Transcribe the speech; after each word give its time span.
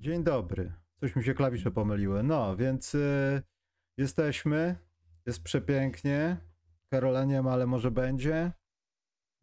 Dzień 0.00 0.24
dobry. 0.24 0.72
Coś 1.00 1.16
mi 1.16 1.24
się 1.24 1.34
klawisze 1.34 1.70
pomyliły. 1.70 2.22
No, 2.22 2.56
więc 2.56 2.94
y, 2.94 3.42
jesteśmy. 3.96 4.76
Jest 5.26 5.42
przepięknie. 5.42 6.36
Karola 6.90 7.24
nie 7.24 7.42
ma, 7.42 7.52
ale 7.52 7.66
może 7.66 7.90
będzie. 7.90 8.52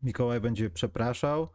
Mikołaj 0.04 0.42
będzie 0.42 0.70
przepraszał. 0.70 1.50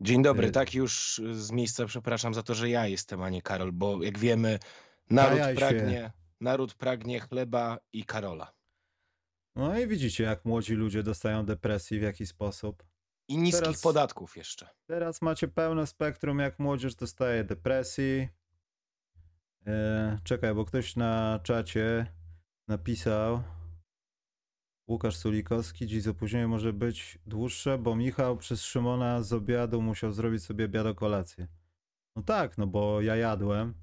Dzień 0.00 0.22
dobry, 0.22 0.46
Y- 0.48 0.50
tak 0.50 0.74
już 0.74 1.20
z 1.32 1.50
miejsca 1.50 1.86
przepraszam 1.86 2.34
za 2.34 2.42
to, 2.42 2.54
że 2.54 2.68
ja 2.70 2.86
jestem, 2.86 3.22
a 3.22 3.30
nie 3.30 3.42
Karol, 3.42 3.72
bo 3.72 4.02
jak 4.02 4.18
wiemy, 4.18 4.58
naród 5.10 5.38
Kajaj 5.38 5.54
się. 5.54 5.58
pragnie, 5.60 6.12
naród 6.40 6.74
pragnie 6.74 7.20
chleba 7.20 7.78
i 7.92 8.04
Karola. 8.04 8.52
No 9.56 9.78
i 9.78 9.86
widzicie, 9.88 10.24
jak 10.24 10.44
młodzi 10.44 10.74
ludzie 10.74 11.02
dostają 11.02 11.44
depresji, 11.46 11.98
w 11.98 12.02
jaki 12.02 12.26
sposób. 12.26 12.84
I 13.28 13.38
niskich 13.38 13.60
Teraz- 13.64 13.80
podatków 13.80 14.36
jeszcze. 14.36 14.68
Teraz 14.86 15.22
macie 15.22 15.48
pełne 15.48 15.86
spektrum, 15.86 16.38
jak 16.38 16.58
młodzież 16.58 16.94
dostaje 16.94 17.44
depresji. 17.44 18.28
E, 19.66 20.18
czekaj, 20.24 20.54
bo 20.54 20.64
ktoś 20.64 20.96
na 20.96 21.40
czacie 21.42 22.06
napisał. 22.68 23.42
Łukasz 24.88 25.16
Sulikowski, 25.16 25.86
dziś 25.86 26.02
z 26.02 26.08
opóźnieniem 26.08 26.50
może 26.50 26.72
być 26.72 27.18
dłuższe, 27.26 27.78
bo 27.78 27.96
Michał 27.96 28.36
przez 28.36 28.62
Szymona 28.62 29.22
z 29.22 29.32
obiadu 29.32 29.82
musiał 29.82 30.12
zrobić 30.12 30.44
sobie 30.44 30.64
obiad 30.64 30.96
kolację. 30.96 31.48
No 32.16 32.22
tak, 32.22 32.58
no 32.58 32.66
bo 32.66 33.00
ja 33.00 33.16
jadłem. 33.16 33.74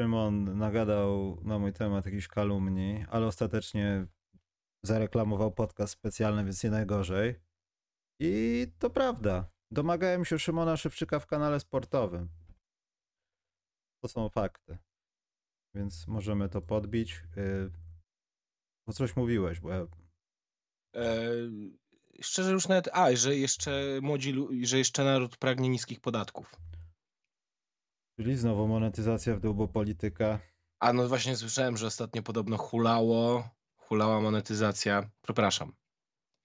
Szymon 0.00 0.58
nagadał 0.58 1.40
na 1.42 1.58
mój 1.58 1.72
temat 1.72 2.06
jakiś 2.06 2.28
kalumni, 2.28 3.04
ale 3.08 3.26
ostatecznie 3.26 4.06
zareklamował 4.84 5.52
podcast 5.52 5.92
specjalny, 5.92 6.44
więc 6.44 6.64
nie 6.64 6.70
najgorzej. 6.70 7.34
I 8.20 8.66
to 8.78 8.90
prawda. 8.90 9.50
Domagałem 9.70 10.24
się 10.24 10.38
Szymona 10.38 10.76
Szewczyka 10.76 11.18
w 11.20 11.26
kanale 11.26 11.60
sportowym. 11.60 12.28
To 14.00 14.08
są 14.08 14.28
fakty. 14.28 14.78
Więc 15.74 16.06
możemy 16.06 16.48
to 16.48 16.62
podbić. 16.62 17.22
Yy, 17.36 17.70
O 18.86 18.92
coś 18.92 19.16
mówiłeś, 19.16 19.60
bo 19.60 19.70
ja... 19.70 19.86
E, 20.96 21.26
szczerze 22.22 22.52
już 22.52 22.68
nawet, 22.68 22.88
a, 22.92 23.16
że 23.16 23.36
jeszcze 23.36 23.98
młodzi, 24.02 24.34
że 24.62 24.78
jeszcze 24.78 25.04
naród 25.04 25.36
pragnie 25.36 25.68
niskich 25.68 26.00
podatków. 26.00 26.56
Czyli 28.16 28.36
znowu 28.36 28.68
monetyzacja 28.68 29.36
w 29.36 29.40
dół, 29.40 29.54
bo 29.54 29.68
polityka. 29.68 30.40
A 30.80 30.92
no 30.92 31.08
właśnie 31.08 31.36
słyszałem, 31.36 31.76
że 31.76 31.86
ostatnio 31.86 32.22
podobno 32.22 32.56
hulało, 32.56 33.50
hulała 33.76 34.20
monetyzacja. 34.20 35.10
Przepraszam. 35.22 35.72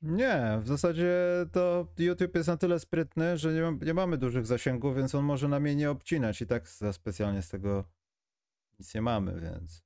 Nie, 0.05 0.59
w 0.61 0.67
zasadzie 0.67 1.15
to 1.51 1.87
YouTube 1.97 2.35
jest 2.35 2.47
na 2.47 2.57
tyle 2.57 2.79
sprytny, 2.79 3.37
że 3.37 3.53
nie, 3.53 3.85
nie 3.85 3.93
mamy 3.93 4.17
dużych 4.17 4.45
zasięgów, 4.45 4.95
więc 4.95 5.15
on 5.15 5.25
może 5.25 5.47
nam 5.47 5.65
jej 5.65 5.75
nie 5.75 5.89
obcinać 5.89 6.41
i 6.41 6.47
tak 6.47 6.69
za 6.69 6.93
specjalnie 6.93 7.41
z 7.41 7.49
tego 7.49 7.83
nic 8.79 8.95
nie 8.95 9.01
mamy, 9.01 9.41
więc 9.41 9.83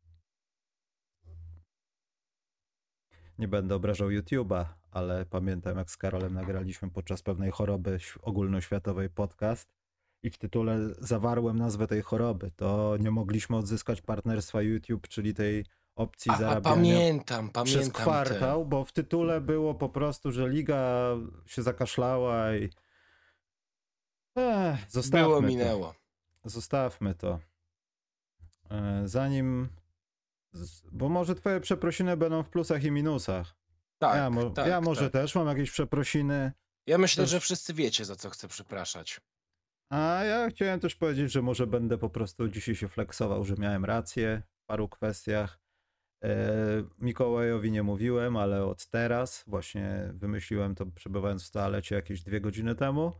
nie 3.37 3.47
będę 3.47 3.75
obrażał 3.75 4.09
YouTube'a, 4.09 4.65
ale 4.91 5.25
pamiętam 5.25 5.77
jak 5.77 5.91
z 5.91 5.97
Karolem 5.97 6.33
nagraliśmy 6.33 6.89
podczas 6.89 7.21
pewnej 7.21 7.51
choroby 7.51 7.97
ogólnoświatowej 8.21 9.09
podcast 9.09 9.73
i 10.23 10.29
w 10.29 10.37
tytule 10.37 10.79
zawarłem 10.99 11.57
nazwę 11.57 11.87
tej 11.87 12.01
choroby. 12.01 12.51
To 12.55 12.97
nie 12.99 13.11
mogliśmy 13.11 13.57
odzyskać 13.57 14.01
partnerstwa 14.01 14.61
YouTube, 14.61 15.07
czyli 15.07 15.33
tej 15.33 15.65
opcji 15.99 16.31
A, 16.31 16.33
a 16.33 16.37
zarabiania 16.37 16.75
pamiętam, 16.75 17.37
pamiętam. 17.37 17.65
przez 17.65 17.87
te- 17.87 17.91
kwartał, 17.93 18.65
bo 18.65 18.85
w 18.85 18.91
tytule 18.91 19.41
było 19.41 19.75
po 19.75 19.89
prostu, 19.89 20.31
że 20.31 20.49
liga 20.49 21.09
się 21.45 21.61
zakaszlała 21.61 22.55
i. 22.55 22.69
Ech, 24.37 24.91
zostawmy 24.91 25.25
Było, 25.27 25.41
to. 25.41 25.47
minęło. 25.47 25.95
Zostawmy 26.45 27.15
to. 27.15 27.39
E, 28.71 29.01
Zanim. 29.05 29.69
Bo 30.91 31.09
może 31.09 31.35
twoje 31.35 31.59
przeprosiny 31.59 32.17
będą 32.17 32.43
w 32.43 32.49
plusach 32.49 32.83
i 32.83 32.91
minusach. 32.91 33.55
Tak, 33.97 34.15
ja, 34.15 34.29
mo- 34.29 34.49
tak, 34.49 34.67
ja 34.67 34.81
może 34.81 35.01
tak. 35.03 35.11
też 35.11 35.35
mam 35.35 35.47
jakieś 35.47 35.71
przeprosiny. 35.71 36.51
Ja 36.87 36.97
myślę, 36.97 37.23
też- 37.23 37.31
że 37.31 37.39
wszyscy 37.39 37.73
wiecie, 37.73 38.05
za 38.05 38.15
co 38.15 38.29
chcę 38.29 38.47
przepraszać. 38.47 39.21
A 39.89 40.23
ja 40.23 40.49
chciałem 40.49 40.79
też 40.79 40.95
powiedzieć, 40.95 41.31
że 41.31 41.41
może 41.41 41.67
będę 41.67 41.97
po 41.97 42.09
prostu 42.09 42.47
dzisiaj 42.47 42.75
się 42.75 42.87
flexował, 42.87 43.45
że 43.45 43.55
miałem 43.57 43.85
rację 43.85 44.41
w 44.63 44.65
paru 44.65 44.89
kwestiach. 44.89 45.59
E, 46.23 46.83
Mikołajowi 46.99 47.71
nie 47.71 47.83
mówiłem, 47.83 48.37
ale 48.37 48.65
od 48.65 48.87
teraz 48.87 49.43
właśnie 49.47 50.11
wymyśliłem 50.13 50.75
to 50.75 50.85
przebywając 50.85 51.47
w 51.47 51.51
toalecie 51.51 51.95
jakieś 51.95 52.23
dwie 52.23 52.41
godziny 52.41 52.75
temu. 52.75 53.11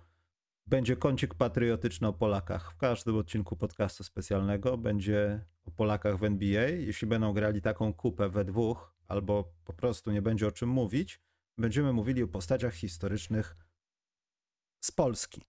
Będzie 0.68 0.96
kącik 0.96 1.34
patriotyczny 1.34 2.08
o 2.08 2.14
Polakach. 2.14 2.72
W 2.72 2.78
każdym 2.78 3.18
odcinku 3.18 3.56
podcastu 3.56 4.04
specjalnego 4.04 4.78
będzie 4.78 5.46
o 5.66 5.72
Polakach 5.72 6.18
w 6.18 6.24
NBA. 6.24 6.68
Jeśli 6.68 7.08
będą 7.08 7.34
grali 7.34 7.62
taką 7.62 7.94
kupę 7.94 8.30
we 8.30 8.46
dwóch, 8.46 8.96
albo 9.08 9.54
po 9.66 9.74
prostu 9.74 10.12
nie 10.12 10.22
będzie 10.22 10.48
o 10.48 10.52
czym 10.52 10.70
mówić, 10.70 11.22
będziemy 11.58 11.94
mówili 11.94 12.24
o 12.24 12.28
postaciach 12.28 12.74
historycznych 12.74 13.56
z 14.80 14.92
Polski. 14.92 15.49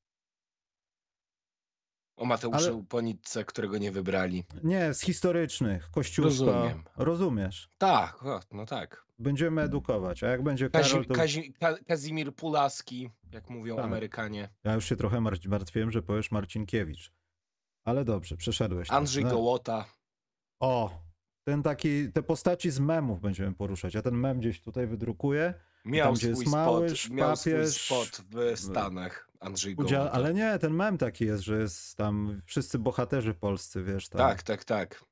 O 2.21 2.25
Mateuszu 2.25 2.71
Ale- 2.75 2.85
Ponitce, 2.89 3.45
którego 3.45 3.79
nie 3.79 3.93
wybrali. 3.93 4.45
Nie, 4.65 4.95
z 4.95 5.01
historycznych. 5.01 5.91
Kościółko. 5.91 6.29
Rozumiem. 6.29 6.85
Rozumiesz. 6.97 7.69
Tak, 7.79 8.23
o, 8.27 8.41
no 8.53 8.67
tak. 8.67 9.05
Będziemy 9.19 9.63
edukować, 9.63 10.23
a 10.23 10.29
jak 10.29 10.43
będzie 10.43 10.71
Karol, 10.71 10.83
Kazi, 10.91 11.07
to 11.09 11.15
Kazi, 11.15 11.53
Ka, 11.53 11.75
Kazimir 11.89 12.35
Pulaski, 12.35 13.11
jak 13.33 13.51
mówią 13.51 13.77
Tak. 13.77 13.85
Amerykanie. 13.85 14.49
ja 14.65 14.75
już 14.75 14.85
się 14.85 14.97
trochę 14.97 15.21
mar- 15.21 15.39
martwiłem, 15.49 15.91
że 15.91 16.03
powiesz 16.03 16.31
Marcinkiewicz. 16.31 17.13
Ale 17.85 18.05
dobrze, 18.05 18.37
przeszedłeś. 18.37 18.91
Andrzej 18.91 19.25
No. 19.25 19.31
Gołota. 19.31 19.85
O, 20.61 21.03
ten 21.45 21.63
taki, 21.63 22.13
te 22.13 22.23
postaci 22.23 22.71
z 22.71 22.81
memów 22.81 23.21
będziemy 23.21 23.55
poruszać. 23.55 23.95
Ja 23.95 24.03
ten 24.03 24.15
mem 24.15 24.41
gdzieś 24.41 24.61
tutaj 24.61 24.87
wydrukuję. 24.87 25.55
Miał 25.85 26.17
Tam, 26.17 26.35
swój 26.35 26.47
Małysz, 26.47 27.01
spot, 27.05 27.17
miał 27.17 27.37
papież, 27.37 27.75
swój 27.75 28.07
spot 28.07 28.27
w 28.31 28.59
Stanach. 28.59 29.31
Andrzej 29.41 29.77
Udzia- 29.77 29.97
Gołota. 29.97 30.13
ale 30.13 30.35
nie, 30.35 30.59
ten 30.59 30.75
mem 30.75 30.99
taki 30.99 31.25
jest, 31.25 31.43
że 31.43 31.59
jest 31.59 31.97
tam 31.97 32.43
wszyscy 32.45 32.79
bohaterzy 32.79 33.35
polscy, 33.35 33.83
wiesz, 33.83 34.09
tam. 34.09 34.19
Tak, 34.19 34.43
tak, 34.43 34.65
tak. 34.65 35.05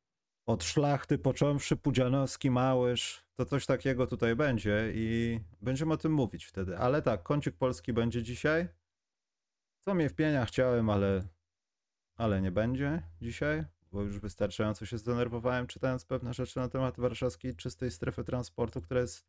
Od 0.47 0.65
szlachty 0.65 1.19
począwszy, 1.19 1.77
Pudzianowski, 1.77 2.51
Małysz, 2.51 3.25
to 3.37 3.45
coś 3.45 3.67
takiego 3.67 4.07
tutaj 4.07 4.37
będzie 4.37 4.93
i 4.95 5.41
będziemy 5.61 5.95
o 5.95 5.97
tym 5.97 6.13
mówić 6.13 6.45
wtedy. 6.45 6.79
Ale 6.79 7.03
tak, 7.03 7.23
kącik 7.23 7.57
polski 7.57 7.93
będzie 7.93 8.23
dzisiaj. 8.23 8.69
Co 9.81 9.95
mnie 9.95 10.09
wpienia 10.09 10.45
chciałem, 10.47 10.91
ale, 10.91 11.23
ale 12.17 12.41
nie 12.41 12.51
będzie 12.53 13.03
dzisiaj, 13.21 13.65
bo 13.93 14.03
już 14.03 14.19
wystarczająco 14.19 14.87
się 14.87 14.99
zdenerwowałem 14.99 15.67
czytając 15.67 16.05
pewne 16.05 16.35
rzeczy 16.35 16.59
na 16.59 16.69
temat 16.69 17.01
warszawskiej 17.01 17.57
czystej 17.57 17.91
strefy 17.91 18.25
transportu, 18.25 18.83
która 18.83 19.01
jest 19.01 19.27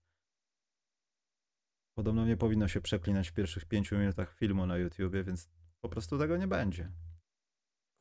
podobno 2.00 2.26
nie 2.26 2.38
powinno 2.38 2.68
się 2.68 2.82
przeklinać 2.82 3.30
w 3.30 3.34
pierwszych 3.34 3.66
pięciu 3.66 3.98
minutach 3.98 4.36
filmu 4.36 4.66
na 4.66 4.78
YouTubie, 4.78 5.24
więc 5.24 5.50
po 5.82 5.90
prostu 5.90 6.18
tego 6.18 6.38
nie 6.38 6.48
będzie. 6.48 6.92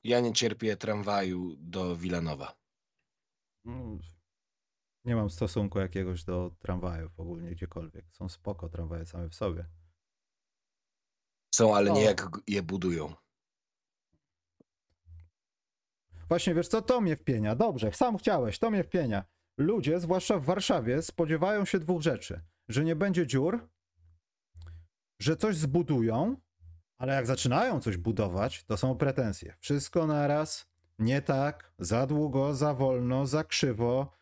Ja 0.04 0.20
nie 0.20 0.32
cierpię 0.32 0.76
tramwaju 0.76 1.56
do 1.56 1.96
Wilanowa. 1.96 2.58
No, 3.64 3.98
Nie 5.04 5.16
mam 5.16 5.30
stosunku 5.30 5.78
jakiegoś 5.78 6.24
do 6.24 6.50
tramwajów 6.58 7.20
ogólnie 7.20 7.50
gdziekolwiek. 7.50 8.04
Są 8.12 8.28
spoko 8.28 8.68
tramwaje 8.68 9.06
same 9.06 9.28
w 9.28 9.34
sobie. 9.34 9.66
Są, 11.54 11.76
ale 11.76 11.90
nie 11.90 12.00
O. 12.00 12.02
jak 12.02 12.30
je 12.46 12.62
budują. 12.62 13.14
Właśnie, 16.28 16.54
wiesz 16.54 16.68
co, 16.68 16.82
to 16.82 17.00
mnie 17.00 17.16
wpienia. 17.16 17.54
Dobrze, 17.54 17.92
sam 17.92 18.18
chciałeś, 18.18 18.58
to 18.58 18.70
mnie 18.70 18.84
wpienia. 18.84 19.24
Ludzie, 19.56 20.00
zwłaszcza 20.00 20.38
w 20.38 20.44
Warszawie, 20.44 21.02
spodziewają 21.02 21.64
się 21.64 21.78
dwóch 21.78 22.02
rzeczy. 22.02 22.40
Że 22.68 22.84
nie 22.84 22.96
będzie 22.96 23.26
dziur, 23.26 23.68
że 25.18 25.36
coś 25.36 25.56
zbudują, 25.56 26.36
ale 26.98 27.14
jak 27.14 27.26
zaczynają 27.26 27.80
coś 27.80 27.96
budować, 27.96 28.64
to 28.64 28.76
są 28.76 28.96
pretensje. 28.96 29.54
Wszystko 29.60 30.06
naraz, 30.06 30.66
nie 30.98 31.22
tak, 31.22 31.72
za 31.78 32.06
długo, 32.06 32.54
za 32.54 32.74
wolno, 32.74 33.26
za 33.26 33.44
krzywo, 33.44 34.12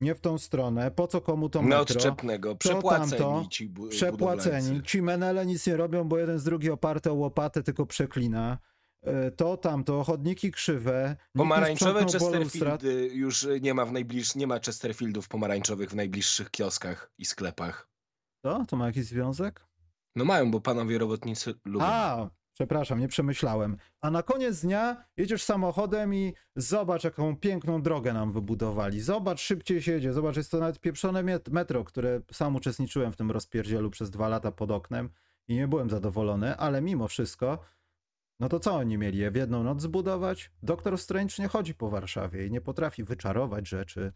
nie 0.00 0.14
w 0.14 0.20
tą 0.20 0.38
stronę, 0.38 0.90
po 0.90 1.06
co 1.06 1.20
komu 1.20 1.48
to 1.48 1.62
metro. 1.62 1.76
Neodczepnego. 1.76 2.56
Przepłaceni 2.56 3.10
tamto, 3.10 3.46
ci 3.50 3.68
bu- 3.68 3.88
Przepłaceni. 3.88 4.82
Ci 4.82 5.02
menele 5.02 5.46
nic 5.46 5.66
nie 5.66 5.76
robią, 5.76 6.04
bo 6.04 6.18
jeden 6.18 6.38
z 6.38 6.44
drugi 6.44 6.70
oparte 6.70 7.10
o 7.10 7.14
łopatę 7.14 7.62
tylko 7.62 7.86
przeklina. 7.86 8.58
E, 9.02 9.30
To 9.30 9.56
tamto, 9.56 10.04
chodniki 10.04 10.52
krzywe. 10.52 11.16
Pomarańczowe. 11.36 12.04
Chesterfieldy 12.12 13.06
już 13.14 13.46
nie 13.60 13.74
ma 13.74 13.84
w 13.84 13.92
najbliższych, 13.92 14.36
nie 14.36 14.46
ma 14.46 14.58
Chesterfieldów 14.60 15.28
pomarańczowych 15.28 15.90
w 15.90 15.94
najbliższych 15.94 16.50
kioskach 16.50 17.10
i 17.18 17.24
sklepach. 17.24 17.88
To? 18.42 18.64
To 18.68 18.76
ma 18.76 18.86
jakiś 18.86 19.04
związek? 19.06 19.66
No 20.16 20.24
mają, 20.24 20.50
bo 20.50 20.60
panowie 20.60 20.98
robotnicy 20.98 21.54
lubią. 21.64 21.86
A, 21.86 22.30
przepraszam, 22.52 23.00
nie 23.00 23.08
przemyślałem. 23.08 23.76
A 24.00 24.10
na 24.10 24.22
koniec 24.22 24.60
dnia 24.60 25.04
jedziesz 25.16 25.42
samochodem 25.42 26.14
i 26.14 26.34
zobacz, 26.56 27.04
jaką 27.04 27.36
piękną 27.36 27.82
drogę 27.82 28.12
nam 28.12 28.32
wybudowali. 28.32 29.00
Zobacz, 29.00 29.40
szybciej 29.40 29.82
się 29.82 29.92
jedzie. 29.92 30.12
Zobacz, 30.12 30.36
jest 30.36 30.50
to 30.50 30.58
nawet 30.58 30.80
pieprzone 30.80 31.22
met- 31.22 31.50
metro, 31.50 31.84
które 31.84 32.20
sam 32.32 32.56
uczestniczyłem 32.56 33.12
w 33.12 33.16
tym 33.16 33.30
rozpierdzielu 33.30 33.90
przez 33.90 34.10
dwa 34.10 34.28
lata 34.28 34.52
pod 34.52 34.70
oknem 34.70 35.10
i 35.48 35.54
nie 35.54 35.68
byłem 35.68 35.90
zadowolony, 35.90 36.56
ale 36.56 36.82
mimo 36.82 37.08
wszystko 37.08 37.58
No 38.40 38.48
to 38.48 38.60
co 38.60 38.74
oni 38.74 38.98
mieli 38.98 39.18
je 39.18 39.30
w 39.30 39.36
jedną 39.36 39.62
noc 39.62 39.82
zbudować? 39.82 40.50
Doktor 40.62 40.98
Strange 40.98 41.34
nie 41.38 41.48
chodzi 41.48 41.74
po 41.74 41.90
Warszawie 41.90 42.46
i 42.46 42.50
nie 42.50 42.60
potrafi 42.60 43.04
wyczarować 43.04 43.68
rzeczy, 43.68 44.12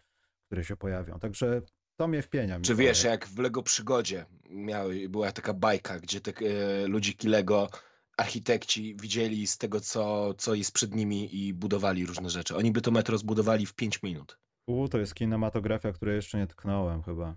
które 0.46 0.64
się 0.64 0.76
pojawią. 0.76 1.18
Także 1.18 1.62
to 1.98 2.08
mnie 2.08 2.22
wpienia. 2.22 2.60
Czy 2.60 2.74
wiesz, 2.74 3.04
jak 3.04 3.26
w 3.26 3.38
Lego 3.38 3.62
Przygodzie 3.62 4.26
miały, 4.50 5.08
była 5.08 5.32
taka 5.32 5.54
bajka, 5.54 6.00
gdzie 6.00 6.20
te 6.20 6.32
e, 6.32 6.86
ludziki 6.86 7.28
Lego, 7.28 7.68
architekci 8.16 8.96
widzieli 9.02 9.46
z 9.46 9.58
tego, 9.58 9.80
co, 9.80 10.34
co 10.34 10.54
jest 10.54 10.72
przed 10.72 10.94
nimi 10.94 11.46
i 11.46 11.54
budowali 11.54 12.06
różne 12.06 12.30
rzeczy. 12.30 12.56
Oni 12.56 12.72
by 12.72 12.80
to 12.80 12.90
metro 12.90 13.18
zbudowali 13.18 13.66
w 13.66 13.74
5 13.74 14.02
minut. 14.02 14.38
U, 14.66 14.88
to 14.88 14.98
jest 14.98 15.14
kinematografia, 15.14 15.92
której 15.92 16.16
jeszcze 16.16 16.38
nie 16.38 16.46
tknąłem 16.46 17.02
chyba. 17.02 17.36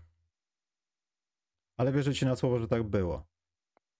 Ale 1.78 1.92
wierzę 1.92 2.14
ci 2.14 2.26
na 2.26 2.36
słowo, 2.36 2.60
że 2.60 2.68
tak 2.68 2.84
było. 2.84 3.28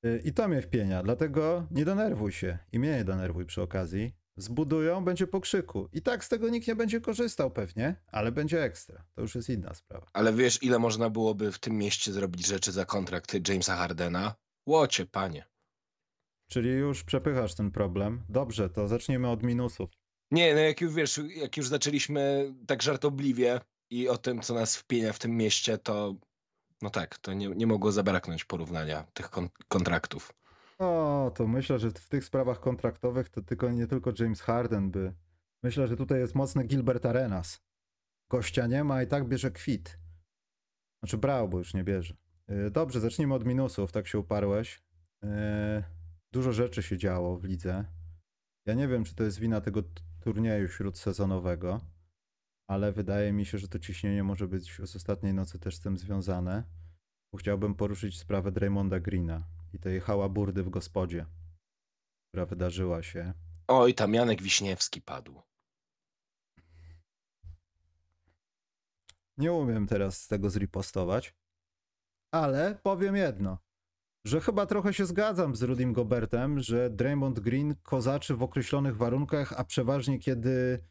Y, 0.06 0.22
I 0.26 0.34
to 0.34 0.48
mnie 0.48 0.62
wpienia, 0.62 1.04
dlatego 1.04 1.68
nie 1.72 1.86
denerwuj 1.86 2.32
się 2.32 2.58
i 2.72 2.80
mnie 2.80 2.92
nie 2.92 3.04
denerwuj 3.04 3.46
przy 3.46 3.62
okazji. 3.62 4.16
Zbudują, 4.42 5.06
będzie 5.06 5.28
po 5.28 5.42
krzyku. 5.42 5.90
I 5.94 6.02
tak 6.02 6.26
z 6.26 6.30
tego 6.30 6.50
nikt 6.50 6.68
nie 6.68 6.76
będzie 6.76 7.02
korzystał 7.02 7.52
pewnie, 7.52 7.96
ale 8.08 8.32
będzie 8.32 8.64
ekstra. 8.64 9.04
To 9.16 9.22
już 9.22 9.36
jest 9.36 9.50
inna 9.50 9.74
sprawa. 9.74 10.08
Ale 10.14 10.34
wiesz, 10.34 10.64
ile 10.64 10.80
można 10.80 11.10
byłoby 11.10 11.52
w 11.52 11.60
tym 11.60 11.78
mieście 11.78 12.12
zrobić 12.12 12.48
rzeczy 12.48 12.72
za 12.72 12.86
kontrakt 12.86 13.50
Jamesa 13.50 13.76
Hardena? 13.76 14.36
Łocie, 14.66 15.06
panie. 15.06 15.46
Czyli 16.50 16.70
już 16.70 17.04
przepychasz 17.04 17.56
ten 17.56 17.72
problem. 17.72 18.24
Dobrze, 18.30 18.70
to 18.70 18.88
zacznijmy 18.88 19.30
od 19.30 19.44
minusów. 19.44 19.90
Nie, 20.32 20.54
no 20.54 20.60
jak 20.60 20.82
już 20.82 20.94
wiesz, 20.94 21.20
jak 21.36 21.58
już 21.58 21.68
zaczęliśmy 21.68 22.54
tak 22.68 22.82
żartobliwie 22.82 23.62
i 23.90 24.10
o 24.10 24.18
tym, 24.18 24.42
co 24.42 24.54
nas 24.54 24.78
wpienia 24.78 25.14
w 25.14 25.20
tym 25.20 25.38
mieście, 25.38 25.78
to 25.78 26.16
no 26.82 26.90
tak, 26.90 27.18
to 27.18 27.34
nie, 27.34 27.48
nie 27.48 27.68
mogło 27.68 27.92
zabraknąć 27.92 28.46
porównania 28.46 29.08
tych 29.14 29.30
kon 29.30 29.50
kontraktów. 29.68 30.34
O, 30.82 31.32
to 31.36 31.48
myślę, 31.48 31.80
że 31.80 31.92
w 31.92 32.10
tych 32.10 32.26
sprawach 32.26 32.60
kontraktowych 32.60 33.30
to 33.30 33.42
tylko 33.42 33.72
nie 33.72 33.88
tylko 33.88 34.12
James 34.20 34.42
Harden 34.42 34.92
by. 34.92 35.14
Myślę, 35.64 35.88
że 35.88 35.98
tutaj 35.98 36.20
jest 36.20 36.36
mocny 36.36 36.64
Gilbert 36.64 37.06
Arenas. 37.06 37.62
Gościa 38.30 38.68
nie 38.68 38.84
ma 38.84 39.04
i 39.04 39.08
tak 39.08 39.28
bierze 39.28 39.52
kwit. 39.52 40.00
Znaczy 41.00 41.18
brał, 41.18 41.50
bo 41.50 41.58
już 41.58 41.74
nie 41.74 41.84
bierze. 41.84 42.16
Yy, 42.48 42.72
Dobrze, 42.72 43.00
zacznijmy 43.00 43.34
od 43.34 43.46
minusów, 43.46 43.92
tak 43.92 44.08
się 44.08 44.20
uparłeś. 44.20 44.82
Yy, 45.24 45.30
Dużo 46.32 46.52
rzeczy 46.52 46.84
się 46.84 46.98
działo 46.98 47.38
w 47.38 47.44
lidze. 47.44 47.86
Ja 48.66 48.74
nie 48.74 48.88
wiem, 48.88 49.04
czy 49.04 49.16
to 49.16 49.24
jest 49.24 49.40
wina 49.40 49.62
tego 49.62 49.84
turnieju 50.20 50.68
śródsezonowego, 50.68 51.82
ale 52.68 52.92
wydaje 52.92 53.34
mi 53.34 53.46
się, 53.46 53.58
że 53.58 53.68
to 53.68 53.80
ciśnienie 53.80 54.24
może 54.24 54.48
być 54.48 54.76
z 54.86 54.96
ostatniej 54.96 55.34
nocy 55.34 55.60
też 55.60 55.76
z 55.76 55.80
tym 55.80 55.98
związane. 55.98 56.64
Bo 57.34 57.38
chciałbym 57.38 57.76
poruszyć 57.76 58.20
sprawę 58.20 58.52
Draymonda 58.52 59.00
Greena 59.00 59.61
i 59.74 59.80
tej 59.80 60.00
hałaburdy 60.00 60.64
w 60.64 60.70
gospodzie, 60.70 61.26
która 62.28 62.46
wydarzyła 62.46 63.04
się. 63.04 63.34
Oj, 63.68 63.94
tam 63.94 64.14
Janek 64.14 64.42
Wiśniewski 64.42 65.02
padł. 65.02 65.42
Nie 69.38 69.54
umiem 69.54 69.88
teraz 69.88 70.22
z 70.22 70.28
tego 70.28 70.50
zripostować, 70.50 71.36
ale 72.34 72.80
powiem 72.84 73.16
jedno, 73.16 73.58
że 74.26 74.42
chyba 74.42 74.66
trochę 74.66 74.94
się 74.94 75.06
zgadzam 75.06 75.56
z 75.56 75.64
Rudim 75.64 75.94
Gobertem, 75.94 76.60
że 76.60 76.90
Draymond 76.90 77.40
Green 77.40 77.76
kozaczy 77.84 78.36
w 78.36 78.44
określonych 78.44 78.98
warunkach, 78.98 79.54
a 79.54 79.64
przeważnie 79.64 80.20
kiedy, 80.20 80.86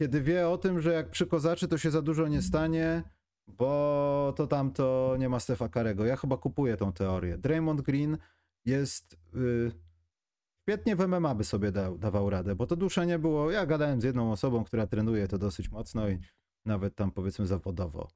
kiedy 0.00 0.22
wie 0.22 0.48
o 0.48 0.58
tym, 0.58 0.80
że 0.80 0.92
jak 0.92 1.10
przykozaczy, 1.10 1.68
to 1.68 1.78
się 1.78 1.90
za 1.90 2.02
dużo 2.02 2.28
nie 2.28 2.42
stanie, 2.42 3.02
bo 3.46 4.32
to 4.36 4.46
tamto 4.46 5.16
nie 5.18 5.28
ma 5.28 5.40
Stefa 5.40 5.68
Karego. 5.68 6.06
Ja 6.06 6.16
chyba 6.16 6.36
kupuję 6.36 6.76
tą 6.76 6.92
teorię. 6.92 7.38
Draymond 7.38 7.80
Green 7.80 8.18
jest... 8.64 9.16
y, 9.34 9.86
Świetnie 10.68 10.96
w 10.96 11.08
MMA 11.08 11.34
by 11.34 11.44
sobie 11.44 11.72
dawał 11.98 12.30
radę, 12.30 12.54
bo 12.54 12.66
to 12.66 12.76
duszenie 12.76 13.18
było. 13.18 13.50
Ja 13.50 13.66
gadałem 13.66 14.00
z 14.00 14.04
jedną 14.04 14.32
osobą, 14.32 14.64
która 14.64 14.86
trenuje 14.86 15.28
to 15.28 15.38
dosyć 15.38 15.70
mocno 15.70 16.08
i 16.08 16.18
nawet 16.64 16.94
tam 16.94 17.10
powiedzmy 17.10 17.46
zawodowo. 17.46 18.08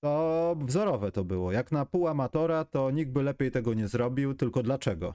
To 0.00 0.56
wzorowe 0.60 1.12
to 1.12 1.24
było. 1.24 1.52
Jak 1.52 1.72
na 1.72 1.86
pół 1.86 2.08
amatora, 2.08 2.64
to 2.64 2.90
nikt 2.90 3.12
by 3.12 3.22
lepiej 3.22 3.50
tego 3.50 3.74
nie 3.74 3.88
zrobił, 3.88 4.34
tylko 4.34 4.62
dlaczego? 4.62 5.14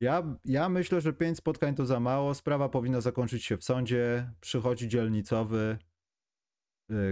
Ja, 0.00 0.38
ja 0.44 0.68
myślę, 0.68 1.00
że 1.00 1.12
pięć 1.12 1.38
spotkań 1.38 1.74
to 1.74 1.86
za 1.86 2.00
mało. 2.00 2.34
Sprawa 2.34 2.68
powinna 2.68 3.00
zakończyć 3.00 3.44
się 3.44 3.56
w 3.56 3.64
sądzie. 3.64 4.30
Przychodzi 4.40 4.88
dzielnicowy, 4.88 5.78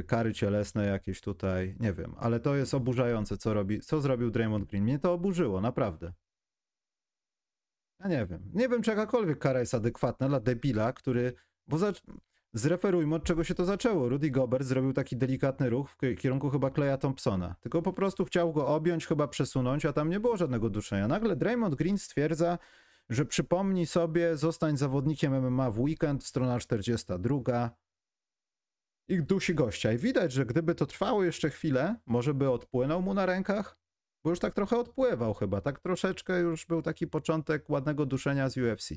kary 0.06 0.34
cielesne 0.34 0.86
jakieś 0.86 1.20
tutaj, 1.20 1.76
nie 1.80 1.92
wiem, 1.92 2.14
ale 2.18 2.40
to 2.40 2.56
jest 2.56 2.74
oburzające, 2.74 3.36
co 3.36 3.54
robi, 3.54 3.80
co 3.80 4.00
zrobił 4.00 4.30
Draymond 4.30 4.64
Green. 4.64 4.84
Mnie 4.84 4.98
to 4.98 5.12
oburzyło, 5.12 5.60
naprawdę. 5.60 6.12
Ja 8.00 8.08
nie 8.08 8.26
wiem. 8.26 8.50
Nie 8.54 8.68
wiem, 8.68 8.82
czy 8.82 8.90
jakakolwiek 8.90 9.38
kara 9.38 9.60
jest 9.60 9.74
adekwatna 9.74 10.28
dla 10.28 10.40
debila, 10.40 10.92
który. 10.92 11.32
Bo 11.66 11.78
za... 11.78 11.92
zreferujmy, 12.52 13.14
od 13.14 13.24
czego 13.24 13.44
się 13.44 13.54
to 13.54 13.64
zaczęło. 13.64 14.08
Rudy 14.08 14.30
Gobert 14.30 14.64
zrobił 14.64 14.92
taki 14.92 15.16
delikatny 15.16 15.70
ruch 15.70 15.90
w 15.90 15.96
ki- 15.96 16.16
kierunku 16.16 16.50
chyba 16.50 16.70
Kleja 16.70 16.96
Thompsona. 16.98 17.54
Tylko 17.60 17.82
po 17.82 17.92
prostu 17.92 18.24
chciał 18.24 18.52
go 18.52 18.66
objąć, 18.66 19.06
chyba 19.06 19.28
przesunąć, 19.28 19.84
a 19.84 19.92
tam 19.92 20.10
nie 20.10 20.20
było 20.20 20.36
żadnego 20.36 20.70
duszenia. 20.70 21.08
Nagle 21.08 21.36
Draymond 21.36 21.74
Green 21.74 21.98
stwierdza, 21.98 22.58
że 23.08 23.24
przypomni 23.24 23.86
sobie, 23.86 24.36
zostań 24.36 24.76
zawodnikiem 24.76 25.50
MMA 25.50 25.70
w 25.70 25.80
weekend, 25.80 26.24
strona 26.24 26.58
42. 26.58 27.70
I 29.08 29.22
dusi 29.22 29.54
gościa. 29.54 29.92
I 29.92 29.98
widać, 29.98 30.32
że 30.32 30.46
gdyby 30.46 30.74
to 30.74 30.86
trwało 30.86 31.24
jeszcze 31.24 31.50
chwilę, 31.50 31.96
może 32.06 32.34
by 32.34 32.50
odpłynął 32.50 33.02
mu 33.02 33.14
na 33.14 33.26
rękach, 33.26 33.76
bo 34.24 34.30
już 34.30 34.38
tak 34.38 34.54
trochę 34.54 34.78
odpływał 34.78 35.34
chyba. 35.34 35.60
Tak 35.60 35.80
troszeczkę 35.80 36.38
już 36.38 36.66
był 36.66 36.82
taki 36.82 37.06
początek 37.06 37.70
ładnego 37.70 38.06
duszenia 38.06 38.48
z 38.50 38.56
UFC. 38.56 38.88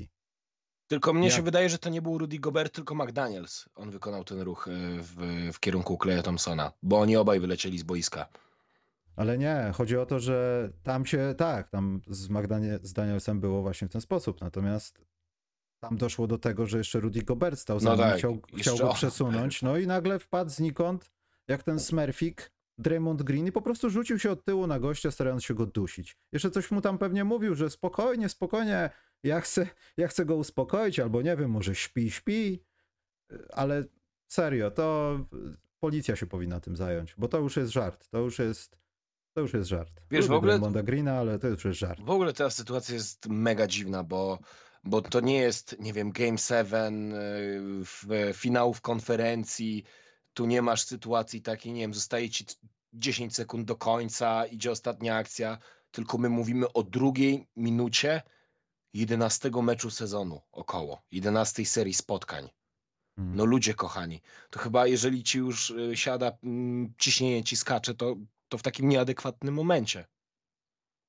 Tylko 0.88 1.14
mnie 1.14 1.28
Ja- 1.28 1.34
się 1.34 1.42
wydaje, 1.42 1.70
że 1.70 1.78
to 1.78 1.90
nie 1.90 2.02
był 2.02 2.18
Rudy 2.18 2.40
Gobert, 2.40 2.74
tylko 2.76 2.96
McDaniels. 2.96 3.66
On 3.76 3.92
wykonał 3.92 4.24
ten 4.24 4.42
ruch 4.42 4.68
y, 4.68 4.72
w, 5.02 5.16
w 5.54 5.60
kierunku 5.60 5.98
Kleja 5.98 6.24
Thompsona, 6.24 6.72
bo 6.84 7.00
oni 7.00 7.18
obaj 7.18 7.40
wylecieli 7.40 7.80
z 7.80 7.84
boiska. 7.84 8.30
Ale 9.16 9.38
nie, 9.38 9.72
chodzi 9.74 9.98
o 9.98 10.06
to, 10.06 10.20
że 10.20 10.70
tam 10.84 11.06
się, 11.06 11.34
tak, 11.38 11.70
tam 11.70 12.02
z, 12.08 12.30
Magdanie, 12.30 12.80
z 12.82 12.94
Danielsem 12.94 13.40
było 13.40 13.62
właśnie 13.62 13.88
w 13.88 13.92
ten 13.92 14.02
sposób, 14.02 14.42
natomiast 14.42 15.02
tam 15.90 15.98
doszło 15.98 16.28
do 16.28 16.38
tego, 16.38 16.66
że 16.66 16.78
jeszcze 16.78 17.00
Rudy 17.00 17.22
Gobert 17.24 17.60
stał 17.60 17.80
za 17.80 17.90
No 17.90 17.96
nim, 17.96 18.04
tak, 18.06 18.18
chciał, 18.18 18.38
chciał 18.58 18.78
go 18.78 18.94
przesunąć, 18.94 19.62
no 19.62 19.78
i 19.78 19.88
nagle 19.88 20.20
wpadł 20.20 20.52
znikąd, 20.52 21.12
jak 21.48 21.64
ten 21.64 21.80
Smurfik, 21.80 22.52
Draymond 22.78 23.24
Green 23.24 23.48
i 23.48 23.52
po 23.52 23.62
prostu 23.62 23.90
rzucił 23.90 24.20
się 24.20 24.32
od 24.32 24.44
tyłu 24.46 24.68
na 24.68 24.80
gościa, 24.80 25.12
starając 25.12 25.44
się 25.44 25.54
go 25.54 25.66
dusić. 25.66 26.18
Jeszcze 26.32 26.52
coś 26.52 26.72
mu 26.72 26.82
tam 26.82 26.98
pewnie 26.98 27.24
mówił, 27.24 27.56
że 27.56 27.70
spokojnie, 27.70 28.30
spokojnie, 28.30 28.90
ja 29.24 29.42
chcę, 29.42 29.68
ja 29.98 30.08
chcę 30.08 30.26
go 30.26 30.36
uspokoić, 30.36 31.00
albo 31.00 31.22
nie 31.22 31.38
wiem, 31.38 31.52
może 31.52 31.76
śpi, 31.76 32.12
śpi, 32.12 32.64
ale 33.54 33.84
serio, 34.28 34.72
to 34.72 35.20
policja 35.80 36.16
się 36.16 36.26
powinna 36.28 36.60
tym 36.60 36.76
zająć, 36.76 37.16
bo 37.18 37.28
to 37.28 37.40
już 37.40 37.58
jest 37.58 37.72
żart, 37.72 38.10
to 38.10 38.20
już 38.20 38.40
jest, 38.40 38.78
to 39.34 39.42
już 39.42 39.54
jest 39.54 39.70
żart. 39.70 40.02
Wiesz, 40.12 40.26
w 40.26 40.30
Lubię 40.30 40.38
ogóle- 40.38 40.52
Draymonda 40.54 40.84
Greena, 40.84 41.14
ale 41.20 41.40
to 41.40 41.48
już 41.48 41.66
jest 41.66 41.80
żart. 41.80 42.02
W 42.02 42.10
ogóle 42.10 42.34
ta 42.34 42.50
sytuacja 42.50 42.96
jest 42.96 43.28
mega 43.30 43.68
dziwna, 43.68 44.04
bo, 44.04 44.40
bo 44.86 45.02
to 45.02 45.20
nie 45.20 45.38
jest, 45.38 45.76
nie 45.80 45.94
wiem, 45.94 46.12
Game 46.12 46.38
7, 46.38 47.14
y, 47.14 47.16
w, 47.86 48.32
finałów 48.34 48.82
konferencji. 48.82 49.84
Tu 50.34 50.46
nie 50.46 50.62
masz 50.62 50.84
sytuacji 50.84 51.42
takiej, 51.42 51.74
nie 51.74 51.82
wiem, 51.82 51.94
zostaje 51.94 52.30
ci 52.30 52.46
10 52.94 53.36
sekund 53.36 53.68
do 53.68 53.76
końca, 53.76 54.46
idzie 54.46 54.72
ostatnia 54.72 55.16
akcja, 55.16 55.58
tylko 55.92 56.18
my 56.18 56.30
mówimy 56.30 56.74
o 56.74 56.84
drugiej 56.84 57.48
minucie 57.56 58.22
11 58.94 59.52
meczu 59.64 59.90
sezonu 59.90 60.42
około, 60.52 61.02
11 61.12 61.66
serii 61.66 61.94
spotkań. 61.94 62.50
Mm. 63.18 63.36
No 63.36 63.46
ludzie 63.46 63.74
kochani, 63.74 64.22
to 64.50 64.60
chyba 64.60 64.88
jeżeli 64.88 65.24
ci 65.24 65.38
już 65.38 65.70
y, 65.70 65.98
siada, 65.98 66.38
mm, 66.44 66.94
ciśnienie 66.98 67.44
ci 67.44 67.56
skacze, 67.56 67.96
to, 67.96 68.16
to 68.50 68.58
w 68.58 68.62
takim 68.62 68.90
nieadekwatnym 68.90 69.54
momencie. 69.54 70.06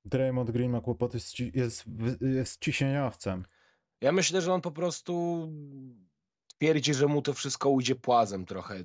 Draymond 0.05 0.51
Green 0.51 0.71
ma 0.71 0.81
kłopoty, 0.81 1.19
z 1.19 1.39
jest, 1.39 1.85
jest 2.21 2.61
ciśnieniowcem. 2.61 3.45
Ja 4.01 4.11
myślę, 4.11 4.41
że 4.41 4.53
on 4.53 4.61
po 4.61 4.71
prostu 4.71 5.47
twierdzi, 6.47 6.93
że 6.93 7.07
mu 7.07 7.21
to 7.21 7.33
wszystko 7.33 7.69
ujdzie 7.69 7.95
płazem 7.95 8.45
trochę. 8.45 8.83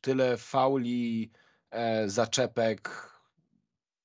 Tyle 0.00 0.36
fauli, 0.36 1.30
e, 1.70 2.08
zaczepek 2.08 3.10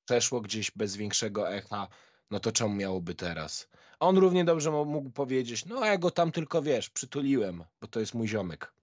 przeszło 0.05 0.41
gdzieś 0.41 0.71
bez 0.71 0.95
większego 0.95 1.53
echa. 1.53 1.87
No 2.31 2.39
to 2.39 2.51
czemu 2.51 2.75
miałoby 2.75 3.15
teraz? 3.15 3.69
On 3.99 4.17
równie 4.17 4.45
dobrze 4.45 4.71
mógł 4.71 5.09
powiedzieć, 5.09 5.65
no 5.65 5.85
ja 5.85 5.97
go 5.97 6.11
tam 6.11 6.31
tylko, 6.31 6.61
wiesz, 6.61 6.89
przytuliłem, 6.89 7.63
bo 7.81 7.87
to 7.87 7.99
jest 7.99 8.13
mój 8.13 8.27
ziomek. 8.27 8.73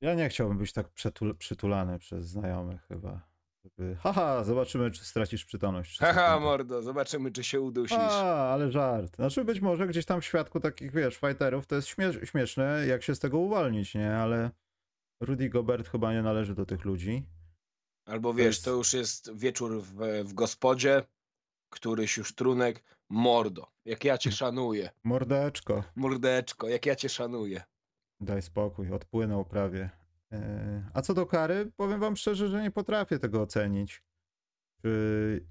Ja 0.00 0.14
nie 0.14 0.28
chciałbym 0.28 0.58
być 0.58 0.72
tak 0.72 0.86
przytulany 1.38 1.98
przez 1.98 2.28
znajomych 2.28 2.86
chyba. 2.88 3.33
Żeby, 3.78 3.96
haha, 3.96 4.44
zobaczymy, 4.44 4.90
czy 4.90 5.04
stracisz 5.04 5.44
przytomność. 5.44 5.98
Haha, 5.98 6.40
mordo, 6.40 6.82
zobaczymy, 6.82 7.30
czy 7.32 7.44
się 7.44 7.60
udusisz. 7.60 7.98
A, 7.98 8.52
ale 8.52 8.70
żart. 8.70 9.16
Znaczy 9.16 9.44
być 9.44 9.60
może 9.60 9.86
gdzieś 9.86 10.04
tam 10.06 10.20
w 10.20 10.24
świadku 10.24 10.60
takich, 10.60 10.92
wiesz, 10.92 11.16
fighterów 11.16 11.66
to 11.66 11.74
jest 11.76 11.88
śmie- 11.88 12.24
śmieszne, 12.26 12.86
jak 12.86 13.02
się 13.02 13.14
z 13.14 13.18
tego 13.18 13.38
uwolnić, 13.38 13.94
nie? 13.94 14.16
Ale 14.16 14.50
Rudy 15.20 15.48
Gobert 15.48 15.88
chyba 15.88 16.12
nie 16.12 16.22
należy 16.22 16.54
do 16.54 16.66
tych 16.66 16.84
ludzi. 16.84 17.26
Albo 18.06 18.34
wiesz, 18.34 18.46
jest- 18.46 18.64
to 18.64 18.70
już 18.70 18.92
jest 18.92 19.36
wieczór 19.36 19.82
w, 19.82 19.94
w 20.24 20.32
gospodzie, 20.34 21.02
któryś 21.72 22.16
już 22.16 22.34
trunek, 22.34 22.84
mordo, 23.10 23.66
jak 23.84 24.04
ja 24.04 24.18
cię 24.18 24.32
szanuję. 24.32 24.90
Mordeczko, 25.04 25.84
Mordeczko, 25.96 26.68
jak 26.68 26.86
ja 26.86 26.96
cię 26.96 27.08
szanuję. 27.08 27.62
daj 28.20 28.42
spokój, 28.42 28.92
odpłynął 28.92 29.44
prawie. 29.44 29.90
E, 30.34 30.90
A 30.94 31.02
co 31.02 31.14
do 31.14 31.26
kary, 31.26 31.72
powiem 31.76 32.00
wam 32.00 32.16
szczerze, 32.16 32.48
że 32.48 32.62
nie 32.62 32.70
potrafię 32.70 33.18
tego 33.18 33.42
ocenić. 33.42 34.02
Czy... 34.82 35.46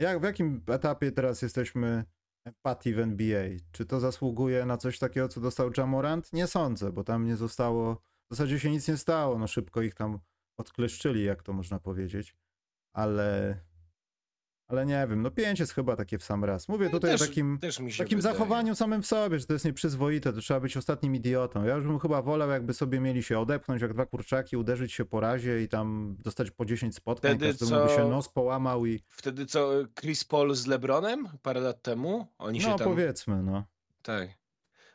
Jak, 0.00 0.20
w 0.20 0.22
jakim 0.22 0.62
etapie 0.66 1.12
teraz 1.12 1.42
jesteśmy 1.42 2.04
empatii 2.44 2.94
w 2.94 2.98
NBA? 2.98 3.48
Czy 3.72 3.86
to 3.86 4.00
zasługuje 4.00 4.66
na 4.66 4.76
coś 4.76 4.98
takiego, 4.98 5.28
co 5.28 5.40
dostał 5.40 5.70
Jamorant? 5.76 6.32
Nie 6.32 6.46
sądzę, 6.46 6.92
bo 6.92 7.04
tam 7.04 7.24
nie 7.24 7.36
zostało, 7.36 7.94
w 8.30 8.34
zasadzie 8.34 8.60
się 8.60 8.70
nic 8.70 8.88
nie 8.88 8.96
stało, 8.96 9.38
no 9.38 9.46
szybko 9.46 9.82
ich 9.82 9.94
tam 9.94 10.18
odkleszczyli, 10.58 11.24
jak 11.24 11.42
to 11.42 11.52
można 11.52 11.78
powiedzieć. 11.78 12.36
Ale... 12.92 13.60
Ale 14.70 14.86
nie 14.86 15.06
wiem, 15.10 15.22
no 15.22 15.30
pięć 15.30 15.60
jest 15.60 15.72
chyba 15.74 15.96
takie 15.96 16.18
w 16.18 16.24
sam 16.24 16.44
raz. 16.44 16.68
Mówię 16.68 16.84
No 16.84 16.90
tutaj 16.90 17.10
też, 17.10 17.22
o 17.22 17.26
takim 17.26 17.58
się 17.62 17.98
takim 17.98 18.18
wydaje. 18.18 18.34
zachowaniu 18.34 18.74
samym 18.74 19.02
w 19.02 19.06
sobie, 19.06 19.38
że 19.38 19.46
to 19.46 19.52
jest 19.52 19.64
nieprzyzwoite, 19.64 20.32
to 20.32 20.40
trzeba 20.40 20.60
być 20.60 20.76
ostatnim 20.76 21.14
idiotą. 21.14 21.64
Ja 21.64 21.74
już 21.74 21.84
bym 21.86 21.98
chyba 21.98 22.22
wolał, 22.22 22.50
jakby 22.50 22.74
sobie 22.74 23.00
mieli 23.00 23.22
się 23.22 23.38
odepchnąć 23.38 23.82
jak 23.82 23.92
dwa 23.94 24.06
kurczaki, 24.06 24.56
uderzyć 24.56 24.92
się 24.92 25.04
po 25.04 25.20
razie 25.20 25.62
i 25.62 25.68
tam 25.68 26.16
dostać 26.24 26.50
po 26.50 26.64
10 26.64 26.94
spotkań, 26.94 27.36
Wtedy 27.36 27.58
każdemu 27.58 27.82
by 27.84 27.90
się 27.90 27.96
co- 27.96 28.08
nos 28.08 28.28
połamał 28.28 28.86
i 28.86 29.02
Wtedy 29.08 29.46
co, 29.46 29.70
Chris 30.00 30.24
Paul 30.24 30.54
z 30.54 30.66
LeBronem 30.66 31.28
parę 31.42 31.60
lat 31.60 31.82
temu? 31.82 32.26
Oni 32.38 32.60
się 32.60 32.68
no 32.68 32.78
tam... 32.78 32.88
powiedzmy, 32.88 33.42
no. 33.42 33.64
Tak. 34.02 34.39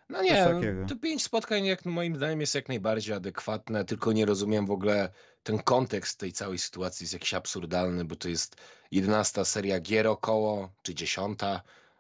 No 0.10 0.22
nie, 0.22 0.46
to 0.88 0.96
pięć 0.96 1.24
spotkań 1.24 1.66
jak 1.66 1.86
moim 1.86 2.16
zdaniem 2.16 2.42
jest 2.42 2.56
jak 2.56 2.68
najbardziej 2.68 3.16
adekwatne, 3.16 3.86
tylko 3.86 4.12
nie 4.14 4.26
rozumiem 4.26 4.66
w 4.66 4.72
ogóle 4.72 5.10
ten 5.44 5.60
kontekst 5.60 6.20
tej 6.20 6.32
całej 6.32 6.58
sytuacji 6.58 7.04
jest 7.04 7.14
jakiś 7.14 7.34
absurdalny, 7.34 8.06
bo 8.06 8.16
to 8.16 8.30
jest 8.30 8.56
11 8.92 9.46
seria 9.46 9.80
gier 9.80 10.08
około, 10.08 10.70
czy 10.82 10.96
10. 10.96 11.40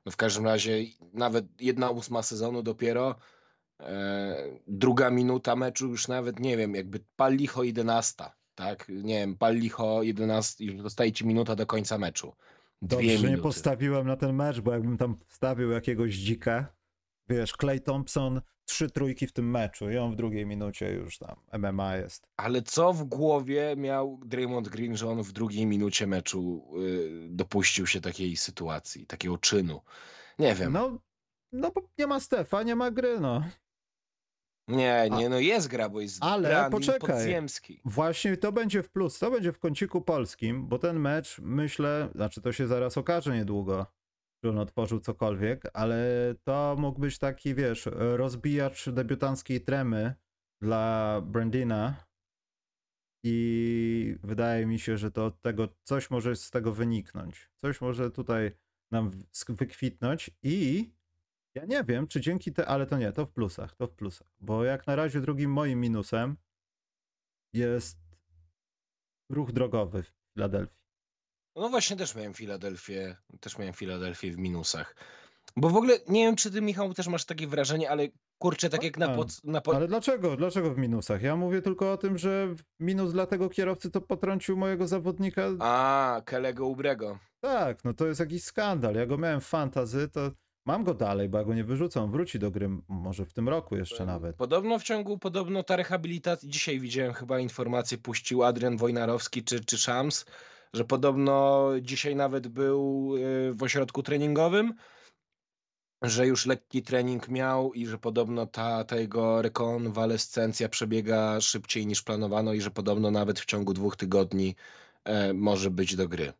No 0.06 0.12
w 0.12 0.18
każdym 0.18 0.46
razie 0.46 0.78
nawet 1.14 1.46
jedna 1.62 1.90
ósma 1.90 2.22
sezonu 2.24 2.64
dopiero, 2.64 3.16
e, 3.80 4.36
druga 4.68 5.10
minuta 5.10 5.56
meczu 5.56 5.88
już 5.88 6.08
nawet 6.08 6.40
nie 6.40 6.58
wiem, 6.58 6.76
jakby 6.76 7.00
pal 7.16 7.36
licho 7.36 7.64
11, 7.64 8.24
tak? 8.56 8.86
Nie 8.90 9.20
wiem, 9.20 9.38
pal 9.38 9.56
licho 9.56 10.04
11 10.04 10.64
i 10.66 10.80
zostaje 10.82 11.12
ci 11.12 11.26
minuta 11.26 11.56
do 11.56 11.66
końca 11.66 11.98
meczu. 11.98 12.34
Dwie 12.82 12.98
Dobrze, 12.98 13.10
że 13.10 13.18
nie 13.18 13.24
minuty. 13.24 13.44
postawiłem 13.44 14.08
na 14.08 14.18
ten 14.18 14.36
mecz, 14.36 14.60
bo 14.60 14.72
jakbym 14.72 14.98
tam 14.98 15.18
wstawił 15.28 15.72
jakiegoś 15.72 16.16
dzika, 16.16 16.75
wiesz, 17.30 17.54
Clay 17.62 17.80
Thompson, 17.80 18.42
trzy 18.66 18.90
trójki 18.90 19.28
w 19.28 19.32
tym 19.32 19.52
meczu 19.52 19.90
i 19.90 19.98
on 19.98 20.12
w 20.12 20.16
drugiej 20.16 20.46
minucie 20.46 20.92
już 20.92 21.18
tam 21.18 21.36
MMA 21.60 21.96
jest. 21.96 22.28
Ale 22.38 22.62
co 22.62 22.94
w 22.94 23.04
głowie 23.04 23.76
miał 23.78 24.20
Draymond 24.26 24.70
Green, 24.70 24.98
że 24.98 25.10
on 25.10 25.24
w 25.24 25.32
drugiej 25.32 25.66
minucie 25.66 26.08
meczu 26.08 26.72
y, 26.82 27.28
dopuścił 27.30 27.88
się 27.88 28.02
takiej 28.02 28.38
sytuacji, 28.38 29.06
takiego 29.06 29.38
czynu? 29.38 29.82
Nie 30.40 30.56
wiem. 30.56 30.74
No, 30.74 31.00
no 31.52 31.72
bo 31.72 31.82
nie 31.98 32.08
ma 32.08 32.20
Stefa, 32.20 32.64
nie 32.64 32.76
ma 32.76 32.92
gry, 32.92 33.20
no. 33.20 33.44
nie, 34.68 35.10
nie, 35.12 35.30
no 35.30 35.40
jest 35.40 35.68
gra, 35.68 35.90
bo 35.90 36.02
jest 36.02 36.18
Ale 36.22 36.70
poczekaj. 36.72 37.18
Podziemski. 37.18 37.82
Właśnie 37.86 38.38
to 38.38 38.52
będzie 38.52 38.84
w 38.84 38.90
plus, 38.90 39.20
to 39.20 39.32
będzie 39.32 39.52
w 39.52 39.60
kąciku 39.60 40.02
polskim, 40.02 40.68
bo 40.68 40.80
ten 40.80 41.00
mecz, 41.00 41.40
myślę, 41.40 42.10
znaczy 42.16 42.42
to 42.42 42.52
się 42.52 42.68
zaraz 42.68 42.98
okaże 42.98 43.36
niedługo, 43.36 43.86
że 44.46 44.50
on 44.50 44.60
otworzył 44.60 45.00
cokolwiek, 45.00 45.64
ale 45.74 46.06
to 46.44 46.76
mógł 46.80 47.00
być 47.00 47.20
taki, 47.20 47.56
wiesz, 47.56 47.90
rozbijacz 47.92 48.90
debiutanckiej 48.90 49.62
tremy 49.62 50.16
dla 50.62 51.22
Brandina 51.22 52.06
i 53.24 54.18
wydaje 54.24 54.66
mi 54.66 54.80
się, 54.80 54.98
że 54.98 55.12
to 55.12 55.26
od 55.26 55.42
tego 55.42 55.68
coś 55.84 56.10
może 56.10 56.36
z 56.36 56.52
tego 56.52 56.74
wyniknąć. 56.74 57.50
Coś 57.62 57.82
może 57.82 58.12
tutaj 58.12 58.52
nam 58.92 59.12
wykwitnąć 59.50 60.32
i 60.44 60.90
ja 61.56 61.66
nie 61.66 61.84
wiem, 61.84 62.08
czy 62.08 62.22
dzięki 62.22 62.54
te, 62.54 62.68
ale 62.68 62.86
to 62.86 62.98
nie, 62.98 63.12
to 63.12 63.26
w 63.26 63.32
plusach, 63.32 63.76
to 63.76 63.88
w 63.88 63.92
plusach, 63.92 64.28
bo 64.40 64.64
jak 64.64 64.88
na 64.88 64.96
razie 64.96 65.22
drugim 65.22 65.52
moim 65.52 65.82
minusem 65.82 66.38
jest 67.54 67.98
ruch 69.30 69.52
drogowy 69.52 70.04
w 70.04 70.14
Filadelfii. 70.34 70.85
No 71.56 71.70
właśnie 71.70 71.96
też 71.96 72.16
miałem 72.16 72.34
Filadelfię, 72.34 73.16
też 73.40 73.58
miałem 73.58 73.74
Filadelfię 73.74 74.32
w 74.32 74.38
minusach. 74.38 74.96
Bo 75.58 75.70
w 75.70 75.76
ogóle 75.76 76.00
nie 76.08 76.26
wiem, 76.26 76.36
czy 76.36 76.52
ty, 76.52 76.62
Michał, 76.62 76.94
też 76.94 77.08
masz 77.08 77.26
takie 77.26 77.48
wrażenie, 77.48 77.90
ale 77.90 78.08
kurczę, 78.38 78.70
tak 78.70 78.84
jak 78.84 78.98
na, 78.98 79.10
pod, 79.10 79.44
na 79.44 79.62
po... 79.62 79.76
Ale 79.76 79.88
dlaczego? 79.88 80.38
Dlaczego 80.38 80.74
w 80.74 80.78
minusach? 80.78 81.22
Ja 81.22 81.36
mówię 81.36 81.62
tylko 81.62 81.92
o 81.92 81.98
tym, 81.98 82.18
że 82.18 82.56
minus 82.80 83.14
dla 83.14 83.26
tego 83.26 83.50
kierowcy 83.50 83.92
to 83.92 84.02
potrącił 84.02 84.58
mojego 84.58 84.88
zawodnika. 84.88 85.44
A, 85.60 86.22
Kelego 86.26 86.68
Ubrego. 86.68 87.20
Tak, 87.40 87.84
no 87.84 87.94
to 87.94 88.08
jest 88.08 88.20
jakiś 88.20 88.44
skandal. 88.44 88.96
Ja 88.96 89.06
go 89.06 89.18
miałem 89.18 89.42
w 89.42 89.46
fantazy, 89.46 90.10
to 90.10 90.32
mam 90.66 90.84
go 90.84 90.94
dalej, 90.94 91.30
bo 91.30 91.38
ja 91.38 91.44
go 91.44 91.54
nie 91.54 91.64
wyrzucę. 91.64 92.02
On 92.02 92.12
wróci 92.12 92.40
do 92.40 92.52
gry 92.52 92.70
może 92.88 93.26
w 93.26 93.34
tym 93.34 93.50
roku 93.50 93.76
jeszcze 93.76 94.06
nawet. 94.06 94.36
Podobno 94.36 94.80
w 94.80 94.84
ciągu, 94.84 95.18
podobno 95.18 95.64
ta 95.64 95.76
rehabilitacja, 95.76 96.50
dzisiaj 96.50 96.80
widziałem 96.80 97.14
chyba 97.14 97.40
informację, 97.40 97.98
puścił 97.98 98.44
Adrian 98.44 98.78
Wojnarowski 98.78 99.44
czy, 99.44 99.66
czy 99.66 99.78
Szams, 99.78 100.26
że 100.76 100.86
podobno 100.86 101.70
dzisiaj 101.82 102.16
nawet 102.16 102.48
był 102.48 103.12
y, 103.16 103.54
w 103.54 103.64
ośrodku 103.64 104.04
treningowym, 104.04 104.74
że 106.02 106.28
już 106.28 106.46
lekki 106.46 106.84
trening 106.84 107.28
miał 107.30 107.74
i 107.74 107.86
że 107.86 107.98
podobno 107.98 108.46
ta, 108.46 108.84
ta 108.84 108.96
jego 108.96 109.42
rekonwalescencja 109.42 110.70
przebiega 110.70 111.42
szybciej 111.42 111.88
niż 111.88 112.02
planowano 112.04 112.54
i 112.54 112.62
że 112.62 112.72
podobno 112.72 113.12
nawet 113.12 113.40
w 113.40 113.46
ciągu 113.46 113.74
dwóch 113.74 113.96
tygodni 113.96 114.56
e, 115.04 115.34
może 115.34 115.72
być 115.72 115.96
do 115.96 116.08
gry. 116.08 116.34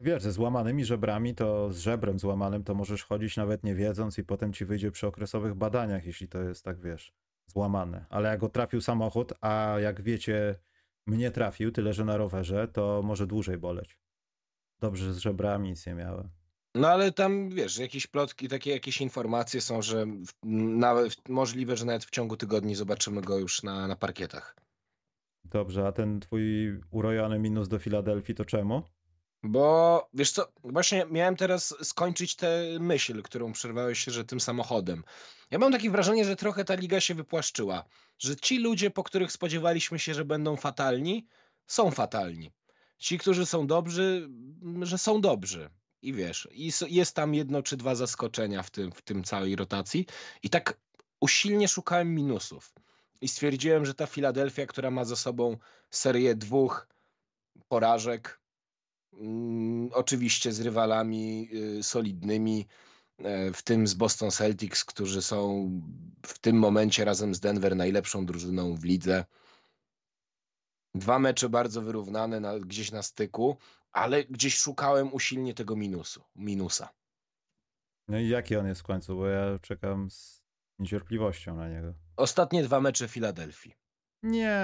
Wiesz, 0.00 0.22
ze 0.22 0.32
złamanymi 0.32 0.84
żebrami, 0.84 1.34
to 1.34 1.72
z 1.72 1.78
żebrem 1.78 2.18
złamanym 2.18 2.64
to 2.64 2.74
możesz 2.74 3.04
chodzić 3.04 3.36
nawet 3.36 3.64
nie 3.64 3.74
wiedząc 3.74 4.18
i 4.18 4.24
potem 4.24 4.52
ci 4.52 4.64
wyjdzie 4.64 4.90
przy 4.90 5.06
okresowych 5.06 5.54
badaniach, 5.54 6.06
jeśli 6.06 6.28
to 6.28 6.42
jest 6.42 6.64
tak, 6.64 6.80
wiesz, 6.80 7.12
złamane. 7.46 8.06
Ale 8.10 8.28
jak 8.28 8.40
go 8.40 8.48
trafił 8.48 8.80
samochód, 8.80 9.32
a 9.40 9.76
jak 9.80 10.02
wiecie, 10.02 10.58
mnie 11.06 11.30
trafił, 11.30 11.72
tyle 11.72 11.92
że 11.92 12.04
na 12.04 12.16
rowerze, 12.16 12.68
to 12.68 13.02
może 13.04 13.26
dłużej 13.26 13.58
boleć. 13.58 13.98
Dobrze, 14.80 15.14
z 15.14 15.18
żebrami 15.18 15.68
nic 15.68 15.86
nie 15.86 15.94
miałem. 15.94 16.28
No 16.74 16.88
ale 16.88 17.12
tam, 17.12 17.50
wiesz, 17.50 17.78
jakieś 17.78 18.06
plotki, 18.06 18.48
takie 18.48 18.70
jakieś 18.70 19.00
informacje 19.00 19.60
są, 19.60 19.82
że 19.82 20.06
w, 20.06 20.32
nawet, 20.78 21.28
możliwe, 21.28 21.76
że 21.76 21.84
nawet 21.84 22.04
w 22.04 22.10
ciągu 22.10 22.36
tygodni 22.36 22.74
zobaczymy 22.74 23.20
go 23.22 23.38
już 23.38 23.62
na, 23.62 23.86
na 23.86 23.96
parkietach. 23.96 24.56
Dobrze, 25.44 25.86
a 25.86 25.92
ten 25.92 26.20
twój 26.20 26.42
urojony 26.90 27.38
minus 27.38 27.68
do 27.68 27.78
Filadelfii 27.78 28.34
to 28.34 28.44
czemu? 28.44 28.82
Bo 29.46 30.08
wiesz 30.14 30.30
co, 30.30 30.52
właśnie 30.64 31.06
miałem 31.10 31.36
teraz 31.36 31.74
skończyć 31.82 32.36
tę 32.36 32.62
myśl, 32.80 33.22
którą 33.22 33.52
przerwałeś 33.52 34.04
że 34.04 34.24
tym 34.24 34.40
samochodem. 34.40 35.04
Ja 35.50 35.58
mam 35.58 35.72
takie 35.72 35.90
wrażenie, 35.90 36.24
że 36.24 36.36
trochę 36.36 36.64
ta 36.64 36.74
liga 36.74 37.00
się 37.00 37.14
wypłaszczyła. 37.14 37.84
Że 38.18 38.36
ci 38.36 38.58
ludzie, 38.58 38.90
po 38.90 39.02
których 39.02 39.32
spodziewaliśmy 39.32 39.98
się, 39.98 40.14
że 40.14 40.24
będą 40.24 40.56
fatalni, 40.56 41.26
są 41.66 41.90
fatalni. 41.90 42.52
Ci, 42.98 43.18
którzy 43.18 43.46
są 43.46 43.66
dobrzy, 43.66 44.28
że 44.82 44.98
są 44.98 45.20
dobrzy. 45.20 45.70
I 46.02 46.12
wiesz, 46.12 46.48
i 46.52 46.72
jest 46.88 47.16
tam 47.16 47.34
jedno 47.34 47.62
czy 47.62 47.76
dwa 47.76 47.94
zaskoczenia 47.94 48.62
w 48.62 48.70
tym, 48.70 48.92
w 48.92 49.02
tym 49.02 49.24
całej 49.24 49.56
rotacji. 49.56 50.06
I 50.42 50.50
tak 50.50 50.78
usilnie 51.20 51.68
szukałem 51.68 52.14
minusów. 52.14 52.72
I 53.20 53.28
stwierdziłem, 53.28 53.86
że 53.86 53.94
ta 53.94 54.06
Filadelfia, 54.06 54.66
która 54.66 54.90
ma 54.90 55.04
za 55.04 55.16
sobą 55.16 55.56
serię 55.90 56.34
dwóch 56.34 56.88
porażek, 57.68 58.40
Oczywiście 59.92 60.52
z 60.52 60.60
rywalami 60.60 61.48
y, 61.78 61.82
solidnymi, 61.82 62.66
e, 63.18 63.52
w 63.52 63.62
tym 63.62 63.86
z 63.86 63.94
Boston 63.94 64.30
Celtics, 64.30 64.84
którzy 64.84 65.22
są 65.22 65.70
w 66.26 66.38
tym 66.38 66.58
momencie 66.58 67.04
razem 67.04 67.34
z 67.34 67.40
Denver 67.40 67.76
najlepszą 67.76 68.26
drużyną 68.26 68.76
w 68.76 68.84
lidze. 68.84 69.24
Dwa 70.94 71.18
mecze 71.18 71.48
bardzo 71.48 71.82
wyrównane 71.82 72.40
na, 72.40 72.58
gdzieś 72.58 72.92
na 72.92 73.02
styku, 73.02 73.56
ale 73.92 74.24
gdzieś 74.24 74.56
szukałem 74.56 75.14
usilnie 75.14 75.54
tego 75.54 75.76
minusu, 75.76 76.24
minusa. 76.36 76.88
No 78.08 78.18
i 78.18 78.28
jaki 78.28 78.56
on 78.56 78.66
jest 78.66 78.80
w 78.80 78.84
końcu, 78.84 79.16
bo 79.16 79.26
ja 79.26 79.58
czekam 79.58 80.10
z 80.10 80.42
niecierpliwością 80.78 81.56
na 81.56 81.68
niego. 81.68 81.94
Ostatnie 82.16 82.62
dwa 82.62 82.80
mecze 82.80 83.08
Filadelfii. 83.08 83.85
Nie, 84.22 84.60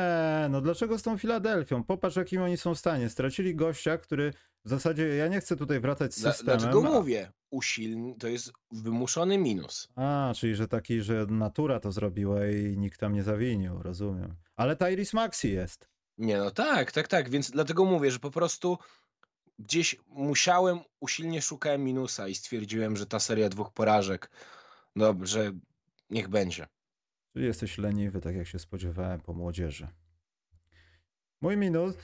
no 0.51 0.61
dlaczego 0.61 0.99
z 0.99 1.03
tą 1.03 1.19
Filadelfią? 1.19 1.85
Popatrz, 1.85 2.17
jakim 2.17 2.43
oni 2.43 2.57
są 2.57 2.75
w 2.75 2.79
stanie. 2.79 3.09
Stracili 3.09 3.55
gościa, 3.57 3.99
który 3.99 4.33
w 4.65 4.69
zasadzie, 4.69 5.09
ja 5.09 5.29
nie 5.29 5.41
chcę 5.41 5.57
tutaj 5.57 5.81
wracać 5.81 6.15
z 6.15 6.21
Dla, 6.21 6.33
systemem. 6.33 6.59
dlaczego 6.59 6.83
mówię? 6.83 7.33
Usilny 7.51 8.15
to 8.19 8.29
jest 8.29 8.53
wymuszony 8.71 9.39
minus. 9.39 9.89
A, 9.97 10.33
czyli 10.37 10.55
że 10.55 10.69
taki, 10.69 11.03
że 11.03 11.27
natura 11.29 11.81
to 11.81 11.93
zrobiła 11.93 12.47
i 12.47 12.79
nikt 12.79 13.01
tam 13.01 13.13
nie 13.13 13.23
zawinił, 13.23 13.83
rozumiem. 13.83 14.35
Ale 14.57 14.77
Tyrese 14.77 15.17
Maxi 15.17 15.53
jest. 15.53 15.89
Nie, 16.19 16.39
no 16.39 16.51
tak, 16.51 16.93
tak, 16.93 17.09
tak, 17.09 17.31
więc 17.31 17.51
dlatego 17.51 17.85
mówię, 17.85 18.11
że 18.11 18.19
po 18.19 18.31
prostu 18.31 18.79
gdzieś 19.59 19.97
musiałem, 20.09 20.79
usilnie 21.01 21.43
szukałem 21.43 21.85
minusa 21.85 22.29
i 22.29 22.35
stwierdziłem, 22.35 22.97
że 22.97 23.07
ta 23.07 23.21
seria 23.21 23.49
dwóch 23.49 23.73
porażek, 23.73 24.31
dobrze, 24.97 25.53
niech 26.11 26.29
będzie. 26.29 26.67
Czyli 27.33 27.47
jesteś 27.47 27.79
leniwy, 27.79 28.21
tak 28.21 28.37
jak 28.37 28.47
się 28.47 28.59
spodziewałem 28.59 29.21
po 29.21 29.33
młodzieży. 29.33 29.89
Mój 31.41 31.57
minus, 31.57 31.97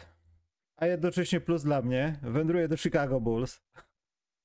a 0.76 0.86
jednocześnie 0.86 1.40
plus 1.40 1.62
dla 1.62 1.82
mnie, 1.82 2.18
wędruje 2.22 2.68
do 2.68 2.76
Chicago 2.76 3.20
Bulls. 3.20 3.60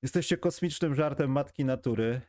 Jesteście 0.01 0.37
kosmicznym 0.37 0.95
żartem 0.95 1.31
matki 1.31 1.65
natury. 1.65 2.21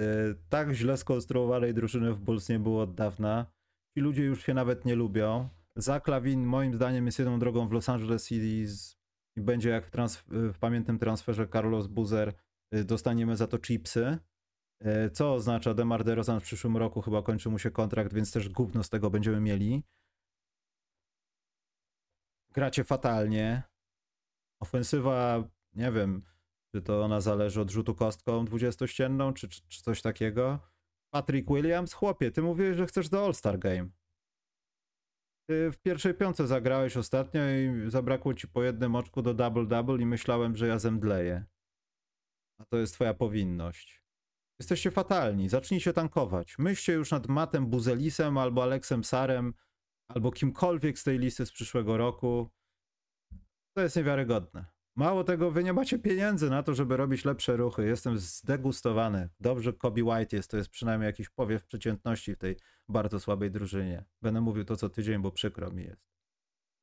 E, 0.00 0.04
tak 0.48 0.72
źle 0.72 0.96
skonstruowanej 0.96 1.74
drużyny 1.74 2.12
w 2.12 2.20
Bulls 2.20 2.48
nie 2.48 2.58
było 2.58 2.82
od 2.82 2.94
dawna. 2.94 3.46
Ci 3.94 4.00
ludzie 4.00 4.24
już 4.24 4.42
się 4.42 4.54
nawet 4.54 4.84
nie 4.84 4.94
lubią. 4.94 5.48
Zach 5.76 6.08
Lavin 6.08 6.44
moim 6.44 6.74
zdaniem 6.74 7.06
jest 7.06 7.18
jedną 7.18 7.38
drogą 7.38 7.68
w 7.68 7.72
Los 7.72 7.88
Angeles 7.88 8.26
City 8.28 8.72
i 9.36 9.40
będzie 9.40 9.70
jak 9.70 9.86
w, 9.86 9.90
transf- 9.90 10.52
w 10.52 10.58
pamiętnym 10.58 10.98
transferze 10.98 11.48
Carlos 11.48 11.86
Buzer. 11.86 12.32
Y, 12.74 12.84
dostaniemy 12.84 13.36
za 13.36 13.46
to 13.46 13.58
chipsy. 13.58 14.18
Y, 14.86 15.10
co 15.10 15.34
oznacza 15.34 15.74
Demar 15.74 16.04
DeRozan 16.04 16.40
w 16.40 16.42
przyszłym 16.42 16.76
roku 16.76 17.02
chyba 17.02 17.22
kończy 17.22 17.48
mu 17.48 17.58
się 17.58 17.70
kontrakt, 17.70 18.14
więc 18.14 18.32
też 18.32 18.48
gówno 18.48 18.82
z 18.82 18.88
tego 18.88 19.10
będziemy 19.10 19.40
mieli. 19.40 19.82
Gracie 22.54 22.84
fatalnie. 22.84 23.62
Ofensywa, 24.60 25.44
nie 25.74 25.92
wiem, 25.92 26.22
czy 26.74 26.82
to 26.82 27.04
ona 27.04 27.20
zależy 27.20 27.60
od 27.60 27.70
rzutu 27.70 27.94
kostką 27.94 28.44
20-ścienną, 28.44 29.34
czy, 29.34 29.48
czy, 29.48 29.68
czy 29.68 29.82
coś 29.82 30.02
takiego. 30.02 30.58
Patrick 31.14 31.48
Williams, 31.48 31.92
chłopie, 31.92 32.30
ty 32.30 32.42
mówiłeś, 32.42 32.76
że 32.76 32.86
chcesz 32.86 33.08
do 33.08 33.24
All-Star 33.24 33.58
Game. 33.58 33.88
Ty 35.48 35.70
w 35.70 35.78
pierwszej 35.78 36.14
piące 36.14 36.46
zagrałeś 36.46 36.96
ostatnio 36.96 37.40
i 37.50 37.90
zabrakło 37.90 38.34
ci 38.34 38.48
po 38.48 38.62
jednym 38.62 38.94
oczku 38.94 39.22
do 39.22 39.34
double-double 39.34 40.00
i 40.00 40.06
myślałem, 40.06 40.56
że 40.56 40.66
ja 40.66 40.78
zemdleję. 40.78 41.44
A 42.58 42.64
to 42.64 42.76
jest 42.76 42.94
twoja 42.94 43.14
powinność. 43.14 44.01
Jesteście 44.62 44.90
fatalni, 44.90 45.48
zacznijcie 45.48 45.92
tankować. 45.92 46.58
Myślcie 46.58 46.92
już 46.92 47.10
nad 47.10 47.28
Matem 47.28 47.66
Buzelisem 47.66 48.38
albo 48.38 48.62
Aleksem 48.62 49.04
Sarem, 49.04 49.54
albo 50.08 50.32
kimkolwiek 50.32 50.98
z 50.98 51.04
tej 51.04 51.18
listy 51.18 51.46
z 51.46 51.52
przyszłego 51.52 51.96
roku. 51.96 52.50
To 53.76 53.82
jest 53.82 53.96
niewiarygodne. 53.96 54.64
Mało 54.96 55.24
tego, 55.24 55.50
wy 55.50 55.64
nie 55.64 55.72
macie 55.72 55.98
pieniędzy 55.98 56.50
na 56.50 56.62
to, 56.62 56.74
żeby 56.74 56.96
robić 56.96 57.24
lepsze 57.24 57.56
ruchy. 57.56 57.86
Jestem 57.86 58.18
zdegustowany. 58.18 59.28
Dobrze 59.40 59.72
Kobe 59.72 60.04
White 60.04 60.36
jest, 60.36 60.50
to 60.50 60.56
jest 60.56 60.70
przynajmniej 60.70 61.06
jakiś 61.06 61.28
powiew 61.28 61.64
przeciętności 61.64 62.34
w 62.34 62.38
tej 62.38 62.56
bardzo 62.88 63.20
słabej 63.20 63.50
drużynie. 63.50 64.04
Będę 64.20 64.40
mówił 64.40 64.64
to 64.64 64.76
co 64.76 64.88
tydzień, 64.88 65.22
bo 65.22 65.32
przykro 65.32 65.70
mi 65.70 65.84
jest. 65.84 66.02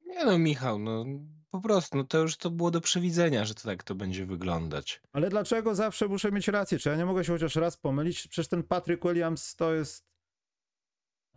Nie 0.05 0.25
no, 0.25 0.37
Michał, 0.39 0.79
no 0.79 1.05
po 1.51 1.61
prostu, 1.61 1.97
no 1.97 2.03
to 2.03 2.17
już 2.17 2.37
to 2.37 2.49
było 2.49 2.71
do 2.71 2.81
przewidzenia, 2.81 3.45
że 3.45 3.55
to 3.55 3.63
tak 3.63 3.83
to 3.83 3.95
będzie 3.95 4.25
wyglądać. 4.25 5.01
Ale 5.11 5.29
dlaczego 5.29 5.75
zawsze 5.75 6.07
muszę 6.07 6.31
mieć 6.31 6.47
rację? 6.47 6.79
Czy 6.79 6.89
ja 6.89 6.95
nie 6.95 7.05
mogę 7.05 7.25
się 7.25 7.33
chociaż 7.33 7.55
raz 7.55 7.77
pomylić? 7.77 8.27
Przecież 8.27 8.47
ten 8.47 8.63
Patrick 8.63 9.03
Williams 9.03 9.55
to 9.55 9.73
jest... 9.73 10.09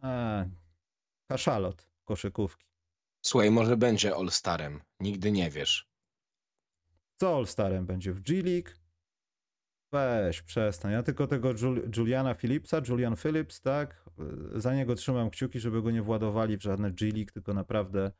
A, 0.02 0.44
kaszalot 1.28 1.88
koszykówki. 2.04 2.66
Słuchaj, 3.24 3.50
może 3.50 3.76
będzie 3.76 4.14
All-Starem. 4.14 4.80
Nigdy 5.00 5.32
nie 5.32 5.50
wiesz. 5.50 5.88
Co 7.16 7.36
All-Starem 7.36 7.86
będzie? 7.86 8.12
W 8.12 8.20
G-League? 8.20 8.70
Weź, 9.92 10.42
przestań. 10.42 10.92
Ja 10.92 11.02
tylko 11.02 11.26
tego 11.26 11.50
Juliana 11.96 12.34
Phillipsa, 12.34 12.80
Julian 12.88 13.16
Phillips, 13.16 13.60
tak? 13.60 14.04
Za 14.54 14.74
niego 14.74 14.94
trzymam 14.94 15.30
kciuki, 15.30 15.60
żeby 15.60 15.82
go 15.82 15.90
nie 15.90 16.02
władowali 16.02 16.56
w 16.56 16.62
żadne 16.62 16.90
G-League, 16.90 17.32
tylko 17.32 17.54
naprawdę 17.54 18.06
e, 18.06 18.12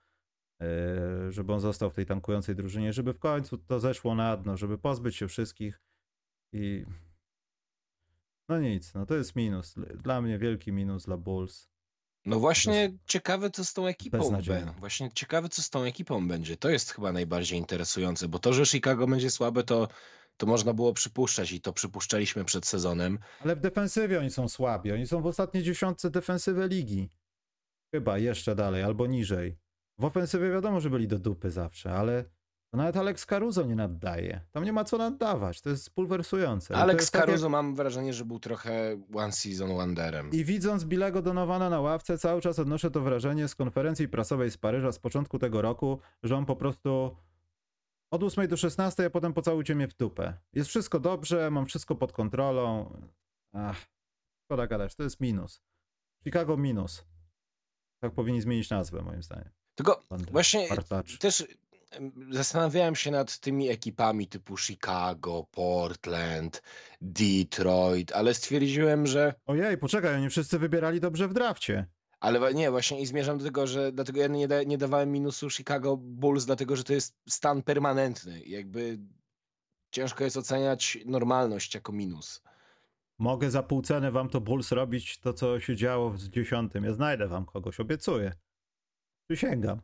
żeby 1.29 1.53
on 1.53 1.61
został 1.61 1.91
w 1.91 1.95
tej 1.95 2.07
tankującej 2.07 2.55
drużynie, 2.55 2.93
żeby 2.93 3.13
w 3.13 3.19
końcu 3.19 3.59
to 3.59 3.81
zeszło 3.81 4.15
na 4.15 4.37
dno, 4.37 4.57
żeby 4.57 4.79
pozbyć 4.79 5.17
się 5.17 5.29
wszystkich 5.29 5.81
i 6.53 6.85
no 8.49 8.61
nic, 8.61 8.95
no 8.95 9.07
to 9.07 9.15
jest 9.15 9.37
minus. 9.37 9.75
Dla 9.95 10.23
mnie 10.23 10.39
wielki 10.39 10.73
minus 10.73 11.05
dla 11.05 11.17
Bulls. 11.17 11.69
No 12.27 12.41
właśnie 12.41 12.99
ciekawe, 13.07 13.51
co 13.51 13.65
z 13.65 13.73
tą 13.73 13.87
ekipą 13.87 14.31
będzie. 14.31 14.75
Właśnie 14.79 15.11
ciekawe, 15.13 15.49
co 15.49 15.63
z 15.63 15.71
tą 15.71 15.83
ekipą 15.83 16.29
będzie. 16.29 16.57
To 16.57 16.71
jest 16.71 16.91
chyba 16.91 17.13
najbardziej 17.13 17.59
interesujące, 17.59 18.29
bo 18.29 18.39
to, 18.39 18.53
że 18.53 18.67
Chicago 18.67 19.07
będzie 19.07 19.31
słabe, 19.31 19.65
to, 19.65 19.89
to 20.37 20.47
można 20.47 20.75
było 20.75 20.93
przypuszczać 20.93 21.53
i 21.53 21.61
to 21.61 21.73
przypuszczaliśmy 21.73 22.45
przed 22.45 22.67
sezonem. 22.67 23.19
Ale 23.41 23.57
w 23.57 23.61
defensywie 23.61 24.21
oni 24.21 24.31
są 24.31 24.49
słabi. 24.49 24.93
Oni 24.93 25.07
są 25.07 25.23
w 25.23 25.27
ostatniej 25.27 25.63
dziesiątce 25.63 26.11
defensywy 26.11 26.69
ligi. 26.69 27.09
Chyba 27.95 28.19
jeszcze 28.19 28.55
dalej, 28.55 28.83
albo 28.83 29.07
niżej. 29.07 29.62
W 30.03 30.05
ofensywie 30.05 30.51
wiadomo, 30.51 30.81
że 30.81 30.91
byli 30.91 31.09
do 31.09 31.19
dupy 31.19 31.51
zawsze, 31.51 31.93
ale 31.93 32.25
to 32.71 32.77
nawet 32.77 32.97
Alex 32.97 33.27
Caruso 33.27 33.63
nie 33.63 33.75
naddaje. 33.75 34.41
Tam 34.51 34.65
nie 34.65 34.73
ma 34.73 34.85
co 34.85 34.99
naddawać, 34.99 35.61
to 35.61 35.71
jest 35.71 35.91
pulwersujące. 35.91 36.77
Alex 36.77 37.11
tak 37.11 37.21
Caruso 37.21 37.45
jak... 37.45 37.53
mam 37.53 37.75
wrażenie, 37.75 38.13
że 38.13 38.25
był 38.25 38.39
trochę 38.39 39.03
one 39.15 39.33
season 39.33 39.69
wonderem. 39.69 40.31
I 40.31 40.45
widząc 40.45 40.85
Bilego 40.85 41.23
Donowana 41.23 41.71
na 41.71 41.81
ławce, 41.81 42.19
cały 42.19 42.41
czas 42.41 42.59
odnoszę 42.59 42.91
to 42.91 43.01
wrażenie 43.01 43.49
z 43.49 43.55
konferencji 43.55 44.09
prasowej 44.09 44.51
z 44.51 44.57
Paryża 44.57 44.93
z 44.93 44.99
początku 44.99 45.39
tego 45.39 45.63
roku, 45.63 45.99
że 46.23 46.37
on 46.37 46.47
po 46.47 46.57
prostu 46.57 47.17
od 48.11 48.23
8 48.23 48.49
do 48.49 48.57
16, 48.57 49.07
a 49.07 49.11
potem 49.11 49.33
pocałujcie 49.33 49.75
mnie 49.75 49.89
w 49.89 49.95
dupę. 49.95 50.35
Jest 50.53 50.69
wszystko 50.69 51.01
dobrze, 51.01 51.51
mam 51.51 51.67
wszystko 51.67 51.95
pod 51.95 52.13
kontrolą. 52.13 52.97
Ach, 53.53 53.87
szkoda 54.45 54.67
gadać, 54.67 54.95
to 54.95 55.03
jest 55.03 55.21
minus. 55.21 55.63
Chicago 56.25 56.57
minus. 56.57 57.05
Tak 58.01 58.13
powinni 58.13 58.41
zmienić 58.41 58.71
nazwę, 58.71 59.03
moim 59.03 59.23
zdaniem. 59.23 59.62
Tylko 59.75 60.03
właśnie 60.31 60.69
też 61.21 61.45
zastanawiałem 62.31 62.95
się 62.97 63.11
nad 63.11 63.39
tymi 63.39 63.69
ekipami 63.69 64.27
typu 64.27 64.57
Chicago, 64.57 65.47
Portland, 65.51 66.63
Detroit, 67.01 68.13
ale 68.13 68.35
stwierdziłem, 68.35 69.07
że. 69.07 69.35
Ojej, 69.47 69.79
poczekaj, 69.79 70.15
oni 70.15 70.31
wszyscy 70.31 70.59
wybierali 70.59 71.01
dobrze 71.01 71.29
w 71.29 71.33
drafcie. 71.33 71.87
Ale 72.21 72.55
nie, 72.55 72.71
właśnie 72.71 73.01
i 73.01 73.07
zmierzam 73.07 73.39
do 73.39 73.45
tego, 73.45 73.67
że 73.67 73.93
dlatego 73.93 74.21
ja 74.21 74.27
nie, 74.27 74.49
da, 74.49 74.63
nie 74.63 74.79
dawałem 74.79 75.13
minusu 75.13 75.51
Chicago 75.51 75.97
Bulls, 75.97 76.45
dlatego 76.45 76.77
że 76.77 76.85
to 76.85 76.93
jest 76.93 77.15
stan 77.29 77.63
permanentny. 77.63 78.43
Jakby 78.47 78.99
ciężko 79.91 80.25
jest 80.25 80.37
oceniać 80.37 80.99
normalność 81.07 81.75
jako 81.75 81.93
minus. 81.93 82.43
Mogę 83.19 83.51
za 83.51 83.63
pół 83.63 83.83
ceny 83.83 84.13
wam 84.13 84.29
to 84.29 84.41
Bulls 84.41 84.73
robić 84.73 85.19
to, 85.19 85.33
co 85.33 85.61
się 85.61 85.77
działo 85.77 86.11
w 86.11 86.19
dziesiątym. 86.19 86.85
Ja 86.85 86.93
znajdę 86.93 87.29
wam 87.29 87.45
kogoś, 87.45 87.81
obiecuję. 87.81 88.33
Przysięgam. 89.33 89.81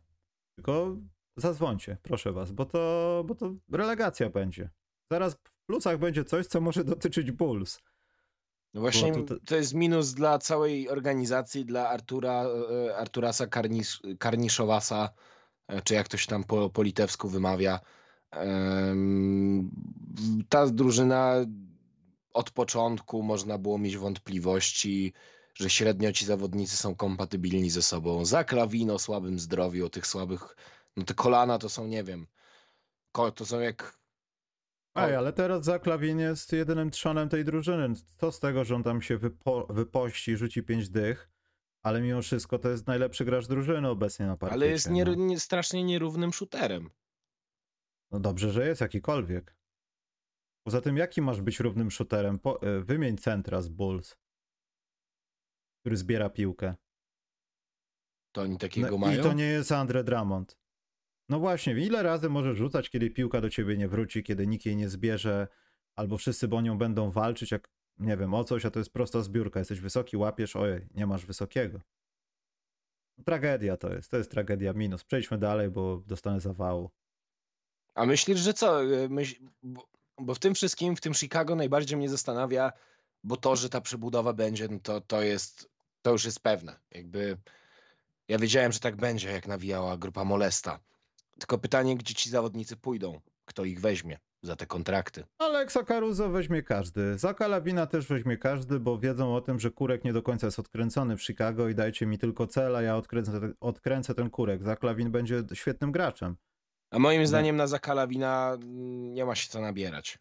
Tylko 0.56 0.96
zadzwońcie, 1.36 1.96
proszę 2.02 2.32
was, 2.32 2.52
bo 2.52 2.64
to, 2.64 3.22
bo 3.26 3.34
to 3.34 3.54
relegacja 3.72 4.30
będzie. 4.30 4.70
Zaraz 5.10 5.34
w 5.34 5.66
plusach 5.66 5.98
będzie 5.98 6.24
coś, 6.24 6.46
co 6.46 6.60
może 6.60 6.84
dotyczyć 6.84 7.30
Bulls. 7.30 7.80
No 8.74 8.80
właśnie 8.80 9.12
to 9.46 9.56
jest 9.56 9.74
minus 9.74 10.12
dla 10.12 10.38
całej 10.38 10.88
organizacji, 10.88 11.64
dla 11.64 11.88
Artura, 11.88 12.44
e, 12.44 12.96
Arturasa 12.96 13.46
Karnisz, 13.46 14.02
Karniszowasa, 14.18 15.10
e, 15.68 15.82
czy 15.82 15.94
jak 15.94 16.08
to 16.08 16.16
się 16.16 16.26
tam 16.26 16.44
po, 16.44 16.70
po 16.70 16.82
litewsku 16.82 17.28
wymawia. 17.28 17.80
Ta 20.48 20.66
drużyna 20.66 21.34
od 22.32 22.50
początku 22.50 23.22
można 23.22 23.58
było 23.58 23.78
mieć 23.78 23.96
wątpliwości, 23.96 25.12
że 25.58 25.70
średnio 25.70 26.12
ci 26.12 26.26
zawodnicy 26.26 26.76
są 26.76 26.94
kompatybilni 26.94 27.70
ze 27.70 27.82
sobą. 27.82 28.24
Za 28.24 28.44
Klawin 28.44 28.90
o 28.90 28.98
słabym 28.98 29.38
zdrowiu, 29.38 29.86
o 29.86 29.90
tych 29.90 30.06
słabych 30.06 30.56
no 30.98 31.04
te 31.04 31.14
kolana 31.14 31.58
to 31.58 31.68
są, 31.68 31.86
nie 31.86 32.04
wiem, 32.04 32.26
to 33.34 33.46
są 33.46 33.60
jak... 33.60 33.98
Ej, 34.94 35.14
ale 35.14 35.32
teraz 35.32 35.64
Zaklawin 35.64 36.18
jest 36.18 36.52
jedynym 36.52 36.90
trzonem 36.90 37.28
tej 37.28 37.44
drużyny. 37.44 37.94
Co 38.16 38.32
z 38.32 38.40
tego, 38.40 38.64
że 38.64 38.74
on 38.74 38.82
tam 38.82 39.02
się 39.02 39.18
wypo, 39.18 39.66
wypości, 39.70 40.36
rzuci 40.36 40.62
pięć 40.62 40.88
dych, 40.88 41.30
ale 41.82 42.00
mimo 42.00 42.22
wszystko 42.22 42.58
to 42.58 42.68
jest 42.68 42.86
najlepszy 42.86 43.24
gracz 43.24 43.46
drużyny 43.46 43.88
obecnie 43.88 44.26
na 44.26 44.36
parkiecie. 44.36 44.54
Ale 44.54 44.66
jest 44.66 44.90
nie, 44.90 45.04
no. 45.04 45.14
nie, 45.14 45.40
strasznie 45.40 45.84
nierównym 45.84 46.32
shooterem. 46.32 46.90
No 48.10 48.20
dobrze, 48.20 48.52
że 48.52 48.68
jest 48.68 48.80
jakikolwiek. 48.80 49.56
Poza 50.62 50.80
tym, 50.80 50.96
jaki 50.96 51.22
masz 51.22 51.40
być 51.40 51.60
równym 51.60 51.90
shooterem? 51.90 52.38
Po, 52.38 52.62
e, 52.62 52.80
wymień 52.80 53.18
centra 53.18 53.62
z 53.62 53.68
Bulls, 53.68 54.16
który 55.80 55.96
zbiera 55.96 56.30
piłkę. 56.30 56.74
To 58.32 58.42
oni 58.42 58.58
takiego 58.58 58.90
no, 58.90 58.98
mają? 58.98 59.20
I 59.20 59.22
to 59.22 59.32
nie 59.32 59.44
jest 59.44 59.72
Andre 59.72 60.04
Drummond. 60.04 60.58
No 61.28 61.38
właśnie, 61.38 61.72
ile 61.72 62.02
razy 62.02 62.28
możesz 62.28 62.58
rzucać, 62.58 62.90
kiedy 62.90 63.10
piłka 63.10 63.40
do 63.40 63.50
ciebie 63.50 63.76
nie 63.76 63.88
wróci, 63.88 64.22
kiedy 64.22 64.46
nikt 64.46 64.66
jej 64.66 64.76
nie 64.76 64.88
zbierze, 64.88 65.48
albo 65.96 66.18
wszyscy 66.18 66.48
o 66.50 66.60
nią 66.60 66.78
będą 66.78 67.10
walczyć, 67.10 67.50
jak 67.50 67.68
nie 67.98 68.16
wiem, 68.16 68.34
o 68.34 68.44
coś, 68.44 68.64
a 68.64 68.70
to 68.70 68.78
jest 68.78 68.92
prosta 68.92 69.22
zbiórka. 69.22 69.58
Jesteś 69.58 69.80
wysoki, 69.80 70.16
łapiesz, 70.16 70.56
ojej, 70.56 70.88
nie 70.94 71.06
masz 71.06 71.26
wysokiego. 71.26 71.80
Tragedia 73.24 73.76
to 73.76 73.94
jest, 73.94 74.10
to 74.10 74.16
jest 74.16 74.30
tragedia 74.30 74.72
minus. 74.72 75.04
Przejdźmy 75.04 75.38
dalej, 75.38 75.70
bo 75.70 76.02
dostanę 76.06 76.40
zawału. 76.40 76.90
A 77.94 78.06
myślisz, 78.06 78.38
że 78.38 78.54
co? 78.54 78.84
E, 78.84 79.08
myśl, 79.08 79.36
bo, 79.62 79.88
bo, 80.18 80.34
w 80.34 80.38
tym 80.38 80.54
wszystkim, 80.54 80.96
w 80.96 81.00
tym 81.00 81.14
Chicago 81.14 81.54
najbardziej 81.54 81.98
mnie 81.98 82.08
zastanawia, 82.08 82.72
bo 83.24 83.36
to, 83.36 83.56
że 83.56 83.68
ta 83.68 83.80
przebudowa 83.80 84.32
będzie, 84.32 84.68
no 84.68 84.78
to, 84.82 85.00
to 85.00 85.22
jest, 85.22 85.68
to 86.02 86.12
już 86.12 86.24
jest 86.24 86.40
pewne. 86.40 86.76
Jakby 86.90 87.38
ja 88.28 88.38
wiedziałem, 88.38 88.72
że 88.72 88.80
tak 88.80 88.96
będzie, 88.96 89.30
jak 89.30 89.46
nawijała 89.46 89.96
grupa 89.96 90.24
Molesta. 90.24 90.80
Tylko 91.38 91.58
pytanie, 91.58 91.96
gdzie 91.96 92.14
ci 92.14 92.30
zawodnicy 92.30 92.76
pójdą? 92.76 93.20
Kto 93.44 93.64
ich 93.64 93.80
weźmie 93.80 94.18
za 94.42 94.56
te 94.56 94.66
kontrakty? 94.66 95.24
Alexa 95.38 95.84
Caruso 95.84 96.28
weźmie 96.28 96.62
każdy. 96.62 97.18
Zaka 97.18 97.48
Lawina 97.48 97.86
też 97.86 98.06
weźmie 98.06 98.36
każdy, 98.36 98.80
bo 98.80 98.98
wiedzą 98.98 99.34
o 99.34 99.40
tym, 99.40 99.60
że 99.60 99.70
kurek 99.70 100.04
nie 100.04 100.12
do 100.12 100.22
końca 100.22 100.46
jest 100.46 100.58
odkręcony 100.58 101.16
w 101.16 101.22
Chicago 101.22 101.68
i 101.68 101.74
dajcie 101.74 102.06
mi 102.06 102.18
tylko 102.18 102.46
cel, 102.46 102.76
a 102.76 102.82
ja 102.82 102.96
odkręcę, 102.96 103.32
odkręcę 103.60 104.14
ten 104.14 104.30
kurek. 104.30 104.64
Zak 104.64 104.82
Lawin 104.82 105.10
będzie 105.10 105.42
świetnym 105.54 105.92
graczem. 105.92 106.36
A 106.90 106.98
moim 106.98 107.26
zdaniem 107.26 107.56
na 107.56 107.66
Zakalawina 107.66 108.56
nie 109.12 109.24
ma 109.24 109.34
się 109.34 109.48
co 109.48 109.60
nabierać. 109.60 110.18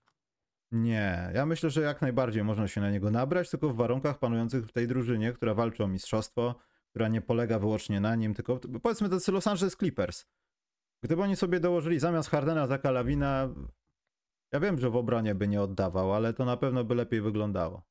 Nie, 0.71 1.31
ja 1.33 1.45
myślę, 1.45 1.69
że 1.69 1.81
jak 1.81 2.01
najbardziej 2.01 2.43
można 2.43 2.67
się 2.67 2.81
na 2.81 2.91
niego 2.91 3.11
nabrać, 3.11 3.49
tylko 3.49 3.69
w 3.69 3.75
warunkach 3.75 4.19
panujących 4.19 4.65
w 4.65 4.71
tej 4.71 4.87
drużynie, 4.87 5.33
która 5.33 5.53
walczy 5.53 5.83
o 5.83 5.87
mistrzostwo, 5.87 6.55
która 6.89 7.07
nie 7.07 7.21
polega 7.21 7.59
wyłącznie 7.59 7.99
na 7.99 8.15
nim, 8.15 8.33
tylko 8.33 8.59
powiedzmy 8.83 9.09
tacy 9.09 9.31
Los 9.31 9.47
Angeles 9.47 9.75
Clippers. 9.75 10.25
Gdyby 11.03 11.23
oni 11.23 11.35
sobie 11.35 11.59
dołożyli 11.59 11.99
zamiast 11.99 12.29
Hardena 12.29 12.67
Zaka 12.67 12.91
Lawina, 12.91 13.49
ja 14.51 14.59
wiem, 14.59 14.79
że 14.79 14.89
w 14.89 14.95
obronie 14.95 15.35
by 15.35 15.47
nie 15.47 15.61
oddawał, 15.61 16.13
ale 16.13 16.33
to 16.33 16.45
na 16.45 16.57
pewno 16.57 16.83
by 16.83 16.95
lepiej 16.95 17.21
wyglądało. 17.21 17.83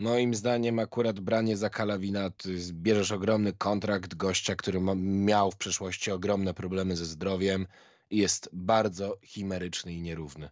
Moim 0.00 0.34
zdaniem 0.34 0.78
akurat 0.78 1.20
branie 1.20 1.56
za 1.56 1.70
Kalawina, 1.70 2.30
bierzesz 2.72 3.12
ogromny 3.12 3.52
kontrakt 3.52 4.14
gościa, 4.14 4.56
który 4.56 4.80
miał 4.96 5.50
w 5.50 5.56
przeszłości 5.56 6.10
ogromne 6.10 6.54
problemy 6.54 6.96
ze 6.96 7.04
zdrowiem 7.04 7.66
i 8.10 8.16
jest 8.18 8.50
bardzo 8.52 9.16
chimeryczny 9.22 9.92
i 9.92 10.02
nierówny. 10.02 10.50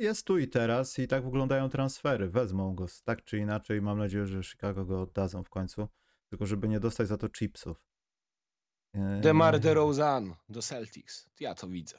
Jest 0.00 0.26
tu 0.26 0.38
i 0.38 0.48
teraz 0.48 0.98
i 0.98 1.08
tak 1.08 1.24
wyglądają 1.24 1.68
transfery. 1.68 2.28
Wezmą 2.30 2.74
go 2.74 2.86
tak 3.04 3.24
czy 3.24 3.38
inaczej. 3.38 3.82
Mam 3.82 3.98
nadzieję, 3.98 4.26
że 4.26 4.42
Chicago 4.42 4.84
go 4.84 5.02
oddadzą 5.02 5.44
w 5.44 5.50
końcu. 5.50 5.88
Tylko 6.28 6.46
żeby 6.46 6.68
nie 6.68 6.80
dostać 6.80 7.08
za 7.08 7.16
to 7.18 7.28
chipsów. 7.28 7.82
Eee, 8.94 9.20
DeMar 9.20 9.60
DeRozan 9.60 10.34
do 10.48 10.62
Celtics. 10.62 11.30
Ja 11.40 11.54
to 11.54 11.68
widzę. 11.68 11.98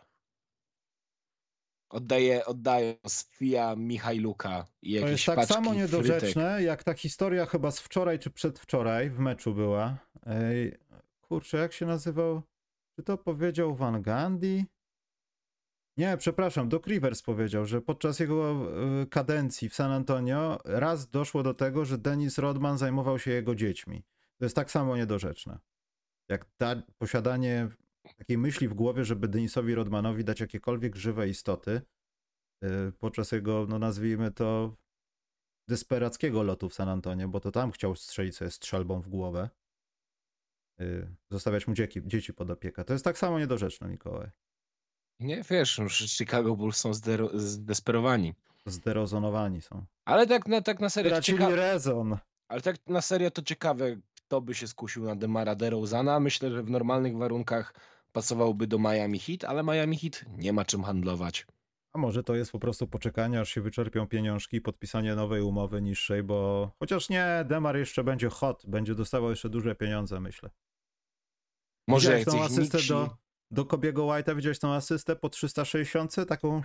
Oddaję, 1.89 2.45
oddaję 2.45 2.95
Sfia 3.07 3.75
Michajluka 3.75 4.65
i 4.81 4.93
To 4.93 4.99
jakieś 4.99 5.27
jest 5.27 5.37
tak 5.39 5.47
samo 5.47 5.69
frytek. 5.71 5.91
niedorzeczne, 5.91 6.63
jak 6.63 6.83
ta 6.83 6.93
historia 6.93 7.45
chyba 7.45 7.71
z 7.71 7.79
wczoraj 7.79 8.19
czy 8.19 8.31
przedwczoraj 8.31 9.09
w 9.09 9.19
meczu 9.19 9.53
była. 9.53 9.97
Ej, 10.25 10.77
kurczę, 11.21 11.57
jak 11.57 11.73
się 11.73 11.85
nazywał? 11.85 12.41
Czy 12.95 13.03
to 13.03 13.17
powiedział 13.17 13.75
Van 13.75 14.01
Gandhi? 14.01 14.65
Nie, 16.01 16.17
przepraszam, 16.17 16.69
Doc 16.69 16.87
Rivers 16.87 17.21
powiedział, 17.21 17.65
że 17.65 17.81
podczas 17.81 18.19
jego 18.19 18.51
e, 19.01 19.05
kadencji 19.05 19.69
w 19.69 19.75
San 19.75 19.91
Antonio 19.91 20.59
raz 20.65 21.09
doszło 21.09 21.43
do 21.43 21.53
tego, 21.53 21.85
że 21.85 21.97
Dennis 21.97 22.37
Rodman 22.37 22.77
zajmował 22.77 23.19
się 23.19 23.31
jego 23.31 23.55
dziećmi. 23.55 24.03
To 24.37 24.45
jest 24.45 24.55
tak 24.55 24.71
samo 24.71 24.97
niedorzeczne. 24.97 25.59
Jak 26.29 26.45
ta, 26.57 26.83
posiadanie 26.97 27.69
takiej 28.17 28.37
myśli 28.37 28.67
w 28.67 28.73
głowie, 28.73 29.05
żeby 29.05 29.27
Denisowi 29.27 29.75
Rodmanowi 29.75 30.23
dać 30.23 30.39
jakiekolwiek 30.39 30.95
żywe 30.95 31.29
istoty 31.29 31.81
e, 32.63 32.91
podczas 32.91 33.31
jego, 33.31 33.65
no 33.69 33.79
nazwijmy 33.79 34.31
to, 34.31 34.77
desperackiego 35.67 36.43
lotu 36.43 36.69
w 36.69 36.73
San 36.73 36.89
Antonio, 36.89 37.27
bo 37.27 37.39
to 37.39 37.51
tam 37.51 37.71
chciał 37.71 37.95
strzelić 37.95 38.35
sobie 38.35 38.51
strzelbą 38.51 39.01
w 39.01 39.09
głowę. 39.09 39.49
e, 40.79 40.85
Zostawiać 41.31 41.67
mu 41.67 41.73
dzieci, 41.73 42.01
dzieci 42.05 42.33
pod 42.33 42.49
opiekę. 42.49 42.85
To 42.85 42.93
jest 42.93 43.05
tak 43.05 43.17
samo 43.17 43.39
niedorzeczne, 43.39 43.87
Mikołaj. 43.87 44.31
Nie, 45.21 45.43
wiesz, 45.49 45.77
już 45.77 45.97
Chicago 45.97 46.55
Bulls 46.55 46.77
są 46.77 46.91
zdero- 46.91 47.38
zdesperowani. 47.39 48.34
Zderozonowani 48.65 49.62
są. 49.62 49.86
Ale 50.05 50.27
tak 50.27 50.47
na, 50.47 50.62
tak 50.62 50.79
na 50.79 50.89
serio, 50.89 51.12
Stracili 51.12 51.38
ciekawe, 51.38 51.55
rezon. 51.55 52.17
ale 52.47 52.62
tak 52.62 52.75
na 52.88 53.01
serio 53.01 53.31
to 53.31 53.41
ciekawe, 53.41 53.95
kto 54.15 54.41
by 54.41 54.55
się 54.55 54.67
skusił 54.67 55.03
na 55.03 55.15
Demara 55.15 55.55
DeRozana. 55.55 56.19
Myślę, 56.19 56.51
że 56.51 56.63
w 56.63 56.69
normalnych 56.69 57.17
warunkach 57.17 57.73
pasowałby 58.12 58.67
do 58.67 58.79
Miami 58.79 59.19
Heat, 59.19 59.43
ale 59.43 59.63
Miami 59.63 59.97
Heat 59.97 60.25
nie 60.38 60.53
ma 60.53 60.65
czym 60.65 60.84
handlować. 60.84 61.47
A 61.93 61.97
może 61.97 62.23
to 62.23 62.36
jest 62.36 62.51
po 62.51 62.60
prostu 62.60 62.88
poczekanie, 62.88 63.39
aż 63.41 63.49
się 63.49 63.62
wyczerpią 63.62 64.07
pieniążki 64.07 64.57
i 64.57 64.62
podpisanie 64.62 65.15
nowej 65.15 65.41
umowy 65.41 65.81
niższej, 65.81 66.23
bo 66.23 66.71
chociaż 66.79 67.10
nie, 67.10 67.25
Demar 67.47 67.77
jeszcze 67.77 68.03
będzie 68.03 68.29
hot, 68.29 68.63
będzie 68.67 68.95
dostawał 68.95 69.29
jeszcze 69.29 69.49
duże 69.49 69.75
pieniądze, 69.75 70.19
myślę. 70.19 70.49
Może 71.88 72.17
Widziałeś 72.17 72.25
tą 72.25 72.43
asystę 72.43 72.77
do, 72.88 73.17
do 73.51 73.65
Kobiego 73.65 74.03
White'a, 74.03 74.35
widziałeś 74.35 74.59
tą 74.59 74.73
asystę 74.73 75.15
po 75.15 75.29
360? 75.29 76.15
Taką... 76.27 76.61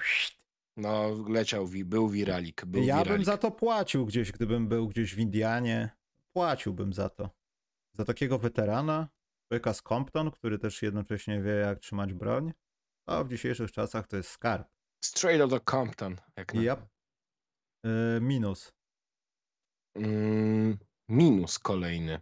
No, 0.77 1.11
leciał, 1.29 1.69
był 1.85 2.09
wiralik, 2.09 2.65
był 2.65 2.83
ja 2.83 2.97
wiralik. 2.97 3.13
bym 3.13 3.25
za 3.25 3.37
to 3.37 3.51
płacił 3.51 4.07
gdzieś, 4.07 4.33
gdybym 4.33 4.69
był 4.69 4.89
gdzieś 4.89 5.15
w 5.15 5.19
Indianie. 5.19 5.91
Płaciłbym 6.33 6.93
za 6.93 7.09
to. 7.09 7.31
Za 7.93 8.05
takiego 8.05 8.39
weterana, 8.39 9.09
człowieka 9.49 9.75
z 9.75 9.83
Compton, 9.83 10.31
który 10.31 10.59
też 10.59 10.83
jednocześnie 10.83 11.43
wie, 11.43 11.53
jak 11.53 11.79
trzymać 11.79 12.13
broń. 12.13 12.53
A 13.07 13.25
w 13.25 13.29
dzisiejszych 13.29 13.73
czasach 13.73 14.07
to 14.07 14.17
jest 14.17 14.31
skarb. 14.31 14.69
Straight 15.05 15.43
out 15.43 15.53
of 15.53 15.65
Compton. 15.71 16.17
Jak 16.37 16.55
na... 16.55 16.63
Yep. 16.63 16.81
Yy, 17.85 18.21
minus. 18.21 18.73
Mm, 19.95 20.79
minus 21.09 21.59
kolejny. 21.59 22.21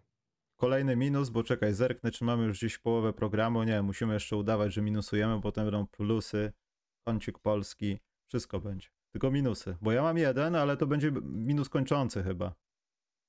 Kolejny 0.56 0.96
minus, 0.96 1.30
bo 1.30 1.42
czekaj, 1.44 1.74
zerknę, 1.74 2.10
czy 2.10 2.24
mamy 2.24 2.44
już 2.44 2.58
gdzieś 2.58 2.78
połowę 2.78 3.12
programu. 3.12 3.62
Nie, 3.62 3.82
musimy 3.82 4.14
jeszcze 4.14 4.36
udawać, 4.36 4.72
że 4.72 4.82
minusujemy, 4.82 5.40
potem 5.40 5.64
będą 5.64 5.86
plusy, 5.86 6.52
kącik 7.06 7.38
polski, 7.38 7.98
wszystko 8.28 8.60
będzie. 8.60 8.88
Tylko 9.12 9.30
minusy, 9.30 9.76
bo 9.80 9.92
ja 9.92 10.02
mam 10.02 10.18
jeden, 10.18 10.54
ale 10.54 10.76
to 10.76 10.86
będzie 10.86 11.12
minus 11.22 11.68
kończący 11.68 12.22
chyba. 12.22 12.54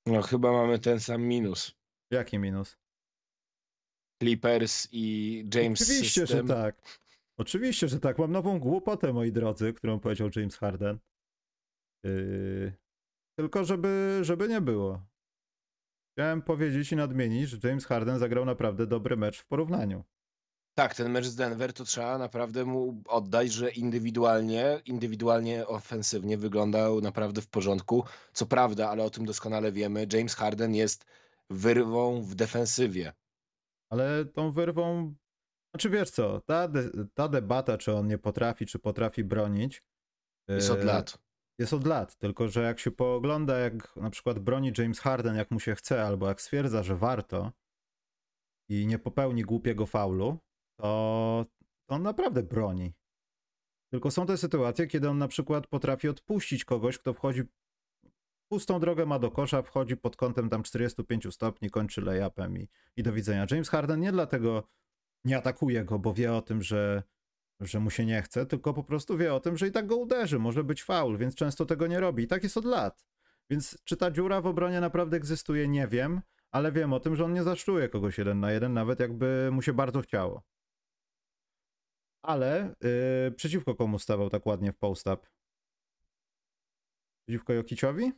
No 0.05 0.21
chyba 0.21 0.51
mamy 0.51 0.79
ten 0.79 0.99
sam 0.99 1.21
minus. 1.21 1.75
Jaki 2.11 2.39
minus? 2.39 2.77
Clippers 4.21 4.88
i 4.91 5.38
James 5.53 5.81
Oczywiście, 5.81 6.21
System. 6.21 6.47
że 6.47 6.53
tak. 6.53 6.99
Oczywiście, 7.38 7.88
że 7.88 7.99
tak. 7.99 8.17
Mam 8.17 8.31
nową 8.31 8.59
głupotę, 8.59 9.13
moi 9.13 9.31
drodzy, 9.31 9.73
którą 9.73 9.99
powiedział 9.99 10.29
James 10.35 10.57
Harden. 10.57 10.99
Yy... 12.03 12.73
Tylko 13.39 13.63
żeby, 13.63 14.19
żeby 14.21 14.47
nie 14.47 14.61
było. 14.61 15.01
Chciałem 16.15 16.41
powiedzieć 16.41 16.91
i 16.91 16.95
nadmienić, 16.95 17.49
że 17.49 17.58
James 17.63 17.86
Harden 17.86 18.19
zagrał 18.19 18.45
naprawdę 18.45 18.88
dobry 18.88 19.17
mecz 19.17 19.39
w 19.39 19.47
porównaniu. 19.47 20.04
Tak, 20.78 20.95
ten 20.95 21.12
mecz 21.12 21.25
z 21.25 21.36
Denver 21.36 21.73
to 21.73 21.84
trzeba 21.84 22.17
naprawdę 22.17 22.65
mu 22.65 23.04
oddać, 23.08 23.51
że 23.51 23.71
indywidualnie, 23.71 24.82
indywidualnie 24.86 25.67
ofensywnie 25.67 26.38
wyglądał 26.38 27.01
naprawdę 27.01 27.41
w 27.41 27.47
porządku. 27.47 28.04
Co 28.34 28.45
prawda, 28.45 28.89
ale 28.89 29.04
o 29.04 29.10
tym 29.10 29.25
doskonale 29.25 29.71
wiemy, 29.71 30.08
James 30.13 30.36
Harden 30.36 30.75
jest 30.75 31.06
wyrwą 31.49 32.21
w 32.21 32.36
defensywie. 32.36 33.13
Ale 33.89 34.25
tą 34.25 34.51
wyrwą. 34.51 35.15
Znaczy 35.73 35.89
wiesz 35.89 36.12
co, 36.12 36.41
ta, 36.41 36.67
de, 36.67 36.89
ta 37.13 37.28
debata, 37.28 37.78
czy 37.78 37.93
on 37.93 38.08
nie 38.08 38.17
potrafi, 38.17 38.65
czy 38.65 38.80
potrafi 38.80 39.23
bronić. 39.23 39.84
Jest 40.47 40.69
od 40.69 40.80
yy, 40.80 40.86
lat. 40.86 41.24
Jest 41.59 41.73
od 41.73 41.87
lat, 41.87 42.15
tylko 42.15 42.47
że 42.47 42.61
jak 42.61 42.79
się 42.79 42.91
poogląda, 42.91 43.57
jak 43.57 43.95
na 43.95 44.09
przykład 44.09 44.39
broni 44.39 44.71
James 44.77 44.99
Harden, 44.99 45.35
jak 45.35 45.51
mu 45.51 45.59
się 45.59 45.75
chce, 45.75 46.03
albo 46.03 46.27
jak 46.27 46.41
stwierdza, 46.41 46.83
że 46.83 46.95
warto 46.95 47.51
i 48.69 48.87
nie 48.87 48.99
popełni 48.99 49.43
głupiego 49.43 49.85
faulu, 49.85 50.37
to, 50.79 51.45
to 51.89 51.95
on 51.95 52.03
naprawdę 52.03 52.43
broni. 52.43 52.93
Tylko 53.91 54.11
są 54.11 54.25
te 54.25 54.37
sytuacje, 54.37 54.87
kiedy 54.87 55.09
on 55.09 55.17
na 55.17 55.27
przykład 55.27 55.67
potrafi 55.67 56.09
odpuścić 56.09 56.65
kogoś, 56.65 56.97
kto 56.97 57.13
wchodzi 57.13 57.43
pustą 58.51 58.79
drogę 58.79 59.05
ma 59.05 59.19
do 59.19 59.31
kosza, 59.31 59.61
wchodzi 59.61 59.97
pod 59.97 60.15
kątem 60.15 60.49
tam 60.49 60.63
45 60.63 61.33
stopni, 61.33 61.69
kończy 61.69 62.01
layupem 62.01 62.57
i, 62.57 62.69
i 62.95 63.03
do 63.03 63.13
widzenia. 63.13 63.45
James 63.51 63.69
Harden 63.69 63.99
nie 63.99 64.11
dlatego 64.11 64.67
nie 65.25 65.37
atakuje 65.37 65.85
go, 65.85 65.99
bo 65.99 66.13
wie 66.13 66.33
o 66.33 66.41
tym, 66.41 66.61
że, 66.61 67.03
że 67.59 67.79
mu 67.79 67.89
się 67.89 68.05
nie 68.05 68.21
chce, 68.21 68.45
tylko 68.45 68.73
po 68.73 68.83
prostu 68.83 69.17
wie 69.17 69.33
o 69.33 69.39
tym, 69.39 69.57
że 69.57 69.67
i 69.67 69.71
tak 69.71 69.87
go 69.87 69.97
uderzy, 69.97 70.39
może 70.39 70.63
być 70.63 70.83
faul, 70.83 71.17
więc 71.17 71.35
często 71.35 71.65
tego 71.65 71.87
nie 71.87 71.99
robi. 71.99 72.23
I 72.23 72.27
tak 72.27 72.43
jest 72.43 72.57
od 72.57 72.65
lat. 72.65 73.05
Więc 73.49 73.77
czy 73.83 73.97
ta 73.97 74.11
dziura 74.11 74.41
w 74.41 74.47
obronie 74.47 74.81
naprawdę 74.81 75.17
egzystuje, 75.17 75.67
nie 75.67 75.87
wiem, 75.87 76.21
ale 76.51 76.71
wiem 76.71 76.93
o 76.93 76.99
tym, 76.99 77.15
że 77.15 77.25
on 77.25 77.33
nie 77.33 77.43
zaszczuje 77.43 77.89
kogoś 77.89 78.17
jeden 78.17 78.39
na 78.39 78.51
jeden, 78.51 78.73
nawet 78.73 78.99
jakby 78.99 79.49
mu 79.51 79.61
się 79.61 79.73
bardzo 79.73 80.01
chciało. 80.01 80.43
Ale 82.21 82.75
yy, 83.25 83.31
przeciwko 83.31 83.75
komu 83.75 83.99
stawał 83.99 84.29
tak 84.29 84.45
ładnie 84.45 84.71
w 84.71 84.77
post-up? 84.77 85.27
Przeciwko 87.27 87.53
Jokiciowi? 87.53 88.11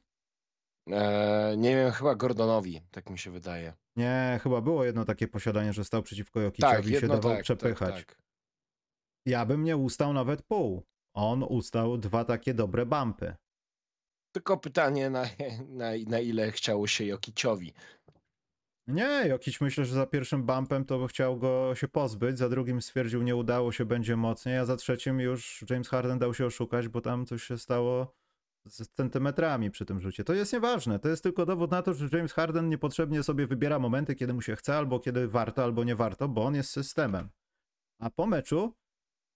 Eee, 0.87 1.57
nie 1.57 1.75
wiem, 1.75 1.91
chyba 1.91 2.15
Gordonowi, 2.15 2.81
tak 2.91 3.09
mi 3.09 3.19
się 3.19 3.31
wydaje. 3.31 3.73
Nie, 3.95 4.39
chyba 4.43 4.61
było 4.61 4.85
jedno 4.85 5.05
takie 5.05 5.27
posiadanie, 5.27 5.73
że 5.73 5.83
stał 5.83 6.03
przeciwko 6.03 6.39
Jokiciowi 6.41 6.75
Tak, 6.75 6.85
i 6.87 6.99
się 6.99 7.07
dawał 7.07 7.31
tak, 7.31 7.43
przepychać. 7.43 7.95
tak, 7.95 8.05
tak. 8.05 8.26
Ja 9.27 9.45
bym 9.45 9.63
nie 9.63 9.77
ustał 9.77 10.13
nawet 10.13 10.41
pół. 10.41 10.83
On 11.13 11.43
ustał 11.43 11.97
dwa 11.97 12.25
takie 12.25 12.53
dobre 12.53 12.85
bumpy. 12.85 13.35
Tylko 14.31 14.57
pytanie, 14.57 15.09
na, 15.09 15.23
na, 15.67 15.85
na 16.07 16.19
ile 16.19 16.51
chciało 16.51 16.87
się 16.87 17.05
Jokiciowi. 17.05 17.73
Nie, 18.87 19.23
Jokic 19.27 19.61
myślę, 19.61 19.85
że 19.85 19.95
za 19.95 20.05
pierwszym 20.05 20.43
bumpem 20.43 20.85
to 20.85 21.07
chciał 21.07 21.37
go 21.37 21.75
się 21.75 21.87
pozbyć, 21.87 22.37
za 22.37 22.49
drugim 22.49 22.81
stwierdził 22.81 23.23
nie 23.23 23.35
udało 23.35 23.71
się, 23.71 23.85
będzie 23.85 24.15
mocniej, 24.15 24.57
a 24.57 24.65
za 24.65 24.75
trzecim 24.75 25.19
już 25.19 25.65
James 25.69 25.89
Harden 25.89 26.19
dał 26.19 26.33
się 26.33 26.45
oszukać, 26.45 26.87
bo 26.87 27.01
tam 27.01 27.25
coś 27.25 27.43
się 27.43 27.57
stało 27.57 28.15
z 28.65 28.89
centymetrami 28.89 29.71
przy 29.71 29.85
tym 29.85 30.01
rzucie. 30.01 30.23
To 30.23 30.33
jest 30.33 30.53
nieważne, 30.53 30.99
to 30.99 31.09
jest 31.09 31.23
tylko 31.23 31.45
dowód 31.45 31.71
na 31.71 31.81
to, 31.81 31.93
że 31.93 32.09
James 32.13 32.33
Harden 32.33 32.69
niepotrzebnie 32.69 33.23
sobie 33.23 33.47
wybiera 33.47 33.79
momenty, 33.79 34.15
kiedy 34.15 34.33
mu 34.33 34.41
się 34.41 34.55
chce, 34.55 34.77
albo 34.77 34.99
kiedy 34.99 35.27
warto, 35.27 35.63
albo 35.63 35.83
nie 35.83 35.95
warto, 35.95 36.27
bo 36.27 36.45
on 36.45 36.55
jest 36.55 36.69
systemem. 36.69 37.29
A 37.99 38.09
po 38.09 38.27
meczu 38.27 38.73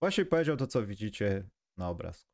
właśnie 0.02 0.26
powiedział 0.26 0.58
to, 0.58 0.68
co 0.68 0.86
widzicie 0.86 1.50
na 1.78 1.90
obrazku. 1.90 2.32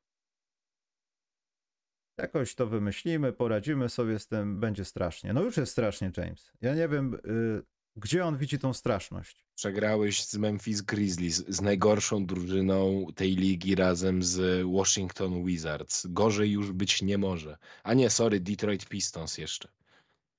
Jakoś 2.18 2.56
to 2.56 2.68
wymyślimy, 2.68 3.34
poradzimy 3.34 3.90
sobie 3.90 4.20
z 4.20 4.28
tym, 4.28 4.60
będzie 4.60 4.86
strasznie. 4.86 5.34
No 5.34 5.44
już 5.44 5.58
jest 5.58 5.72
strasznie, 5.72 6.12
James. 6.18 6.52
Ja 6.62 6.76
nie 6.76 6.88
wiem, 6.88 7.14
y, 7.14 7.64
Gdzie 8.00 8.26
on 8.26 8.38
widzi 8.38 8.60
tą 8.60 8.74
straszność? 8.74 9.46
Przegrałeś 9.56 10.26
z 10.26 10.38
Memphis 10.38 10.82
Grizzlies, 10.82 11.46
z 11.48 11.62
najgorszą 11.62 12.26
drużyną 12.26 13.08
tej 13.16 13.36
ligi 13.36 13.76
razem 13.76 14.24
z 14.24 14.66
Washington 14.76 15.46
Wizards. 15.46 16.08
Gorzej 16.08 16.52
już 16.52 16.72
być 16.72 17.02
nie 17.02 17.18
może. 17.18 17.58
A 17.84 17.94
nie, 17.94 18.10
sorry, 18.10 18.40
Detroit 18.40 18.86
Pistons 18.86 19.38
jeszcze. 19.38 19.70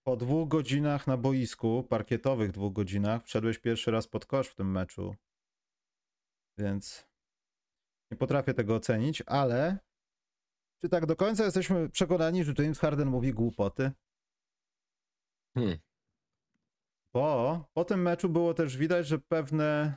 Po 0.05 0.17
dwóch 0.17 0.49
godzinach 0.49 1.07
na 1.07 1.17
boisku, 1.17 1.87
parkietowych 1.89 2.53
dwóch 2.53 2.73
godzinach, 2.73 3.25
wszedłeś 3.25 3.59
pierwszy 3.59 3.91
raz 3.91 4.07
pod 4.09 4.27
kosz 4.27 4.49
w 4.49 4.55
tym 4.55 4.71
meczu. 4.71 5.15
Więc 6.59 7.08
nie 8.11 8.17
potrafię 8.17 8.55
tego 8.55 8.75
ocenić, 8.75 9.23
ale 9.27 9.79
czy 10.81 10.89
tak 10.89 11.07
do 11.07 11.17
końca 11.17 11.45
jesteśmy 11.45 11.89
przekonani, 11.89 12.45
że 12.45 12.53
James 12.59 12.79
Harden 12.79 13.09
mówi 13.09 13.33
głupoty? 13.33 13.93
Hmm. 15.55 15.79
Bo 17.13 17.65
po 17.75 17.85
tym 17.85 18.03
meczu 18.03 18.29
było 18.29 18.55
też 18.55 18.77
widać, 18.77 19.07
że 19.07 19.19
pewne. 19.19 19.97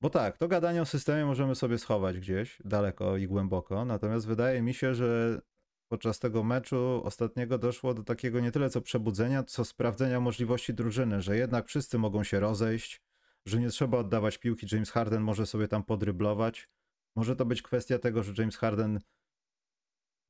Bo 0.00 0.10
tak, 0.10 0.38
to 0.38 0.48
gadanie 0.48 0.82
o 0.82 0.86
systemie 0.86 1.24
możemy 1.24 1.54
sobie 1.54 1.78
schować 1.78 2.18
gdzieś 2.18 2.62
daleko 2.64 3.16
i 3.16 3.26
głęboko. 3.26 3.84
Natomiast 3.84 4.26
wydaje 4.26 4.62
mi 4.62 4.74
się, 4.74 4.94
że 4.94 5.40
podczas 5.88 6.18
tego 6.18 6.44
meczu 6.44 7.02
ostatniego 7.04 7.58
doszło 7.58 7.94
do 7.94 8.02
takiego 8.02 8.40
nie 8.40 8.52
tyle 8.52 8.70
co 8.70 8.80
przebudzenia, 8.80 9.42
co 9.42 9.64
sprawdzenia 9.64 10.20
możliwości 10.20 10.74
drużyny, 10.74 11.22
że 11.22 11.36
jednak 11.36 11.66
wszyscy 11.66 11.98
mogą 11.98 12.24
się 12.24 12.40
rozejść, 12.40 13.02
że 13.46 13.60
nie 13.60 13.68
trzeba 13.68 13.98
oddawać 13.98 14.38
piłki. 14.38 14.66
James 14.72 14.90
Harden 14.90 15.22
może 15.22 15.46
sobie 15.46 15.68
tam 15.68 15.82
podryblować. 15.82 16.68
Może 17.16 17.36
to 17.36 17.44
być 17.46 17.62
kwestia 17.62 17.98
tego, 17.98 18.22
że 18.22 18.32
James 18.38 18.56
Harden 18.56 18.98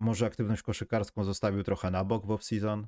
może 0.01 0.27
aktywność 0.27 0.63
koszykarską 0.63 1.25
zostawił 1.25 1.63
trochę 1.63 1.91
na 1.91 2.05
bok 2.05 2.27
w 2.27 2.29
off-season. 2.29 2.87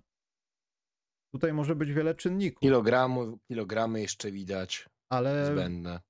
Tutaj 1.33 1.53
może 1.53 1.77
być 1.77 1.93
wiele 1.93 2.15
czynników. 2.15 2.61
Kilogramu, 2.61 3.39
kilogramy 3.49 4.01
jeszcze 4.01 4.31
widać 4.33 4.89
Ale 5.11 5.47
zbędne. 5.53 6.01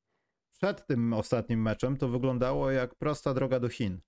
przed 0.53 0.87
tym 0.87 1.13
ostatnim 1.13 1.63
meczem 1.63 1.97
to 1.97 2.09
wyglądało 2.09 2.71
jak 2.71 2.95
prosta 2.95 3.35
droga 3.35 3.61
do 3.61 3.69
Chin. 3.69 4.01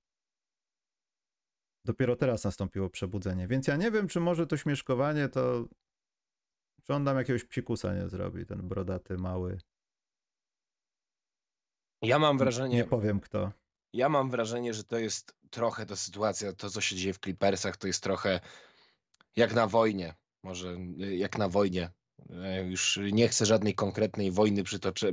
Dopiero 1.87 2.17
teraz 2.17 2.45
nastąpiło 2.45 2.91
przebudzenie. 2.91 3.49
Więc 3.49 3.67
ja 3.67 3.77
nie 3.77 3.91
wiem, 3.91 4.09
czy 4.09 4.21
może 4.21 4.47
to 4.47 4.57
śmieszkowanie 4.57 5.29
to. 5.29 5.69
Czy 6.83 6.95
on 6.95 7.05
tam 7.05 7.17
jakiegoś 7.17 7.45
psikusa 7.45 7.95
nie 7.95 8.09
zrobi, 8.09 8.47
ten 8.47 8.69
brodaty 8.69 9.17
mały. 9.17 9.59
Ja 12.03 12.19
mam 12.19 12.39
wrażenie, 12.39 12.77
Nie 12.77 12.85
powiem 12.85 13.21
kto. 13.21 13.53
Ja 13.95 14.09
mam 14.09 14.31
wrażenie, 14.31 14.75
że 14.75 14.85
to 14.85 14.99
jest 14.99 15.35
trochę 15.51 15.87
ta 15.87 15.97
sytuacja, 15.97 16.53
to 16.53 16.71
co 16.71 16.81
się 16.81 16.97
dzieje 16.97 17.15
w 17.15 17.19
Clippersach, 17.19 17.77
to 17.77 17.87
jest 17.87 18.03
trochę 18.03 18.41
jak 19.37 19.55
na 19.55 19.67
wojnie. 19.67 20.15
Może 20.43 20.77
y, 21.01 21.17
jak 21.17 21.39
na 21.39 21.49
wojnie. 21.49 21.91
E, 22.31 22.65
Już 22.65 22.99
nie 23.13 23.29
chcę 23.29 23.47
żadnej 23.47 23.75
konkretnej 23.75 24.31
wojny 24.31 24.63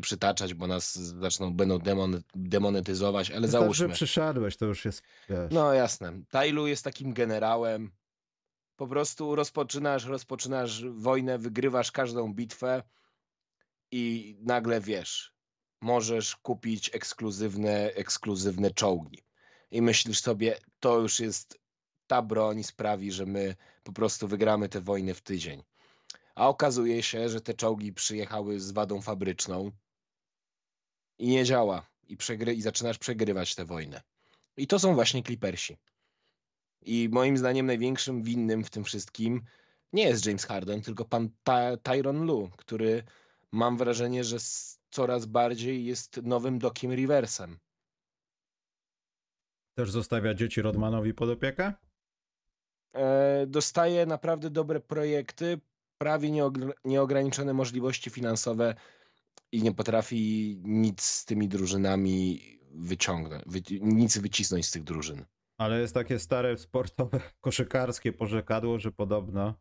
przytaczać, 0.02 0.54
bo 0.54 0.68
nas 0.68 0.96
zaczną, 0.96 1.54
będą 1.54 1.80
demon, 1.80 2.22
demonetyzować, 2.36 3.32
ale 3.32 3.42
Wystarczy, 3.42 3.64
załóżmy. 3.64 3.88
że 3.88 3.94
przyszedłeś, 3.94 4.58
to 4.58 4.66
już 4.66 4.86
jest. 4.86 5.04
Wiesz, 5.30 5.52
No 5.52 5.74
jasne. 5.74 6.22
Tailu 6.30 6.68
jest 6.68 6.84
takim 6.84 7.14
generałem. 7.14 7.92
Po 8.76 8.88
prostu 8.88 9.36
rozpoczynasz, 9.36 10.06
rozpoczynasz 10.06 10.86
wojnę, 10.86 11.38
wygrywasz 11.38 11.92
każdą 11.92 12.34
bitwę 12.34 12.84
i 13.92 14.36
nagle 14.42 14.82
wiesz, 14.82 15.34
możesz 15.82 16.36
kupić 16.36 16.96
ekskluzywne, 16.96 17.94
ekskluzywne 17.94 18.72
czołgi. 18.72 19.24
I 19.72 19.82
myślisz 19.82 20.20
sobie, 20.20 20.58
to 20.80 21.00
już 21.00 21.20
jest 21.20 21.60
ta 22.08 22.22
broń 22.22 22.64
sprawi, 22.64 23.12
że 23.12 23.26
my 23.26 23.56
po 23.84 23.92
prostu 23.92 24.28
wygramy 24.28 24.70
tę 24.70 24.82
wojnę 24.82 25.14
w 25.14 25.22
tydzień. 25.22 25.64
A 26.36 26.50
okazuje 26.50 27.04
się, 27.04 27.30
że 27.30 27.42
te 27.42 27.54
czołgi 27.54 27.94
przyjechały 27.94 28.60
z 28.60 28.72
wadą 28.72 29.02
fabryczną 29.02 29.72
i 31.20 31.28
nie 31.28 31.46
działa. 31.46 31.92
I, 32.08 32.18
przegry- 32.18 32.56
i 32.56 32.62
zaczynasz 32.62 32.98
przegrywać 32.98 33.56
tę 33.56 33.66
wojnę. 33.66 34.02
I 34.58 34.68
to 34.68 34.80
są 34.80 34.96
właśnie 34.96 35.24
Clippersi. 35.24 35.78
I 36.82 37.10
moim 37.12 37.38
zdaniem 37.38 37.66
największym 37.66 38.24
winnym 38.24 38.64
w 38.64 38.70
tym 38.70 38.84
wszystkim 38.84 39.42
nie 39.94 40.04
jest 40.04 40.26
James 40.26 40.46
Harden, 40.46 40.82
tylko 40.82 41.06
pan 41.06 41.30
Ty- 41.30 41.78
Tyron 41.84 42.26
Lu, 42.26 42.50
który 42.58 43.04
mam 43.52 43.78
wrażenie, 43.78 44.24
że 44.24 44.38
coraz 44.92 45.26
bardziej 45.26 45.86
jest 45.86 46.18
nowym 46.24 46.60
Dokiem 46.60 46.94
Riversem. 46.94 47.58
Też 49.78 49.92
zostawia 49.92 50.34
dzieci 50.34 50.62
Rodmanowi 50.62 51.14
pod 51.14 51.30
opiekę? 51.30 51.74
E, 52.96 53.46
dostaje 53.48 54.06
naprawdę 54.06 54.50
dobre 54.50 54.80
projekty, 54.80 55.60
prawie 55.98 56.30
nieogr- 56.30 56.74
nieograniczone 56.86 57.54
możliwości 57.54 58.10
finansowe 58.10 58.76
i 59.52 59.64
nie 59.64 59.72
potrafi 59.72 60.58
nic 60.64 61.02
z 61.02 61.26
tymi 61.26 61.48
drużynami 61.48 62.42
wyciągnąć, 62.74 63.44
wy- 63.48 63.80
nic 63.82 64.18
wycisnąć 64.18 64.66
z 64.66 64.72
tych 64.72 64.84
drużyn. 64.84 65.26
Ale 65.58 65.80
jest 65.82 65.94
takie 65.94 66.20
stare 66.20 66.58
sportowe, 66.58 67.22
koszykarskie 67.42 68.14
porzekadło, 68.14 68.80
że 68.80 68.92
podobno 68.92 69.54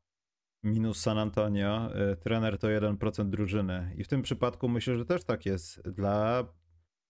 minus 0.62 1.00
San 1.00 1.18
Antonio, 1.18 1.90
y, 2.12 2.16
trener 2.16 2.58
to 2.58 2.68
1% 2.68 3.30
drużyny. 3.30 3.94
I 3.96 4.04
w 4.04 4.08
tym 4.08 4.22
przypadku 4.22 4.68
myślę, 4.68 4.98
że 4.98 5.04
też 5.04 5.24
tak 5.24 5.46
jest. 5.46 5.80
Dla 5.90 6.44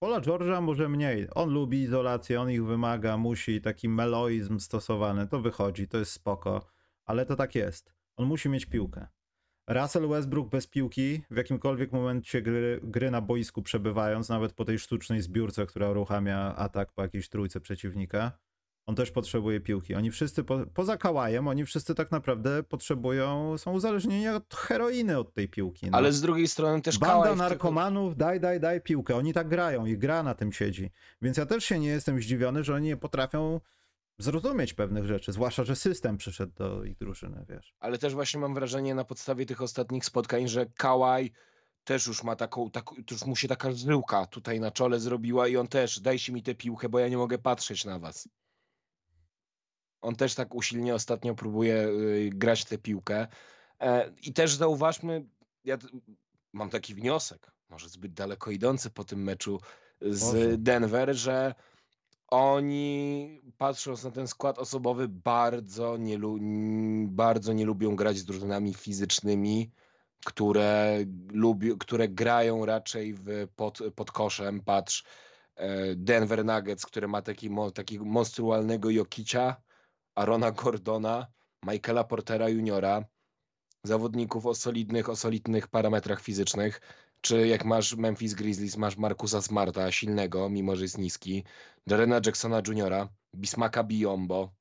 Paula 0.03 0.21
George'a 0.21 0.63
może 0.63 0.89
mniej. 0.89 1.29
On 1.35 1.51
lubi 1.51 1.83
izolację, 1.83 2.41
on 2.41 2.51
ich 2.51 2.65
wymaga, 2.65 3.17
musi 3.17 3.61
taki 3.61 3.89
meloizm 3.89 4.59
stosowany. 4.59 5.27
To 5.27 5.41
wychodzi, 5.41 5.89
to 5.89 5.99
jest 5.99 6.13
spoko, 6.13 6.67
ale 7.05 7.27
to 7.27 7.37
tak 7.37 7.55
jest. 7.55 7.95
On 8.17 8.27
musi 8.27 8.49
mieć 8.49 8.67
piłkę. 8.67 9.07
Russell 9.69 10.09
Westbrook 10.09 10.49
bez 10.49 10.67
piłki 10.67 11.23
w 11.31 11.37
jakimkolwiek 11.37 11.93
momencie 11.93 12.43
gry, 12.43 12.81
gry 12.83 13.11
na 13.11 13.21
boisku 13.21 13.63
przebywając, 13.63 14.29
nawet 14.29 14.53
po 14.53 14.65
tej 14.65 14.79
sztucznej 14.79 15.23
zbiórce, 15.23 15.67
która 15.67 15.91
uruchamia 15.91 16.57
atak 16.57 16.93
po 16.93 17.03
jakiejś 17.03 17.29
trójce 17.29 17.61
przeciwnika, 17.61 18.39
on 18.91 18.97
też 18.97 19.11
potrzebuje 19.11 19.61
piłki. 19.61 19.95
Oni 19.95 20.11
wszyscy, 20.11 20.45
po, 20.45 20.59
poza 20.75 20.97
Kałajem, 20.97 21.49
oni 21.49 21.65
wszyscy 21.65 21.95
tak 21.95 22.11
naprawdę 22.11 22.63
potrzebują, 22.63 23.59
są 23.59 23.73
uzależnieni 23.73 24.29
od 24.29 24.55
heroiny 24.55 25.19
od 25.19 25.35
tej 25.35 25.49
piłki. 25.49 25.91
No. 25.91 25.99
Ale 25.99 26.13
z 26.13 26.21
drugiej 26.21 26.49
strony 26.49 26.83
też 26.83 26.99
Banda 26.99 27.15
Kałaj 27.15 27.37
narkomanów, 27.37 28.17
daj, 28.17 28.41
daj, 28.41 28.61
daj 28.61 28.81
piłkę. 28.81 29.17
Oni 29.17 29.33
tak 29.33 29.49
grają 29.49 29.87
i 29.87 29.99
gra 29.99 30.23
na 30.23 30.35
tym 30.35 30.53
siedzi. 30.53 30.91
Więc 31.23 31.37
ja 31.37 31.47
też 31.47 31.65
się 31.65 31.79
nie 31.79 31.89
jestem 31.89 32.23
zdziwiony, 32.23 32.65
że 32.65 32.75
oni 32.75 32.87
nie 32.87 32.97
potrafią 32.97 33.61
zrozumieć 34.19 34.75
pewnych 34.75 35.07
rzeczy, 35.07 35.33
zwłaszcza, 35.33 35.65
że 35.65 35.77
system 35.77 36.17
przyszedł 36.17 36.53
do 36.55 36.85
ich 36.85 36.99
drużyny, 36.99 37.45
wiesz. 37.49 37.75
ale 37.81 37.99
też 37.99 38.15
właśnie 38.15 38.41
mam 38.41 38.55
wrażenie 38.55 38.95
na 38.95 39.05
podstawie 39.05 39.47
tych 39.47 39.63
ostatnich 39.63 40.05
spotkań, 40.05 40.49
że 40.49 40.67
Kałaj 40.67 41.33
też 41.85 42.07
już 42.07 42.23
ma 42.25 42.37
taką, 42.37 42.71
taką 42.71 42.95
już 43.11 43.25
mu 43.25 43.37
się 43.37 43.49
taka 43.49 43.73
żyłka 43.73 44.27
tutaj 44.27 44.61
na 44.61 44.71
czole 44.71 45.01
zrobiła 45.01 45.49
i 45.49 45.57
on 45.57 45.69
też, 45.69 46.01
dajcie 46.01 46.33
mi 46.33 46.43
tę 46.43 46.55
piłkę, 46.55 46.89
bo 46.89 46.99
ja 46.99 47.09
nie 47.09 47.17
mogę 47.17 47.39
patrzeć 47.39 47.85
na 47.85 47.99
was. 47.99 48.29
On 50.01 50.17
też 50.17 50.35
tak 50.35 50.55
usilnie 50.55 50.95
ostatnio 50.95 51.35
próbuje 51.35 51.89
y, 51.89 52.31
grać 52.35 52.65
tę 52.65 52.79
piłkę. 52.79 53.27
E, 53.81 54.13
I 54.23 54.33
też 54.33 54.55
zauważmy, 54.55 55.25
ja 55.65 55.79
mam 56.53 56.71
taki 56.71 56.95
wniosek, 56.95 57.53
może 57.69 57.89
zbyt 57.89 58.13
daleko 58.13 58.51
idący 58.51 58.91
po 58.91 59.05
tym 59.05 59.23
meczu 59.23 59.61
z. 60.01 60.63
Denver, 60.63 61.15
że 61.17 61.55
oni, 62.31 63.41
patrząc 63.59 64.05
na 64.05 64.11
ten 64.11 64.29
skład 64.29 64.59
osobowy, 64.59 65.09
bardzo 65.09 65.97
nie, 65.97 66.19
bardzo 67.07 67.53
nie 67.53 67.65
lubią 67.65 67.97
grać 67.97 68.19
z 68.19 68.25
drużynami 68.25 68.75
fizycznymi, 68.75 69.71
które, 70.25 70.99
lubi, 71.33 71.79
które 71.79 72.09
grają 72.09 72.67
raczej 72.67 73.15
w, 73.15 73.49
pod, 73.57 73.79
pod 73.95 74.11
koszem. 74.11 74.61
Patrz, 74.61 75.05
e, 75.57 75.95
Denver 75.95 76.45
Nuggets, 76.45 76.87
który 76.87 77.09
ma 77.09 77.23
taki, 77.23 77.51
takiego 77.75 78.05
monstrualnego 78.05 78.91
Jokicia, 78.91 79.57
Arona 80.15 80.51
Gordona, 80.51 81.27
Michaela 81.67 82.05
Portera 82.05 82.49
Juniora, 82.49 83.05
zawodników 83.85 84.47
o 84.47 84.55
solidnych, 84.55 85.09
o 85.09 85.17
solidnych 85.17 85.69
parametrach 85.69 86.21
fizycznych, 86.21 86.81
czy 87.21 87.47
jak 87.47 87.65
masz 87.65 87.97
Memphis 87.97 88.35
Grizzlies, 88.35 88.77
masz 88.77 88.97
Markusa 88.97 89.43
Smarta, 89.43 89.93
silnego, 89.93 90.49
mimo 90.49 90.77
że 90.77 90.83
jest 90.83 90.99
niski, 90.99 91.45
Jarena 91.87 92.21
Jacksona 92.27 92.63
Juniora, 92.67 93.09
Bismaka 93.37 93.85
Biombo. 93.85 94.55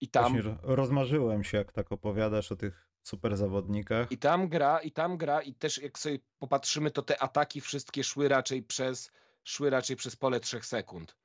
I 0.00 0.08
tam, 0.08 0.22
Właśnie 0.32 0.42
ro- 0.42 0.58
rozmarzyłem 0.62 1.44
się, 1.44 1.58
jak 1.58 1.72
tak 1.72 1.92
opowiadasz 1.92 2.52
o 2.52 2.56
tych 2.56 2.88
super 3.02 3.36
zawodnikach. 3.36 4.12
I 4.12 4.18
tam 4.18 4.48
gra, 4.48 4.80
i 4.80 4.92
tam 4.92 5.16
gra, 5.16 5.42
i 5.42 5.54
też 5.54 5.78
jak 5.78 5.98
sobie 5.98 6.18
popatrzymy, 6.38 6.90
to 6.90 7.02
te 7.02 7.22
ataki 7.22 7.60
wszystkie 7.60 8.04
szły 8.04 8.28
raczej 8.28 8.62
przez, 8.62 9.10
szły 9.44 9.70
raczej 9.70 9.96
przez 9.96 10.16
pole 10.16 10.40
3 10.40 10.62
sekund. 10.62 11.16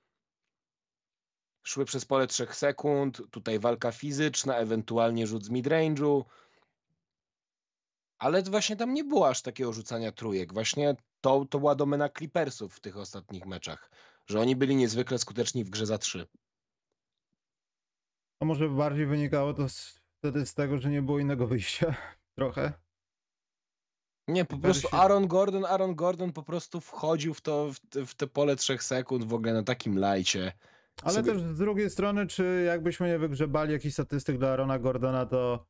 Szły 1.64 1.86
przez 1.86 2.06
pole 2.06 2.28
3 2.28 2.48
sekund, 2.52 3.22
tutaj 3.32 3.60
walka 3.60 3.92
fizyczna, 3.92 4.58
ewentualnie 4.58 5.28
rzut 5.28 5.46
z 5.46 5.50
midrange'u. 5.50 6.24
Ale 8.18 8.44
właśnie 8.44 8.76
tam 8.76 8.94
nie 8.94 9.04
było 9.04 9.30
aż 9.30 9.42
takiego 9.42 9.74
rzucania 9.74 10.12
trójek. 10.12 10.54
Właśnie 10.54 10.96
to, 11.22 11.46
to 11.50 11.60
była 11.60 11.76
domena 11.76 12.10
Clippersów 12.10 12.76
w 12.76 12.80
tych 12.80 12.98
ostatnich 12.98 13.46
meczach, 13.46 13.92
że 14.26 14.40
oni 14.40 14.56
byli 14.56 14.76
niezwykle 14.76 15.18
skuteczni 15.18 15.64
w 15.64 15.70
grze 15.70 15.86
za 15.86 15.98
3. 15.98 16.28
A 18.40 18.46
może 18.46 18.70
bardziej 18.70 19.06
wynikało 19.06 19.54
to 19.54 19.70
z, 19.70 20.00
wtedy 20.18 20.46
z 20.46 20.54
tego, 20.54 20.78
że 20.78 20.90
nie 20.90 21.02
było 21.02 21.20
innego 21.20 21.48
wyjścia? 21.48 21.96
trochę. 22.38 22.74
Nie, 24.28 24.46
po 24.46 24.58
prostu 24.58 24.88
Aaron 24.92 25.28
Gordon, 25.28 25.66
Aaron 25.66 25.96
Gordon 25.96 26.34
po 26.34 26.44
prostu 26.44 26.82
wchodził 26.82 27.34
w 27.34 27.42
to, 27.42 27.74
w 27.74 27.80
te, 27.80 28.06
w 28.06 28.16
te 28.16 28.28
pole 28.28 28.56
trzech 28.56 28.84
sekund 28.84 29.24
w 29.24 29.34
ogóle 29.34 29.54
na 29.54 29.64
takim 29.64 30.00
lajcie. 30.00 30.54
Ale 31.02 31.14
sobie- 31.14 31.32
też 31.32 31.42
z 31.42 31.58
drugiej 31.58 31.90
strony, 31.90 32.28
czy 32.28 32.64
jakbyśmy 32.68 33.08
nie 33.08 33.20
wygrzebali 33.20 33.72
jakichś 33.72 33.94
statystyk 33.94 34.38
dla 34.38 34.50
Arona 34.54 34.80
Gordona, 34.80 35.26
to, 35.26 35.66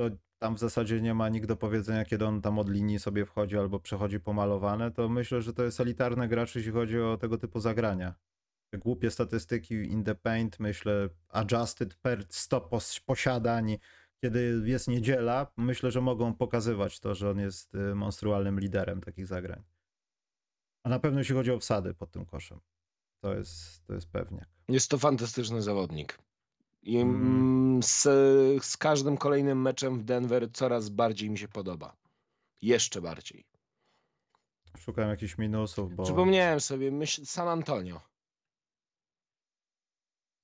to 0.00 0.10
tam 0.38 0.54
w 0.56 0.58
zasadzie 0.58 1.00
nie 1.00 1.14
ma 1.14 1.28
nikt 1.28 1.48
do 1.48 1.56
powiedzenia, 1.56 2.04
kiedy 2.04 2.26
on 2.26 2.42
tam 2.42 2.58
od 2.58 2.68
linii 2.70 2.98
sobie 2.98 3.26
wchodzi 3.26 3.58
albo 3.58 3.80
przechodzi 3.80 4.20
pomalowane, 4.20 4.90
to 4.90 5.08
myślę, 5.08 5.42
że 5.42 5.52
to 5.52 5.62
jest 5.64 5.80
elitarny 5.80 6.28
gracz, 6.28 6.54
jeśli 6.54 6.72
chodzi 6.72 7.00
o 7.00 7.16
tego 7.16 7.38
typu 7.38 7.60
zagrania. 7.60 8.14
Te 8.72 8.78
głupie 8.78 9.10
statystyki 9.10 9.74
in 9.74 10.04
the 10.04 10.14
paint, 10.14 10.60
myślę, 10.60 11.08
adjusted 11.28 11.94
per 11.94 12.24
100 12.28 12.60
pos- 12.60 13.00
posiadań, 13.00 13.78
kiedy 14.24 14.62
jest 14.66 14.88
niedziela, 14.88 15.52
myślę, 15.56 15.90
że 15.90 16.00
mogą 16.00 16.34
pokazywać 16.34 17.00
to, 17.00 17.14
że 17.14 17.30
on 17.30 17.38
jest 17.38 17.74
y, 17.74 17.94
monstrualnym 17.94 18.60
liderem 18.60 19.00
takich 19.00 19.26
zagrań. 19.26 19.62
A 20.84 20.88
na 20.88 20.98
pewno 20.98 21.18
jeśli 21.20 21.34
chodzi 21.34 21.50
o 21.52 21.58
wsady 21.58 21.94
pod 21.94 22.10
tym 22.10 22.26
koszem. 22.26 22.60
To 23.24 23.34
jest, 23.34 23.84
to 23.86 23.94
jest 23.94 24.10
pewniak. 24.10 24.55
Jest 24.68 24.90
to 24.90 24.98
fantastyczny 24.98 25.62
zawodnik. 25.62 26.18
I 26.82 26.96
Mm. 26.98 27.16
mm, 27.16 27.82
z, 27.82 28.02
z 28.64 28.76
każdym 28.76 29.16
kolejnym 29.16 29.62
meczem 29.62 29.98
w 29.98 30.04
Denver 30.04 30.52
coraz 30.52 30.88
bardziej 30.88 31.30
mi 31.30 31.38
się 31.38 31.48
podoba. 31.48 31.96
Jeszcze 32.62 33.00
bardziej. 33.00 33.44
Szukam 34.78 35.08
jakichś 35.08 35.38
minusów, 35.38 35.94
bo. 35.94 36.02
Przypomniałem 36.02 36.60
sobie, 36.60 36.90
myśl 36.92 37.26
San 37.26 37.48
Antonio. 37.48 38.00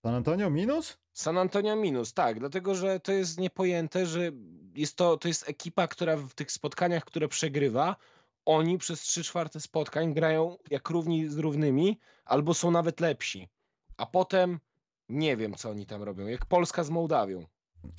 San 0.02 0.14
Antonio 0.14 0.50
minus? 0.50 0.98
San 1.12 1.38
Antonio 1.38 1.76
minus, 1.76 2.12
tak, 2.14 2.38
dlatego 2.38 2.74
że 2.74 3.00
to 3.00 3.12
jest 3.12 3.38
niepojęte, 3.38 4.06
że 4.06 4.30
jest 4.74 4.96
to, 4.96 5.16
to 5.16 5.28
jest 5.28 5.48
ekipa, 5.48 5.88
która 5.88 6.16
w 6.16 6.34
tych 6.34 6.52
spotkaniach, 6.52 7.04
które 7.04 7.28
przegrywa, 7.28 7.96
oni 8.44 8.78
przez 8.78 9.00
3 9.00 9.24
czwarte 9.24 9.60
spotkań 9.60 10.14
grają 10.14 10.56
jak 10.70 10.90
równi 10.90 11.28
z 11.28 11.38
równymi, 11.38 11.98
albo 12.24 12.54
są 12.54 12.70
nawet 12.70 13.00
lepsi. 13.00 13.48
A 13.96 14.06
potem 14.06 14.60
nie 15.08 15.36
wiem, 15.36 15.54
co 15.54 15.70
oni 15.70 15.86
tam 15.86 16.02
robią. 16.02 16.26
Jak 16.26 16.46
Polska 16.46 16.84
z 16.84 16.90
Mołdawią. 16.90 17.46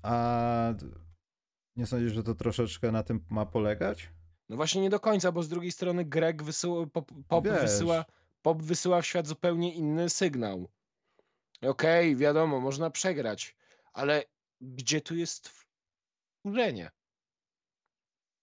A 0.03 0.73
nie 1.75 1.85
sądzisz, 1.85 2.13
że 2.13 2.23
to 2.23 2.35
troszeczkę 2.35 2.91
na 2.91 3.03
tym 3.03 3.25
ma 3.29 3.45
polegać? 3.45 4.09
No 4.49 4.55
właśnie 4.55 4.81
nie 4.81 4.89
do 4.89 4.99
końca, 4.99 5.31
bo 5.31 5.43
z 5.43 5.49
drugiej 5.49 5.71
strony 5.71 6.05
Greg 6.05 6.43
wysyła, 6.43 6.87
pop, 6.87 7.11
pop, 7.27 7.47
wysyła, 7.47 8.05
pop 8.41 8.61
wysyła 8.61 9.01
w 9.01 9.05
świat 9.05 9.27
zupełnie 9.27 9.73
inny 9.73 10.09
sygnał. 10.09 10.69
Okej, 11.61 12.15
wiadomo, 12.15 12.59
można 12.59 12.89
przegrać, 12.89 13.55
ale 13.93 14.23
gdzie 14.61 15.01
tu 15.01 15.15
jest 15.15 15.65
wkurzenie? 16.43 16.91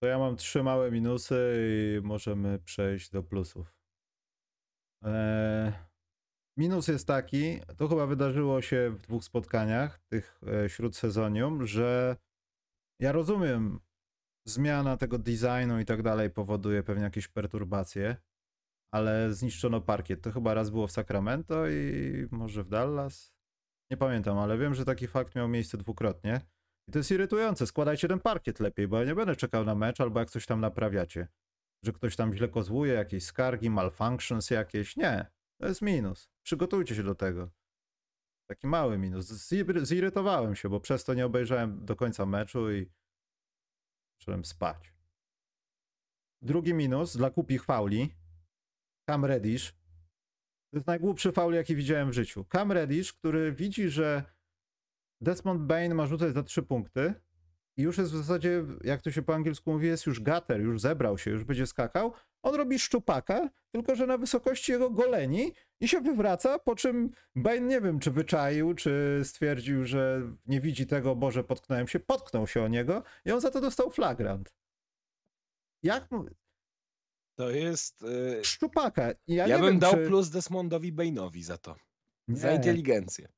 To 0.02 0.06
ja 0.06 0.18
mam 0.18 0.36
trzy 0.36 0.62
małe 0.62 0.90
minusy 0.90 1.54
i 1.58 2.00
możemy 2.06 2.58
przejść 2.58 3.10
do 3.10 3.22
plusów. 3.22 3.74
Eee, 5.02 5.72
minus 6.60 6.88
jest 6.88 7.06
taki, 7.06 7.60
to 7.76 7.88
chyba 7.88 8.06
wydarzyło 8.06 8.62
się 8.62 8.90
w 8.90 9.00
dwóch 9.00 9.24
spotkaniach, 9.24 9.98
tych 9.98 10.40
e, 10.64 10.68
śródsezonium, 10.68 11.66
że 11.66 12.16
ja 13.00 13.12
rozumiem, 13.12 13.80
zmiana 14.48 14.96
tego 14.96 15.18
designu 15.18 15.80
i 15.80 15.84
tak 15.84 16.02
dalej 16.02 16.30
powoduje 16.30 16.82
pewnie 16.82 17.04
jakieś 17.04 17.28
perturbacje, 17.28 18.16
ale 18.94 19.32
zniszczono 19.34 19.80
parkiet. 19.80 20.22
To 20.22 20.32
chyba 20.32 20.54
raz 20.54 20.70
było 20.70 20.86
w 20.86 20.92
Sacramento 20.92 21.68
i 21.68 22.26
może 22.30 22.64
w 22.64 22.68
Dallas. 22.68 23.32
Nie 23.90 23.96
pamiętam, 23.96 24.38
ale 24.38 24.58
wiem, 24.58 24.74
że 24.74 24.84
taki 24.84 25.06
fakt 25.06 25.34
miał 25.34 25.48
miejsce 25.48 25.78
dwukrotnie. 25.78 26.40
I 26.88 26.92
to 26.92 26.98
jest 26.98 27.10
irytujące. 27.10 27.66
Składajcie 27.66 28.08
ten 28.08 28.20
parkiet 28.20 28.60
lepiej, 28.60 28.88
bo 28.88 28.98
ja 28.98 29.04
nie 29.04 29.14
będę 29.14 29.36
czekał 29.36 29.64
na 29.64 29.74
mecz 29.74 30.00
albo 30.00 30.20
jak 30.20 30.30
coś 30.30 30.46
tam 30.46 30.60
naprawiacie. 30.60 31.28
Że 31.84 31.92
ktoś 31.92 32.16
tam 32.16 32.34
źle 32.34 32.48
kozłuje, 32.48 32.92
jakieś 32.92 33.24
skargi, 33.24 33.70
malfunctions 33.70 34.50
jakieś. 34.50 34.96
Nie, 34.96 35.26
to 35.60 35.68
jest 35.68 35.82
minus. 35.82 36.29
Przygotujcie 36.50 36.94
się 36.94 37.02
do 37.02 37.14
tego. 37.14 37.50
Taki 38.46 38.66
mały 38.66 38.98
minus. 38.98 39.26
Zir- 39.26 39.84
Zirytowałem 39.84 40.56
się, 40.56 40.68
bo 40.68 40.80
przez 40.80 41.04
to 41.04 41.14
nie 41.14 41.26
obejrzałem 41.26 41.84
do 41.84 41.96
końca 41.96 42.26
meczu 42.26 42.72
i 42.72 42.90
zacząłem 44.18 44.44
spać. 44.44 44.94
Drugi 46.42 46.74
minus 46.74 47.16
dla 47.16 47.30
kupich 47.30 47.64
fauli. 47.64 48.14
Cam 49.06 49.24
Reddish. 49.24 49.72
To 50.70 50.76
jest 50.76 50.86
najgłupszy 50.86 51.32
faul, 51.32 51.54
jaki 51.54 51.76
widziałem 51.76 52.10
w 52.10 52.14
życiu. 52.14 52.44
Cam 52.52 52.72
Reddish, 52.72 53.12
który 53.12 53.52
widzi, 53.52 53.88
że 53.88 54.24
Desmond 55.20 55.62
Bain 55.62 55.94
ma 55.94 56.06
rzucać 56.06 56.34
za 56.34 56.42
trzy 56.42 56.62
punkty 56.62 57.14
i 57.76 57.82
już 57.82 57.98
jest 57.98 58.12
w 58.12 58.16
zasadzie, 58.16 58.64
jak 58.84 59.02
to 59.02 59.10
się 59.10 59.22
po 59.22 59.34
angielsku 59.34 59.72
mówi, 59.72 59.86
jest 59.86 60.06
już 60.06 60.20
gater, 60.20 60.60
już 60.60 60.80
zebrał 60.80 61.18
się, 61.18 61.30
już 61.30 61.44
będzie 61.44 61.66
skakał. 61.66 62.12
On 62.42 62.54
robi 62.54 62.78
szczupaka, 62.78 63.50
tylko 63.70 63.94
że 63.94 64.06
na 64.06 64.18
wysokości 64.18 64.72
jego 64.72 64.90
goleni 64.90 65.52
i 65.80 65.88
się 65.88 66.00
wywraca, 66.00 66.58
po 66.58 66.76
czym 66.76 67.10
Bain 67.36 67.66
nie 67.66 67.80
wiem, 67.80 67.98
czy 67.98 68.10
wyczaił, 68.10 68.74
czy 68.74 69.20
stwierdził, 69.24 69.84
że 69.84 70.22
nie 70.46 70.60
widzi 70.60 70.86
tego, 70.86 71.16
Boże, 71.16 71.44
potknąłem 71.44 71.88
się, 71.88 72.00
potknął 72.00 72.46
się 72.46 72.62
o 72.62 72.68
niego 72.68 73.02
i 73.24 73.32
on 73.32 73.40
za 73.40 73.50
to 73.50 73.60
dostał 73.60 73.90
flagrant. 73.90 74.54
Jak. 75.82 76.08
To 77.38 77.50
jest. 77.50 78.02
y, 78.02 78.44
Szczupaka. 78.44 79.12
I 79.26 79.34
ja 79.34 79.58
bym 79.58 79.66
wiem, 79.66 79.78
dał 79.78 79.94
czy... 79.94 80.06
plus 80.06 80.30
Desmondowi 80.30 80.92
Bainowi 80.92 81.42
za 81.42 81.58
to. 81.58 81.76
Za 82.28 82.50
Nie. 82.50 82.56
inteligencję. 82.56 83.28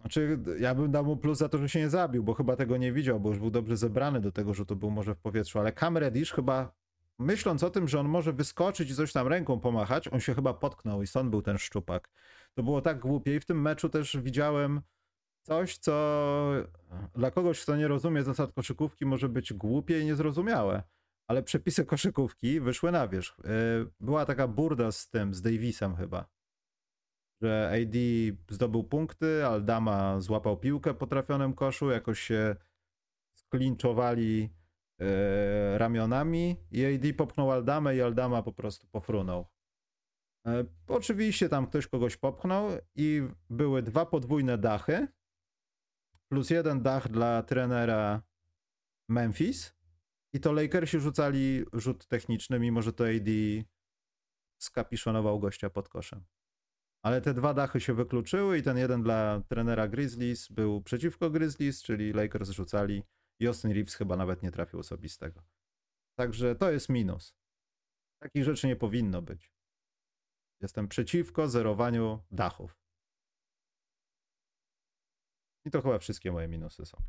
Znaczy, 0.00 0.38
ja 0.58 0.74
bym 0.74 0.90
dał 0.90 1.04
mu 1.04 1.16
plus 1.16 1.38
za 1.38 1.48
to, 1.48 1.58
że 1.58 1.68
się 1.68 1.78
nie 1.78 1.90
zabił, 1.90 2.24
bo 2.24 2.34
chyba 2.34 2.56
tego 2.56 2.76
nie 2.76 2.92
widział, 2.92 3.20
bo 3.20 3.28
już 3.28 3.38
był 3.38 3.50
dobrze 3.50 3.76
zebrany 3.76 4.20
do 4.20 4.32
tego 4.32 4.54
rzutu, 4.54 4.76
był 4.76 4.90
może 4.90 5.14
w 5.14 5.18
powietrzu, 5.18 5.58
ale 5.58 5.72
Cam 5.72 5.98
Reddish 5.98 6.32
chyba, 6.32 6.74
myśląc 7.18 7.62
o 7.62 7.70
tym, 7.70 7.88
że 7.88 8.00
on 8.00 8.08
może 8.08 8.32
wyskoczyć 8.32 8.90
i 8.90 8.94
coś 8.94 9.12
tam 9.12 9.28
ręką 9.28 9.60
pomachać, 9.60 10.08
on 10.08 10.20
się 10.20 10.34
chyba 10.34 10.54
potknął 10.54 11.02
i 11.02 11.06
stąd 11.06 11.30
był 11.30 11.42
ten 11.42 11.58
szczupak. 11.58 12.10
To 12.54 12.62
było 12.62 12.80
tak 12.80 13.00
głupie 13.00 13.36
i 13.36 13.40
w 13.40 13.44
tym 13.44 13.62
meczu 13.62 13.88
też 13.88 14.16
widziałem 14.16 14.80
coś, 15.42 15.78
co 15.78 16.52
dla 17.14 17.30
kogoś, 17.30 17.62
kto 17.62 17.76
nie 17.76 17.88
rozumie 17.88 18.22
zasad 18.22 18.52
koszykówki, 18.52 19.06
może 19.06 19.28
być 19.28 19.52
głupie 19.52 20.00
i 20.00 20.04
niezrozumiałe. 20.04 20.82
Ale 21.26 21.42
przepisy 21.42 21.84
koszykówki 21.94 22.60
wyszły 22.60 22.92
na 22.92 23.08
wierzch. 23.08 23.38
Yy, 23.38 23.90
Była 24.00 24.26
taka 24.26 24.48
burda 24.48 24.92
z 24.92 25.08
tym, 25.08 25.34
z 25.34 25.42
Davisem 25.42 25.96
chyba 25.96 26.34
że 27.42 27.70
AD 27.74 27.96
zdobył 28.48 28.84
punkty, 28.84 29.46
Aldama 29.46 30.20
złapał 30.20 30.56
piłkę 30.56 30.94
po 30.94 31.06
trafionym 31.06 31.54
koszu, 31.54 31.90
jakoś 31.90 32.20
się 32.20 32.56
sklinczowali 33.34 34.50
ramionami 35.76 36.56
i 36.70 36.84
AD 36.84 37.12
popchnął 37.16 37.50
Aldamę 37.50 37.96
i 37.96 38.00
Aldama 38.00 38.42
po 38.42 38.52
prostu 38.52 38.86
pofrunął. 38.86 39.46
E, 40.46 40.64
oczywiście 40.88 41.48
tam 41.48 41.66
ktoś 41.66 41.86
kogoś 41.86 42.16
popchnął 42.16 42.68
i 42.94 43.22
były 43.50 43.82
dwa 43.82 44.06
podwójne 44.06 44.58
dachy 44.58 45.08
plus 46.28 46.50
jeden 46.50 46.82
dach 46.82 47.08
dla 47.08 47.42
trenera 47.42 48.22
Memphis 49.08 49.74
i 50.32 50.40
to 50.40 50.52
Lakersi 50.52 51.00
rzucali 51.00 51.64
rzut 51.72 52.06
techniczny, 52.06 52.58
mimo 52.58 52.82
że 52.82 52.92
to 52.92 53.04
AD 53.04 53.28
skapiszonował 54.58 55.40
gościa 55.40 55.70
pod 55.70 55.88
koszem. 55.88 56.24
Ale 57.02 57.20
te 57.20 57.34
dwa 57.34 57.54
dachy 57.54 57.80
się 57.80 57.94
wykluczyły 57.94 58.58
i 58.58 58.62
ten 58.62 58.78
jeden 58.78 59.02
dla 59.02 59.42
trenera 59.48 59.88
Grizzlies 59.88 60.48
był 60.48 60.82
przeciwko 60.82 61.30
Grizzlies, 61.30 61.82
czyli 61.82 62.12
Lakers 62.12 62.50
rzucali 62.50 63.02
i 63.40 63.46
Austin 63.46 63.72
Reeves 63.72 63.94
chyba 63.94 64.16
nawet 64.16 64.42
nie 64.42 64.50
trafił 64.50 64.80
osobistego. 64.80 65.42
Także 66.18 66.54
to 66.54 66.70
jest 66.70 66.88
minus. 66.88 67.36
Takich 68.22 68.44
rzeczy 68.44 68.66
nie 68.66 68.76
powinno 68.76 69.22
być. 69.22 69.52
Jestem 70.62 70.88
przeciwko 70.88 71.48
zerowaniu 71.48 72.24
dachów. 72.30 72.80
I 75.66 75.70
to 75.70 75.82
chyba 75.82 75.98
wszystkie 75.98 76.32
moje 76.32 76.48
minusy 76.48 76.86
są. 76.86 77.02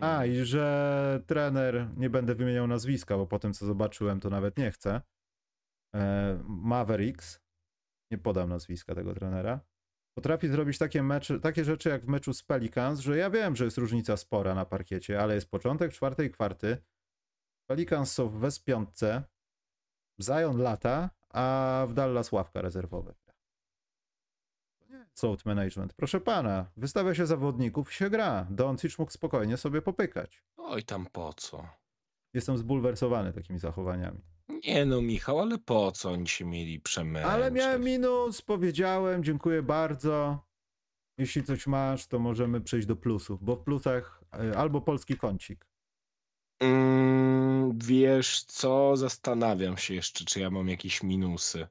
A, 0.00 0.26
i 0.26 0.44
że 0.44 1.22
trener, 1.26 1.90
nie 1.96 2.10
będę 2.10 2.34
wymieniał 2.34 2.66
nazwiska, 2.66 3.16
bo 3.16 3.26
po 3.26 3.38
tym 3.38 3.52
co 3.52 3.66
zobaczyłem, 3.66 4.20
to 4.20 4.30
nawet 4.30 4.58
nie 4.58 4.70
chcę. 4.70 5.00
E, 5.94 6.42
Mavericks, 6.48 7.40
nie 8.10 8.18
podam 8.18 8.48
nazwiska 8.48 8.94
tego 8.94 9.14
trenera, 9.14 9.60
potrafi 10.14 10.48
zrobić 10.48 10.78
takie, 10.78 11.02
mecze, 11.02 11.40
takie 11.40 11.64
rzeczy 11.64 11.88
jak 11.88 12.04
w 12.04 12.08
meczu 12.08 12.32
z 12.32 12.42
Pelicans, 12.42 13.00
że 13.00 13.16
ja 13.16 13.30
wiem, 13.30 13.56
że 13.56 13.64
jest 13.64 13.78
różnica 13.78 14.16
spora 14.16 14.54
na 14.54 14.64
parkiecie, 14.64 15.22
ale 15.22 15.34
jest 15.34 15.50
początek 15.50 15.92
czwartej 15.92 16.30
kwarty. 16.30 16.76
Pelicans 17.66 18.12
są 18.12 18.28
w 18.28 18.38
West-Piątce, 18.38 19.22
Zion 20.22 20.58
lata, 20.58 21.10
a 21.30 21.86
w 21.88 21.94
Dallas 21.94 22.32
ławka 22.32 22.62
rezerwowa. 22.62 23.12
To 23.12 24.84
nie 24.88 24.96
jest 24.96 25.22
load 25.22 25.44
management. 25.44 25.94
Proszę 25.94 26.20
pana, 26.20 26.70
wystawia 26.76 27.14
się 27.14 27.26
zawodników 27.26 27.90
i 27.90 27.94
się 27.94 28.10
gra. 28.10 28.46
Doncic 28.50 28.98
mógł 28.98 29.12
spokojnie 29.12 29.56
sobie 29.56 29.82
popykać. 29.82 30.42
Oj, 30.56 30.82
tam 30.82 31.06
po 31.06 31.32
co? 31.32 31.68
Jestem 32.34 32.58
zbulwersowany 32.58 33.32
takimi 33.32 33.58
zachowaniami. 33.58 34.20
Nie 34.64 34.86
no, 34.86 35.02
Michał, 35.02 35.40
ale 35.40 35.58
po 35.58 35.92
co 35.92 36.10
oni 36.10 36.28
się 36.28 36.44
mieli 36.44 36.80
przemęczyć? 36.80 37.32
Ale 37.32 37.50
miałem 37.50 37.84
minus, 37.84 38.42
powiedziałem, 38.42 39.24
dziękuję 39.24 39.62
bardzo. 39.62 40.44
Jeśli 41.18 41.42
coś 41.42 41.66
masz, 41.66 42.06
to 42.06 42.18
możemy 42.18 42.60
przejść 42.60 42.86
do 42.86 42.96
plusów, 42.96 43.44
bo 43.44 43.56
w 43.56 43.64
plusach 43.64 44.24
y, 44.34 44.56
albo 44.56 44.80
polski 44.80 45.16
kącik. 45.16 45.66
Mm, 46.60 47.78
wiesz 47.78 48.44
co? 48.44 48.96
Zastanawiam 48.96 49.76
się 49.76 49.94
jeszcze, 49.94 50.24
czy 50.24 50.40
ja 50.40 50.50
mam 50.50 50.68
jakieś 50.68 51.02
minusy. 51.02 51.66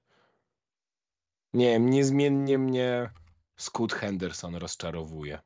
Nie 1.54 1.66
wiem, 1.66 1.90
niezmiennie 1.90 2.58
mnie 2.58 3.10
Scott 3.58 3.94
Henderson 3.94 4.56
rozczarowuje. 4.56 5.40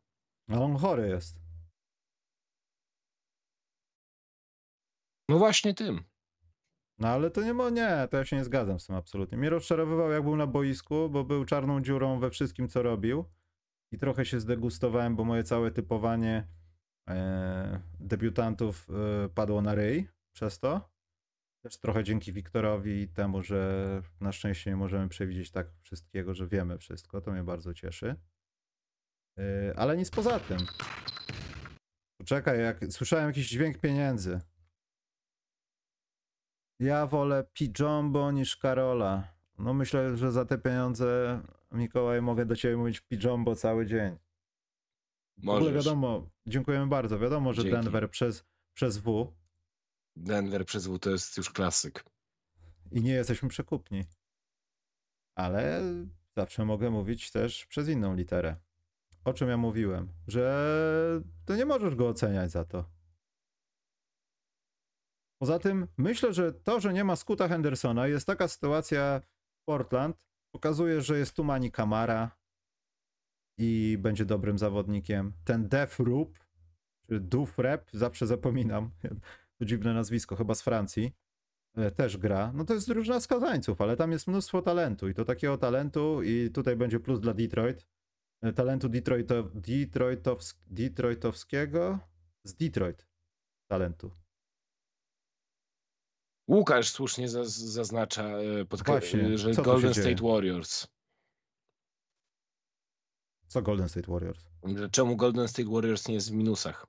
A 0.50 0.60
on 0.60 0.78
chory 0.78 1.08
jest. 1.10 1.40
No 5.30 5.38
właśnie 5.38 5.74
tym. 5.74 6.04
No 7.00 7.08
ale 7.08 7.32
to 7.32 7.44
nie, 7.44 7.54
mo- 7.54 7.70
nie, 7.70 8.08
to 8.12 8.18
ja 8.18 8.26
się 8.26 8.36
nie 8.36 8.44
zgadzam 8.44 8.80
z 8.80 8.88
tym 8.88 8.96
absolutnie. 8.96 9.38
Mnie 9.38 9.50
rozczarowywał 9.50 10.12
jak 10.12 10.24
był 10.24 10.36
na 10.36 10.48
boisku, 10.48 11.10
bo 11.10 11.24
był 11.24 11.46
czarną 11.46 11.82
dziurą 11.82 12.20
we 12.20 12.30
wszystkim, 12.30 12.68
co 12.68 12.84
robił. 12.84 13.26
I 13.92 13.98
trochę 13.98 14.26
się 14.26 14.40
zdegustowałem, 14.40 15.16
bo 15.16 15.24
moje 15.24 15.44
całe 15.44 15.72
typowanie 15.72 16.48
e, 17.10 17.82
debiutantów 18.00 18.88
e, 18.90 19.30
padło 19.30 19.62
na 19.62 19.76
ryj 19.76 20.08
przez 20.36 20.60
to. 20.60 20.90
Też 21.64 21.78
trochę 21.78 22.04
dzięki 22.04 22.34
Wiktorowi 22.34 23.02
i 23.02 23.08
temu, 23.08 23.44
że 23.44 24.02
na 24.22 24.32
szczęście 24.32 24.70
nie 24.70 24.76
możemy 24.76 25.10
przewidzieć 25.10 25.52
tak 25.52 25.68
wszystkiego, 25.82 26.34
że 26.34 26.48
wiemy 26.48 26.78
wszystko. 26.78 27.22
To 27.22 27.32
mnie 27.32 27.44
bardzo 27.44 27.74
cieszy. 27.74 28.16
E, 29.40 29.74
ale 29.76 29.98
nic 29.98 30.12
poza 30.12 30.40
tym. 30.40 30.58
Poczekaj, 32.18 32.60
jak 32.60 32.86
słyszałem 32.90 33.28
jakiś 33.28 33.50
dźwięk 33.50 33.78
pieniędzy. 33.78 34.40
Ja 36.80 37.08
wolę 37.08 37.44
Pijombo 37.54 38.32
niż 38.32 38.58
Karola. 38.58 39.28
No 39.60 39.74
myślę, 39.74 40.18
że 40.18 40.32
za 40.32 40.46
te 40.46 40.58
pieniądze, 40.58 41.42
Mikołaj, 41.72 42.22
mogę 42.22 42.46
do 42.46 42.56
ciebie 42.56 42.78
mówić 42.78 43.02
Pijombo 43.02 43.56
cały 43.56 43.86
dzień. 43.86 44.18
W 45.38 45.50
ogóle 45.50 45.60
Możesz. 45.72 45.86
wiadomo, 45.86 46.30
dziękujemy 46.48 46.88
bardzo. 46.88 47.20
Wiadomo, 47.20 47.54
że 47.54 47.62
Dzięki. 47.64 47.78
Denver 47.78 48.10
przez, 48.10 48.46
przez 48.74 48.98
W 48.98 49.34
Denver 50.16 50.66
przez 50.66 50.88
W 50.88 51.00
to 51.00 51.10
jest 51.10 51.38
już 51.38 51.50
klasyk. 51.50 52.04
i 52.92 53.02
nie 53.02 53.12
jesteśmy 53.12 53.50
przekupni. 53.50 54.04
Ale 55.36 55.82
zawsze 56.36 56.66
mogę 56.66 56.90
mówić 56.90 57.32
też 57.32 57.66
przez 57.66 57.90
inną 57.90 58.16
literę. 58.16 58.56
O 59.26 59.34
czym 59.34 59.50
ja 59.50 59.58
mówiłem? 59.58 60.10
Że 60.28 61.22
to 61.46 61.56
nie 61.56 61.66
możesz 61.66 61.96
go 61.96 62.08
oceniać 62.08 62.52
za 62.52 62.66
to. 62.66 62.90
Poza 65.42 65.60
tym 65.60 65.88
myślę, 65.98 66.34
że 66.34 66.54
to, 66.54 66.80
że 66.80 66.94
nie 66.94 67.04
ma 67.04 67.16
Skuta 67.16 67.48
Hendersona, 67.48 68.08
jest 68.08 68.28
taka 68.28 68.48
sytuacja 68.48 69.22
Portland, 69.66 70.18
pokazuje, 70.52 71.02
że 71.02 71.18
jest 71.18 71.36
tu 71.36 71.44
Mani 71.44 71.72
Kamara 71.72 72.38
i 73.58 73.98
będzie 74.02 74.26
dobrym 74.26 74.58
zawodnikiem. 74.58 75.34
Ten 75.46 75.68
Def 75.68 76.00
Rup, 76.00 76.40
czy 77.08 77.20
Duf 77.20 77.60
Rep, 77.60 77.90
zawsze 77.94 78.28
zapominam, 78.28 78.92
to 79.60 79.66
dziwne 79.66 79.94
nazwisko, 79.94 80.36
chyba 80.36 80.56
z 80.56 80.62
Francji, 80.62 81.12
e, 81.78 81.92
też 81.92 82.18
gra. 82.18 82.52
No 82.54 82.66
to 82.66 82.74
jest 82.74 82.88
drużyna 82.88 83.20
skazańców, 83.20 83.82
ale 83.82 83.98
tam 83.98 84.12
jest 84.12 84.28
mnóstwo 84.28 84.62
talentu 84.62 85.10
i 85.10 85.14
to 85.14 85.26
takiego 85.26 85.58
talentu 85.58 86.24
i 86.24 86.52
tutaj 86.54 86.76
będzie 86.76 87.00
plus 87.00 87.20
dla 87.20 87.34
Detroit. 87.34 87.88
E, 88.42 88.54
Talentu 88.54 88.90
Detroito, 88.90 89.44
Detroitows, 89.44 90.64
Detroitowskiego 90.68 92.00
z 92.44 92.56
Detroit 92.56 93.08
talentu. 93.68 94.25
Łukasz 96.48 96.90
słusznie 96.90 97.30
zaz- 97.30 97.48
zaznacza, 97.58 98.24
e, 98.24 98.66
podkre- 98.66 98.86
Właśnie, 98.88 99.22
e, 99.26 99.38
że 99.38 99.54
Golden 99.54 99.94
dzieje? 99.94 100.16
State 100.16 100.28
Warriors. 100.34 100.88
Co 103.48 103.62
Golden 103.62 103.90
State 103.90 104.12
Warriors? 104.12 104.46
Czemu 104.92 105.16
Golden 105.18 105.48
State 105.48 105.70
Warriors 105.70 106.08
nie 106.08 106.14
jest 106.14 106.30
w 106.32 106.34
minusach? 106.34 106.88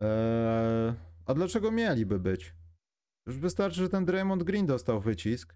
Eee, 0.00 0.94
a 1.26 1.34
dlaczego 1.34 1.70
mieliby 1.70 2.18
być? 2.18 2.54
Już 3.26 3.38
wystarczy, 3.38 3.76
że 3.80 3.88
ten 3.88 4.04
Draymond 4.04 4.42
Green 4.42 4.66
dostał 4.66 5.00
wycisk. 5.00 5.54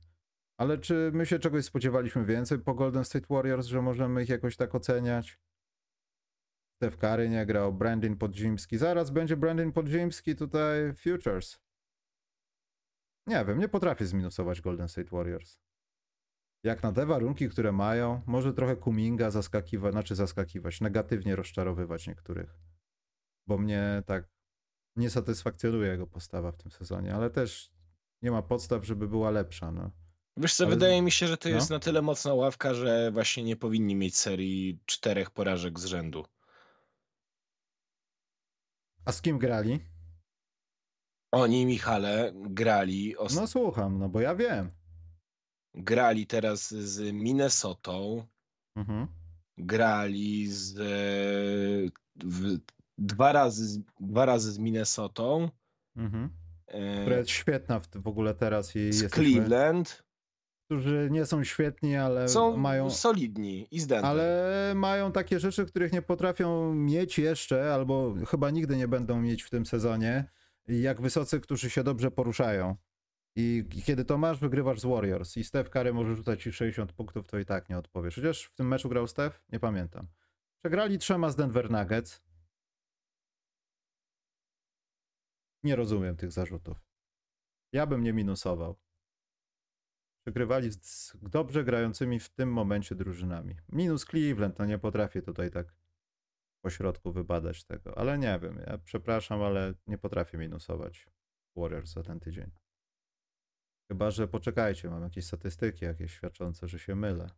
Ale 0.61 0.79
czy 0.79 1.11
my 1.15 1.27
się 1.27 1.39
czegoś 1.39 1.65
spodziewaliśmy 1.65 2.25
więcej 2.25 2.59
po 2.59 2.75
Golden 2.75 3.05
State 3.05 3.27
Warriors, 3.31 3.67
że 3.67 3.83
możemy 3.83 4.23
ich 4.23 4.29
jakoś 4.29 4.57
tak 4.57 4.75
oceniać? 4.75 5.39
Steph 6.77 6.97
Curry 6.97 7.29
nie 7.29 7.47
grał, 7.47 7.73
Brandon 7.73 8.17
Podziemski. 8.17 8.79
Zaraz 8.79 9.11
będzie 9.11 9.37
Brandon 9.37 9.73
Podziemski 9.73 10.37
tutaj 10.37 10.95
Futures. 10.95 11.59
Nie 13.27 13.45
wiem, 13.45 13.59
nie 13.59 13.69
potrafię 13.69 14.07
zminusować 14.07 14.61
Golden 14.61 14.89
State 14.89 15.11
Warriors. 15.11 15.59
Jak 16.63 16.83
na 16.83 16.93
te 16.93 17.07
warunki, 17.07 17.49
które 17.49 17.73
mają, 17.73 18.23
może 18.27 18.55
trochę 18.55 18.77
Kuminga 18.77 19.31
zaskakiwać, 19.31 19.93
znaczy 19.93 20.15
zaskakiwać, 20.15 20.81
negatywnie 20.81 21.37
rozczarowywać 21.37 22.07
niektórych. 22.07 22.59
Bo 23.47 23.59
mnie 23.59 24.03
tak 24.07 24.29
nie 24.97 25.11
satysfakcjonuje 25.11 25.91
jego 25.91 26.07
postawa 26.07 26.53
w 26.53 26.57
tym 26.57 26.71
sezonie, 26.71 27.15
ale 27.15 27.31
też 27.31 27.71
nie 28.23 28.31
ma 28.31 28.43
podstaw, 28.43 28.85
żeby 28.87 29.09
była 29.09 29.31
lepsza. 29.31 29.71
No. 29.73 29.91
Wiesz 30.37 30.55
co, 30.55 30.65
Ale- 30.65 30.75
wydaje 30.75 31.03
mi 31.03 31.11
się, 31.11 31.27
że 31.27 31.37
to 31.37 31.49
no. 31.49 31.55
jest 31.55 31.71
na 31.71 31.79
tyle 31.79 32.03
mocna 32.03 32.35
ławka, 32.35 32.75
że 32.75 33.11
właśnie 33.13 33.43
nie 33.43 33.57
powinni 33.57 33.97
mieć 33.97 34.17
serii 34.17 34.81
czterech 34.87 35.31
porażek 35.31 35.81
z 35.81 35.85
rzędu. 35.85 36.25
A 39.05 39.13
z 39.13 39.23
kim 39.23 39.39
grali? 39.39 39.81
Oni, 41.33 41.67
Michale, 41.67 42.33
grali, 42.35 43.17
os- 43.17 43.35
No 43.37 43.47
słucham, 43.47 43.99
no 43.99 44.09
bo 44.09 44.21
ja 44.21 44.35
wiem. 44.35 44.71
grali 45.75 46.27
teraz 46.27 46.71
z 46.71 47.13
Minnesotą, 47.13 48.27
Mhm. 48.77 49.07
grali 49.59 50.47
z, 50.47 50.77
e, 50.79 50.83
w, 52.25 52.59
dwa, 52.99 53.33
razy, 53.33 53.67
z- 53.67 53.79
dwa 54.01 54.27
razy 54.27 54.53
z 54.53 54.59
Minnesotą, 54.59 55.49
Mhm. 55.97 56.31
e, 56.67 57.01
Która 57.03 57.17
jest 57.17 57.31
świetna 57.31 57.81
w, 57.81 57.89
w 57.89 58.07
ogóle 58.09 58.35
teraz 58.35 58.77
i 58.77 58.93
z 58.93 59.01
jesteśmy, 59.01 59.25
Cleveland. 59.33 60.03
którzy 60.71 61.09
nie 61.11 61.27
są 61.27 61.45
świetni, 61.45 61.97
ale 61.97 62.29
Są 62.29 62.57
mają, 62.57 62.91
solidni 62.91 63.67
i 63.71 63.81
ale 64.03 64.73
mają 64.77 65.13
takie 65.13 65.41
rzeczy, 65.41 65.67
których 65.67 65.93
nie 65.93 66.03
potrafią 66.03 66.75
mieć 66.75 67.19
jeszcze, 67.19 67.75
albo 67.75 68.15
chyba 68.27 68.51
nigdy 68.51 68.77
nie 68.77 68.89
będą 68.89 69.21
mieć 69.21 69.43
w 69.43 69.51
tym 69.51 69.67
sezonie, 69.67 70.25
jak 70.69 71.01
wysocy, 71.01 71.41
którzy 71.41 71.71
się 71.71 71.85
dobrze 71.85 72.11
poruszają. 72.11 72.77
I 73.37 73.65
kiedy 73.85 74.05
to 74.05 74.19
masz, 74.19 74.39
wygrywasz 74.39 74.81
z 74.81 74.85
Warriors 74.85 75.37
i 75.37 75.45
Steph 75.45 75.71
Curry 75.71 75.93
może 75.93 76.17
rzucać 76.17 76.43
ci 76.43 76.53
60 76.53 76.93
punktów, 76.93 77.29
to 77.29 77.39
i 77.39 77.45
tak 77.45 77.69
nie 77.69 77.79
odpowiesz. 77.79 78.15
Chociaż 78.17 78.43
w 78.43 78.55
tym 78.55 78.69
meczu 78.69 78.89
grał 78.89 79.07
Steph? 79.07 79.45
Nie 79.53 79.61
pamiętam. 79.61 80.07
Przegrali 80.63 80.99
trzema 80.99 81.31
z 81.31 81.37
Denver 81.37 81.71
Nuggets. 81.71 82.23
Nie 85.63 85.77
rozumiem 85.77 86.17
tych 86.17 86.33
zarzutów. 86.33 86.77
Ja 87.73 87.87
bym 87.87 88.03
nie 88.03 88.13
minusował. 88.13 88.77
Przegrywali 90.27 90.73
z 90.73 91.17
dobrze 91.23 91.65
grającymi 91.65 92.21
w 92.21 92.29
tym 92.29 92.53
momencie 92.53 92.95
drużynami. 92.95 93.57
Minus 93.69 94.05
Cleveland, 94.05 94.59
no 94.59 94.65
nie 94.65 94.79
potrafię 94.79 95.23
tutaj 95.23 95.51
tak 95.51 95.75
po 96.67 96.71
środku 96.71 97.13
wybadać 97.13 97.65
tego. 97.65 97.99
Ale 97.99 98.19
nie 98.19 98.39
wiem, 98.43 98.59
ja 98.67 98.79
przepraszam, 98.79 99.43
ale 99.43 99.75
nie 99.87 99.99
potrafię 99.99 100.39
minusować 100.39 101.07
Warriors 101.57 101.93
za 101.93 102.03
ten 102.03 102.21
tydzień. 102.21 102.51
Chyba, 103.91 104.11
że 104.11 104.29
poczekajcie, 104.29 104.91
mam 104.91 105.03
jakieś 105.03 105.27
statystyki 105.27 105.85
jakieś 105.85 106.13
świadczące, 106.13 106.69
że 106.69 106.79
się 106.79 106.95
mylę. 106.95 107.31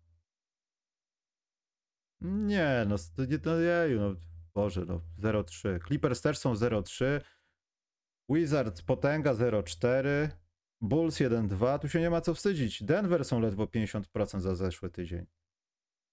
Nie, 2.20 2.86
no, 2.88 2.96
no 3.44 3.52
no, 4.00 4.16
Boże, 4.54 4.84
no, 4.84 5.00
0-3. 5.18 5.86
Clippers 5.86 6.20
też 6.22 6.38
są 6.38 6.54
0-3. 6.54 7.20
Wizard 8.28 8.82
potęga 8.82 9.32
0-4. 9.34 10.28
Bulls 10.80 11.16
1-2. 11.16 11.78
Tu 11.78 11.88
się 11.88 12.00
nie 12.00 12.10
ma 12.10 12.20
co 12.20 12.34
wstydzić. 12.34 12.82
Denver 12.82 13.24
są 13.24 13.40
ledwo 13.40 13.64
50% 13.64 14.40
za 14.40 14.54
zeszły 14.54 14.90
tydzień. 14.90 15.26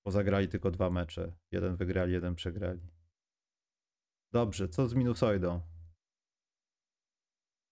Bo 0.05 0.11
zagrali 0.11 0.47
tylko 0.47 0.72
dwa 0.72 0.89
mecze. 0.89 1.32
Jeden 1.51 1.76
wygrali, 1.76 2.13
jeden 2.13 2.36
przegrali. 2.36 2.95
Dobrze, 4.36 4.68
co 4.68 4.88
z 4.88 4.94
minusoidą? 4.94 5.62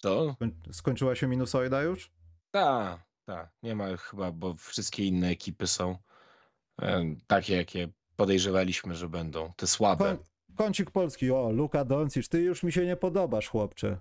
To? 0.02 0.36
Skoń- 0.40 0.74
Skończyła 0.74 1.16
się 1.16 1.28
minusoida 1.28 1.82
już? 1.82 2.12
Tak, 2.52 3.00
tak. 3.26 3.52
Nie 3.64 3.76
ma 3.76 3.98
chyba, 3.98 4.32
bo 4.32 4.54
wszystkie 4.54 5.06
inne 5.06 5.28
ekipy 5.28 5.68
są 5.68 5.98
e, 6.82 7.16
takie, 7.28 7.56
jakie 7.56 7.88
podejrzewaliśmy, 8.16 8.96
że 8.96 9.10
będą. 9.10 9.54
Te 9.58 9.68
słabe. 9.68 10.06
Koń, 10.06 10.26
kącik 10.56 10.92
polski, 10.92 11.32
o, 11.32 11.52
Luka 11.52 11.86
Doncic, 11.86 12.30
ty 12.30 12.42
już 12.42 12.64
mi 12.64 12.72
się 12.72 12.86
nie 12.86 12.96
podobasz, 12.96 13.48
chłopcze. 13.50 13.98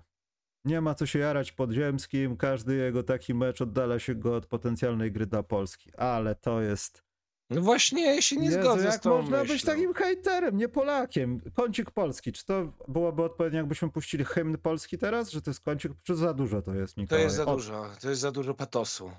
Nie 0.65 0.81
ma 0.81 0.95
co 0.95 1.05
się 1.05 1.19
jarać 1.19 1.51
podziemskim, 1.51 2.37
każdy 2.37 2.75
jego 2.75 3.03
taki 3.03 3.33
mecz 3.33 3.61
oddala 3.61 3.99
się 3.99 4.15
go 4.15 4.35
od 4.35 4.45
potencjalnej 4.45 5.11
gry 5.11 5.25
dla 5.25 5.43
Polski, 5.43 5.95
ale 5.95 6.35
to 6.35 6.61
jest... 6.61 7.02
No 7.55 7.61
właśnie, 7.61 8.15
ja 8.15 8.21
się 8.21 8.35
nie 8.35 8.45
Jezu, 8.45 8.61
zgodzę 8.61 8.81
z 8.81 8.85
jak 8.93 9.01
tą 9.01 9.09
można 9.21 9.39
myślą. 9.39 9.53
być 9.55 9.63
takim 9.63 9.93
hejterem, 9.93 10.57
nie 10.57 10.69
Polakiem? 10.69 11.41
Kącik 11.53 11.91
polski, 11.91 12.31
czy 12.33 12.45
to 12.45 12.73
byłoby 12.87 13.23
odpowiednie, 13.23 13.57
jakbyśmy 13.57 13.89
puścili 13.91 14.25
hymn 14.25 14.57
polski 14.57 14.97
teraz, 14.97 15.31
że 15.31 15.41
to 15.41 15.49
jest 15.49 15.59
kącik, 15.61 15.91
czy 16.03 16.15
za 16.15 16.33
dużo 16.33 16.61
to 16.61 16.73
jest, 16.75 16.95
To 16.95 17.01
Mikołaj? 17.01 17.23
jest 17.23 17.35
za 17.35 17.45
dużo, 17.45 17.89
to 18.01 18.09
jest 18.09 18.21
za 18.21 18.31
dużo 18.31 18.53
patosu. 18.53 19.11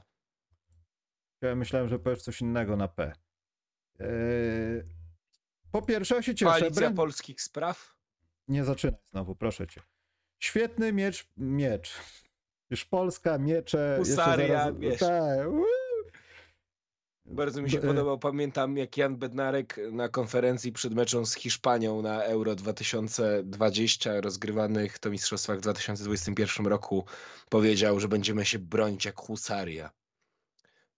Ja 1.41 1.55
myślałem, 1.55 1.89
że 1.89 1.99
powiesz 1.99 2.23
coś 2.23 2.41
innego 2.41 2.77
na 2.77 2.89
P. 2.89 3.13
Eee, 4.01 4.07
po 5.73 5.83
pierwsze, 5.83 6.15
ja 6.15 6.23
się 6.23 6.35
cieszę. 6.35 6.51
Koalicja 6.51 6.83
Brand- 6.83 6.97
polskich 6.97 7.43
spraw? 7.43 7.95
Nie 8.49 8.65
zaczynaj 8.65 9.01
znowu, 9.11 9.35
proszę 9.35 9.67
cię. 9.67 9.81
Świetny 10.39 10.93
miecz, 10.93 11.29
miecz. 11.37 11.95
Już 12.71 12.85
Polska, 12.85 13.39
miecze. 13.39 13.97
jeszcze 13.99 14.15
Husaria, 14.23 14.65
zaraz- 14.65 14.79
wiesz. 14.79 15.01
Tak. 15.01 15.49
Bardzo 17.27 17.63
mi 17.63 17.71
się 17.71 17.81
B- 17.81 17.87
podobał, 17.89 18.19
pamiętam 18.19 18.77
jak 18.77 18.97
Jan 18.97 19.17
Bednarek 19.17 19.81
na 19.93 20.09
konferencji 20.09 20.73
przed 20.73 20.95
meczem 20.95 21.27
z 21.27 21.35
Hiszpanią 21.35 22.03
na 22.03 22.23
Euro 22.23 22.55
2020 22.55 24.21
rozgrywanych 24.21 24.99
to 24.99 25.11
mistrzostwach 25.11 25.59
w 25.59 25.61
2021 25.61 26.67
roku 26.67 27.05
powiedział, 27.49 28.01
że 28.01 28.09
będziemy 28.09 28.45
się 28.45 28.59
bronić 28.59 29.05
jak 29.05 29.21
husaria. 29.21 29.91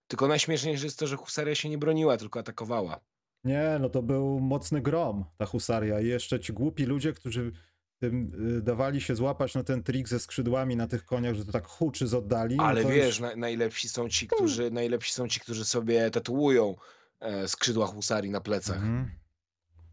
Tylko 0.09 0.29
najśmieszniejsze 0.29 0.85
jest 0.85 0.99
to, 0.99 1.07
że 1.07 1.17
husaria 1.17 1.55
się 1.55 1.69
nie 1.69 1.79
broniła, 1.79 2.17
tylko 2.17 2.41
atakowała. 2.41 3.01
Nie, 3.45 3.77
no 3.81 3.89
to 3.89 4.03
był 4.03 4.41
mocny 4.41 4.81
grom, 4.81 5.25
ta 5.37 5.47
husaria. 5.47 6.01
I 6.01 6.07
jeszcze 6.07 6.41
ci 6.41 6.53
głupi 6.53 6.85
ludzie, 6.85 7.13
którzy 7.13 7.53
tym 7.99 8.33
y, 8.59 8.63
dawali 8.63 9.01
się 9.01 9.15
złapać 9.17 9.55
na 9.55 9.63
ten 9.65 9.83
trik 9.83 10.09
ze 10.09 10.19
skrzydłami 10.21 10.77
na 10.77 10.87
tych 10.87 11.05
koniach, 11.05 11.35
że 11.35 11.45
to 11.45 11.53
tak 11.53 11.67
huczy 11.67 12.07
z 12.07 12.15
oddali. 12.15 12.57
no 12.57 12.63
Ale 12.65 12.83
to 12.83 12.89
wiesz, 12.89 13.07
już- 13.07 13.21
na, 13.21 13.37
najlepsi 13.37 13.89
są 13.89 14.09
ci, 14.09 14.27
którzy 14.29 14.71
najlepsi 14.71 15.13
są 15.13 15.29
ci, 15.29 15.41
którzy 15.41 15.65
sobie 15.65 16.11
tatuują 16.11 16.75
e, 17.21 17.49
skrzydła 17.49 17.87
husarii 17.87 18.31
na 18.31 18.41
plecach. 18.41 18.77
Mhm. 18.77 19.11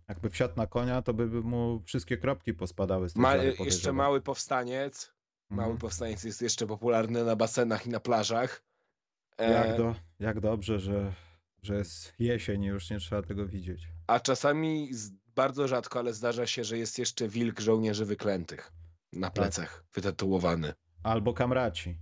Jakby 0.09 0.29
wsiadł 0.29 0.53
na 0.57 0.67
konia, 0.67 1.01
to 1.01 1.13
by 1.13 1.27
mu 1.27 1.81
wszystkie 1.85 2.17
kropki 2.17 2.53
pospadały 2.53 3.09
z 3.09 3.15
Ma, 3.15 3.35
jeszcze 3.35 3.93
mały 3.93 4.21
powstaniec. 4.21 5.13
Mały 5.49 5.63
Mhm. 5.71 5.77
powstaniec 5.79 6.23
jest 6.23 6.41
jeszcze 6.41 6.67
popularny 6.67 7.23
na 7.23 7.35
basenach 7.35 7.85
i 7.85 7.89
na 7.89 7.99
plażach. 7.99 8.63
E, 9.37 9.51
Jak, 9.51 9.77
do, 9.77 9.95
jak 10.19 10.39
dobrze, 10.39 10.79
że, 10.79 11.13
że 11.61 11.75
jest 11.77 12.13
jesień 12.19 12.63
i 12.63 12.67
już 12.67 12.89
nie 12.89 12.99
trzeba 12.99 13.21
tego 13.21 13.47
widzieć. 13.47 13.87
A 14.07 14.19
czasami 14.19 14.93
z, 14.93 15.11
bardzo 15.35 15.67
rzadko, 15.67 15.99
ale 15.99 16.13
zdarza 16.13 16.47
się, 16.47 16.63
że 16.63 16.77
jest 16.77 16.99
jeszcze 16.99 17.27
wilk 17.27 17.59
żołnierzy 17.59 18.05
wyklętych 18.05 18.71
na 19.13 19.27
Tak. 19.27 19.33
plecach, 19.35 19.83
wytatuowany. 19.93 20.73
Albo 21.03 21.33
kamraci. 21.33 21.97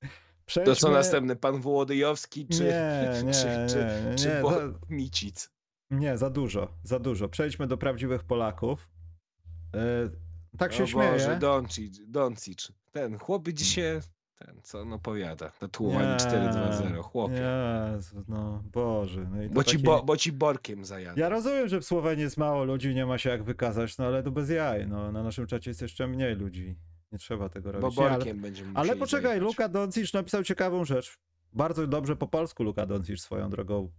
To 0.00 0.08
Przejdźmy... 0.46 0.74
co 0.76 0.90
następny? 0.90 1.36
Pan 1.36 1.60
Wołodyjowski 1.60 2.46
czy, 2.48 2.64
Nie, 2.64 3.22
nie, 3.24 3.32
czy, 3.32 3.42
czy, 3.72 4.04
nie, 4.10 4.14
czy 4.16 4.28
nie, 4.28 4.40
to- 4.42 4.78
Micic? 4.88 5.50
Nie, 5.90 6.18
za 6.18 6.30
dużo, 6.30 6.74
za 6.82 6.98
dużo. 6.98 7.28
Przejdźmy 7.28 7.66
do 7.66 7.76
prawdziwych 7.78 8.24
Polaków. 8.24 8.88
E, 9.74 10.10
tak 10.58 10.72
się 10.72 10.84
o 10.84 10.86
śmieję. 10.86 11.12
Boże, 11.12 11.36
Doncic, 11.38 12.00
Doncic. 12.06 12.72
Ten 12.92 13.18
chłop 13.18 13.48
dzisiaj, 13.48 14.00
ten 14.38 14.60
co 14.62 14.80
on 14.80 14.92
opowiada, 14.92 15.50
tatuowany 15.50 16.06
Nie, 16.08 16.16
4-2-0, 16.16 17.02
chłopie. 17.02 17.42
Jezu, 17.94 18.24
no 18.28 18.62
Boże. 18.72 19.26
No 19.30 19.42
i 19.42 19.48
Bo 19.48 19.64
ci, 19.64 19.78
bo, 19.78 20.02
bo 20.02 20.16
ci 20.16 20.32
borkiem 20.32 20.84
zajada. 20.84 21.20
Ja 21.20 21.28
rozumiem, 21.28 21.68
że 21.68 21.80
w 21.80 21.84
Słowenii 21.84 22.24
jest 22.24 22.36
mało 22.36 22.64
ludzi, 22.64 22.94
nie 22.94 23.06
ma 23.06 23.18
się 23.18 23.30
jak 23.30 23.42
wykazać, 23.42 23.98
no 23.98 24.04
ale 24.06 24.22
to 24.22 24.30
bez 24.30 24.50
jaj. 24.50 24.86
No, 24.88 25.12
na 25.12 25.22
naszym 25.22 25.46
czacie 25.46 25.70
jest 25.70 25.82
jeszcze 25.82 26.06
mniej 26.06 26.36
ludzi. 26.36 26.76
Nie 27.12 27.18
trzeba 27.18 27.48
tego 27.48 27.72
Bo 27.72 27.78
robić. 27.80 27.98
Ale, 27.98 28.10
borkiem 28.10 28.40
będziemy 28.40 28.72
ale 28.74 28.96
poczekaj, 28.96 29.22
zajechać. 29.22 29.48
Luka 29.48 29.68
Doncic 29.68 30.14
napisał 30.14 30.44
ciekawą 30.44 30.84
rzecz. 30.84 31.18
Bardzo 31.52 31.86
dobrze 31.86 32.16
po 32.16 32.26
polsku 32.26 32.62
Luka 32.62 32.86
Doncic 32.86 33.20
swoją 33.20 33.50
drogą 33.50 33.90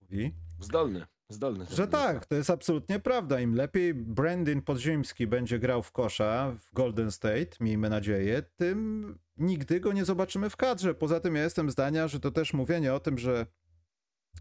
mówi. 0.00 0.34
Zdolny, 0.60 1.06
zdolny. 1.28 1.66
Że 1.70 1.88
tak, 1.88 2.26
to 2.26 2.34
jest 2.34 2.50
absolutnie 2.50 3.00
prawda. 3.00 3.40
Im 3.40 3.54
lepiej 3.54 3.94
Brandon 3.94 4.62
Podziemski 4.62 5.26
będzie 5.26 5.58
grał 5.58 5.82
w 5.82 5.92
kosza 5.92 6.56
w 6.60 6.74
Golden 6.74 7.10
State, 7.10 7.56
miejmy 7.60 7.90
nadzieję, 7.90 8.42
tym 8.56 9.18
nigdy 9.36 9.80
go 9.80 9.92
nie 9.92 10.04
zobaczymy 10.04 10.50
w 10.50 10.56
kadrze. 10.56 10.94
Poza 10.94 11.20
tym 11.20 11.36
ja 11.36 11.42
jestem 11.42 11.70
zdania, 11.70 12.08
że 12.08 12.20
to 12.20 12.30
też 12.30 12.52
mówienie 12.52 12.94
o 12.94 13.00
tym, 13.00 13.18
że 13.18 13.46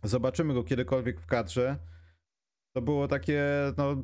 zobaczymy 0.03 0.53
go 0.53 0.63
kiedykolwiek 0.63 1.21
w 1.21 1.25
kadrze, 1.25 1.79
to 2.75 2.81
było 2.81 3.07
takie 3.07 3.43
no, 3.77 4.03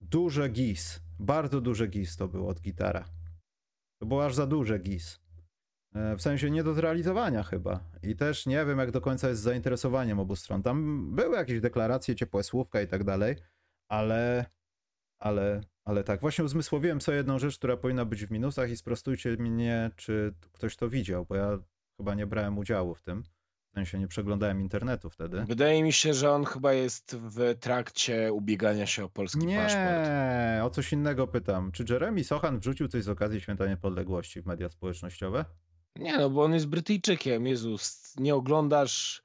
duże 0.00 0.48
gis. 0.48 1.00
Bardzo 1.18 1.60
duże 1.60 1.86
gis 1.86 2.16
to 2.16 2.28
było 2.28 2.48
od 2.48 2.60
gitara. 2.60 3.04
To 4.00 4.06
było 4.06 4.24
aż 4.24 4.34
za 4.34 4.46
duże 4.46 4.78
gis. 4.78 5.20
E, 5.98 6.16
W 6.16 6.22
sensie 6.22 6.50
nie 6.50 6.64
do 6.64 6.74
zrealizowania 6.74 7.42
chyba. 7.42 7.80
I 8.02 8.16
też 8.16 8.46
nie 8.46 8.66
wiem, 8.66 8.78
jak 8.78 8.90
do 8.90 9.00
końca 9.00 9.28
jest 9.28 9.40
z 9.40 9.44
zainteresowaniem 9.44 10.20
obu 10.20 10.36
stron. 10.36 10.62
Tam 10.62 11.08
były 11.16 11.36
jakieś 11.36 11.60
deklaracje, 11.60 12.14
ciepłe 12.14 12.42
słówka 12.42 12.82
i 12.82 12.86
tak 12.86 13.04
dalej, 13.04 13.36
ale, 13.88 14.44
ale, 15.18 15.60
ale 15.84 16.04
tak. 16.04 16.20
Właśnie 16.20 16.44
uzmysłowiłem 16.44 17.00
sobie 17.00 17.16
jedną 17.16 17.38
rzecz, 17.38 17.58
która 17.58 17.76
powinna 17.76 18.04
być 18.04 18.26
w 18.26 18.30
minusach 18.30 18.70
i 18.70 18.76
sprostujcie 18.76 19.36
mnie, 19.36 19.90
czy 19.96 20.34
ktoś 20.52 20.76
to 20.76 20.88
widział, 20.88 21.26
bo 21.26 21.34
ja 21.34 21.58
chyba 21.96 22.14
nie 22.14 22.26
brałem 22.26 22.58
udziału 22.58 22.94
w 22.94 23.02
tym. 23.02 23.22
W 23.70 23.74
sensie 23.74 23.98
nie 23.98 24.08
przeglądałem 24.08 24.60
internetu 24.60 25.10
wtedy. 25.10 25.44
Wydaje 25.44 25.82
mi 25.82 25.92
się, 25.92 26.14
że 26.14 26.30
on 26.30 26.44
chyba 26.44 26.72
jest 26.72 27.16
w 27.16 27.58
trakcie 27.60 28.32
ubiegania 28.32 28.86
się 28.86 29.04
o 29.04 29.08
polski 29.08 29.46
paszport. 29.46 30.08
Nie, 30.08 30.60
o 30.64 30.70
coś 30.70 30.92
innego 30.92 31.26
pytam. 31.26 31.72
Czy 31.72 31.84
Jeremy 31.90 32.24
Sochan 32.24 32.58
wrzucił 32.58 32.88
coś 32.88 33.04
z 33.04 33.08
okazji 33.08 33.40
Święta 33.40 33.66
Niepodległości 33.66 34.42
w 34.42 34.46
media 34.46 34.68
społecznościowe? 34.68 35.44
Nie, 35.98 36.18
no 36.18 36.30
bo 36.30 36.42
on 36.44 36.54
jest 36.54 36.66
Brytyjczykiem, 36.66 37.46
Jezus, 37.46 38.14
nie 38.16 38.34
oglądasz 38.34 39.22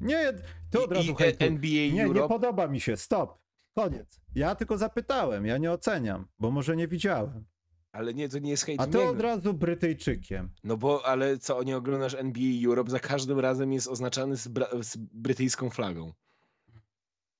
Nie, 0.00 0.32
to 0.70 0.84
od 0.84 0.92
razu 0.92 1.12
i- 1.12 1.14
hejtu. 1.14 1.44
NBA 1.44 1.70
Nie, 1.70 1.92
nie 1.92 2.04
Europe? 2.04 2.28
podoba 2.28 2.66
mi 2.68 2.80
się. 2.80 2.96
Stop. 2.96 3.38
Koniec. 3.74 4.20
Ja 4.34 4.54
tylko 4.54 4.78
zapytałem, 4.78 5.46
ja 5.46 5.58
nie 5.58 5.72
oceniam, 5.72 6.26
bo 6.38 6.50
może 6.50 6.76
nie 6.76 6.88
widziałem. 6.88 7.44
Ale 7.92 8.14
nie, 8.14 8.28
to 8.28 8.38
nie 8.38 8.50
jest 8.50 8.64
hejt 8.64 8.80
A 8.80 8.86
ty 8.86 9.02
od 9.02 9.20
razu 9.20 9.54
Brytyjczykiem. 9.54 10.50
No 10.64 10.76
bo, 10.76 11.06
ale 11.06 11.38
co, 11.38 11.62
nie 11.62 11.76
oglądasz 11.76 12.14
NBA 12.14 12.66
Europe, 12.68 12.90
za 12.90 13.00
każdym 13.00 13.40
razem 13.40 13.72
jest 13.72 13.88
oznaczany 13.88 14.36
z, 14.36 14.48
z 14.82 14.96
brytyjską 14.96 15.70
flagą. 15.70 16.12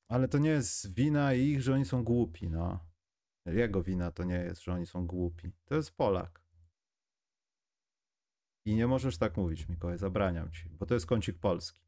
Ale 0.09 0.29
to 0.29 0.39
nie 0.39 0.51
jest 0.51 0.95
wina 0.95 1.35
ich, 1.35 1.63
że 1.63 1.75
oni 1.75 1.85
są 1.85 2.05
głupi, 2.05 2.49
no. 2.51 2.81
Jego 3.47 3.83
wina 3.83 4.11
to 4.11 4.25
nie 4.25 4.35
jest, 4.35 4.63
że 4.63 4.73
oni 4.73 4.87
są 4.87 5.07
głupi. 5.07 5.53
To 5.65 5.75
jest 5.75 5.91
Polak. 5.91 6.42
I 8.65 8.75
nie 8.75 8.87
możesz 8.87 9.19
tak 9.19 9.37
mówić, 9.37 9.69
Mikołaj, 9.69 9.99
zabraniam 9.99 10.51
ci, 10.51 10.69
bo 10.69 10.87
to 10.87 10.95
jest 10.95 11.07
kącik 11.07 11.39
polski. 11.39 11.81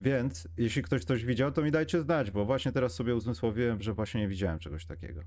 Więc 0.00 0.48
jeśli 0.56 0.82
ktoś 0.82 1.04
coś 1.04 1.24
widział, 1.24 1.52
to 1.52 1.62
mi 1.62 1.70
dajcie 1.70 2.00
znać, 2.00 2.30
bo 2.30 2.44
właśnie 2.44 2.72
teraz 2.72 2.94
sobie 2.94 3.14
uzmysłowiłem, 3.14 3.82
że 3.82 3.94
właśnie 3.94 4.20
nie 4.20 4.28
widziałem 4.28 4.58
czegoś 4.58 4.86
takiego. 4.86 5.22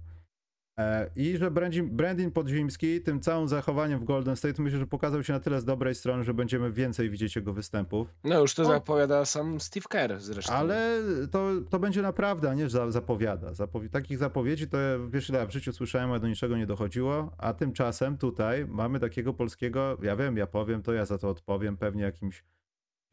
E, 0.80 1.10
I 1.16 1.38
że 1.38 1.52
Brandin, 1.52 1.90
Brandin 1.90 2.32
Podziemski 2.32 3.02
tym 3.02 3.20
całym 3.20 3.48
zachowaniem 3.48 4.00
w 4.00 4.04
Golden 4.04 4.36
State 4.36 4.62
myślę, 4.62 4.80
że 4.80 4.88
pokazał 4.88 5.24
się 5.24 5.34
na 5.34 5.40
tyle 5.40 5.62
z 5.62 5.66
dobrej 5.66 5.96
strony, 5.96 6.24
że 6.24 6.34
będziemy 6.34 6.72
więcej 6.72 7.10
widzieć 7.10 7.36
jego 7.36 7.54
występów. 7.54 8.14
No 8.24 8.40
już 8.40 8.54
to 8.54 8.66
zapowiada 8.66 9.26
sam 9.26 9.60
Steve 9.60 9.86
Kerr 9.90 10.20
zresztą. 10.20 10.54
Ale 10.54 11.02
to, 11.32 11.50
to 11.70 11.80
będzie 11.80 12.02
naprawdę, 12.02 12.50
a 12.50 12.54
nie 12.54 12.70
za, 12.70 12.92
zapowiada. 12.92 13.54
Zapowi 13.54 13.90
takich 13.90 14.18
zapowiedzi 14.18 14.68
to 14.68 14.78
wiesz 15.10 15.30
ile 15.30 15.40
ja 15.40 15.46
w 15.46 15.52
życiu 15.52 15.74
słyszałem, 15.74 16.12
a 16.12 16.20
do 16.20 16.28
niczego 16.28 16.58
nie 16.58 16.68
dochodziło, 16.68 17.32
a 17.38 17.54
tymczasem 17.54 18.18
tutaj 18.18 18.66
mamy 18.66 19.00
takiego 19.00 19.34
polskiego, 19.34 19.98
ja 20.02 20.16
wiem, 20.16 20.38
ja 20.38 20.48
powiem 20.48 20.84
to, 20.84 20.94
ja 20.94 21.06
za 21.06 21.18
to 21.18 21.30
odpowiem 21.30 21.78
pewnie 21.78 22.04
jakimś 22.04 22.44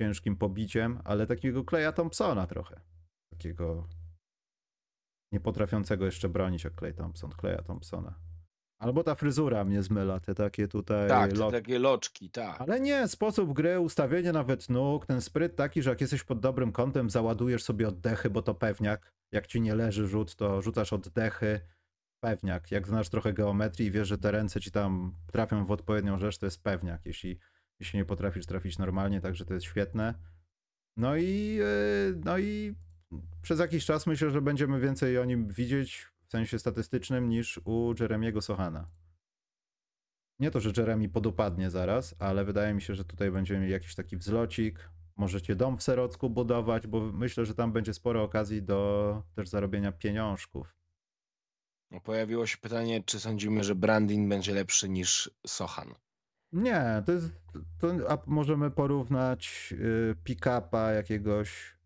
ciężkim 0.00 0.36
pobiciem, 0.36 0.98
ale 1.04 1.26
takiego 1.26 1.64
Kleja 1.64 1.92
Thompsona 1.92 2.46
trochę. 2.46 2.80
Takiego 3.30 3.88
nie 5.34 5.40
potrafiącego 5.40 6.04
jeszcze 6.04 6.28
bronić 6.28 6.64
jak 6.64 6.74
Clay 6.78 6.92
Thompson, 6.92 7.30
Kleja 7.30 7.62
Thompsona. 7.62 8.14
Albo 8.78 9.04
ta 9.04 9.14
fryzura 9.14 9.64
mnie 9.64 9.82
zmyla, 9.82 10.20
te 10.20 10.34
takie 10.34 10.68
tutaj 10.68 11.08
tak, 11.08 11.32
te 11.32 11.38
lo- 11.38 11.50
takie 11.50 11.78
loczki, 11.78 12.30
tak. 12.30 12.60
ale 12.60 12.80
nie, 12.80 13.08
sposób 13.08 13.52
gry, 13.52 13.80
ustawienie 13.80 14.32
nawet 14.32 14.68
nóg, 14.68 15.06
ten 15.06 15.20
spryt 15.20 15.56
taki, 15.56 15.82
że 15.82 15.90
jak 15.90 16.00
jesteś 16.00 16.24
pod 16.24 16.40
dobrym 16.40 16.72
kątem, 16.72 17.10
załadujesz 17.10 17.62
sobie 17.62 17.88
oddechy, 17.88 18.30
bo 18.30 18.42
to 18.42 18.54
pewniak. 18.54 19.12
Jak 19.32 19.46
ci 19.46 19.60
nie 19.60 19.74
leży 19.74 20.06
rzut, 20.06 20.34
to 20.34 20.62
rzucasz 20.62 20.92
oddechy. 20.92 21.60
Pewniak. 22.20 22.70
Jak 22.70 22.86
znasz 22.86 23.08
trochę 23.08 23.32
geometrii 23.32 23.88
i 23.88 23.90
wiesz, 23.90 24.08
że 24.08 24.18
te 24.18 24.30
ręce 24.30 24.60
ci 24.60 24.70
tam 24.70 25.14
trafią 25.32 25.66
w 25.66 25.70
odpowiednią 25.70 26.18
rzecz, 26.18 26.38
to 26.38 26.46
jest 26.46 26.62
pewniak. 26.62 27.06
Jeśli, 27.06 27.38
jeśli 27.80 27.98
nie 27.98 28.04
potrafisz 28.04 28.46
trafić 28.46 28.78
normalnie, 28.78 29.20
także 29.20 29.44
to 29.44 29.54
jest 29.54 29.66
świetne. 29.66 30.14
No 30.96 31.16
i, 31.16 31.54
yy, 31.54 32.20
no 32.24 32.38
i 32.38 32.74
przez 33.42 33.60
jakiś 33.60 33.84
czas 33.84 34.06
myślę, 34.06 34.30
że 34.30 34.42
będziemy 34.42 34.80
więcej 34.80 35.18
o 35.18 35.24
nim 35.24 35.48
widzieć 35.48 36.08
w 36.26 36.30
sensie 36.30 36.58
statystycznym 36.58 37.28
niż 37.28 37.60
u 37.64 37.94
Jeremiego 38.00 38.42
Sochana. 38.42 38.88
Nie 40.38 40.50
to, 40.50 40.60
że 40.60 40.72
Jeremy 40.76 41.08
podupadnie 41.08 41.70
zaraz, 41.70 42.14
ale 42.18 42.44
wydaje 42.44 42.74
mi 42.74 42.82
się, 42.82 42.94
że 42.94 43.04
tutaj 43.04 43.30
będziemy 43.30 43.60
mieli 43.60 43.72
jakiś 43.72 43.94
taki 43.94 44.16
wzlocik. 44.16 44.90
Możecie 45.16 45.56
dom 45.56 45.78
w 45.78 45.82
Serocku 45.82 46.30
budować, 46.30 46.86
bo 46.86 47.00
myślę, 47.00 47.46
że 47.46 47.54
tam 47.54 47.72
będzie 47.72 47.94
sporo 47.94 48.22
okazji 48.22 48.62
do 48.62 49.22
też 49.34 49.48
zarobienia 49.48 49.92
pieniążków. 49.92 50.76
No, 51.90 52.00
Pojawiło 52.00 52.46
się 52.46 52.58
pytanie, 52.58 53.02
czy 53.06 53.20
sądzimy, 53.20 53.64
że 53.64 53.74
Brandin 53.74 54.28
będzie 54.28 54.54
lepszy 54.54 54.88
niż 54.88 55.30
Sochan. 55.46 55.94
Nie, 56.52 57.02
to 57.06 57.12
jest. 57.12 57.32
To, 57.78 58.10
a 58.10 58.18
możemy 58.26 58.70
porównać 58.70 59.74
y, 59.78 60.14
pick-upa 60.24 60.92
jakiegoś 60.92 61.76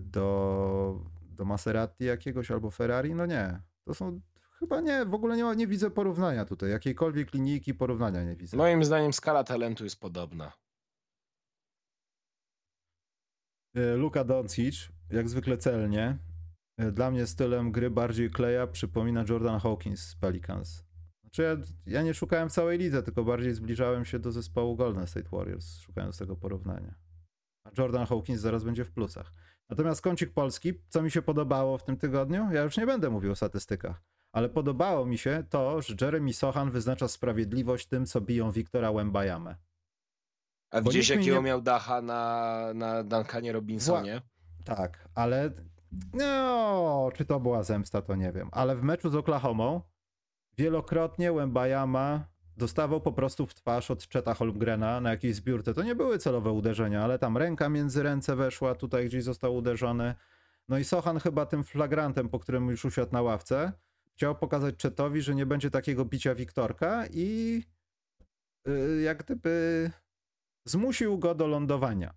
do, 0.00 1.00
do 1.30 1.44
Maserati 1.44 2.04
jakiegoś 2.04 2.50
albo 2.50 2.70
Ferrari? 2.70 3.14
No 3.14 3.26
nie. 3.26 3.60
To 3.84 3.94
są. 3.94 4.20
Chyba 4.58 4.80
nie, 4.80 5.04
w 5.04 5.14
ogóle 5.14 5.36
nie, 5.36 5.44
ma, 5.44 5.54
nie 5.54 5.66
widzę 5.66 5.90
porównania 5.90 6.44
tutaj. 6.44 6.70
Jakiejkolwiek 6.70 7.34
linijki 7.34 7.74
porównania 7.74 8.24
nie 8.24 8.36
widzę. 8.36 8.56
Moim 8.56 8.84
zdaniem 8.84 9.12
skala 9.12 9.44
talentu 9.44 9.84
jest 9.84 10.00
podobna. 10.00 10.52
Y, 13.76 13.96
Luka 13.96 14.24
Doncic, 14.24 14.88
jak 15.10 15.28
zwykle 15.28 15.58
celnie. 15.58 16.18
e, 16.78 16.92
dla 16.92 17.10
mnie 17.10 17.26
stylem 17.26 17.72
gry 17.72 17.90
bardziej 17.90 18.30
Kleja 18.30 18.66
przypomina 18.66 19.24
Jordan 19.28 19.60
Hawkins 19.60 20.00
z 20.00 20.16
Pelicans. 20.16 20.84
Znaczy 21.20 21.42
ja, 21.42 21.56
ja 21.86 22.02
nie 22.02 22.14
szukałem 22.14 22.48
całej 22.48 22.78
lidze, 22.78 23.02
tylko 23.02 23.24
bardziej 23.24 23.54
zbliżałem 23.54 24.04
się 24.04 24.18
do 24.18 24.32
zespołu 24.32 24.76
Golden 24.76 25.06
State 25.06 25.28
Warriors, 25.32 25.78
szukając 25.78 26.18
tego 26.18 26.36
porównania. 26.36 26.94
A 27.64 27.70
Jordan 27.78 28.06
Hawkins 28.06 28.40
zaraz 28.40 28.64
będzie 28.64 28.84
w 28.84 28.92
plusach. 28.92 29.32
Natomiast 29.70 30.02
kącik 30.02 30.32
polski, 30.32 30.72
co 30.88 31.02
mi 31.02 31.10
się 31.10 31.22
podobało 31.22 31.78
w 31.78 31.84
tym 31.84 31.96
tygodniu, 31.96 32.48
ja 32.52 32.62
już 32.62 32.76
nie 32.76 32.86
będę 32.86 33.10
mówił 33.10 33.32
o 33.32 33.36
statystykach, 33.36 34.02
ale 34.32 34.48
podobało 34.48 35.06
mi 35.06 35.18
się 35.18 35.44
to, 35.50 35.82
że 35.82 35.94
Jeremy 36.00 36.32
Sohan 36.32 36.70
wyznacza 36.70 37.08
sprawiedliwość 37.08 37.86
tym, 37.88 38.06
co 38.06 38.20
biją 38.20 38.50
Wiktora 38.52 38.90
Łębajamę. 38.90 39.56
A 40.70 40.80
Bo 40.80 40.90
mi 40.90 40.96
jakiego 40.96 41.36
nie- 41.36 41.42
miał 41.42 41.62
dacha 41.62 42.02
na, 42.02 42.60
na 42.74 43.02
Duncanie 43.04 43.52
Robinsonie? 43.52 44.22
Tak, 44.64 45.08
ale 45.14 45.50
no, 46.14 47.10
czy 47.14 47.24
to 47.24 47.40
była 47.40 47.62
zemsta, 47.62 48.02
to 48.02 48.16
nie 48.16 48.32
wiem. 48.32 48.48
Ale 48.52 48.76
w 48.76 48.82
meczu 48.82 49.10
z 49.10 49.14
Oklahomą 49.14 49.80
wielokrotnie 50.58 51.32
Łębajama 51.32 52.24
dostawał 52.56 53.00
po 53.00 53.12
prostu 53.12 53.46
w 53.46 53.54
twarz 53.54 53.90
od 53.90 54.08
Czeta 54.08 54.34
Holmgrena 54.34 55.00
na 55.00 55.10
jakiejś 55.10 55.36
zbiórce. 55.36 55.74
To 55.74 55.82
nie 55.82 55.94
były 55.94 56.18
celowe 56.18 56.52
uderzenia, 56.52 57.04
ale 57.04 57.18
tam 57.18 57.36
ręka 57.36 57.68
między 57.68 58.02
ręce 58.02 58.36
weszła, 58.36 58.74
tutaj 58.74 59.06
gdzieś 59.06 59.24
został 59.24 59.56
uderzony. 59.56 60.14
No 60.68 60.78
i 60.78 60.84
Sochan 60.84 61.18
chyba 61.18 61.46
tym 61.46 61.64
flagrantem, 61.64 62.28
po 62.28 62.38
którym 62.38 62.68
już 62.68 62.84
usiadł 62.84 63.12
na 63.12 63.22
ławce, 63.22 63.72
chciał 64.14 64.34
pokazać 64.34 64.76
Czetowi, 64.76 65.22
że 65.22 65.34
nie 65.34 65.46
będzie 65.46 65.70
takiego 65.70 66.04
bicia 66.04 66.34
Wiktorka 66.34 67.06
i 67.10 67.62
yy, 68.66 69.02
jak 69.02 69.24
gdyby 69.24 69.90
zmusił 70.64 71.18
go 71.18 71.34
do 71.34 71.46
lądowania. 71.46 72.14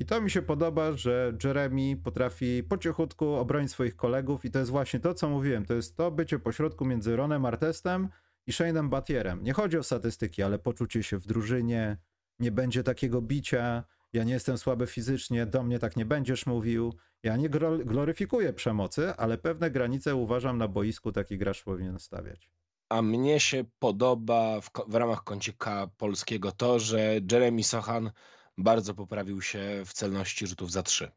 I 0.00 0.06
to 0.06 0.20
mi 0.20 0.30
się 0.30 0.42
podoba, 0.42 0.92
że 0.92 1.32
Jeremy 1.44 1.96
potrafi 1.96 2.62
po 2.62 2.78
cichutku 2.78 3.34
obronić 3.34 3.70
swoich 3.70 3.96
kolegów 3.96 4.44
i 4.44 4.50
to 4.50 4.58
jest 4.58 4.70
właśnie 4.70 5.00
to, 5.00 5.14
co 5.14 5.28
mówiłem. 5.28 5.66
To 5.66 5.74
jest 5.74 5.96
to 5.96 6.10
bycie 6.10 6.38
pośrodku 6.38 6.84
między 6.84 7.16
Ronem 7.16 7.44
Artestem 7.44 8.08
i 8.50 8.52
Shane'em 8.52 8.88
Batierem. 8.88 9.42
Nie 9.42 9.52
chodzi 9.52 9.78
o 9.78 9.82
statystyki, 9.82 10.42
ale 10.42 10.58
poczucie 10.58 11.02
się 11.02 11.18
w 11.18 11.26
drużynie, 11.26 11.96
nie 12.38 12.52
będzie 12.52 12.82
takiego 12.82 13.22
bicia, 13.22 13.84
ja 14.12 14.24
nie 14.24 14.32
jestem 14.32 14.58
słaby 14.58 14.86
fizycznie, 14.86 15.46
do 15.46 15.62
mnie 15.62 15.78
tak 15.78 15.96
nie 15.96 16.04
będziesz 16.04 16.46
mówił. 16.46 16.94
Ja 17.22 17.36
nie 17.36 17.48
gloryfikuję 17.84 18.52
przemocy, 18.52 19.14
ale 19.16 19.38
pewne 19.38 19.70
granice 19.70 20.14
uważam 20.14 20.58
na 20.58 20.68
boisku 20.68 21.12
taki 21.12 21.38
gracz 21.38 21.62
powinien 21.64 21.98
stawiać. 21.98 22.50
A 22.88 23.02
mnie 23.02 23.40
się 23.40 23.64
podoba 23.78 24.60
w, 24.60 24.70
w 24.88 24.94
ramach 24.94 25.24
kącika 25.24 25.90
polskiego 25.96 26.52
to, 26.52 26.78
że 26.78 27.20
Jeremy 27.32 27.64
Sochan 27.64 28.10
bardzo 28.58 28.94
poprawił 28.94 29.42
się 29.42 29.82
w 29.86 29.92
celności 29.92 30.46
rzutów 30.46 30.72
za 30.72 30.82
trzy. 30.82 31.10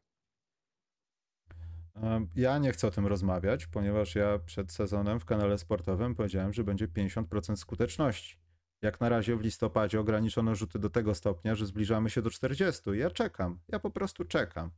Ja 2.34 2.58
nie 2.58 2.72
chcę 2.72 2.86
o 2.86 2.90
tym 2.90 3.06
rozmawiać, 3.06 3.66
ponieważ 3.66 4.14
ja 4.14 4.38
przed 4.38 4.72
sezonem 4.72 5.20
w 5.20 5.24
kanale 5.24 5.58
sportowym 5.58 6.14
powiedziałem, 6.14 6.52
że 6.52 6.64
będzie 6.64 6.88
50% 6.88 7.56
skuteczności. 7.56 8.38
Jak 8.82 9.00
na 9.00 9.08
razie 9.08 9.36
w 9.36 9.40
listopadzie 9.40 10.00
ograniczono 10.00 10.54
rzuty 10.54 10.78
do 10.78 10.90
tego 10.90 11.14
stopnia, 11.14 11.54
że 11.54 11.66
zbliżamy 11.66 12.10
się 12.10 12.22
do 12.22 12.30
40. 12.30 12.82
Ja 12.92 13.10
czekam, 13.10 13.58
ja 13.68 13.78
po 13.78 13.90
prostu 13.90 14.24
czekam, 14.24 14.70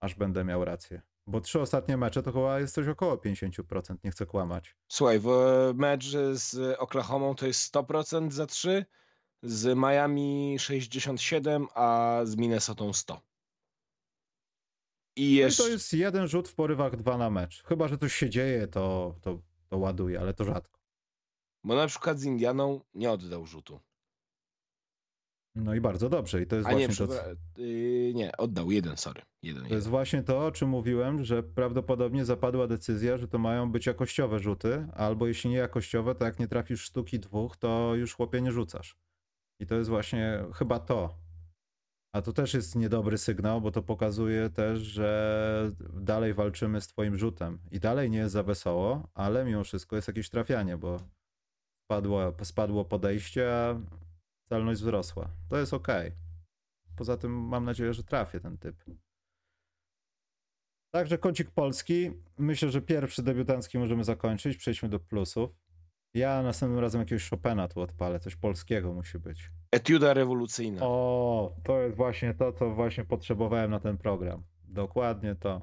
aż 0.00 0.14
będę 0.14 0.44
miał 0.44 0.64
rację. 0.64 1.02
Bo 1.26 1.40
trzy 1.40 1.60
ostatnie 1.60 1.96
mecze 1.96 2.22
to 2.22 2.32
chyba 2.32 2.60
jest 2.60 2.74
coś 2.74 2.88
około 2.88 3.16
50%, 3.16 3.96
nie 4.04 4.10
chcę 4.10 4.26
kłamać. 4.26 4.76
Słuchaj, 4.88 5.20
w 5.20 5.28
mecz 5.74 6.16
z 6.32 6.78
Oklahomą 6.78 7.34
to 7.34 7.46
jest 7.46 7.74
100% 7.74 8.30
za 8.30 8.46
trzy, 8.46 8.84
z 9.42 9.78
Miami 9.78 10.56
67, 10.58 11.66
a 11.74 12.20
z 12.24 12.36
Minnesotą 12.36 12.92
100. 12.92 13.20
I 15.18 15.22
No 15.22 15.28
i 15.30 15.32
jeszcze... 15.34 15.62
to 15.62 15.68
jest 15.68 15.92
jeden 15.92 16.28
rzut 16.28 16.48
w 16.48 16.54
porywach, 16.54 16.96
dwa 16.96 17.18
na 17.18 17.30
mecz. 17.30 17.62
Chyba, 17.62 17.88
że 17.88 17.98
coś 17.98 18.14
się 18.14 18.30
dzieje, 18.30 18.66
to, 18.66 19.14
to, 19.20 19.38
to 19.68 19.78
ładuje, 19.78 20.20
ale 20.20 20.34
to 20.34 20.44
rzadko. 20.44 20.78
Bo 21.64 21.74
na 21.74 21.86
przykład 21.86 22.18
z 22.18 22.24
Indianą 22.24 22.80
nie 22.94 23.10
oddał 23.10 23.46
rzutu. 23.46 23.80
No 25.54 25.74
i 25.74 25.80
bardzo 25.80 26.08
dobrze. 26.08 26.42
I 26.42 26.46
to 26.46 26.56
jest 26.56 26.68
A 26.68 26.72
nie, 26.72 26.86
właśnie 26.86 27.06
to, 27.06 27.12
co- 27.12 27.20
przepra- 27.20 27.36
yy, 27.58 28.12
nie, 28.14 28.36
oddał 28.36 28.70
jeden, 28.70 28.96
sorry. 28.96 29.22
Jeden, 29.42 29.62
To 29.62 29.66
jeden. 29.66 29.76
jest 29.76 29.88
właśnie 29.88 30.22
to, 30.22 30.46
o 30.46 30.52
czym 30.52 30.68
mówiłem, 30.68 31.24
że 31.24 31.42
prawdopodobnie 31.42 32.24
zapadła 32.24 32.66
decyzja, 32.66 33.18
że 33.18 33.28
to 33.28 33.38
mają 33.38 33.72
być 33.72 33.86
jakościowe 33.86 34.38
rzuty, 34.38 34.86
albo 34.94 35.26
jeśli 35.26 35.50
nie 35.50 35.56
jakościowe, 35.56 36.14
to 36.14 36.24
jak 36.24 36.38
nie 36.38 36.48
trafisz 36.48 36.80
sztuki 36.82 37.18
dwóch, 37.20 37.56
to 37.56 37.94
już 37.94 38.14
chłopie 38.14 38.40
nie 38.42 38.52
rzucasz. 38.52 38.96
I 39.60 39.66
to 39.66 39.74
jest 39.74 39.90
właśnie 39.90 40.44
chyba 40.54 40.78
to. 40.78 41.14
A 42.18 42.22
to 42.22 42.32
też 42.32 42.54
jest 42.54 42.76
niedobry 42.76 43.18
sygnał, 43.18 43.60
bo 43.60 43.70
to 43.70 43.82
pokazuje 43.82 44.50
też, 44.50 44.80
że 44.80 45.72
dalej 45.94 46.34
walczymy 46.34 46.80
z 46.80 46.86
twoim 46.86 47.16
rzutem. 47.18 47.58
I 47.70 47.80
dalej 47.80 48.10
nie 48.10 48.18
jest 48.18 48.32
za 48.32 48.42
wesoło, 48.42 49.08
ale 49.14 49.44
mimo 49.44 49.64
wszystko 49.64 49.96
jest 49.96 50.08
jakieś 50.08 50.30
trafianie, 50.30 50.76
bo 50.76 51.00
spadło, 51.84 52.32
spadło 52.42 52.84
podejście, 52.84 53.52
a 53.52 53.80
celność 54.48 54.80
wzrosła. 54.80 55.30
To 55.48 55.58
jest 55.58 55.74
ok. 55.74 55.88
Poza 56.96 57.16
tym 57.16 57.32
mam 57.32 57.64
nadzieję, 57.64 57.94
że 57.94 58.04
trafię 58.04 58.40
ten 58.40 58.58
typ. 58.58 58.84
Także 60.94 61.18
kącik 61.18 61.50
polski. 61.50 62.10
Myślę, 62.38 62.70
że 62.70 62.82
pierwszy 62.82 63.22
debiutancki 63.22 63.78
możemy 63.78 64.04
zakończyć. 64.04 64.56
Przejdźmy 64.56 64.88
do 64.88 65.00
plusów. 65.00 65.50
Ja 66.14 66.42
następnym 66.42 66.80
razem 66.80 67.00
jakiegoś 67.00 67.30
Chopina 67.30 67.68
tu 67.68 67.80
odpalę. 67.80 68.20
Coś 68.20 68.36
polskiego 68.36 68.92
musi 68.92 69.18
być. 69.18 69.50
Etiuda 69.70 70.14
rewolucyjna. 70.14 70.80
O, 70.82 71.52
to 71.64 71.80
jest 71.80 71.96
właśnie 71.96 72.34
to, 72.34 72.52
co 72.52 72.74
właśnie 72.74 73.04
potrzebowałem 73.04 73.70
na 73.70 73.80
ten 73.80 73.98
program. 73.98 74.42
Dokładnie 74.64 75.34
to. 75.34 75.60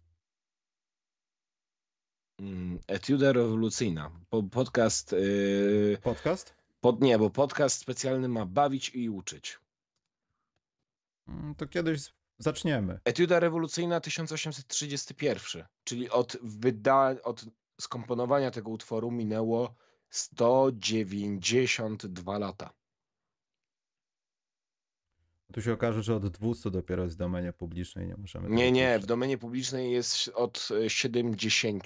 Mm, 2.38 2.78
Etiuda 2.86 3.32
rewolucyjna. 3.32 4.10
Po, 4.30 4.42
podcast... 4.42 5.12
Yy, 5.12 5.98
Podcast? 6.02 6.54
pod, 6.80 7.00
nie, 7.00 7.18
bo 7.18 7.30
podcast 7.30 7.78
specjalny 7.80 8.28
ma 8.28 8.46
bawić 8.46 8.90
i 8.94 9.10
uczyć. 9.10 9.58
Mm, 11.28 11.54
To 11.54 11.66
kiedyś 11.66 12.12
zaczniemy. 12.38 13.00
Etiuda 13.04 13.40
rewolucyjna 13.40 14.00
1831, 14.00 15.64
czyli 15.84 16.10
od, 16.10 16.36
wyda- 16.42 17.20
od 17.22 17.44
skomponowania 17.80 18.50
tego 18.50 18.70
utworu 18.70 19.10
minęło 19.10 19.74
192 20.10 22.38
lata. 22.38 22.70
Tu 25.52 25.62
się 25.62 25.72
okaże, 25.72 26.02
że 26.02 26.16
od 26.16 26.28
200 26.28 26.70
dopiero 26.70 27.02
jest 27.04 27.16
w 27.16 27.18
domenie 27.18 27.52
publicznej, 27.52 28.06
nie 28.06 28.16
możemy. 28.16 28.48
Nie, 28.48 28.56
tego 28.56 28.70
nie, 28.72 28.98
w 28.98 29.06
domenie 29.06 29.38
publicznej 29.38 29.92
jest 29.92 30.28
od 30.34 30.68
e, 30.84 30.90
70. 30.90 31.82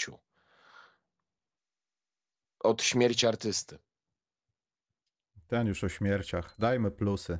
Od 2.65 2.83
śmierci 2.83 3.27
artysty. 3.27 3.79
Ten 5.47 5.67
już 5.67 5.85
o 5.85 5.89
śmierciach. 5.89 6.55
Dajmy 6.59 6.91
plusy. 6.91 7.39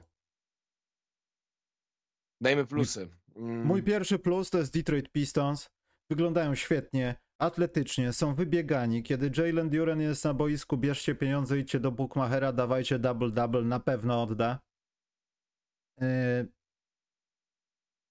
Dajmy 2.41 2.67
plusy. 2.67 3.09
Mm, 3.37 3.67
Mój 3.67 3.83
pierwszy 3.83 4.19
plus 4.19 4.51
to 4.51 4.59
jest 4.59 4.73
Detroit 4.73 5.13
Pistons. 5.13 5.69
Wyglądają 6.11 6.55
świetnie, 6.55 7.15
atletycznie, 7.41 8.13
są 8.13 8.35
wybiegani. 8.35 9.03
Kiedy 9.03 9.31
Jalen 9.37 9.71
Duren 9.71 10.01
jest 10.01 10.25
na 10.25 10.35
boisku, 10.35 10.77
bierzcie 10.77 11.15
pieniądze, 11.15 11.59
idźcie 11.59 11.81
do 11.81 11.93
Bookmachera, 11.93 12.53
dawajcie 12.53 12.99
double-double, 12.99 13.65
na 13.65 13.81
pewno 13.81 14.23
odda. 14.23 14.59
Yy, 16.01 16.07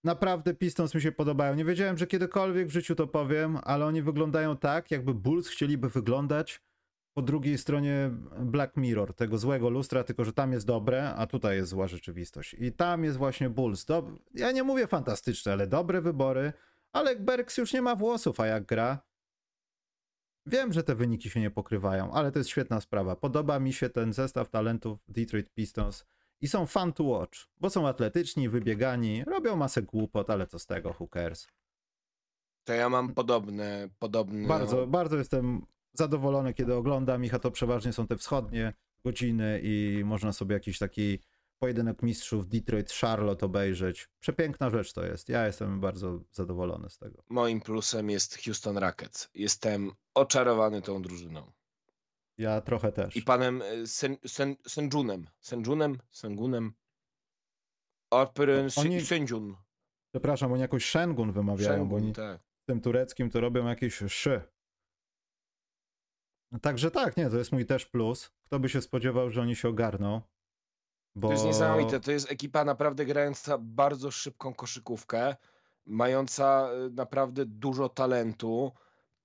Naprawdę 0.03 0.53
Pistons 0.53 0.95
mi 0.95 1.01
się 1.01 1.11
podobają. 1.11 1.55
Nie 1.55 1.65
wiedziałem, 1.65 1.97
że 1.97 2.07
kiedykolwiek 2.07 2.67
w 2.67 2.71
życiu 2.71 2.95
to 2.95 3.07
powiem, 3.07 3.59
ale 3.63 3.85
oni 3.85 4.01
wyglądają 4.01 4.57
tak, 4.57 4.91
jakby 4.91 5.13
Bulls 5.13 5.47
chcieliby 5.47 5.89
wyglądać 5.89 6.61
po 7.19 7.23
drugiej 7.23 7.57
stronie 7.57 8.11
Black 8.39 8.77
Mirror, 8.77 9.13
tego 9.13 9.37
złego 9.37 9.69
lustra, 9.69 10.03
tylko 10.03 10.25
że 10.25 10.33
tam 10.33 10.51
jest 10.51 10.65
dobre, 10.65 11.13
a 11.13 11.27
tutaj 11.27 11.55
jest 11.55 11.69
zła 11.69 11.87
rzeczywistość. 11.87 12.53
I 12.53 12.71
tam 12.71 13.03
jest 13.03 13.17
właśnie 13.17 13.49
Bulls. 13.49 13.85
Dob- 13.85 14.19
ja 14.33 14.51
nie 14.51 14.63
mówię 14.63 14.87
fantastyczne, 14.87 15.51
ale 15.51 15.67
dobre 15.67 16.01
wybory. 16.01 16.53
Ale 16.91 17.15
Berks 17.15 17.57
już 17.57 17.73
nie 17.73 17.81
ma 17.81 17.95
włosów, 17.95 18.39
a 18.39 18.47
jak 18.47 18.65
gra. 18.65 18.99
Wiem, 20.45 20.73
że 20.73 20.83
te 20.83 20.95
wyniki 20.95 21.29
się 21.29 21.39
nie 21.39 21.51
pokrywają, 21.51 22.11
ale 22.11 22.31
to 22.31 22.39
jest 22.39 22.49
świetna 22.49 22.81
sprawa. 22.81 23.15
Podoba 23.15 23.59
mi 23.59 23.73
się 23.73 23.89
ten 23.89 24.13
zestaw 24.13 24.49
talentów 24.49 24.99
Detroit 25.07 25.49
Pistons 25.49 26.05
i 26.41 26.47
są 26.47 26.65
fun 26.65 26.93
to 26.93 27.03
watch, 27.03 27.39
bo 27.57 27.69
są 27.69 27.87
atletyczni, 27.87 28.49
wybiegani, 28.49 29.23
robią 29.23 29.55
masę 29.55 29.81
głupot, 29.81 30.29
ale 30.29 30.47
co 30.47 30.59
z 30.59 30.65
tego, 30.65 30.95
cares. 31.13 31.47
To 32.63 32.73
ja 32.73 32.89
mam 32.89 33.13
podobne, 33.13 33.89
podobne. 33.99 34.47
Bardzo, 34.47 34.87
bardzo 34.87 35.17
jestem 35.17 35.65
zadowolony, 35.93 36.53
kiedy 36.53 36.75
oglądam 36.75 37.25
ich, 37.25 37.33
a 37.33 37.39
to 37.39 37.51
przeważnie 37.51 37.93
są 37.93 38.07
te 38.07 38.17
wschodnie 38.17 38.73
godziny 39.03 39.59
i 39.63 40.01
można 40.05 40.33
sobie 40.33 40.53
jakiś 40.53 40.79
taki 40.79 41.19
pojedynek 41.59 42.03
mistrzów 42.03 42.47
Detroit-Charlotte 42.47 43.45
obejrzeć. 43.45 44.09
Przepiękna 44.19 44.69
rzecz 44.69 44.93
to 44.93 45.05
jest. 45.05 45.29
Ja 45.29 45.47
jestem 45.47 45.79
bardzo 45.79 46.19
zadowolony 46.31 46.89
z 46.89 46.97
tego. 46.97 47.23
Moim 47.29 47.61
plusem 47.61 48.09
jest 48.09 48.43
Houston 48.43 48.77
Rockets. 48.77 49.29
Jestem 49.33 49.91
oczarowany 50.13 50.81
tą 50.81 51.01
drużyną. 51.01 51.51
Ja 52.37 52.61
trochę 52.61 52.91
też. 52.91 53.15
I 53.15 53.21
panem 53.21 53.61
e, 53.61 53.87
Sen, 53.87 54.17
Sen, 54.27 54.55
Senjunem. 54.67 55.27
Senjunem? 55.39 55.97
Sengunem? 56.11 56.73
Operyn 58.11 58.69
Oni- 58.77 59.01
Senjun. 59.01 59.55
Przepraszam, 60.11 60.51
oni 60.51 60.61
jakoś 60.61 60.89
Shengun 60.89 61.31
wymawiają, 61.31 61.89
bo 61.89 61.95
Sengun, 61.95 62.03
oni 62.03 62.13
tak. 62.13 62.41
tym 62.65 62.81
tureckim 62.81 63.29
to 63.29 63.41
robią 63.41 63.67
jakieś 63.67 64.03
szy. 64.07 64.41
No 66.51 66.59
Także 66.59 66.91
tak, 66.91 67.17
nie, 67.17 67.29
to 67.29 67.37
jest 67.37 67.51
mój 67.51 67.65
też 67.65 67.85
plus. 67.85 68.31
Kto 68.45 68.59
by 68.59 68.69
się 68.69 68.81
spodziewał, 68.81 69.29
że 69.29 69.41
oni 69.41 69.55
się 69.55 69.69
ogarną? 69.69 70.21
Bo... 71.15 71.27
To 71.27 71.33
jest 71.33 71.45
niesamowite. 71.45 71.99
To 71.99 72.11
jest 72.11 72.31
ekipa 72.31 72.65
naprawdę 72.65 73.05
grająca 73.05 73.57
bardzo 73.57 74.11
szybką 74.11 74.53
koszykówkę, 74.53 75.35
mająca 75.85 76.69
y, 76.87 76.89
naprawdę 76.91 77.45
dużo 77.45 77.89
talentu 77.89 78.71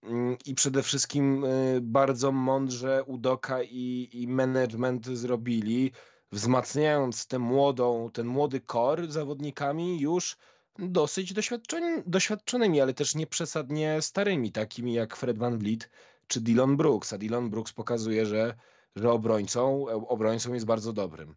mm, 0.02 0.36
i 0.46 0.54
przede 0.54 0.82
wszystkim 0.82 1.44
y, 1.44 1.78
bardzo 1.82 2.32
mądrze 2.32 3.04
Udoka 3.04 3.62
i, 3.62 4.08
i 4.12 4.28
management 4.28 5.06
zrobili, 5.06 5.92
wzmacniając 6.32 7.26
tę 7.26 7.38
młodą, 7.38 8.10
ten 8.12 8.26
młody 8.26 8.60
kor 8.60 9.10
zawodnikami 9.10 10.00
już 10.00 10.36
dosyć 10.78 11.32
doświadczeni, 11.32 12.02
doświadczonymi, 12.06 12.80
ale 12.80 12.94
też 12.94 13.14
nie 13.14 13.26
przesadnie 13.26 14.02
starymi, 14.02 14.52
takimi 14.52 14.94
jak 14.94 15.16
Fred 15.16 15.38
Van 15.38 15.58
Vliet 15.58 15.90
czy 16.26 16.40
Dylan 16.40 16.76
Brooks. 16.76 17.12
A 17.12 17.18
Dylan 17.18 17.50
Brooks 17.50 17.72
pokazuje, 17.72 18.26
że, 18.26 18.54
że 18.96 19.10
obrońcą, 19.12 19.86
obrońcą 20.08 20.54
jest 20.54 20.66
bardzo 20.66 20.92
dobrym. 20.92 21.36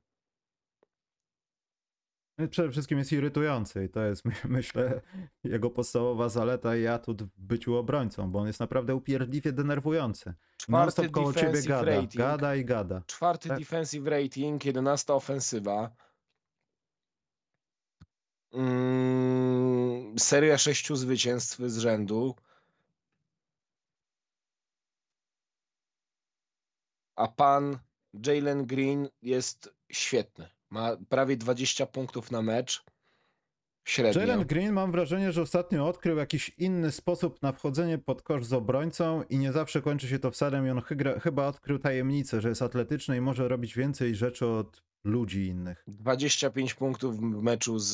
Przede 2.49 2.71
wszystkim 2.71 2.97
jest 2.97 3.11
irytujący 3.11 3.85
i 3.85 3.89
to 3.89 4.01
jest, 4.05 4.25
my- 4.25 4.33
myślę, 4.57 5.01
jego 5.43 5.69
podstawowa 5.69 6.29
zaleta 6.29 6.75
i 6.75 6.87
atut 6.87 7.23
w 7.23 7.41
byciu 7.41 7.75
obrońcą, 7.75 8.31
bo 8.31 8.39
on 8.39 8.47
jest 8.47 8.59
naprawdę 8.59 8.95
upierdliwie 8.95 9.51
denerwujący. 9.51 10.33
Czwarty 10.57 10.71
Non-stop 10.71 11.11
koło 11.11 11.33
ciebie 11.33 11.61
gada, 11.63 11.85
rating. 11.91 12.15
gada 12.15 12.55
i 12.55 12.65
gada. 12.65 13.01
Czwarty 13.07 13.49
Tak. 13.49 13.59
defensive 13.59 14.07
rating, 14.07 14.65
11 14.65 15.13
ofensywa. 15.13 15.91
Mm, 18.53 20.19
seria 20.19 20.57
sześciu 20.57 20.95
zwycięstw 20.95 21.59
z 21.59 21.77
rzędu. 21.77 22.35
A 27.17 27.27
pan 27.27 27.77
Jalen 28.25 28.65
Green 28.65 29.09
jest 29.21 29.73
świetny. 29.91 30.49
Ma 30.69 30.97
prawie 31.09 31.37
20 31.37 31.85
punktów 31.85 32.31
na 32.31 32.41
mecz. 32.41 32.83
Średnio. 33.87 34.21
Jalen 34.21 34.45
Green 34.45 34.73
mam 34.73 34.91
wrażenie, 34.91 35.31
że 35.31 35.41
ostatnio 35.41 35.87
odkrył 35.87 36.17
jakiś 36.17 36.51
inny 36.57 36.91
sposób 36.91 37.41
na 37.41 37.51
wchodzenie 37.51 37.97
pod 37.97 38.21
kosz 38.21 38.45
z 38.45 38.53
obrońcą 38.53 39.23
i 39.29 39.37
nie 39.37 39.51
zawsze 39.51 39.81
kończy 39.81 40.07
się 40.07 40.19
to 40.19 40.31
wsadem 40.31 40.67
i 40.67 40.69
on 40.69 40.81
chyba 41.21 41.47
odkrył 41.47 41.79
tajemnicę, 41.79 42.41
że 42.41 42.49
jest 42.49 42.61
atletyczny 42.61 43.17
i 43.17 43.21
może 43.21 43.47
robić 43.47 43.75
więcej 43.75 44.15
rzeczy 44.15 44.47
od 44.47 44.83
ludzi 45.03 45.45
innych. 45.45 45.83
25 45.87 46.73
punktów 46.73 47.17
w 47.17 47.43
meczu 47.43 47.79
z, 47.79 47.91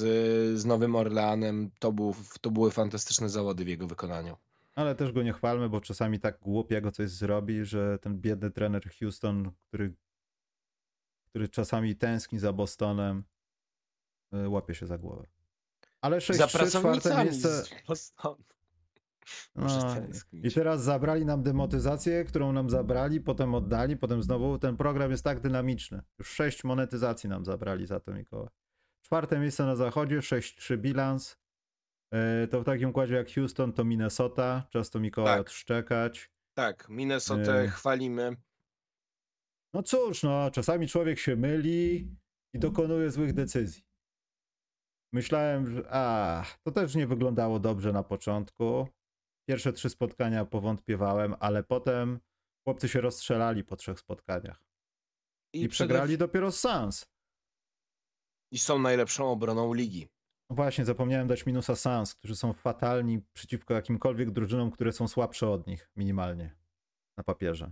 z 0.59 0.65
Nowym 0.65 0.95
Orleanem. 0.95 1.71
To, 1.79 1.91
był, 1.91 2.15
to 2.41 2.51
były 2.51 2.71
fantastyczne 2.71 3.29
zawody 3.29 3.65
w 3.65 3.67
jego 3.67 3.87
wykonaniu. 3.87 4.37
Ale 4.75 4.95
też 4.95 5.11
go 5.11 5.23
nie 5.23 5.33
chwalmy, 5.33 5.69
bo 5.69 5.81
czasami 5.81 6.19
tak 6.19 6.39
głupiego 6.39 6.91
coś 6.91 7.09
zrobi, 7.09 7.65
że 7.65 7.99
ten 7.99 8.21
biedny 8.21 8.51
trener 8.51 8.91
Houston, 8.99 9.51
który, 9.67 9.93
który 11.25 11.49
czasami 11.49 11.95
tęskni 11.95 12.39
za 12.39 12.53
Bostonem, 12.53 13.23
y, 14.33 14.49
łapie 14.49 14.75
się 14.75 14.87
za 14.87 14.97
głowę. 14.97 15.27
Ale 16.01 16.17
6-3, 16.17 16.33
Za 16.33 16.79
czwarte 16.79 17.23
miejsce. 17.23 17.63
No. 19.55 19.67
I 20.33 20.51
teraz 20.51 20.83
zabrali 20.83 21.25
nam 21.25 21.43
demotyzację, 21.43 22.23
którą 22.23 22.51
nam 22.51 22.69
zabrali, 22.69 23.21
potem 23.21 23.55
oddali, 23.55 23.97
potem 23.97 24.23
znowu. 24.23 24.59
Ten 24.59 24.77
program 24.77 25.11
jest 25.11 25.23
tak 25.23 25.39
dynamiczny. 25.39 26.01
Już 26.19 26.27
sześć 26.27 26.63
monetyzacji 26.63 27.29
nam 27.29 27.45
zabrali 27.45 27.85
za 27.87 27.99
to, 27.99 28.13
Mikołaj. 28.13 28.49
Czwarte 29.01 29.39
miejsce 29.39 29.65
na 29.65 29.75
zachodzie, 29.75 30.19
6-3 30.19 30.77
bilans. 30.77 31.42
E, 32.13 32.47
To 32.47 32.61
w 32.61 32.65
takim 32.65 32.89
układzie 32.89 33.15
jak 33.15 33.31
Houston 33.33 33.73
to 33.73 33.83
Minnesota. 33.83 34.67
Czas 34.69 34.89
to 34.89 34.99
Mikołaj 34.99 35.33
Tak. 35.33 35.41
odszczekać. 35.41 36.31
Tak, 36.57 36.89
Minnesotę 36.89 37.63
Yy. 37.63 37.69
chwalimy. 37.69 38.35
No 39.73 39.83
cóż, 39.83 40.23
no, 40.23 40.51
czasami 40.51 40.87
człowiek 40.87 41.19
się 41.19 41.35
myli 41.35 42.07
i 42.53 42.59
dokonuje 42.59 43.11
złych 43.11 43.33
decyzji. 43.33 43.83
Myślałem, 45.13 45.67
że 45.75 45.83
a, 45.89 46.45
to 46.63 46.71
też 46.71 46.95
nie 46.95 47.07
wyglądało 47.07 47.59
dobrze 47.59 47.91
na 47.93 48.03
początku. 48.03 48.87
Pierwsze 49.49 49.73
trzy 49.73 49.89
spotkania 49.89 50.45
powątpiewałem, 50.45 51.35
ale 51.39 51.63
potem 51.63 52.19
chłopcy 52.67 52.89
się 52.89 53.01
rozstrzelali 53.01 53.63
po 53.63 53.75
trzech 53.75 53.99
spotkaniach. 53.99 54.63
I, 55.53 55.59
przede- 55.59 55.69
przegrali 55.69 56.17
dopiero 56.17 56.51
z 56.51 56.59
Sans. 56.59 57.05
I 58.51 58.57
są 58.59 58.79
najlepszą 58.79 59.31
obroną 59.31 59.73
ligi. 59.73 60.07
No 60.49 60.55
Właśnie, 60.55 60.85
zapomniałem 60.85 61.27
dać 61.27 61.45
minusa 61.45 61.75
Sans, 61.75 62.15
którzy 62.15 62.35
są 62.35 62.53
fatalni 62.53 63.21
przeciwko 63.33 63.73
jakimkolwiek 63.73 64.31
drużynom, 64.31 64.71
które 64.71 64.91
są 64.91 65.07
słabsze 65.07 65.49
od 65.49 65.67
nich, 65.67 65.91
minimalnie, 65.95 66.55
na 67.17 67.23
papierze. 67.23 67.71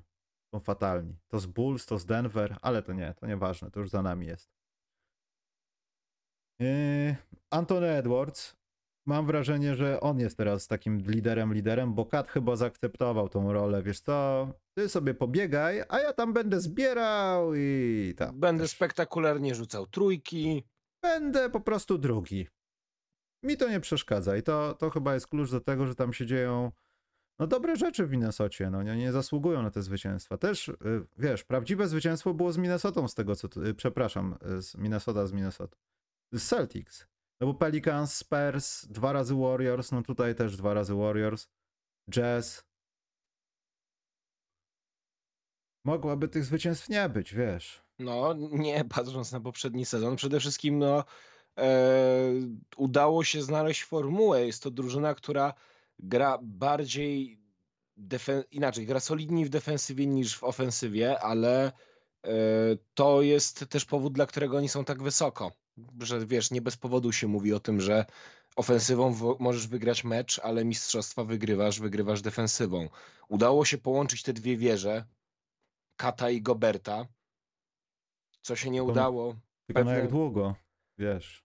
Są 0.56 0.60
fatalni. 0.60 1.18
To 1.28 1.40
z 1.40 1.46
Bulls, 1.46 1.86
to 1.86 1.98
z 1.98 2.06
Denver, 2.06 2.58
ale 2.62 2.84
to 2.84 2.94
nie, 2.94 3.14
to 3.14 3.28
nieważne, 3.28 3.72
to 3.72 3.80
już 3.80 3.90
za 3.90 4.02
nami 4.02 4.28
jest. 4.28 4.50
Yy, 6.60 7.16
Anthony 7.50 7.88
Edwards, 7.88 8.56
mam 9.08 9.26
wrażenie, 9.26 9.76
że 9.76 10.00
on 10.00 10.20
jest 10.20 10.38
teraz 10.38 10.68
takim 10.68 10.98
liderem, 11.00 11.54
liderem, 11.54 11.94
bo 11.94 12.06
Kat 12.06 12.28
chyba 12.28 12.56
zaakceptował 12.56 13.30
tą 13.30 13.54
rolę, 13.54 13.84
wiesz 13.84 14.00
co, 14.00 14.48
ty 14.78 14.90
sobie 14.90 15.14
pobiegaj, 15.14 15.84
a 15.90 16.00
ja 16.00 16.14
tam 16.14 16.34
będę 16.34 16.62
zbierał 16.62 17.56
i 17.56 18.14
tam. 18.18 18.40
Będę 18.40 18.64
wiesz. 18.64 18.72
spektakularnie 18.72 19.56
rzucał 19.56 19.88
trójki. 19.88 20.64
Będę 21.04 21.50
po 21.50 21.60
prostu 21.60 21.98
drugi. 21.98 22.48
Mi 23.44 23.58
to 23.58 23.70
nie 23.70 23.80
przeszkadza 23.80 24.38
i 24.38 24.44
to, 24.44 24.74
to 24.74 24.90
chyba 24.90 25.14
jest 25.14 25.28
klucz 25.28 25.52
do 25.52 25.62
tego, 25.62 25.88
że 25.88 25.96
tam 25.96 26.14
się 26.14 26.26
dzieją 26.26 26.72
no 27.42 27.48
dobre 27.48 27.76
rzeczy 27.76 28.06
w 28.06 28.12
Minnesocie, 28.12 28.70
no 28.70 28.84
nie, 28.84 28.96
nie 28.96 29.12
zasługują 29.12 29.62
na 29.62 29.72
te 29.72 29.82
zwycięstwa. 29.82 30.38
Też, 30.38 30.68
y, 30.68 30.76
wiesz, 31.18 31.44
prawdziwe 31.44 31.88
zwycięstwo 31.88 32.34
było 32.34 32.52
z 32.52 32.58
Minnesotą 32.58 33.08
z 33.08 33.16
tego, 33.16 33.36
co, 33.36 33.48
y, 33.68 33.74
przepraszam, 33.74 34.38
y, 34.58 34.62
z 34.62 34.76
Minnesota 34.76 35.28
z 35.28 35.34
Minnesota. 35.34 35.78
Z 36.32 36.48
Celtics. 36.48 37.08
No 37.40 37.48
bo 37.48 37.54
Pelicans, 37.54 38.14
Spurs, 38.14 38.88
dwa 38.88 39.14
razy 39.14 39.36
Warriors, 39.36 39.92
no 39.92 40.02
tutaj 40.02 40.36
też 40.36 40.58
dwa 40.58 40.74
razy 40.74 40.96
Warriors, 40.96 41.48
Jazz. 42.12 42.64
Mogłaby 45.86 46.28
tych 46.28 46.46
zwycięstw 46.46 46.90
nie 46.90 47.10
być, 47.10 47.34
wiesz. 47.34 47.84
No 48.00 48.34
nie, 48.52 48.86
patrząc 48.86 49.32
na 49.32 49.40
poprzedni 49.40 49.86
sezon. 49.86 50.16
Przede 50.16 50.40
wszystkim 50.40 50.80
no, 50.80 51.04
udało 52.78 53.24
się 53.24 53.42
znaleźć 53.42 53.84
formułę. 53.84 54.46
Jest 54.46 54.64
to 54.64 54.72
drużyna, 54.72 55.16
która 55.16 55.54
gra 56.00 56.40
bardziej 56.42 57.42
inaczej, 58.52 58.86
gra 58.86 59.00
solidniej 59.00 59.46
w 59.46 59.50
defensywie 59.50 60.08
niż 60.08 60.38
w 60.38 60.44
ofensywie, 60.44 61.20
ale 61.20 61.66
e, 61.68 62.32
to 62.94 63.22
jest 63.22 63.66
też 63.70 63.86
powód, 63.86 64.14
dla 64.14 64.26
którego 64.26 64.58
oni 64.58 64.70
są 64.70 64.86
tak 64.86 65.04
wysoko. 65.04 65.52
Że 66.00 66.26
wiesz, 66.26 66.52
nie 66.52 66.62
bez 66.62 66.78
powodu 66.78 67.12
się 67.12 67.28
mówi 67.28 67.54
o 67.54 67.60
tym, 67.60 67.82
że 67.82 68.06
ofensywą 68.56 69.38
możesz 69.40 69.68
wygrać 69.68 70.04
mecz, 70.04 70.40
ale 70.40 70.66
mistrzostwa 70.66 71.24
wygrywasz, 71.24 71.80
wygrywasz 71.80 72.22
defensywą. 72.22 72.90
Udało 73.30 73.66
się 73.66 73.78
połączyć 73.78 74.24
te 74.24 74.34
dwie 74.34 74.58
wieże, 74.58 75.06
Kata 75.96 76.30
i 76.30 76.42
Goberta, 76.42 77.08
co 78.42 78.56
się 78.56 78.70
nie 78.70 78.84
udało. 78.84 79.36
Tylko 79.68 79.84
na 79.84 79.94
jak 79.94 80.10
długo, 80.10 80.56
wiesz. 81.02 81.44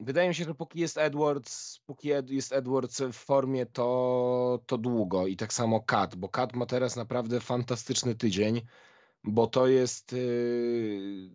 Wydaje 0.00 0.28
mi 0.28 0.34
się, 0.34 0.44
że 0.44 0.54
póki 0.54 0.80
jest 0.80 0.98
Edwards, 0.98 1.80
póki 1.86 2.12
Ed, 2.12 2.30
jest 2.30 2.52
Edwards 2.52 3.00
w 3.00 3.12
formie, 3.12 3.66
to, 3.66 4.60
to 4.66 4.78
długo. 4.78 5.26
I 5.26 5.36
tak 5.36 5.52
samo 5.52 5.80
Kat, 5.80 6.16
bo 6.16 6.28
Kat 6.28 6.56
ma 6.56 6.66
teraz 6.66 6.96
naprawdę 6.96 7.40
fantastyczny 7.40 8.14
tydzień, 8.14 8.62
bo 9.24 9.46
to 9.46 9.66
jest 9.66 10.12
yy, 10.12 11.30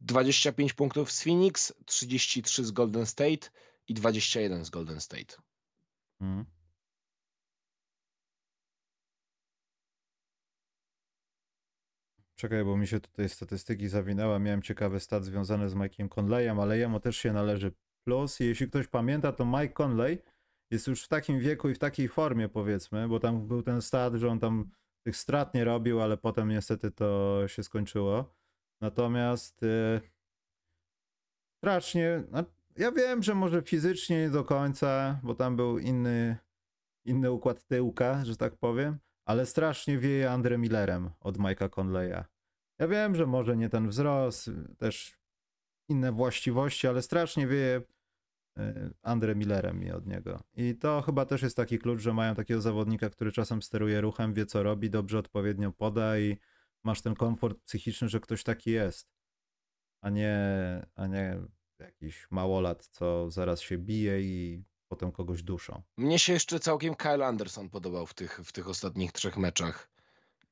25 0.00 0.72
punktów 0.72 1.12
z 1.12 1.22
Phoenix, 1.22 1.72
33 1.86 2.64
z 2.64 2.70
Golden 2.70 3.06
State 3.06 3.50
i 3.88 3.94
21 3.94 4.64
z 4.64 4.70
Golden 4.70 5.00
State. 5.00 5.36
Mhm. 6.20 6.59
Czekaj, 12.40 12.64
bo 12.64 12.76
mi 12.76 12.86
się 12.86 13.00
tutaj 13.00 13.28
statystyki 13.28 13.88
zawinęły. 13.88 14.40
Miałem 14.40 14.62
ciekawy 14.62 15.00
stat 15.00 15.24
związany 15.24 15.68
z 15.68 15.74
Mike'iem 15.74 16.08
Conleyem, 16.08 16.60
ale 16.60 16.78
jemu 16.78 17.00
też 17.00 17.16
się 17.16 17.32
należy 17.32 17.72
plus. 18.04 18.40
Jeśli 18.40 18.68
ktoś 18.68 18.86
pamięta, 18.86 19.32
to 19.32 19.44
Mike 19.44 19.68
Conley 19.68 20.18
jest 20.70 20.86
już 20.86 21.04
w 21.04 21.08
takim 21.08 21.40
wieku 21.40 21.68
i 21.68 21.74
w 21.74 21.78
takiej 21.78 22.08
formie, 22.08 22.48
powiedzmy, 22.48 23.08
bo 23.08 23.20
tam 23.20 23.46
był 23.46 23.62
ten 23.62 23.82
stat, 23.82 24.14
że 24.14 24.28
on 24.28 24.38
tam 24.38 24.70
tych 25.06 25.16
strat 25.16 25.54
nie 25.54 25.64
robił, 25.64 26.00
ale 26.00 26.16
potem 26.16 26.48
niestety 26.48 26.90
to 26.90 27.42
się 27.46 27.62
skończyło. 27.62 28.34
Natomiast 28.80 29.62
y, 29.62 30.00
strasznie. 31.58 32.24
no, 32.30 32.44
Ja 32.76 32.92
wiem, 32.92 33.22
że 33.22 33.34
może 33.34 33.62
fizycznie 33.62 34.18
nie 34.18 34.30
do 34.30 34.44
końca, 34.44 35.20
bo 35.22 35.34
tam 35.34 35.56
był 35.56 35.78
inny, 35.78 36.36
inny 37.04 37.30
układ 37.30 37.64
tyłka, 37.64 38.24
że 38.24 38.36
tak 38.36 38.56
powiem, 38.56 38.98
ale 39.30 39.46
strasznie 39.46 39.98
wieje 39.98 40.30
Andre 40.30 40.58
Millerem 40.58 41.10
od 41.20 41.38
Mike'a 41.38 41.70
Conleya. 41.78 42.24
Ja 42.78 42.88
wiem, 42.88 43.14
że 43.14 43.26
może 43.26 43.56
nie 43.56 43.68
ten 43.68 43.88
wzrost, 43.88 44.50
też 44.78 45.18
inne 45.88 46.12
właściwości, 46.12 46.88
ale 46.88 47.02
strasznie 47.02 47.46
wieje 47.46 47.82
y, 48.58 48.62
Andre 49.02 49.34
Millerem 49.34 49.80
mi 49.80 49.90
od 49.90 50.06
niego. 50.06 50.40
I 50.54 50.74
to 50.74 51.02
chyba 51.02 51.26
też 51.26 51.42
jest 51.42 51.56
taki 51.56 51.78
klucz, 51.78 52.00
że 52.00 52.12
mają 52.12 52.34
takiego 52.34 52.60
zawodnika, 52.60 53.10
który 53.10 53.32
czasem 53.32 53.62
steruje 53.62 54.00
ruchem, 54.00 54.34
wie 54.34 54.46
co 54.46 54.62
robi, 54.62 54.90
dobrze 54.90 55.18
odpowiednio 55.18 55.72
poda 55.72 56.18
i 56.18 56.36
masz 56.84 57.02
ten 57.02 57.14
komfort 57.14 57.58
psychiczny, 57.64 58.08
że 58.08 58.20
ktoś 58.20 58.42
taki 58.42 58.70
jest, 58.70 59.08
a 60.00 60.10
nie, 60.10 60.36
a 60.94 61.06
nie 61.06 61.40
jakiś 61.78 62.30
małolat, 62.30 62.86
co 62.86 63.30
zaraz 63.30 63.60
się 63.60 63.78
bije 63.78 64.22
i 64.22 64.64
potem 64.90 65.12
kogoś 65.12 65.42
duszą. 65.42 65.82
Mnie 65.96 66.18
się 66.18 66.32
jeszcze 66.32 66.60
całkiem 66.60 66.94
Kyle 66.94 67.26
Anderson 67.26 67.70
podobał 67.70 68.06
w 68.06 68.14
tych, 68.14 68.40
w 68.44 68.52
tych 68.52 68.68
ostatnich 68.68 69.12
trzech 69.12 69.36
meczach 69.36 69.90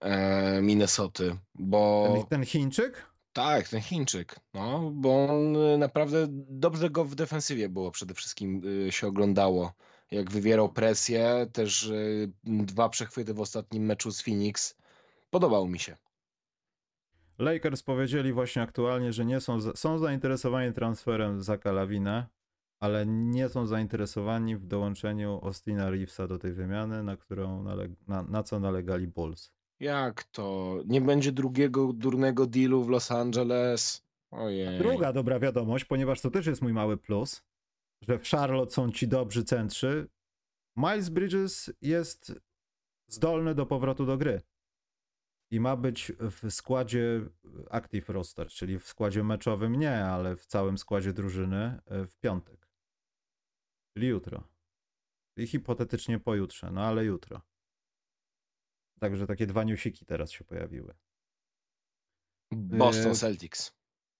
e, 0.01 0.62
Minnesoty, 0.62 1.36
bo... 1.55 2.09
Ten, 2.14 2.26
ten 2.26 2.47
Chińczyk? 2.47 3.07
Tak, 3.32 3.68
ten 3.68 3.80
Chińczyk, 3.80 4.41
no, 4.55 4.91
bo 4.95 5.24
on 5.24 5.57
y, 5.57 5.78
naprawdę 5.78 6.26
dobrze 6.30 6.91
go 6.91 7.05
w 7.05 7.14
defensywie 7.14 7.68
było 7.68 7.91
przede 7.91 8.14
wszystkim 8.14 8.62
y, 8.86 8.93
się 8.93 9.07
oglądało. 9.07 9.72
Jak 10.11 10.30
wywierał 10.30 10.72
presję, 10.72 11.47
też 11.53 11.86
y, 11.86 12.32
dwa 12.45 12.89
przechwyty 12.89 13.34
w 13.34 13.41
ostatnim 13.41 13.84
meczu 13.84 14.11
z 14.12 14.22
Phoenix. 14.22 14.76
Podobał 15.30 15.68
mi 15.68 15.78
się. 15.78 15.97
Lakers 17.39 17.82
powiedzieli 17.82 18.32
właśnie 18.32 18.62
aktualnie, 18.62 19.12
że 19.12 19.24
nie 19.24 19.41
są, 19.41 19.59
są 19.74 19.99
zainteresowani 19.99 20.72
transferem 20.72 21.43
Zaka 21.43 21.72
Lawina, 21.72 22.28
ale 22.81 23.07
nie 23.07 23.49
są 23.49 23.66
zainteresowani 23.66 24.57
w 24.57 24.66
dołączeniu 24.66 25.41
Austina 25.43 25.91
Reevesa 25.91 26.29
do 26.29 26.39
tej 26.39 26.53
wymiany, 26.53 27.03
na, 27.03 27.16
którą 27.16 27.64
na, 28.07 28.22
na 28.22 28.43
co 28.43 28.61
nalegali 28.61 29.07
Bulls. 29.07 29.53
Jak 29.81 30.24
to? 30.24 30.76
Nie 30.87 31.01
będzie 31.01 31.33
drugiego 31.33 31.93
durnego 31.93 32.47
dealu 32.47 32.85
w 32.85 32.89
Los 32.89 33.11
Angeles? 33.11 34.09
Ojej. 34.31 34.79
Druga 34.79 35.12
dobra 35.12 35.39
wiadomość, 35.39 35.85
ponieważ 35.85 36.20
to 36.20 36.31
też 36.31 36.47
jest 36.47 36.62
mój 36.62 36.72
mały 36.72 36.97
plus, 36.97 37.43
że 38.03 38.18
w 38.18 38.29
Charlotte 38.29 38.72
są 38.72 38.93
ci 38.93 39.09
dobrzy 39.09 39.45
centrzy. 39.45 40.09
Miles 40.76 41.09
Bridges 41.09 41.72
jest 41.83 42.41
zdolny 43.09 43.55
do 43.55 43.66
powrotu 43.66 44.07
do 44.07 44.16
gry. 44.16 44.41
I 45.51 45.61
ma 45.61 45.76
być 45.76 46.12
w 46.20 46.51
składzie 46.51 47.20
active 47.70 48.09
roster, 48.09 48.49
czyli 48.49 48.79
w 48.79 48.87
składzie 48.87 49.24
meczowym 49.24 49.74
nie, 49.76 50.05
ale 50.05 50.37
w 50.37 50.47
całym 50.47 50.79
składzie 50.79 51.12
drużyny 51.12 51.81
e, 51.87 52.07
w 52.07 52.18
piątek. 52.18 52.68
Czyli 53.99 54.09
jutro. 54.11 54.44
I 55.36 55.46
hipotetycznie 55.46 56.20
pojutrze, 56.20 56.70
no 56.70 56.82
ale 56.82 57.05
jutro. 57.05 57.42
Także 59.01 59.26
takie 59.26 59.46
dwa 59.46 59.64
newsiki 59.64 60.07
teraz 60.07 60.30
się 60.30 60.44
pojawiły. 60.44 60.94
Boston 62.53 63.09
Yy. 63.09 63.14
Celtics. 63.14 63.72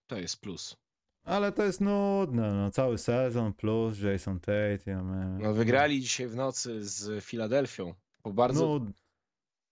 To 0.07 0.17
jest 0.17 0.41
plus. 0.41 0.77
Ale 1.25 1.53
to 1.53 1.65
jest 1.65 1.81
nudne, 1.81 2.55
no 2.55 2.71
cały 2.71 2.99
sezon 2.99 3.53
plus 3.53 4.01
Jason 4.01 4.41
Tatum. 4.41 5.13
e, 5.13 5.39
No, 5.43 5.55
wygrali 5.55 6.01
dzisiaj 6.01 6.29
w 6.29 6.37
nocy 6.37 6.85
z 6.85 7.25
Filadelfią. 7.25 7.95
Po 8.23 8.33
bardzo. 8.33 8.67
Nud, 8.67 8.83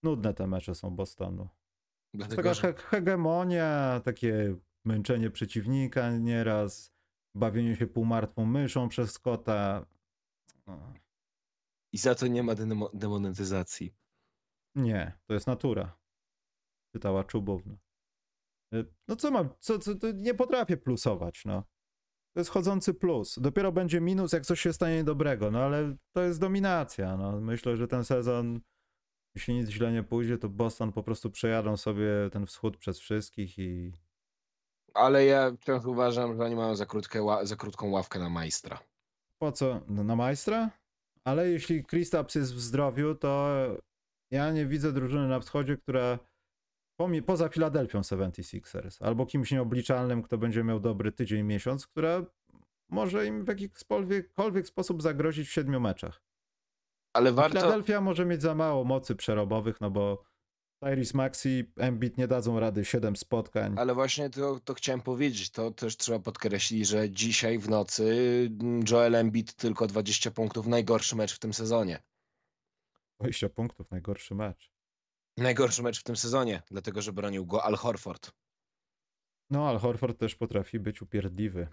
nudne 0.03 0.35
te 0.35 0.47
mecze 0.47 0.75
są 0.75 0.91
Bostonu. 0.91 1.49
dlatego, 2.15 2.43
Taka 2.43 2.55
że... 2.55 2.75
hegemonia, 2.75 4.01
takie 4.05 4.57
męczenie 4.85 5.31
przeciwnika 5.31 6.17
nieraz, 6.17 6.93
bawienie 7.35 7.77
się 7.77 7.87
półmartwą 7.87 8.45
myszą 8.45 8.89
przez 8.89 9.11
Scotta. 9.13 9.87
No, 10.67 10.93
I 11.93 11.99
za 11.99 12.15
to 12.15 12.27
nie 12.27 12.43
ma 12.43 12.53
demo- 12.55 12.91
demonetyzacji. 12.95 13.95
nie, 14.75 15.19
to 15.27 15.35
jest 15.35 15.47
natura. 15.47 15.99
Pytała 16.95 17.25
Czubówna. 17.25 17.77
E, 18.75 18.85
No 19.09 19.17
co 19.17 19.31
mam, 19.31 19.49
co, 19.59 19.79
co, 19.79 19.95
to 19.95 20.13
nie 20.13 20.35
potrafię 20.35 20.77
plusować, 20.77 21.45
no. 21.45 21.63
To 22.35 22.41
jest 22.41 22.51
chodzący 22.51 22.95
plus. 22.95 23.39
Dopiero 23.41 23.73
będzie 23.73 24.01
minus, 24.01 24.33
jak 24.33 24.47
coś 24.47 24.61
się 24.61 24.73
stanie 24.73 25.05
dobrego, 25.05 25.51
no 25.51 25.59
ale 25.59 25.97
to 26.13 26.23
jest 26.23 26.41
dominacja, 26.41 27.17
no. 27.17 27.41
Myślę, 27.41 27.77
że 27.77 27.89
ten 27.89 28.05
sezon, 28.05 28.61
jeśli 29.35 29.55
nic 29.55 29.69
źle 29.69 29.93
nie 29.93 30.03
pójdzie, 30.03 30.39
to 30.39 30.49
Boston 30.49 30.93
po 30.93 31.03
prostu 31.03 31.31
przejadą 31.31 31.77
sobie 31.77 32.09
ten 32.33 32.47
wschód 32.47 32.77
przez 32.77 32.99
wszystkich 32.99 33.59
i 33.59 33.93
Ale 34.95 35.25
ja 35.25 35.51
wciąż 35.61 35.85
uważam, 35.85 36.37
że 36.37 36.43
oni 36.45 36.55
mają 36.57 36.77
za, 36.77 36.87
krótkie 36.87 37.23
za 37.43 37.57
krótką 37.57 37.91
ławkę 37.91 38.19
na 38.19 38.31
majstra. 38.31 38.79
Po 39.39 39.53
co? 39.53 39.81
No, 39.89 40.05
na 40.05 40.17
majstra? 40.17 40.71
Ale 41.25 41.51
jeśli 41.51 41.85
Kristaps 41.85 42.35
jest 42.35 42.55
w 42.55 42.61
zdrowiu, 42.61 43.15
to 43.15 43.55
ja 44.31 44.53
nie 44.53 44.67
widzę 44.67 44.93
drużyny 44.93 45.29
na 45.29 45.41
wschodzie, 45.41 45.77
która 45.77 46.19
poza 47.27 47.49
Filadelfią 47.49 48.01
76ers 48.01 49.05
albo 49.05 49.27
kimś 49.27 49.51
nieobliczalnym, 49.51 50.23
kto 50.23 50.39
będzie 50.39 50.65
miał 50.65 50.81
dobry 50.81 51.13
tydzień, 51.13 51.43
miesiąc, 51.43 51.87
która 51.87 52.25
może 52.91 53.27
im 53.27 53.45
w 53.45 53.49
jakikolwiek 53.49 54.67
sposób 54.67 55.03
zagrozić 55.03 55.49
w 55.49 55.53
siedmiu 55.53 55.81
meczach. 55.81 56.23
Ale 57.17 57.33
warto. 57.33 57.61
Filadelfia 57.61 58.01
może 58.01 58.27
mieć 58.27 58.43
za 58.43 58.55
mało 58.55 58.85
mocy 58.85 59.17
przerobowych, 59.17 59.81
no 59.81 59.91
bo 59.91 60.25
Tyrese 60.81 61.17
Maxi, 61.17 61.73
Embiid 61.77 62.19
nie 62.19 62.29
dadzą 62.29 62.61
rady 62.61 62.85
7 62.85 63.17
spotkań. 63.17 63.75
Ale 63.79 63.95
właśnie 63.95 64.31
to, 64.31 64.61
to 64.61 64.75
chciałem 64.75 65.01
powiedzieć. 65.01 65.51
To 65.51 65.71
też 65.71 65.97
trzeba 65.97 66.19
podkreślić, 66.19 66.89
że 66.89 67.11
dzisiaj 67.11 67.59
w 67.59 67.69
nocy 67.69 68.05
mm, 68.61 68.85
Joel 68.91 69.15
Embiid 69.15 69.55
tylko 69.55 69.87
20 69.87 70.31
punktów. 70.31 70.67
Najgorszy 70.67 71.17
mecz 71.17 71.35
w 71.35 71.39
tym 71.39 71.55
sezonie. 71.55 72.03
20 73.21 73.49
punktów, 73.49 73.91
najgorszy 73.91 74.35
mecz. 74.35 74.71
Najgorszy 75.37 75.83
mecz 75.83 76.01
w 76.01 76.03
tym 76.03 76.17
sezonie, 76.17 76.63
dlatego 76.71 77.03
że 77.03 77.13
bronił 77.13 77.47
go 77.47 77.65
Al 77.65 77.77
Horford. 77.77 78.33
No, 79.51 79.69
ale 79.69 79.79
Horford 79.79 80.19
też 80.19 80.35
potrafi 80.35 80.79
być 80.79 81.03
upierdliwy. 81.03 81.69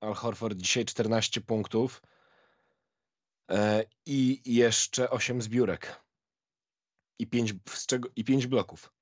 Al 0.00 0.14
Horford 0.14 0.58
dzisiaj 0.58 0.84
14 0.84 1.40
punktów 1.40 2.02
e, 3.50 3.84
i 4.06 4.42
jeszcze 4.54 5.10
8 5.10 5.42
zbiórek. 5.42 6.02
I 7.18 7.26
5, 7.26 7.54
z 7.68 7.86
czego, 7.86 8.08
I 8.16 8.24
5 8.24 8.46
bloków. 8.46 8.92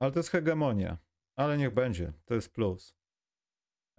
Ale 0.00 0.12
to 0.12 0.18
jest 0.18 0.30
hegemonia. 0.30 0.98
Ale 1.36 1.58
niech 1.58 1.74
będzie. 1.74 2.12
To 2.24 2.34
jest 2.34 2.52
plus. 2.52 2.94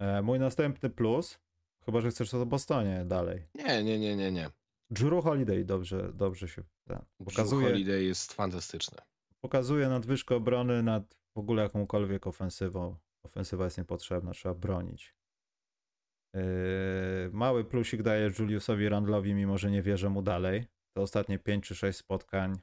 E, 0.00 0.22
mój 0.22 0.38
następny 0.38 0.90
plus, 0.90 1.38
chyba 1.84 2.00
że 2.00 2.10
chcesz 2.10 2.34
o 2.34 2.46
Bostonie 2.46 3.04
dalej. 3.04 3.46
Nie, 3.54 3.84
nie, 3.84 3.98
nie, 3.98 4.16
nie, 4.16 4.32
nie. 4.32 4.50
Drew 4.90 5.24
Holiday 5.24 5.64
dobrze, 5.64 6.12
dobrze 6.12 6.48
się 6.48 6.62
ten, 6.84 6.98
Pokazuje... 6.98 7.24
pokazuje, 7.24 7.66
Holiday 7.66 8.02
jest 8.04 8.32
fantastyczny. 8.32 8.98
pokazuje 9.40 9.88
nadwyżkę 9.88 10.36
obrony 10.36 10.82
nad 10.82 11.18
w 11.36 11.38
ogóle 11.38 11.62
jakąkolwiek 11.62 12.26
ofensywą. 12.26 12.96
Ofensywa 13.24 13.64
jest 13.64 13.78
niepotrzebna, 13.78 14.32
trzeba 14.32 14.54
bronić. 14.54 15.14
Yy, 16.34 16.42
mały 17.32 17.64
plusik 17.64 18.02
daje 18.02 18.30
Juliusowi 18.38 18.88
Randlowi, 18.88 19.34
mimo 19.34 19.58
że 19.58 19.70
nie 19.70 19.82
wierzę 19.82 20.10
mu 20.10 20.22
dalej. 20.22 20.66
Te 20.98 21.02
ostatnie 21.02 21.38
5 21.38 21.66
czy 21.66 21.74
6 21.74 21.98
spotkań 21.98 22.58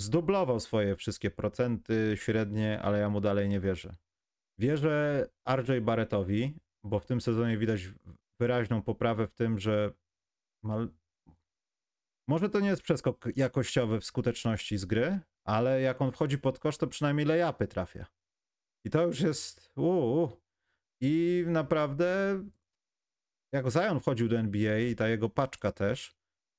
zdublował 0.00 0.60
swoje 0.60 0.96
wszystkie 0.96 1.30
procenty 1.30 2.16
średnie, 2.16 2.82
ale 2.82 2.98
ja 2.98 3.10
mu 3.10 3.20
dalej 3.20 3.48
nie 3.48 3.60
wierzę. 3.60 3.96
Wierzę 4.58 5.26
RJ 5.56 5.80
Barrettowi, 5.80 6.54
bo 6.84 7.00
w 7.00 7.06
tym 7.06 7.20
sezonie 7.20 7.58
widać 7.58 7.88
wyraźną 8.40 8.82
poprawę 8.82 9.26
w 9.26 9.34
tym, 9.34 9.58
że 9.58 9.92
ma... 10.64 10.88
może 12.28 12.48
to 12.48 12.60
nie 12.60 12.68
jest 12.68 12.82
przeskok 12.82 13.28
jakościowy 13.36 14.00
w 14.00 14.04
skuteczności 14.04 14.78
z 14.78 14.84
gry, 14.84 15.20
ale 15.44 15.80
jak 15.80 16.02
on 16.02 16.12
wchodzi 16.12 16.38
pod 16.38 16.58
kosz, 16.58 16.78
to 16.78 16.86
przynajmniej 16.86 17.26
layupy 17.26 17.66
trafia. 17.66 18.06
I 18.86 18.90
to 18.90 19.06
już 19.06 19.20
jest 19.20 19.72
uu. 19.76 20.30
I 21.02 21.44
naprawdę 21.46 22.42
jak 23.52 23.70
Zion 23.70 24.00
wchodził 24.00 24.28
do 24.28 24.38
NBA 24.38 24.78
i 24.78 24.94
ta 24.94 25.08
jego 25.08 25.28
paczka 25.28 25.72
też, 25.72 26.17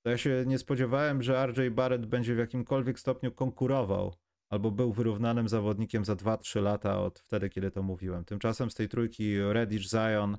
to 0.09 0.11
ja 0.11 0.17
się 0.17 0.43
nie 0.47 0.57
spodziewałem, 0.57 1.23
że 1.23 1.47
RJ 1.47 1.69
Barrett 1.69 2.05
będzie 2.05 2.35
w 2.35 2.37
jakimkolwiek 2.37 2.99
stopniu 2.99 3.31
konkurował 3.31 4.13
albo 4.49 4.71
był 4.71 4.93
wyrównanym 4.93 5.49
zawodnikiem 5.49 6.05
za 6.05 6.13
2-3 6.13 6.61
lata 6.61 6.99
od 6.99 7.19
wtedy, 7.19 7.49
kiedy 7.49 7.71
to 7.71 7.83
mówiłem. 7.83 8.25
Tymczasem 8.25 8.71
z 8.71 8.75
tej 8.75 8.89
trójki 8.89 9.39
Reddish, 9.39 9.89
Zion, 9.89 10.37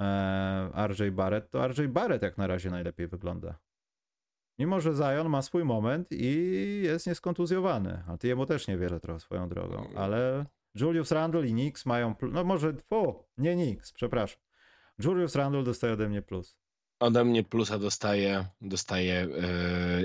e, 0.00 0.86
RJ 0.86 1.10
Barrett, 1.10 1.50
to 1.50 1.68
RJ 1.68 1.88
Barrett 1.88 2.22
jak 2.22 2.38
na 2.38 2.46
razie 2.46 2.70
najlepiej 2.70 3.08
wygląda. 3.08 3.58
Mimo, 4.58 4.80
że 4.80 4.94
Zion 4.94 5.28
ma 5.28 5.42
swój 5.42 5.64
moment 5.64 6.08
i 6.10 6.80
jest 6.84 7.06
nieskontuzjowany, 7.06 8.02
a 8.08 8.16
ty 8.16 8.28
jemu 8.28 8.46
też 8.46 8.68
nie 8.68 8.78
wierzę 8.78 9.00
trochę 9.00 9.20
swoją 9.20 9.48
drogą, 9.48 9.88
ale 9.96 10.46
Julius 10.74 11.12
Randle 11.12 11.46
i 11.46 11.50
Knicks 11.50 11.86
mają, 11.86 12.14
no 12.32 12.44
może, 12.44 12.72
fu, 12.72 13.24
nie 13.38 13.54
Knicks, 13.54 13.92
przepraszam. 13.92 14.40
Julius 14.98 15.34
Randle 15.34 15.62
dostaje 15.62 15.92
ode 15.92 16.08
mnie 16.08 16.22
plus. 16.22 16.63
Ode 17.00 17.24
mnie 17.24 17.42
plusa 17.44 17.78
dostaje, 17.78 18.44
dostaje 18.60 19.14
e, 19.22 19.28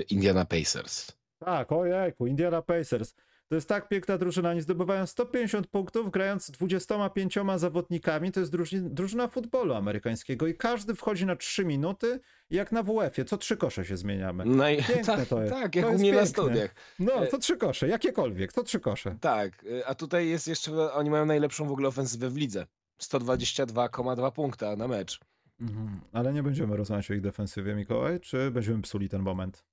Indiana 0.02 0.44
Pacers. 0.44 1.12
Tak, 1.38 1.72
ojejku, 1.72 2.26
Indiana 2.26 2.62
Pacers. 2.62 3.14
To 3.48 3.54
jest 3.54 3.68
tak 3.68 3.88
piękna 3.88 4.18
drużyna. 4.18 4.50
Oni 4.50 4.60
zdobywają 4.60 5.06
150 5.06 5.66
punktów, 5.66 6.10
grając 6.10 6.50
25 6.50 7.34
zawodnikami. 7.56 8.32
To 8.32 8.40
jest 8.40 8.52
drużyna, 8.52 8.88
drużyna 8.88 9.28
futbolu 9.28 9.74
amerykańskiego 9.74 10.46
i 10.46 10.54
każdy 10.54 10.94
wchodzi 10.94 11.26
na 11.26 11.36
3 11.36 11.64
minuty, 11.64 12.20
jak 12.50 12.72
na 12.72 12.82
WF-ie. 12.82 13.24
Co 13.24 13.36
trzy 13.38 13.56
kosze 13.56 13.84
się 13.84 13.96
zmieniamy. 13.96 14.44
No 14.44 14.68
i, 14.68 14.76
Piękne 14.76 15.04
tak, 15.04 15.28
to 15.28 15.40
jest. 15.42 15.52
tak, 15.54 15.74
jak 15.74 15.84
To 15.84 15.90
u 15.90 15.98
mnie 15.98 16.12
na 16.12 16.26
studiach. 16.26 16.74
No, 16.98 17.12
E- 17.12 17.26
to 17.26 17.38
trzy 17.38 17.56
kosze, 17.56 17.88
jakiekolwiek, 17.88 18.52
to 18.52 18.62
trzy 18.62 18.80
kosze. 18.80 19.16
Tak, 19.20 19.64
y, 19.64 19.86
a 19.86 19.94
tutaj 19.94 20.28
jest 20.28 20.48
jeszcze, 20.48 20.92
oni 20.92 21.10
mają 21.10 21.26
najlepszą 21.26 21.68
w 21.68 21.72
ogóle 21.72 21.88
ofensywę 21.88 22.30
w 22.30 22.36
lidze. 22.36 22.66
122,2 23.02 24.32
punkta 24.32 24.76
na 24.76 24.88
mecz. 24.88 25.20
Mhm. 25.60 26.00
Ale 26.12 26.32
nie 26.32 26.42
będziemy 26.42 26.76
rozmawiać 26.76 27.10
o 27.10 27.14
ich 27.14 27.20
defensywie, 27.20 27.74
Mikołaj, 27.74 28.20
czy 28.20 28.50
będziemy 28.50 28.82
psuli 28.82 29.08
ten 29.08 29.22
moment? 29.22 29.64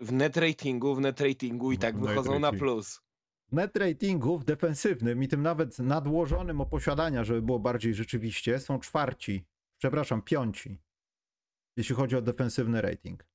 W 0.00 0.12
net 0.12 0.36
ratingu, 0.36 0.94
w 0.94 1.00
net 1.00 1.20
ratingu 1.20 1.72
i 1.72 1.76
W 1.76 1.80
tak 1.80 1.98
wychodzą 1.98 2.38
na 2.38 2.52
plus. 2.52 3.00
Net 3.52 3.76
ratingów 3.76 4.44
defensywnym 4.44 5.22
i 5.22 5.28
tym 5.28 5.42
nawet 5.42 5.78
nadłożonym 5.78 6.60
o 6.60 6.66
posiadania, 6.66 7.24
żeby 7.24 7.42
było 7.42 7.58
bardziej 7.58 7.94
rzeczywiście, 7.94 8.58
są 8.58 8.78
czwarci, 8.78 9.46
przepraszam, 9.78 10.22
piąci, 10.22 10.80
jeśli 11.76 11.94
chodzi 11.94 12.16
o 12.16 12.22
defensywny 12.22 12.80
rating. 12.80 13.26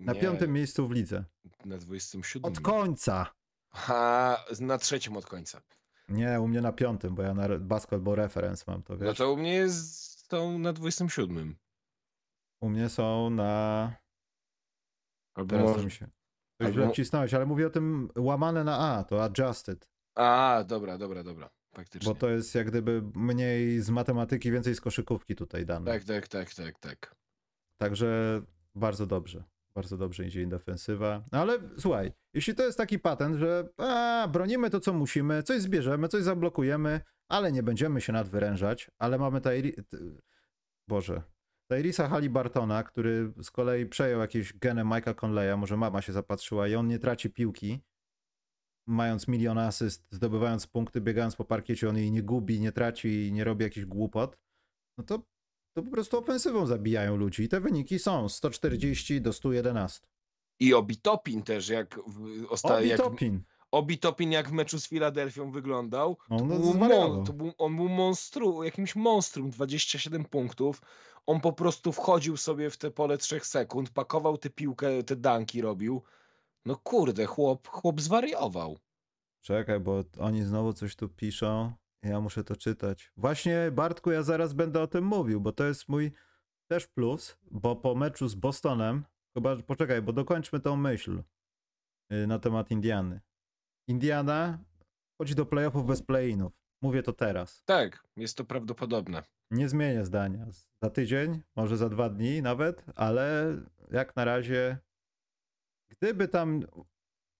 Na 0.00 0.12
Nie, 0.12 0.20
piątym 0.20 0.52
miejscu 0.52 0.88
w 0.88 0.92
lidze. 0.92 1.24
Na 1.64 1.78
27. 1.78 2.52
Od 2.52 2.60
końca. 2.60 3.34
Ha, 3.72 4.44
na 4.60 4.78
trzecim 4.78 5.16
od 5.16 5.26
końca. 5.26 5.62
Nie, 6.08 6.40
u 6.40 6.48
mnie 6.48 6.60
na 6.60 6.72
piątym, 6.72 7.14
bo 7.14 7.22
ja 7.22 7.34
na 7.34 7.58
basketball 7.58 8.16
reference 8.16 8.64
mam 8.66 8.82
to, 8.82 8.96
wiesz. 8.96 9.06
No 9.06 9.14
to 9.14 9.32
u 9.32 9.36
mnie 9.36 9.54
jest 9.54 10.14
są 10.30 10.58
na 10.58 10.72
27. 10.72 11.56
U 12.60 12.68
mnie 12.68 12.88
są 12.88 13.30
na... 13.30 13.92
Albo 15.34 15.50
Teraz 15.50 15.66
może... 15.66 15.78
to 15.78 15.84
mi 15.84 15.90
się... 15.90 16.08
Albo- 16.60 16.92
wcisnąłeś, 16.92 17.34
ale 17.34 17.46
mówię 17.46 17.66
o 17.66 17.70
tym 17.70 18.08
łamane 18.18 18.64
na 18.64 18.78
A, 18.78 19.04
to 19.04 19.24
adjusted. 19.24 19.90
A, 20.14 20.64
dobra, 20.66 20.98
dobra, 20.98 21.24
dobra. 21.24 21.50
Faktycznie. 21.74 22.12
Bo 22.12 22.20
to 22.20 22.30
jest 22.30 22.54
jak 22.54 22.70
gdyby 22.70 23.02
mniej 23.14 23.80
z 23.80 23.90
matematyki, 23.90 24.50
więcej 24.50 24.74
z 24.74 24.80
koszykówki 24.80 25.34
tutaj 25.34 25.66
dane. 25.66 25.92
Tak, 25.92 26.04
tak, 26.04 26.28
tak, 26.28 26.54
tak, 26.54 26.78
tak. 26.78 27.16
Także 27.80 28.42
bardzo 28.74 29.06
dobrze. 29.06 29.44
Bardzo 29.74 29.96
dobrze 29.96 30.24
idzie 30.26 30.46
defensywa. 30.46 31.24
No 31.32 31.38
ale 31.38 31.58
słuchaj, 31.78 32.12
jeśli 32.34 32.54
to 32.54 32.62
jest 32.62 32.78
taki 32.78 32.98
patent, 32.98 33.36
że 33.36 33.68
a, 33.76 34.28
bronimy 34.32 34.70
to, 34.70 34.80
co 34.80 34.92
musimy, 34.92 35.42
coś 35.42 35.60
zbierzemy, 35.62 36.08
coś 36.08 36.22
zablokujemy, 36.22 37.00
ale 37.28 37.52
nie 37.52 37.62
będziemy 37.62 38.00
się 38.00 38.12
nadwyrężać, 38.12 38.90
ale 38.98 39.18
mamy 39.18 39.40
Tairi... 39.40 39.72
Boże. 40.88 41.22
Tyrisa 41.70 42.08
Halibartona, 42.08 42.82
który 42.82 43.32
z 43.42 43.50
kolei 43.50 43.86
przejął 43.86 44.20
jakieś 44.20 44.58
geny 44.58 44.82
Mike'a 44.82 45.14
Conleya, 45.14 45.56
może 45.56 45.76
mama 45.76 46.02
się 46.02 46.12
zapatrzyła 46.12 46.68
i 46.68 46.74
on 46.74 46.88
nie 46.88 46.98
traci 46.98 47.30
piłki, 47.30 47.80
mając 48.86 49.28
milion 49.28 49.58
asyst, 49.58 50.06
zdobywając 50.10 50.66
punkty, 50.66 51.00
biegając 51.00 51.36
po 51.36 51.44
parkiecie, 51.44 51.88
on 51.88 51.96
jej 51.96 52.10
nie 52.10 52.22
gubi, 52.22 52.60
nie 52.60 52.72
traci 52.72 53.28
i 53.28 53.32
nie 53.32 53.44
robi 53.44 53.64
jakichś 53.64 53.86
głupot, 53.86 54.38
no 54.98 55.04
to 55.04 55.22
to 55.74 55.82
po 55.82 55.90
prostu 55.90 56.18
ofensywą 56.18 56.66
zabijają 56.66 57.16
ludzi. 57.16 57.42
I 57.42 57.48
te 57.48 57.60
wyniki 57.60 57.98
są 57.98 58.28
140 58.28 59.20
do 59.20 59.32
111. 59.32 60.00
I 60.60 60.74
Obitopin 60.74 61.42
też, 61.42 61.68
jak 61.68 62.00
w, 62.06 62.44
osta- 62.48 62.78
Obi 62.78 62.88
jak, 62.88 63.00
Topin. 63.00 63.42
Obitopin 63.70 64.32
jak 64.32 64.48
w 64.48 64.52
meczu 64.52 64.80
z 64.80 64.88
Filadelfią 64.88 65.50
wyglądał, 65.50 66.16
No, 66.30 66.38
to 66.38 66.44
no, 66.44 66.54
był 66.58 66.72
zwariował. 66.72 67.14
mon, 67.14 67.24
to 67.26 67.32
był, 67.32 67.52
on 67.58 67.76
był 67.76 67.88
monstru, 67.88 68.62
jakimś 68.64 68.96
monstrum, 68.96 69.50
27 69.50 70.24
punktów. 70.24 70.82
On 71.26 71.40
po 71.40 71.52
prostu 71.52 71.92
wchodził 71.92 72.36
sobie 72.36 72.70
w 72.70 72.76
te 72.76 72.90
pole 72.90 73.18
3 73.18 73.40
sekund, 73.40 73.90
pakował 73.90 74.38
tę 74.38 74.50
piłkę, 74.50 75.02
te 75.02 75.16
danki 75.16 75.60
robił. 75.60 76.02
No 76.64 76.76
kurde, 76.76 77.26
chłop, 77.26 77.68
chłop 77.68 78.00
zwariował. 78.00 78.78
Czekaj, 79.40 79.80
bo 79.80 80.04
oni 80.18 80.42
znowu 80.42 80.72
coś 80.72 80.96
tu 80.96 81.08
piszą. 81.08 81.72
Ja 82.04 82.20
muszę 82.20 82.44
to 82.44 82.56
czytać. 82.56 83.12
Właśnie, 83.16 83.70
Bartku, 83.72 84.10
ja 84.10 84.22
zaraz 84.22 84.52
będę 84.52 84.80
o 84.80 84.86
tym 84.86 85.04
mówił, 85.04 85.40
bo 85.40 85.52
to 85.52 85.64
jest 85.64 85.88
mój 85.88 86.12
też 86.66 86.86
plus, 86.86 87.36
bo 87.50 87.76
po 87.76 87.94
meczu 87.94 88.28
z 88.28 88.34
Bostonem, 88.34 89.04
chyba, 89.34 89.56
poczekaj, 89.56 90.02
bo 90.02 90.12
dokończmy 90.12 90.60
tą 90.60 90.76
myśl 90.76 91.22
y, 92.12 92.26
na 92.26 92.38
temat 92.38 92.70
Indiany. 92.70 93.20
Indiana 93.88 94.58
chodzi 95.18 95.34
do 95.34 95.46
playoffów 95.46 95.86
bez 95.86 96.02
play-inów. 96.02 96.52
Mówię 96.82 97.02
to 97.02 97.12
teraz. 97.12 97.62
Tak, 97.64 98.04
jest 98.16 98.36
to 98.36 98.44
prawdopodobne. 98.44 99.22
Nie 99.50 99.68
zmienię 99.68 100.04
zdania. 100.04 100.46
Za 100.82 100.90
tydzień, 100.90 101.40
może 101.56 101.76
za 101.76 101.88
dwa 101.88 102.08
dni 102.08 102.42
nawet, 102.42 102.84
ale 102.96 103.56
jak 103.90 104.16
na 104.16 104.24
razie, 104.24 104.78
gdyby 105.88 106.28
tam, 106.28 106.60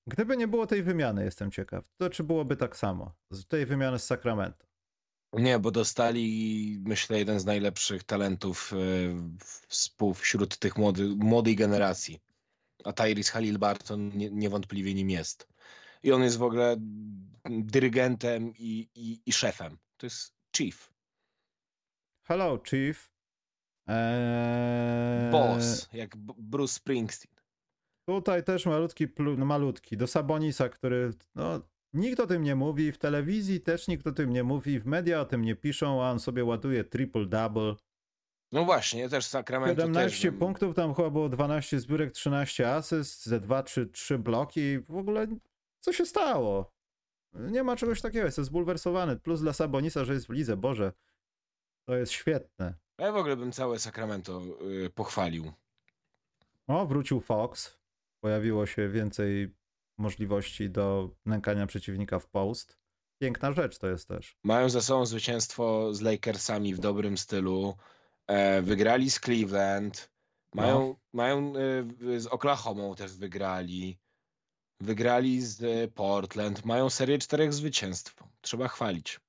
gdyby 0.06 0.36
nie 0.36 0.48
było 0.48 0.66
tej 0.66 0.82
wymiany, 0.82 1.24
jestem 1.24 1.50
ciekaw, 1.50 1.84
to 1.96 2.10
czy 2.10 2.24
byłoby 2.24 2.56
tak 2.56 2.76
samo? 2.76 3.14
Z 3.30 3.46
tej 3.46 3.66
wymiany 3.66 3.98
z 3.98 4.04
Sacramento. 4.04 4.66
Nie, 5.32 5.58
bo 5.58 5.70
dostali, 5.70 6.78
myślę, 6.84 7.18
jeden 7.18 7.40
z 7.40 7.44
najlepszych 7.44 8.04
talentów 8.04 8.72
e, 8.72 10.14
wśród 10.14 10.58
tych 10.58 10.78
młody, 10.78 11.08
młodej 11.16 11.56
generacji. 11.56 12.20
A 12.84 12.92
Tyrese 12.92 13.32
Halliburton 13.32 14.08
nie, 14.08 14.30
niewątpliwie 14.30 14.94
nim 14.94 15.10
jest. 15.10 15.48
I 16.02 16.12
on 16.12 16.22
jest 16.22 16.38
w 16.38 16.42
ogóle 16.42 16.76
dyrygentem 17.50 18.52
i, 18.58 18.88
i, 18.94 19.20
i 19.26 19.32
szefem. 19.32 19.78
To 19.96 20.06
jest 20.06 20.34
chief, 20.56 20.94
Hello, 22.26 22.58
Chief. 22.58 23.10
Eee, 23.86 25.30
boss, 25.30 25.88
jak 25.92 26.16
Bruce 26.16 26.74
Springsteen. 26.74 27.33
Tutaj 28.06 28.44
też 28.44 28.66
malutki, 28.66 29.08
plu- 29.08 29.38
no 29.38 29.44
malutki, 29.44 29.96
do 29.96 30.06
Sabonisa, 30.06 30.68
który, 30.68 31.10
no, 31.34 31.60
nikt 31.92 32.20
o 32.20 32.26
tym 32.26 32.42
nie 32.42 32.54
mówi, 32.54 32.92
w 32.92 32.98
telewizji 32.98 33.60
też 33.60 33.88
nikt 33.88 34.06
o 34.06 34.12
tym 34.12 34.30
nie 34.32 34.44
mówi, 34.44 34.80
w 34.80 34.86
media 34.86 35.20
o 35.20 35.24
tym 35.24 35.42
nie 35.42 35.56
piszą, 35.56 36.02
a 36.04 36.10
on 36.10 36.20
sobie 36.20 36.44
ładuje 36.44 36.84
triple-double. 36.84 37.74
No 38.52 38.64
właśnie, 38.64 39.08
też 39.08 39.24
Sacramento 39.26 39.82
17 39.82 40.30
też. 40.30 40.38
punktów, 40.38 40.74
tam 40.76 40.94
chyba 40.94 41.10
było 41.10 41.28
12 41.28 41.80
zbiórek, 41.80 42.12
13 42.12 42.70
asyst, 42.74 43.26
ze 43.26 43.40
2 43.40 43.62
czy 43.62 43.86
3 43.86 44.18
bloki. 44.18 44.78
W 44.78 44.96
ogóle 44.96 45.26
co 45.80 45.92
się 45.92 46.06
stało? 46.06 46.74
Nie 47.34 47.62
ma 47.62 47.76
czegoś 47.76 48.00
takiego, 48.00 48.24
jestem 48.26 48.44
zbulwersowany. 48.44 49.16
Plus 49.16 49.40
dla 49.40 49.52
Sabonisa, 49.52 50.04
że 50.04 50.14
jest 50.14 50.26
w 50.26 50.30
lidze, 50.30 50.56
Boże. 50.56 50.92
To 51.88 51.96
jest 51.96 52.12
świetne. 52.12 52.74
Ja 52.98 53.12
w 53.12 53.16
ogóle 53.16 53.36
bym 53.36 53.52
całe 53.52 53.78
Sacramento 53.78 54.42
y, 54.86 54.90
pochwalił. 54.90 55.52
O, 56.66 56.86
wrócił 56.86 57.20
Fox. 57.20 57.78
Pojawiło 58.24 58.66
się 58.66 58.88
więcej 58.88 59.54
możliwości 59.98 60.70
do 60.70 61.10
nękania 61.26 61.66
przeciwnika 61.66 62.18
w 62.18 62.26
post. 62.26 62.78
Piękna 63.22 63.52
rzecz 63.52 63.78
to 63.78 63.86
jest 63.88 64.08
też. 64.08 64.36
Mają 64.44 64.68
za 64.68 64.82
sobą 64.82 65.06
zwycięstwo 65.06 65.94
z 65.94 66.00
Lakersami 66.00 66.74
w 66.74 66.78
dobrym 66.78 67.18
stylu. 67.18 67.76
E, 68.26 68.62
wygrali 68.62 69.10
z 69.10 69.20
Cleveland. 69.20 70.10
Mają, 70.54 70.88
No. 70.88 70.96
mają 71.12 71.52
e, 72.14 72.20
z 72.20 72.26
Oklahomą 72.26 72.94
też 72.94 73.16
wygrali. 73.16 73.98
Wygrali 74.80 75.42
z 75.42 75.62
e, 75.62 75.88
Portland. 75.88 76.64
Mają 76.64 76.90
serię 76.90 77.18
czterech 77.18 77.52
zwycięstw. 77.52 78.22
Trzeba 78.40 78.68
chwalić. 78.68 79.20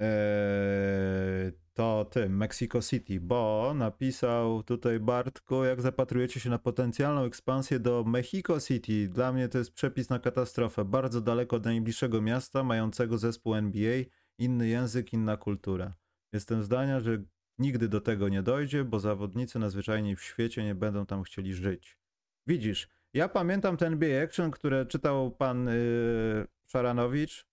Eee, 0.00 1.52
to 1.78 2.04
tym, 2.04 2.36
Mexico 2.36 2.82
City, 2.82 3.20
bo 3.20 3.72
napisał 3.74 4.62
tutaj 4.62 5.00
Bartku, 5.00 5.64
jak 5.64 5.82
zapatrujecie 5.82 6.40
się 6.40 6.50
na 6.50 6.58
potencjalną 6.58 7.24
ekspansję 7.24 7.80
do 7.80 8.04
Mexico 8.04 8.60
City. 8.60 9.08
Dla 9.08 9.32
mnie 9.32 9.48
to 9.48 9.58
jest 9.58 9.72
przepis 9.72 10.10
na 10.10 10.18
katastrofę. 10.18 10.84
Bardzo 10.84 11.20
daleko 11.20 11.56
od 11.56 11.64
najbliższego 11.64 12.22
miasta, 12.22 12.64
mającego 12.64 13.18
zespół 13.18 13.54
NBA, 13.54 14.04
inny 14.38 14.68
język, 14.68 15.12
inna 15.12 15.36
kultura. 15.36 15.94
Jestem 16.32 16.62
zdania, 16.62 17.00
że 17.00 17.22
nigdy 17.58 17.88
do 17.88 18.00
tego 18.00 18.28
nie 18.28 18.42
dojdzie, 18.42 18.84
bo 18.84 19.00
zawodnicy 19.00 19.58
najzwyczajniej 19.58 20.16
w 20.16 20.22
świecie 20.22 20.64
nie 20.64 20.74
będą 20.74 21.06
tam 21.06 21.22
chcieli 21.22 21.54
żyć. 21.54 21.98
Widzisz, 22.46 22.88
ja 23.14 23.28
pamiętam 23.28 23.76
ten 23.76 23.92
NBA 23.92 24.22
Action, 24.24 24.50
które 24.50 24.86
czytał 24.86 25.30
pan 25.30 25.66
yy, 25.66 26.46
Szaranowicz, 26.66 27.47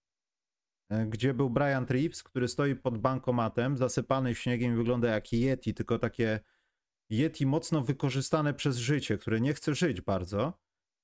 gdzie 1.08 1.34
był 1.34 1.50
Brian 1.50 1.86
Reeves, 1.90 2.24
który 2.24 2.48
stoi 2.48 2.76
pod 2.76 2.98
bankomatem, 2.98 3.78
zasypany 3.78 4.36
śniegiem 4.36 4.76
wygląda 4.76 5.10
jak 5.10 5.34
Yeti, 5.34 5.74
tylko 5.74 6.00
takie 6.00 6.40
Yeti 7.10 7.46
mocno 7.46 7.82
wykorzystane 7.82 8.54
przez 8.54 8.78
życie, 8.78 9.18
które 9.18 9.42
nie 9.42 9.54
chce 9.54 9.76
żyć 9.76 10.02
bardzo 10.02 10.54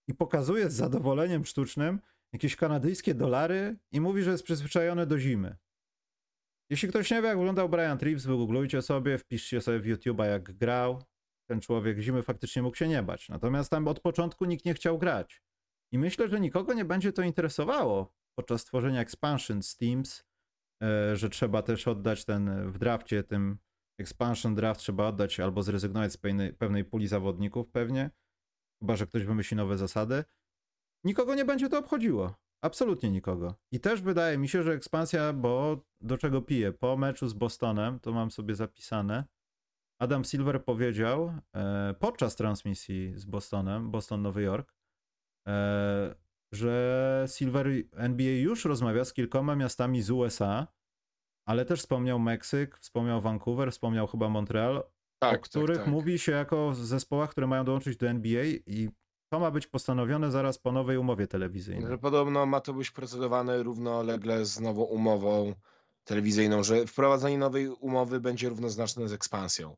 i 0.07 0.13
pokazuje 0.13 0.69
z 0.69 0.73
zadowoleniem 0.73 1.45
sztucznym 1.45 1.99
jakieś 2.34 2.55
kanadyjskie 2.55 3.13
dolary 3.13 3.77
i 3.91 4.01
mówi, 4.01 4.23
że 4.23 4.32
jest 4.32 4.43
przyzwyczajony 4.43 5.05
do 5.05 5.19
zimy. 5.19 5.57
Jeśli 6.69 6.89
ktoś 6.89 7.11
nie 7.11 7.21
wie, 7.21 7.27
jak 7.27 7.38
wyglądał 7.38 7.69
Brian 7.69 7.97
Reeves, 7.97 8.25
wygooglujcie 8.25 8.82
sobie, 8.82 9.17
wpiszcie 9.17 9.61
sobie 9.61 9.79
w 9.79 9.86
YouTube'a, 9.86 10.25
jak 10.25 10.57
grał. 10.57 11.03
Ten 11.49 11.61
człowiek 11.61 11.99
zimy 11.99 12.23
faktycznie 12.23 12.61
mógł 12.61 12.77
się 12.77 12.88
nie 12.88 13.03
bać. 13.03 13.29
Natomiast 13.29 13.71
tam 13.71 13.88
od 13.88 13.99
początku 13.99 14.45
nikt 14.45 14.65
nie 14.65 14.73
chciał 14.73 14.97
grać. 14.97 15.43
I 15.91 15.97
myślę, 15.97 16.29
że 16.29 16.39
nikogo 16.39 16.73
nie 16.73 16.86
będzie 16.86 17.13
to 17.13 17.21
interesowało 17.21 18.13
podczas 18.36 18.65
tworzenia 18.65 19.01
expansion 19.01 19.63
z 19.63 19.77
Teams, 19.77 20.23
e, 20.84 21.15
że 21.15 21.29
trzeba 21.29 21.61
też 21.61 21.88
oddać 21.88 22.25
ten 22.25 22.71
w 22.71 22.77
drafcie 22.77 23.23
tym 23.23 23.57
expansion 23.99 24.55
draft 24.55 24.82
trzeba 24.82 25.07
oddać 25.07 25.39
albo 25.39 25.63
zrezygnować 25.63 26.11
z 26.11 26.17
pewnej, 26.17 26.53
pewnej 26.53 26.86
puli 26.86 27.07
zawodników 27.07 27.69
pewnie, 27.69 28.09
chyba 28.79 28.95
że 28.95 29.07
ktoś 29.07 29.23
wymyśli 29.23 29.57
nowe 29.57 29.77
zasady. 29.77 30.23
Nikogo 31.03 31.36
nie 31.36 31.45
będzie 31.45 31.69
to 31.69 31.79
obchodziło. 31.79 32.36
Absolutnie 32.63 33.11
nikogo. 33.11 33.55
I 33.71 33.79
też 33.79 34.01
wydaje 34.01 34.38
mi 34.38 34.49
się, 34.49 34.63
że 34.63 34.73
ekspansja, 34.73 35.34
bo 35.34 35.86
do 36.01 36.17
czego 36.17 36.41
piję? 36.41 36.73
Po 36.73 36.97
meczu 36.97 37.27
z 37.27 37.34
Bostonem, 37.34 37.99
to 37.99 38.11
mam 38.11 38.32
sobie 38.32 38.55
zapisane, 38.55 39.25
Adam 40.01 40.23
Silver 40.23 40.63
powiedział 40.65 41.34
e, 41.55 41.95
podczas 41.99 42.36
transmisji 42.36 43.13
z 43.15 43.25
Bostonem, 43.25 43.91
Boston-Nowy 43.91 44.41
Jork, 44.41 44.75
e, 45.47 46.15
że 46.51 47.25
Silver 47.27 47.67
NBA 47.93 48.31
już 48.31 48.65
rozmawia 48.65 49.05
z 49.05 49.13
kilkoma 49.13 49.55
miastami 49.55 50.01
z 50.01 50.11
USA, 50.11 50.67
ale 51.45 51.65
też 51.65 51.79
wspomniał 51.79 52.19
Meksyk, 52.19 52.77
wspomniał 52.77 53.21
Vancouver, 53.21 53.71
wspomniał 53.71 54.07
chyba 54.07 54.29
Montreal, 54.29 54.83
Tak, 55.19 55.39
o 55.39 55.43
których 55.43 55.77
tak, 55.77 55.85
tak. 55.85 55.93
mówi 55.93 56.19
się 56.19 56.31
jako 56.31 56.75
zespołach, 56.75 57.29
które 57.29 57.47
mają 57.47 57.63
dołączyć 57.65 57.97
do 57.97 58.07
NBA 58.07 58.43
i 58.45 58.89
to 59.29 59.39
ma 59.39 59.51
być 59.51 59.67
postanowione 59.67 60.31
zaraz 60.31 60.57
po 60.57 60.71
nowej 60.71 60.97
umowie 60.97 61.27
telewizyjnej. 61.27 61.89
Że 61.91 61.97
podobno 61.97 62.45
ma 62.45 62.61
to 62.61 62.73
być 62.73 62.91
procedowane 62.91 63.63
równolegle 63.63 64.45
z 64.45 64.59
nową 64.59 64.81
umową 64.83 65.53
telewizyjną, 66.03 66.63
że 66.63 66.87
wprowadzenie 66.87 67.37
nowej 67.37 67.69
umowy 67.69 68.19
będzie 68.19 68.49
równoznaczne 68.49 69.07
z 69.09 69.13
ekspansją. 69.13 69.75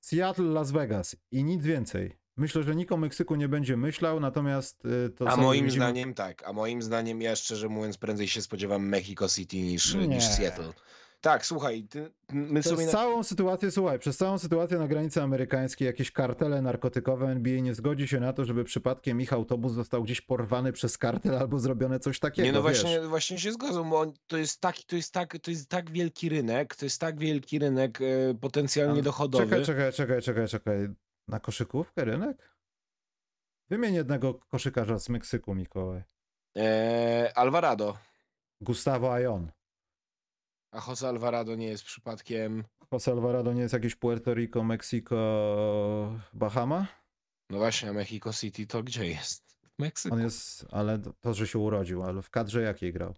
Seattle, 0.00 0.44
Las 0.44 0.70
Vegas 0.70 1.16
i 1.30 1.44
nic 1.44 1.64
więcej. 1.64 2.19
Myślę, 2.36 2.62
że 2.62 2.76
nikt 2.76 2.92
o 2.92 2.96
Meksyku 2.96 3.34
nie 3.34 3.48
będzie 3.48 3.76
myślał, 3.76 4.20
natomiast 4.20 4.84
y, 4.86 5.10
to 5.10 5.28
A 5.28 5.36
moim 5.36 5.64
widzimy- 5.64 5.84
zdaniem 5.84 6.14
tak, 6.14 6.42
a 6.46 6.52
moim 6.52 6.82
zdaniem 6.82 7.22
ja 7.22 7.36
szczerze 7.36 7.68
mówiąc 7.68 7.98
prędzej 7.98 8.28
się 8.28 8.42
spodziewam 8.42 8.88
Mexico 8.88 9.28
City 9.28 9.56
niż, 9.56 9.94
niż. 9.94 10.24
Seattle. 10.24 10.72
Tak, 11.20 11.46
słuchaj, 11.46 11.84
ty, 11.90 12.10
my 12.32 12.60
Przez 12.60 12.86
na- 12.86 12.92
całą 12.92 13.22
sytuację, 13.22 13.70
słuchaj, 13.70 13.98
przez 13.98 14.16
całą 14.16 14.38
sytuację 14.38 14.78
na 14.78 14.88
granicy 14.88 15.22
amerykańskiej 15.22 15.86
jakieś 15.86 16.10
kartele 16.12 16.62
narkotykowe 16.62 17.26
NBA 17.26 17.60
nie 17.60 17.74
zgodzi 17.74 18.08
się 18.08 18.20
na 18.20 18.32
to, 18.32 18.44
żeby 18.44 18.64
przypadkiem 18.64 19.20
ich 19.20 19.32
autobus 19.32 19.72
został 19.72 20.02
gdzieś 20.02 20.20
porwany 20.20 20.72
przez 20.72 20.98
kartel 20.98 21.36
albo 21.38 21.58
zrobione 21.58 22.00
coś 22.00 22.18
takiego, 22.18 22.46
Nie, 22.46 22.52
no 22.52 22.62
wiesz. 22.62 22.80
właśnie, 22.82 23.00
właśnie 23.00 23.38
się 23.38 23.52
zgodzą, 23.52 23.90
bo 23.90 24.12
to, 24.26 24.36
jest 24.36 24.60
taki, 24.60 24.84
to, 24.84 24.96
jest 24.96 25.12
tak, 25.12 25.38
to 25.42 25.50
jest 25.50 25.68
tak 25.68 25.90
wielki 25.90 26.28
rynek, 26.28 26.76
to 26.76 26.86
jest 26.86 27.00
tak 27.00 27.18
wielki 27.18 27.58
rynek 27.58 28.00
e, 28.00 28.34
potencjalnie 28.40 29.02
dochodowy. 29.02 29.44
Czekaj, 29.44 29.64
czekaj, 29.64 29.92
czekaj, 29.92 30.22
czekaj, 30.22 30.48
czekaj. 30.48 30.88
Na 31.30 31.40
koszykówkę 31.40 32.04
rynek? 32.04 32.56
Wymień 33.68 33.94
jednego 33.94 34.34
koszykarza 34.34 34.98
z 34.98 35.08
Meksyku, 35.08 35.54
Mikołaj. 35.54 36.02
E, 36.56 37.32
Alvarado. 37.34 37.98
Gustavo 38.60 39.14
Ayon. 39.14 39.52
A 40.72 40.80
Jose 40.88 41.08
Alvarado 41.08 41.54
nie 41.54 41.66
jest 41.66 41.84
przypadkiem... 41.84 42.64
Jose 42.92 43.10
Alvarado 43.10 43.52
nie 43.52 43.60
jest 43.60 43.74
jakieś 43.74 43.94
Puerto 43.94 44.34
Rico, 44.34 44.64
Mexico, 44.64 45.16
Bahama? 46.32 46.86
No 47.50 47.58
właśnie, 47.58 47.90
a 47.90 47.92
Mexico 47.92 48.32
City 48.32 48.66
to 48.66 48.82
gdzie 48.82 49.06
jest? 49.06 49.56
W 49.62 49.78
Meksyku. 49.78 50.14
On 50.14 50.22
jest, 50.22 50.66
ale 50.70 50.98
to, 51.20 51.34
że 51.34 51.46
się 51.46 51.58
urodził, 51.58 52.02
ale 52.02 52.22
w 52.22 52.30
kadrze 52.30 52.62
jakiej 52.62 52.92
grał? 52.92 53.14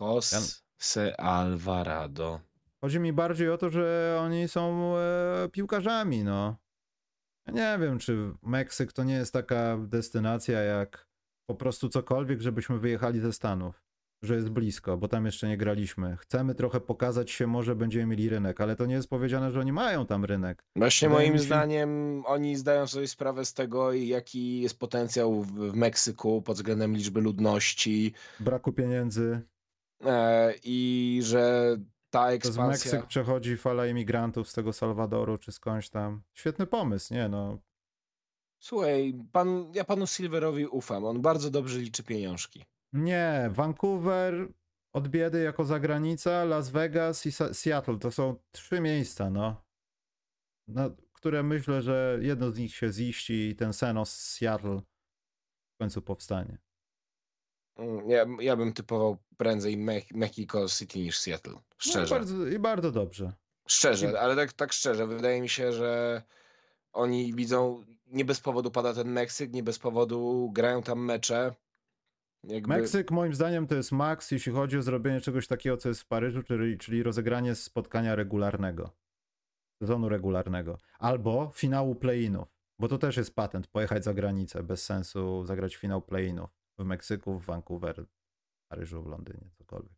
Jose 0.00 1.20
Alvarado. 1.20 2.40
Chodzi 2.80 3.00
mi 3.00 3.12
bardziej 3.12 3.50
o 3.50 3.58
to, 3.58 3.70
że 3.70 4.18
oni 4.20 4.48
są 4.48 4.96
e, 4.96 5.48
piłkarzami, 5.52 6.24
no. 6.24 6.56
Ja 7.54 7.76
nie 7.76 7.84
wiem, 7.86 7.98
czy 7.98 8.32
Meksyk 8.42 8.92
to 8.92 9.04
nie 9.04 9.14
jest 9.14 9.32
taka 9.32 9.78
destynacja 9.78 10.60
jak 10.60 11.06
po 11.46 11.54
prostu 11.54 11.88
cokolwiek, 11.88 12.40
żebyśmy 12.40 12.78
wyjechali 12.78 13.20
ze 13.20 13.32
Stanów. 13.32 13.82
Że 14.22 14.34
jest 14.34 14.48
blisko, 14.48 14.96
bo 14.96 15.08
tam 15.08 15.26
jeszcze 15.26 15.48
nie 15.48 15.56
graliśmy. 15.56 16.16
Chcemy 16.16 16.54
trochę 16.54 16.80
pokazać 16.80 17.30
się, 17.30 17.46
może 17.46 17.76
będziemy 17.76 18.06
mieli 18.06 18.28
rynek, 18.28 18.60
ale 18.60 18.76
to 18.76 18.86
nie 18.86 18.94
jest 18.94 19.08
powiedziane, 19.10 19.50
że 19.52 19.60
oni 19.60 19.72
mają 19.72 20.06
tam 20.06 20.24
rynek. 20.24 20.64
Właśnie 20.76 21.08
Wydaje 21.08 21.28
moim 21.28 21.38
się- 21.38 21.44
zdaniem 21.44 22.22
oni 22.26 22.56
zdają 22.56 22.86
sobie 22.86 23.08
sprawę 23.08 23.44
z 23.44 23.54
tego, 23.54 23.92
jaki 23.92 24.60
jest 24.60 24.78
potencjał 24.78 25.42
w, 25.42 25.52
w 25.52 25.74
Meksyku 25.74 26.42
pod 26.42 26.56
względem 26.56 26.94
liczby 26.96 27.20
ludności 27.20 28.12
Braku 28.40 28.72
pieniędzy. 28.72 29.40
e, 30.04 30.54
i 30.64 31.20
że 31.22 31.76
ta 32.10 32.24
To 32.24 32.30
z 32.30 32.34
ekspansja... 32.34 32.92
Meksyk 32.92 33.06
przechodzi 33.08 33.56
fala 33.56 33.86
imigrantów 33.86 34.48
z 34.48 34.52
tego 34.52 34.72
Salwadoru 34.72 35.38
czy 35.38 35.52
skądś 35.52 35.88
tam. 35.88 36.22
Świetny 36.32 36.66
pomysł, 36.66 37.14
nie 37.14 37.28
no. 37.28 37.58
Słuchaj, 38.62 39.14
pan, 39.32 39.72
ja 39.74 39.84
panu 39.84 40.06
Silverowi 40.06 40.66
ufam, 40.66 41.04
on 41.04 41.22
bardzo 41.22 41.50
dobrze 41.50 41.78
liczy 41.78 42.02
pieniążki. 42.02 42.64
Nie, 42.92 43.50
Vancouver 43.52 44.48
od 44.92 45.08
biedy 45.08 45.42
jako 45.42 45.64
zagranica, 45.64 46.44
Las 46.44 46.70
Vegas 46.70 47.26
i 47.26 47.30
Sa- 47.30 47.54
Seattle 47.54 47.98
to 47.98 48.10
są 48.10 48.36
trzy 48.52 48.80
miejsca, 48.80 49.30
no. 49.30 49.64
no. 50.68 50.90
Które 51.12 51.42
myślę, 51.42 51.82
że 51.82 52.18
jedno 52.22 52.50
z 52.50 52.58
nich 52.58 52.74
się 52.74 52.92
ziści 52.92 53.48
i 53.48 53.56
ten 53.56 53.72
Senos 53.72 54.12
z 54.12 54.38
Seattle 54.38 54.80
w 55.74 55.78
końcu 55.78 56.02
powstanie. 56.02 56.58
Mm, 57.80 58.10
Ja, 58.10 58.26
ja 58.40 58.56
bym 58.56 58.72
typował 58.72 59.16
prędzej 59.36 59.76
Me 59.76 60.00
Mexico 60.14 60.68
City 60.68 60.98
niż 60.98 61.18
Seattle. 61.18 61.52
No, 61.52 61.60
Szczerze. 61.78 62.06
i, 62.06 62.10
bardzo, 62.18 62.46
I 62.46 62.58
bardzo 62.58 62.90
dobrze. 62.90 63.32
Szczerze, 63.66 64.20
ale 64.20 64.36
tak, 64.36 64.52
tak 64.52 64.72
szczerze, 64.72 65.06
wydaje 65.06 65.40
mi 65.40 65.48
się, 65.48 65.72
że 65.72 66.22
oni 66.92 67.34
widzą, 67.34 67.84
nie 68.06 68.24
bez 68.24 68.40
powodu 68.40 68.70
pada 68.70 68.94
ten 68.94 69.12
Meksyk, 69.12 69.52
nie 69.52 69.62
bez 69.62 69.78
powodu 69.78 70.50
grają 70.52 70.82
tam 70.82 71.04
mecze. 71.04 71.54
Jakby... 72.44 72.68
Meksyk 72.68 73.10
moim 73.10 73.34
zdaniem 73.34 73.66
to 73.66 73.74
jest 73.74 73.92
maks, 73.92 74.30
jeśli 74.30 74.52
chodzi 74.52 74.78
o 74.78 74.82
zrobienie 74.82 75.20
czegoś 75.20 75.46
takiego, 75.46 75.76
co 75.76 75.88
jest 75.88 76.00
w 76.00 76.06
Paryżu, 76.06 76.42
czyli, 76.42 76.78
czyli 76.78 77.02
rozegranie 77.02 77.54
spotkania 77.54 78.14
regularnego. 78.14 78.90
Sezonu 79.82 80.08
regularnego. 80.08 80.78
Albo 80.98 81.50
finału 81.54 81.94
play-inów. 81.94 82.48
Bo 82.78 82.88
to 82.88 82.98
też 82.98 83.16
jest 83.16 83.34
patent, 83.34 83.66
pojechać 83.66 84.04
za 84.04 84.14
granicę. 84.14 84.62
Bez 84.62 84.84
sensu 84.84 85.44
zagrać 85.44 85.76
finał 85.76 86.02
play-inów. 86.02 86.59
W 86.80 86.84
Meksyku, 86.84 87.38
w 87.38 87.44
Vancouver, 87.44 88.04
w 88.06 88.68
Paryżu, 88.68 89.02
w 89.02 89.06
Londynie, 89.06 89.50
cokolwiek. 89.58 89.92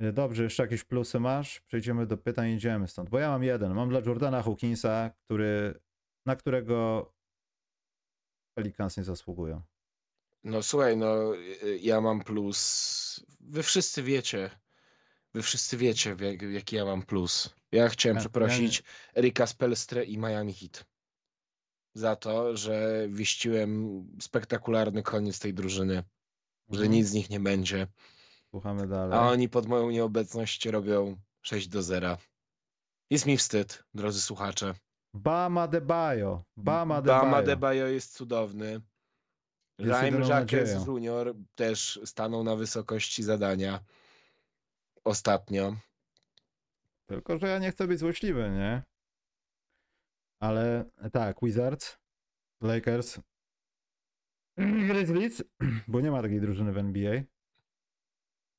E, 0.00 0.12
Dobrze, 0.12 0.42
jeszcze 0.42 0.62
jakieś 0.62 0.84
plusy 0.84 1.20
masz? 1.20 1.60
Przejdziemy 1.60 2.06
do 2.06 2.16
pytań 2.16 2.50
i 2.50 2.54
idziemy 2.54 2.88
stąd. 2.88 3.10
Bo 3.10 3.18
ja 3.18 3.28
mam 3.28 3.42
jeden. 3.42 3.74
Mam 3.74 3.88
dla 3.88 4.00
Jordana 4.00 4.42
Hawkinsa, 4.42 5.10
który, 5.24 5.80
na 6.26 6.36
którego 6.36 7.06
Pelicans 8.54 8.96
nie 8.96 9.04
zasługują. 9.04 9.62
No 10.44 10.62
słuchaj, 10.62 10.96
no 10.96 11.36
y, 11.36 11.78
ja 11.82 12.00
mam 12.00 12.20
plus. 12.24 13.24
Wy 13.40 13.62
wszyscy 13.62 14.02
wiecie. 14.02 14.50
Wy 15.34 15.42
wszyscy 15.42 15.76
wiecie, 15.76 16.16
jak, 16.20 16.42
jaki 16.42 16.76
ja 16.76 16.84
mam 16.84 17.02
plus. 17.02 17.54
Ja 17.72 17.88
chciałem 17.88 18.16
Ja- 18.16 18.20
ja 18.22 18.28
przeprosić 18.28 18.82
Erika 19.16 19.46
Spelstre 19.46 20.04
i 20.04 20.18
Miami 20.18 20.54
Heat 20.54 20.84
za 21.94 22.16
to, 22.16 22.56
że 22.56 23.06
wieściłem 23.08 24.02
spektakularny 24.20 25.02
koniec 25.02 25.38
tej 25.38 25.54
drużyny, 25.54 25.94
że 26.68 26.82
Mhm. 26.82 26.92
nic 26.92 27.06
z 27.08 27.12
nich 27.12 27.30
nie 27.30 27.40
będzie. 27.40 27.86
Słuchamy 28.50 28.86
dalej. 28.88 29.18
A 29.18 29.22
oni 29.22 29.48
pod 29.48 29.66
moją 29.66 29.90
nieobecność 29.90 30.66
robią 30.66 31.16
6 31.42 31.68
do 31.68 31.82
0. 31.82 32.16
Jest 33.10 33.26
mi 33.26 33.36
wstyd, 33.36 33.84
drodzy 33.94 34.20
słuchacze. 34.20 34.74
Bama 35.14 35.68
de 35.68 35.80
Bayo. 35.80 36.44
Bama 36.56 37.02
de 37.02 37.06
Bayo. 37.20 37.56
Bama 37.56 37.74
jest 37.74 38.12
cudowny. 38.16 38.80
Jest 39.78 39.90
Raim 39.92 40.14
jedyną 40.14 40.28
Jacques. 40.28 40.86
Junior 40.86 41.34
też 41.54 42.00
stanął 42.04 42.44
na 42.44 42.56
wysokości 42.56 43.22
zadania 43.22 43.80
ostatnio. 45.04 45.76
Tylko, 47.06 47.38
że 47.38 47.48
ja 47.48 47.58
nie 47.58 47.70
chcę 47.70 47.86
być 47.86 47.98
złośliwy, 47.98 48.50
nie? 48.50 48.82
Ale 50.40 50.90
tak, 51.12 51.36
Wizards, 51.42 51.98
Lakers, 52.62 53.20
Grizzlies, 54.88 55.42
bo 55.88 56.00
nie 56.00 56.10
ma 56.10 56.22
takiej 56.22 56.40
drużyny 56.40 56.72
w 56.72 56.78
NBA. 56.78 57.12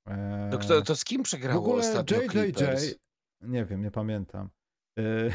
Eee, 0.05 0.51
To, 0.51 0.57
kto, 0.57 0.81
to 0.81 0.95
z 0.95 1.05
kim 1.05 1.21
w 1.21 1.23
przegrało 1.23 1.59
ogóle 1.61 1.79
ostatnio 1.89 2.17
JJJ, 2.21 2.29
Clippers? 2.29 2.95
nie 3.41 3.65
wiem, 3.65 3.81
nie 3.81 3.91
pamiętam. 3.91 4.49
Eee, 4.97 5.31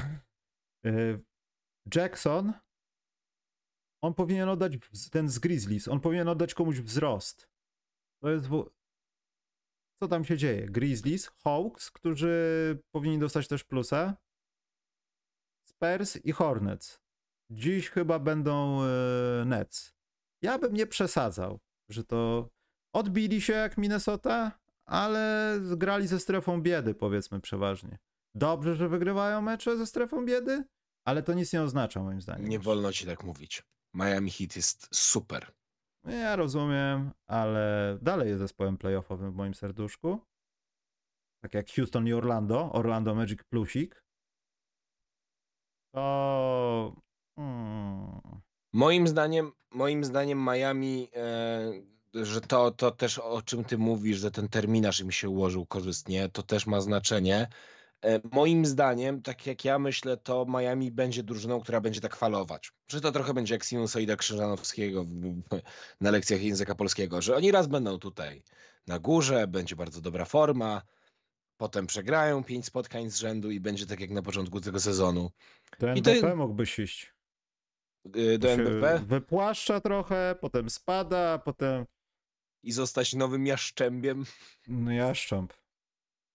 eee, 0.85 1.19
Jackson, 1.95 2.53
on 4.03 4.15
powinien 4.15 4.49
oddać, 4.49 4.73
ten 5.11 5.29
z 5.29 5.39
Grizzlies, 5.39 5.89
on 5.89 6.01
powinien 6.01 6.29
oddać 6.29 6.55
komuś 6.55 6.81
wzrost. 6.81 7.49
To 8.23 8.31
jest, 8.31 8.47
w... 8.49 8.71
co 10.03 10.09
tam 10.09 10.25
się 10.25 10.37
dzieje? 10.37 10.67
Grizzlies, 10.67 11.29
Hawks, 11.45 11.91
którzy 11.91 12.79
powinni 12.95 13.19
dostać 13.19 13.49
też 13.49 13.65
plusa, 13.65 14.17
Spurs 15.77 16.17
i 16.25 16.33
Hornets. 16.33 17.01
Dziś 17.51 17.91
chyba 17.91 18.19
będą 18.19 18.83
e, 18.83 18.87
Nets. 19.47 19.95
Ja 20.43 20.59
bym 20.59 20.75
nie 20.75 20.87
przesadzał, 20.87 21.59
że 21.91 22.05
to 22.05 22.49
odbili 22.95 23.41
się 23.41 23.53
jak 23.53 23.79
Minnesota, 23.79 24.59
ale 24.87 25.55
zgrali 25.63 26.07
ze 26.07 26.21
strefą 26.21 26.63
biedy, 26.63 26.95
powiedzmy 26.95 27.41
przeważnie. 27.41 27.99
Dobrze, 28.35 28.75
że 28.77 28.89
wygrywają 28.89 29.43
mecze 29.43 29.77
ze 29.77 29.87
strefą 29.87 30.25
biedy, 30.25 30.65
ale 31.07 31.23
to 31.23 31.35
nic 31.35 31.53
nie 31.53 31.63
oznacza 31.63 32.03
moim 32.03 32.21
zdaniem. 32.21 32.49
Nie 32.49 32.59
wolno 32.59 32.93
ci 32.93 33.07
tak 33.07 33.25
mówić. 33.25 33.63
Miami 33.95 34.31
Heat 34.31 34.57
jest 34.57 34.89
super. 34.97 35.53
Ja 36.05 36.37
rozumiem, 36.37 37.11
ale 37.27 37.99
dalej 38.03 38.29
jest 38.29 38.41
zespołem 38.41 38.79
playoffowym 38.79 39.33
w 39.33 39.37
moim 39.37 39.55
serduszku. 39.55 40.21
tak 41.43 41.55
jak 41.55 41.71
Houston 41.71 42.07
i 42.09 42.13
Orlando, 42.13 42.73
Orlando 42.73 43.15
Magic 43.15 43.41
Plusik, 43.45 44.05
to... 45.97 46.93
Hmm. 47.37 48.21
Moim 48.73 49.09
zdaniem, 49.09 49.53
moim 49.71 50.05
zdaniem 50.05 50.39
Miami, 50.39 51.09
e, 52.15 52.25
że 52.25 52.41
to, 52.41 52.71
to 52.71 52.91
też 52.91 53.19
o 53.19 53.43
czym 53.43 53.65
ty 53.65 53.79
mówisz, 53.79 54.19
że 54.19 54.31
ten 54.31 54.49
terminarz 54.49 55.01
im 55.01 55.11
się 55.11 55.29
ułożył 55.29 55.67
korzystnie, 55.67 56.29
to 56.29 56.43
też 56.43 56.67
ma 56.67 56.81
znaczenie. 56.81 57.49
E, 58.05 58.21
moim 58.33 58.67
zdaniem, 58.67 59.23
tak 59.23 59.47
jak 59.47 59.65
ja 59.65 59.79
myślę, 59.79 60.17
to 60.17 60.47
Miami 60.49 60.91
będzie 60.91 61.23
drużyną, 61.23 61.61
która 61.61 61.81
będzie 61.81 62.01
tak 62.01 62.17
falować. 62.17 62.73
Że 62.89 63.01
to 63.01 63.13
trochę 63.13 63.35
będzie 63.35 63.55
jak 63.55 63.65
sinusoida 63.65 64.17
Krzyżanowskiego 64.17 65.05
w, 65.05 65.09
w, 65.09 65.61
na 66.01 66.11
lekcjach 66.11 66.43
języka 66.43 66.75
polskiego, 66.75 67.23
że 67.23 67.37
oni 67.37 67.51
raz 67.51 67.67
będą 67.67 67.99
tutaj 67.99 68.43
na 68.87 68.99
górze, 68.99 69.47
będzie 69.47 69.77
bardzo 69.77 70.01
dobra 70.01 70.25
forma, 70.25 70.83
potem 71.57 71.87
przegrają 71.87 72.45
pięć 72.45 72.67
spotkań 72.67 73.11
z 73.11 73.17
rzędu 73.19 73.51
i 73.51 73.61
będzie 73.61 73.87
tak 73.87 74.01
jak 74.01 74.11
na 74.11 74.23
początku 74.23 74.61
tego 74.61 74.81
sezonu. 74.81 75.31
Do 75.79 75.95
I 75.95 76.03
to- 76.03 76.37
mógłbyś 76.37 76.79
iść. 76.79 77.13
Y, 78.17 78.39
Do 78.39 78.49
MVP 78.57 78.99
Wypłaszcza 79.07 79.81
trochę, 79.81 80.37
potem 80.41 80.71
spada, 80.71 81.39
potem 81.39 81.85
i 82.63 82.73
zostać 82.73 83.15
nowym 83.15 83.47
jaszczębiem. 83.47 84.25
no 84.69 84.91
jaszcząb. 84.93 85.53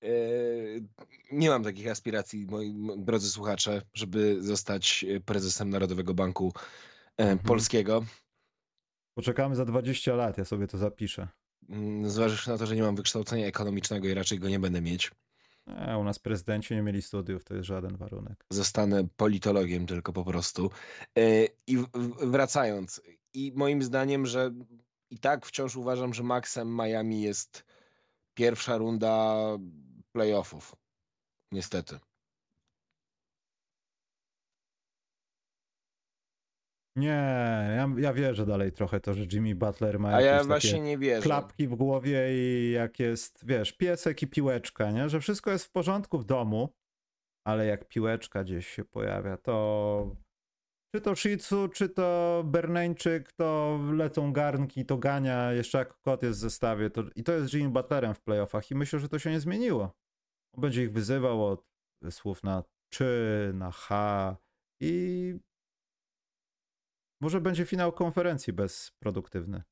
Eee, 0.02 0.88
Nie 1.32 1.50
mam 1.50 1.64
takich 1.64 1.88
aspiracji, 1.88 2.46
moi 2.46 2.76
drodzy 2.98 3.30
słuchacze, 3.30 3.82
żeby 3.94 4.42
zostać 4.44 5.04
e, 5.04 5.20
prezesem 5.20 5.70
Narodowego 5.70 6.14
Banku 6.14 6.54
e, 6.56 7.24
Mhm. 7.24 7.40
Polskiego. 7.40 8.06
Poczekamy 9.18 9.56
za 9.56 9.66
20 9.66 10.16
lat, 10.16 10.38
ja 10.38 10.46
sobie 10.46 10.68
to 10.68 10.78
zapiszę. 10.78 11.28
Mm, 11.72 12.10
Zważywszy 12.10 12.50
na 12.50 12.58
to, 12.58 12.66
że 12.66 12.76
nie 12.76 12.82
mam 12.82 12.96
wykształcenia 12.96 13.46
ekonomicznego 13.46 14.08
i 14.08 14.14
raczej 14.14 14.40
go 14.40 14.50
nie 14.50 14.60
będę 14.60 14.82
mieć, 14.82 15.12
A, 15.66 15.98
u 15.98 16.04
nas 16.04 16.20
prezydenci 16.20 16.74
nie 16.76 16.82
mieli 16.82 17.02
studiów, 17.02 17.44
to 17.44 17.54
jest 17.56 17.66
żaden 17.68 17.98
warunek. 17.98 18.46
zostanę 18.50 19.08
politologiem 19.18 19.86
tylko 19.86 20.14
po 20.14 20.26
prostu. 20.26 20.70
E, 21.18 21.46
I 21.68 21.78
wracając, 22.22 23.02
i 23.34 23.52
moim 23.56 23.84
zdaniem, 23.84 24.26
że 24.26 24.52
i 25.10 25.20
tak 25.20 25.46
wciąż 25.46 25.76
uważam, 25.76 26.14
że 26.14 26.24
maksem 26.24 26.76
Miami 26.78 27.22
jest 27.22 27.64
pierwsza 28.34 28.78
runda 28.78 29.36
playoffów. 30.12 30.76
Niestety. 31.52 32.00
Nie, 37.02 37.08
ja, 37.76 37.90
ja 37.98 38.14
wierzę 38.14 38.46
dalej 38.46 38.72
trochę 38.72 39.00
to, 39.00 39.14
że 39.14 39.24
Jimmy 39.34 39.56
Butler 39.56 40.00
ma 40.00 40.10
A 40.10 40.22
ja 40.22 40.32
jakieś 40.32 40.48
właśnie 40.48 40.82
nie 40.82 40.98
wierzę. 40.98 41.22
klapki 41.22 41.68
w 41.68 41.76
głowie 41.76 42.28
i 42.32 42.72
jak 42.72 43.00
jest, 43.00 43.46
wiesz, 43.46 43.74
piesek 43.74 44.22
i 44.22 44.28
piłeczka, 44.28 44.92
nie? 44.92 45.10
Że 45.10 45.20
wszystko 45.20 45.52
jest 45.52 45.66
w 45.66 45.72
porządku 45.72 46.18
w 46.20 46.26
domu, 46.26 46.70
ale 47.48 47.66
jak 47.66 47.88
piłeczka 47.88 48.44
gdzieś 48.44 48.68
się 48.68 48.86
pojawia, 48.86 49.38
to 49.38 50.16
czy 50.96 51.02
to 51.02 51.16
Shih 51.16 51.38
Tzu, 51.38 51.70
czy 51.70 51.90
to 51.90 52.42
Berneńczyk, 52.46 53.32
to 53.32 53.80
lecą 53.94 54.34
garnki, 54.34 54.86
to 54.86 54.98
gania, 54.98 55.54
jeszcze 55.54 55.78
jak 55.78 56.02
kot 56.02 56.24
jest 56.24 56.40
w 56.40 56.42
zestawie. 56.42 56.90
To, 56.90 57.04
I 57.16 57.24
to 57.24 57.32
jest 57.32 57.54
Jimmy 57.54 57.70
Butlerem 57.70 58.14
w 58.14 58.22
playoffach 58.22 58.72
i 58.72 58.76
myślę, 58.76 59.00
że 59.00 59.10
to 59.10 59.20
się 59.20 59.32
nie 59.32 59.40
zmieniło. 59.40 59.92
Będzie 60.58 60.84
ich 60.84 60.92
wyzywał 60.92 61.46
od 61.46 61.66
słów 62.10 62.44
na 62.44 62.64
czy, 62.94 63.52
na 63.54 63.72
H 63.72 64.36
i 64.82 65.34
może 67.22 67.42
będzie 67.42 67.66
finał 67.66 67.92
konferencji 67.92 68.54
bezproduktywny. 68.54 69.64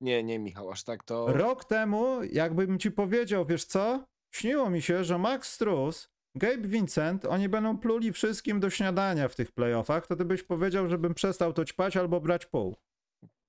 Nie, 0.00 0.24
nie, 0.24 0.38
Michał, 0.38 0.70
aż 0.70 0.84
tak 0.84 1.04
to. 1.04 1.32
Rok 1.32 1.64
temu, 1.64 2.22
jakbym 2.22 2.78
ci 2.78 2.90
powiedział, 2.90 3.46
wiesz 3.46 3.64
co? 3.64 4.04
Śniło 4.30 4.70
mi 4.70 4.82
się, 4.82 5.04
że 5.04 5.18
Max 5.18 5.52
Struz, 5.52 6.10
Gabe 6.34 6.68
Vincent, 6.68 7.24
oni 7.24 7.48
będą 7.48 7.78
pluli 7.78 8.12
wszystkim 8.12 8.60
do 8.60 8.70
śniadania 8.70 9.28
w 9.28 9.34
tych 9.34 9.52
playoffach, 9.52 10.06
to 10.06 10.16
ty 10.16 10.24
byś 10.24 10.42
powiedział, 10.42 10.88
żebym 10.88 11.14
przestał 11.14 11.52
to 11.52 11.64
ćpać 11.64 11.96
albo 11.96 12.20
brać 12.20 12.46
pół. 12.46 12.76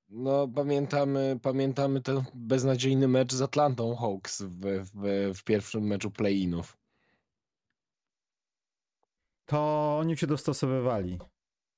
No, 0.10 0.48
pamiętamy, 0.48 1.40
pamiętamy 1.42 2.02
ten 2.02 2.24
beznadziejny 2.34 3.08
mecz 3.08 3.34
z 3.34 3.42
Atlantą 3.42 3.96
Hawks 3.96 4.42
w, 4.42 4.60
w, 4.94 5.32
w 5.38 5.44
pierwszym 5.44 5.84
meczu 5.84 6.12
play-inów. 6.12 6.78
To 9.46 9.98
oni 9.98 10.18
się 10.18 10.28
dostosowywali. 10.28 11.20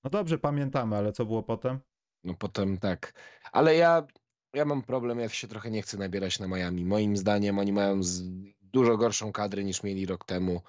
No 0.03 0.09
dobrze, 0.09 0.37
pamiętamy, 0.37 0.95
ale 0.95 1.11
co 1.11 1.25
było 1.25 1.43
potem? 1.43 1.79
No 2.23 2.33
potem 2.33 2.77
tak. 2.77 3.13
Ale 3.51 3.75
ja, 3.75 4.07
ja 4.53 4.65
mam 4.65 4.81
problem, 4.81 5.19
ja 5.19 5.29
się 5.29 5.47
trochę 5.47 5.71
nie 5.71 5.81
chcę 5.81 5.97
nabierać 5.97 6.39
na 6.39 6.47
Miami. 6.47 6.85
Moim 6.85 7.17
zdaniem 7.17 7.59
oni 7.59 7.73
mają 7.73 8.03
z, 8.03 8.23
dużo 8.61 8.97
gorszą 8.97 9.31
kadrę 9.31 9.63
niż 9.63 9.83
mieli 9.83 10.05
rok 10.05 10.25
temu. 10.25 10.61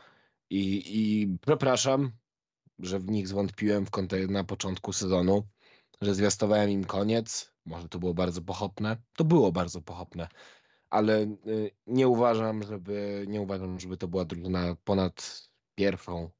I, 0.50 0.82
i 0.86 1.28
przepraszam, 1.46 2.12
że 2.78 2.98
w 2.98 3.08
nich 3.10 3.28
zwątpiłem 3.28 3.86
w 3.86 3.90
kontek- 3.90 4.30
na 4.30 4.44
początku 4.44 4.92
sezonu, 4.92 5.48
że 6.00 6.14
zwiastowałem 6.14 6.70
im 6.70 6.84
koniec. 6.84 7.52
Może 7.64 7.88
to 7.88 7.98
było 7.98 8.14
bardzo 8.14 8.42
pochopne. 8.42 8.96
To 9.16 9.24
było 9.24 9.52
bardzo 9.52 9.82
pochopne. 9.82 10.28
Ale 10.90 11.22
y, 11.46 11.70
nie 11.86 12.08
uważam, 12.08 12.62
żeby 12.62 13.24
nie 13.28 13.40
uważam, 13.40 13.80
żeby 13.80 13.96
to 13.96 14.08
była 14.08 14.24
drużyna 14.24 14.76
ponad 14.84 15.48
pierwszą, 15.74 16.30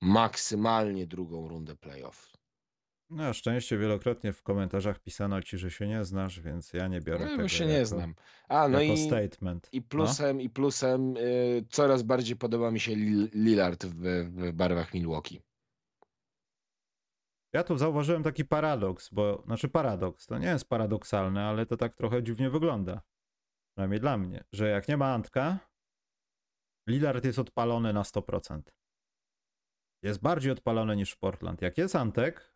maksymalnie 0.00 1.06
drugą 1.06 1.48
rundę 1.48 1.76
playoff. 1.76 2.37
No, 3.10 3.22
Na 3.22 3.32
szczęście 3.32 3.78
wielokrotnie 3.78 4.32
w 4.32 4.42
komentarzach 4.42 4.98
pisano 4.98 5.42
ci, 5.42 5.58
że 5.58 5.70
się 5.70 5.86
nie 5.86 6.04
znasz, 6.04 6.40
więc 6.40 6.72
ja 6.72 6.88
nie 6.88 7.00
biorę 7.00 7.24
No, 7.24 7.36
tego 7.36 7.48
się 7.48 7.64
jako, 7.64 7.76
nie 7.78 7.86
znam. 7.86 8.14
A, 8.48 8.68
no 8.68 8.80
i, 8.80 8.96
statement. 9.06 9.68
i 9.72 9.82
plusem, 9.82 10.40
i 10.40 10.50
plusem 10.50 11.16
y, 11.16 11.64
coraz 11.70 12.02
bardziej 12.02 12.36
podoba 12.36 12.70
mi 12.70 12.80
się 12.80 12.92
Lil- 12.92 13.28
Lillard 13.34 13.84
w, 13.86 13.94
w 14.30 14.52
barwach 14.52 14.94
Milwaukee. 14.94 15.42
Ja 17.52 17.64
tu 17.64 17.78
zauważyłem 17.78 18.22
taki 18.22 18.44
paradoks, 18.44 19.08
bo, 19.12 19.42
znaczy 19.46 19.68
paradoks, 19.68 20.26
to 20.26 20.38
nie 20.38 20.46
jest 20.46 20.68
paradoksalne, 20.68 21.44
ale 21.44 21.66
to 21.66 21.76
tak 21.76 21.94
trochę 21.94 22.22
dziwnie 22.22 22.50
wygląda. 22.50 23.02
Przynajmniej 23.70 24.00
dla 24.00 24.18
mnie, 24.18 24.44
że 24.52 24.68
jak 24.68 24.88
nie 24.88 24.96
ma 24.96 25.14
Antka, 25.14 25.58
Lillard 26.88 27.24
jest 27.24 27.38
odpalony 27.38 27.92
na 27.92 28.02
100%. 28.02 28.62
Jest 30.02 30.20
bardziej 30.20 30.52
odpalony 30.52 30.96
niż 30.96 31.12
w 31.12 31.18
Portland. 31.18 31.62
Jak 31.62 31.78
jest 31.78 31.96
Antek, 31.96 32.54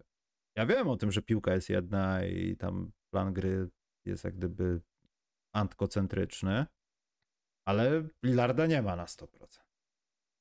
ja 0.57 0.67
wiem 0.67 0.89
o 0.89 0.97
tym, 0.97 1.13
że 1.13 1.23
piłka 1.23 1.55
jest 1.55 1.69
jedna 1.69 2.25
i 2.25 2.57
tam 2.57 2.93
plan 3.11 3.33
gry 3.33 3.69
jest 4.05 4.25
jak 4.25 4.37
gdyby 4.37 4.81
antkocentryczny, 5.55 6.67
ale 7.65 8.09
Lillarda 8.23 8.67
nie 8.67 8.83
ma 8.83 8.97
na 8.97 9.05
100%. 9.05 9.27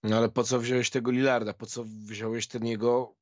No 0.04 0.18
ale 0.18 0.30
po 0.30 0.44
co 0.44 0.60
wziąłeś 0.60 0.90
tego 0.90 1.12
Lillarda? 1.12 1.54
Po 1.54 1.66
co 1.66 1.84
wziąłeś 1.84 2.48
ten 2.48 2.66
jego 2.66 3.16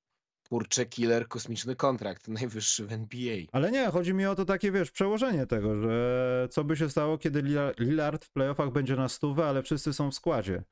kurcze 0.49 0.85
killer 0.85 1.27
kosmiczny 1.27 1.75
kontrakt, 1.75 2.27
najwyższy 2.27 2.87
w 2.87 2.93
NBA? 2.93 3.37
Ale 3.51 3.71
nie, 3.71 3.87
chodzi 3.87 4.13
mi 4.13 4.25
o 4.25 4.35
to 4.35 4.45
takie, 4.45 4.71
wiesz, 4.71 4.91
przełożenie 4.91 5.45
tego, 5.47 5.81
że 5.81 6.47
co 6.51 6.63
by 6.63 6.77
się 6.77 6.89
stało, 6.89 7.17
kiedy 7.17 7.43
Lillard 7.79 8.25
w 8.25 8.31
playoffach 8.31 8.71
będzie 8.71 8.95
na 8.95 9.09
stówę, 9.09 9.45
ale 9.45 9.63
wszyscy 9.63 9.93
są 9.93 10.11
w 10.11 10.15
składzie. 10.15 10.63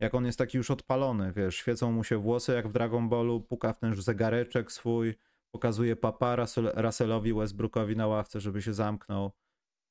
Jak 0.00 0.14
on 0.14 0.26
jest 0.26 0.38
taki 0.38 0.56
już 0.56 0.70
odpalony, 0.70 1.32
wiesz, 1.32 1.56
świecą 1.56 1.92
mu 1.92 2.04
się 2.04 2.18
włosy 2.18 2.52
jak 2.52 2.68
w 2.68 2.72
Dragon 2.72 3.08
Ballu, 3.08 3.40
puka 3.40 3.72
w 3.72 3.78
ten 3.78 4.02
zegareczek 4.02 4.72
swój, 4.72 5.14
pokazuje 5.54 5.96
papa 5.96 6.36
Russell, 6.36 6.72
Russellowi 6.74 7.34
Westbrookowi 7.34 7.96
na 7.96 8.06
ławce, 8.06 8.40
żeby 8.40 8.62
się 8.62 8.74
zamknął. 8.74 9.32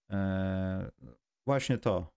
Eee, 0.10 0.90
właśnie 1.48 1.78
to. 1.78 2.14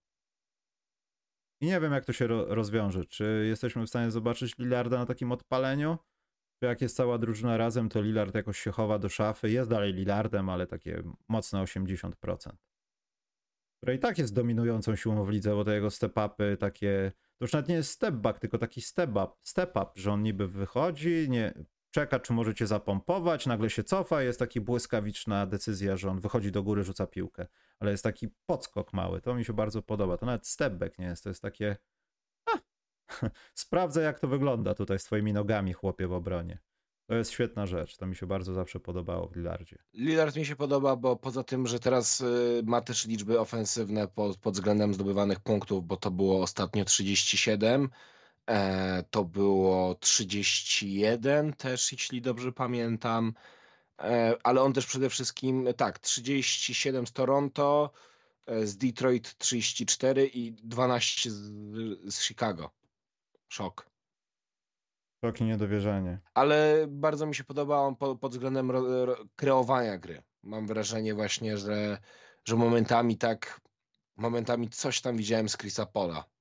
I 1.61 1.67
nie 1.67 1.81
wiem, 1.81 1.93
jak 1.93 2.05
to 2.05 2.13
się 2.13 2.27
ro- 2.27 2.55
rozwiąże. 2.55 3.05
Czy 3.05 3.45
jesteśmy 3.49 3.87
w 3.87 3.89
stanie 3.89 4.11
zobaczyć 4.11 4.59
Lillarda 4.59 4.99
na 4.99 5.07
takim 5.07 5.33
odpaleniu? 5.33 5.99
Czy 6.61 6.67
jak 6.67 6.81
jest 6.81 6.97
cała 6.97 7.19
drużyna 7.19 7.57
razem, 7.57 7.89
to 7.89 8.03
Lillard 8.03 8.35
jakoś 8.35 8.59
się 8.59 8.71
chowa 8.71 8.99
do 8.99 9.09
szafy. 9.09 9.51
Jest 9.51 9.71
dalej 9.71 9.93
Lillardem, 9.93 10.49
ale 10.49 10.67
takie 10.67 11.03
mocne 11.29 11.63
80%. 11.63 12.57
Które 13.77 13.95
i 13.95 13.99
tak 13.99 14.19
jest 14.19 14.35
dominującą 14.35 14.97
siłą 14.97 15.25
w 15.25 15.31
lidze, 15.31 15.55
bo 15.55 15.65
te 15.65 15.75
jego 15.75 15.89
step-upy 15.89 16.57
takie... 16.57 17.13
To 17.39 17.45
już 17.45 17.53
nawet 17.53 17.69
nie 17.69 17.75
jest 17.75 18.03
step-back, 18.03 18.39
tylko 18.39 18.59
taki 18.59 18.83
step-up, 18.83 19.29
step-up, 19.43 19.91
że 19.95 20.13
on 20.13 20.23
niby 20.23 20.49
wychodzi, 20.49 21.27
nie, 21.31 21.55
czeka, 21.93 22.21
czy 22.21 22.33
możecie 22.33 22.67
zapompować, 22.67 23.47
nagle 23.47 23.71
się 23.71 23.85
cofa, 23.85 24.23
jest 24.23 24.39
taki 24.39 24.61
błyskawiczna 24.61 25.47
decyzja, 25.47 25.97
że 25.97 26.11
on 26.11 26.21
wychodzi 26.21 26.53
do 26.53 26.63
góry, 26.63 26.85
rzuca 26.85 27.07
piłkę. 27.07 27.47
Ale 27.79 27.91
jest 27.91 28.05
taki 28.05 28.29
podskok 28.47 28.93
mały, 28.93 29.21
to 29.21 29.35
mi 29.35 29.45
się 29.45 29.53
bardzo 29.53 29.83
podoba. 29.83 30.17
To 30.17 30.27
nawet 30.27 30.47
step-back 30.47 30.99
nie 30.99 31.07
jest, 31.07 31.23
to 31.23 31.29
jest 31.29 31.43
takie... 31.43 31.77
A, 32.47 32.59
sprawdzę, 33.55 34.03
jak 34.03 34.21
to 34.21 34.29
wygląda 34.29 34.75
tutaj 34.75 34.99
z 34.99 35.05
twoimi 35.05 35.33
nogami, 35.33 35.73
chłopie 35.73 36.07
w 36.07 36.13
obronie. 36.13 36.59
To 37.07 37.15
jest 37.15 37.31
świetna 37.31 37.67
rzecz. 37.67 37.97
To 37.97 38.07
mi 38.07 38.17
się 38.17 38.27
bardzo 38.27 38.55
zawsze 38.55 38.81
podobało 38.81 39.29
w 39.29 39.37
Lillardzie. 39.37 39.79
Lillard 39.95 40.37
mi 40.37 40.47
się 40.47 40.57
podoba, 40.57 40.97
bo 40.97 41.17
poza 41.17 41.45
tym, 41.45 41.67
że 41.67 41.81
teraz 41.81 42.21
y, 42.21 42.63
ma 42.65 42.81
też 42.81 43.07
liczby 43.07 43.41
ofensywne 43.41 44.09
pod, 44.09 44.37
pod 44.37 44.55
względem 44.55 44.95
zdobywanych 44.95 45.41
punktów, 45.41 45.87
bo 45.87 45.97
to 45.97 46.11
było 46.11 46.43
ostatnio 46.43 46.85
37, 46.85 47.83
e, 47.85 47.89
to 49.11 49.25
było 49.25 49.95
31 49.95 51.53
też, 51.53 51.93
jeśli 51.93 52.23
dobrze 52.23 52.53
pamiętam, 52.53 53.35
e, 53.99 54.37
ale 54.43 54.63
on 54.63 54.73
też 54.73 54.87
przede 54.87 55.11
wszystkim, 55.11 55.69
tak, 55.77 55.99
37 55.99 57.07
z 57.07 57.13
Toronto, 57.13 57.91
e, 58.47 58.67
z 58.67 58.77
Detroit 58.77 59.39
34 59.39 60.27
i 60.27 60.53
12 60.53 61.31
z, 61.31 61.35
z 62.15 62.23
Chicago. 62.23 62.71
Szok. 63.49 63.91
Szok 65.25 65.41
i 65.41 65.45
niedowierzanie. 65.45 66.21
Ale 66.35 66.87
bardzo 66.89 67.27
mi 67.27 67.35
się 67.35 67.45
podoba 67.45 67.81
on 67.81 67.97
po, 67.97 68.17
pod 68.17 68.33
względem 68.33 68.71
ro, 68.71 69.07
ro, 69.07 69.17
kreowania 69.37 69.99
gry. 69.99 70.23
Mam 70.43 70.67
wrażenie 70.67 71.15
właśnie, 71.15 71.59
że, 71.59 71.99
że 72.45 72.57
momentami 72.57 73.19
tak, 73.19 73.61
momentami 74.17 74.69
coś 74.69 75.01
tam 75.01 75.17
widziałem 75.17 75.49
z 75.49 75.57
Chrisa 75.57 75.87
Pola. 75.87 76.32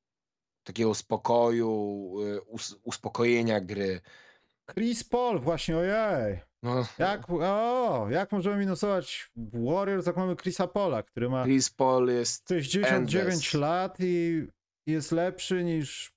Takiego 0.72 0.96
spokoju, 0.96 2.14
y, 2.22 2.42
us, 2.42 2.76
uspokojenia 2.84 3.62
gry. 3.62 4.02
Chris 4.74 5.04
Paul, 5.04 5.40
właśnie, 5.40 5.78
ojej. 5.78 6.40
No, 6.64 6.86
Jak, 7.00 7.30
o, 7.30 8.08
jak 8.10 8.32
możemy 8.32 8.58
minusować 8.58 9.32
Warriors, 9.54 10.06
jak 10.06 10.18
mamy 10.18 10.36
Chrisa 10.36 10.68
Pola, 10.68 11.04
który 11.04 11.30
ma 11.30 11.44
Chris 11.44 11.70
Paul 11.70 12.08
jest 12.08 12.48
69 12.50 13.16
endless. 13.16 13.54
lat 13.54 13.98
i 14.00 14.48
jest 14.88 15.12
lepszy 15.12 15.64
niż 15.64 16.14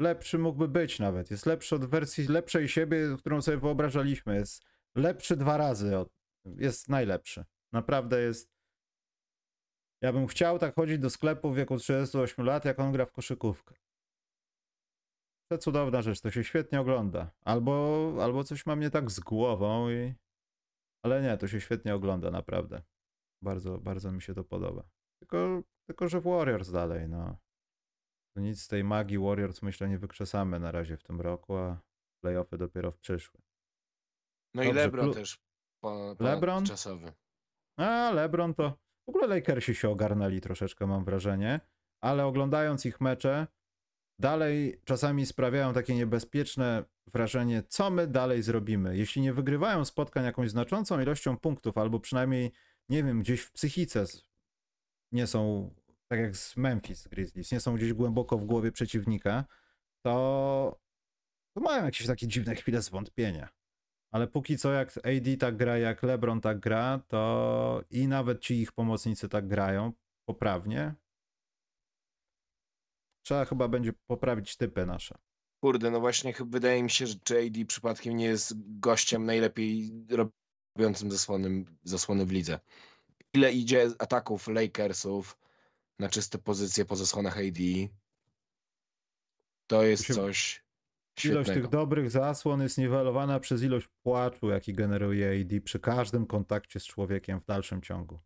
lepszy 0.00 0.38
mógłby 0.38 0.68
być 0.68 0.98
nawet. 0.98 1.30
Jest 1.30 1.46
lepszy 1.46 1.74
od 1.74 1.84
wersji 1.84 2.26
lepszej 2.26 2.68
siebie, 2.68 3.16
którą 3.18 3.42
sobie 3.42 3.56
wyobrażaliśmy. 3.58 4.34
Jest 4.36 4.62
lepszy 4.96 5.36
dwa 5.36 5.56
razy. 5.56 5.98
Od, 5.98 6.08
jest 6.44 6.88
najlepszy. 6.88 7.44
Naprawdę 7.72 8.20
jest. 8.22 8.52
Ja 10.02 10.12
bym 10.12 10.26
chciał 10.26 10.58
tak 10.58 10.74
chodzić 10.74 10.98
do 10.98 11.10
sklepu 11.10 11.52
w 11.52 11.56
wieku 11.56 11.78
38 11.78 12.44
lat, 12.44 12.64
jak 12.64 12.80
on 12.80 12.92
gra 12.92 13.06
w 13.06 13.12
koszykówkę. 13.12 13.74
To 15.52 15.58
cudowna 15.58 16.02
rzecz, 16.02 16.20
to 16.20 16.30
się 16.30 16.44
świetnie 16.44 16.80
ogląda. 16.80 17.30
Albo, 17.44 17.74
albo 18.22 18.44
coś 18.44 18.66
ma 18.66 18.76
mnie 18.76 18.90
tak 18.90 19.10
z 19.10 19.20
głową 19.20 19.90
i... 19.90 20.14
Ale 21.04 21.22
nie, 21.22 21.36
to 21.36 21.48
się 21.48 21.60
świetnie 21.60 21.94
ogląda, 21.94 22.30
naprawdę. 22.30 22.82
Bardzo, 23.42 23.78
bardzo 23.78 24.12
mi 24.12 24.22
się 24.22 24.34
to 24.34 24.44
podoba. 24.44 24.82
Tylko, 25.22 25.62
tylko 25.86 26.08
że 26.08 26.20
w 26.20 26.24
Warriors 26.24 26.70
dalej, 26.70 27.08
no. 27.08 27.36
To 28.36 28.40
nic 28.40 28.62
z 28.62 28.68
tej 28.68 28.84
magii 28.84 29.18
Warriors 29.18 29.62
myślę 29.62 29.88
nie 29.88 29.98
wykrzesamy 29.98 30.60
na 30.60 30.72
razie 30.72 30.96
w 30.96 31.02
tym 31.02 31.20
roku, 31.20 31.56
a 31.56 31.80
playoffy 32.24 32.58
dopiero 32.58 32.92
w 32.92 32.98
przyszłym. 32.98 33.42
No 34.54 34.62
i 34.62 34.66
Dobrze, 34.66 34.80
LeBron 34.80 35.10
plu- 35.10 35.14
też 35.14 35.38
po, 35.82 36.16
LeBron? 36.20 36.66
czasowy. 36.66 37.12
A, 37.78 38.10
LeBron 38.10 38.54
to... 38.54 38.78
W 39.06 39.08
ogóle 39.08 39.26
Lakersi 39.26 39.74
się 39.74 39.90
ogarnęli 39.90 40.40
troszeczkę, 40.40 40.86
mam 40.86 41.04
wrażenie. 41.04 41.60
Ale 42.02 42.26
oglądając 42.26 42.86
ich 42.86 43.00
mecze, 43.00 43.46
dalej 44.18 44.80
czasami 44.84 45.26
sprawiają 45.26 45.72
takie 45.72 45.94
niebezpieczne 45.94 46.84
wrażenie, 47.06 47.62
co 47.68 47.90
my 47.90 48.06
dalej 48.06 48.42
zrobimy. 48.42 48.96
Jeśli 48.96 49.22
nie 49.22 49.32
wygrywają 49.32 49.84
spotkań 49.84 50.24
jakąś 50.24 50.50
znaczącą 50.50 51.00
ilością 51.00 51.36
punktów, 51.36 51.78
albo 51.78 52.00
przynajmniej, 52.00 52.52
nie 52.88 53.04
wiem, 53.04 53.20
gdzieś 53.20 53.40
w 53.40 53.52
psychice 53.52 54.04
nie 55.12 55.26
są, 55.26 55.70
tak 56.08 56.20
jak 56.20 56.36
z 56.36 56.56
Memphis 56.56 57.08
Grizzlies, 57.08 57.52
nie 57.52 57.60
są 57.60 57.76
gdzieś 57.76 57.92
głęboko 57.92 58.38
w 58.38 58.44
głowie 58.44 58.72
przeciwnika, 58.72 59.44
to, 60.04 60.80
to 61.54 61.60
mają 61.60 61.84
jakieś 61.84 62.06
takie 62.06 62.28
dziwne 62.28 62.54
chwile 62.54 62.82
zwątpienia. 62.82 63.48
Ale 64.10 64.26
póki 64.26 64.58
co, 64.58 64.72
jak 64.72 64.96
AD 64.96 65.36
tak 65.40 65.56
gra, 65.56 65.78
jak 65.78 66.02
LeBron 66.02 66.40
tak 66.40 66.60
gra, 66.60 67.00
to 67.08 67.84
i 67.90 68.08
nawet 68.08 68.40
ci 68.40 68.60
ich 68.60 68.72
pomocnicy 68.72 69.28
tak 69.28 69.48
grają 69.48 69.92
poprawnie, 70.24 70.94
trzeba 73.22 73.44
chyba 73.44 73.68
będzie 73.68 73.92
poprawić 74.06 74.56
typy 74.56 74.86
nasze. 74.86 75.18
Kurde, 75.60 75.90
no 75.90 76.00
właśnie 76.00 76.34
wydaje 76.46 76.82
mi 76.82 76.90
się, 76.90 77.06
że 77.06 77.16
AD 77.16 77.64
przypadkiem 77.66 78.16
nie 78.16 78.24
jest 78.24 78.54
gościem 78.80 79.24
najlepiej 79.24 79.92
robiącym 80.76 81.10
zasłony, 81.10 81.64
zasłony 81.84 82.26
w 82.26 82.32
lidze. 82.32 82.60
Ile 83.34 83.52
idzie 83.52 83.90
ataków 83.98 84.48
Lakersów 84.48 85.38
na 85.98 86.08
czyste 86.08 86.38
pozycje 86.38 86.84
po 86.84 86.96
zasłonach 86.96 87.38
AD, 87.38 87.58
to 89.66 89.82
jest 89.82 90.14
coś 90.14 90.62
Ilość 91.24 91.46
świetnego. 91.46 91.52
tych 91.52 91.68
dobrych 91.68 92.10
zasłon 92.10 92.62
jest 92.62 92.78
niwelowana 92.78 93.40
przez 93.40 93.62
ilość 93.62 93.88
płaczu, 94.02 94.50
jaki 94.50 94.74
generuje 94.74 95.40
AD 95.40 95.60
przy 95.60 95.80
każdym 95.80 96.26
kontakcie 96.26 96.80
z 96.80 96.84
człowiekiem 96.84 97.40
w 97.40 97.44
dalszym 97.44 97.82
ciągu. 97.82 98.20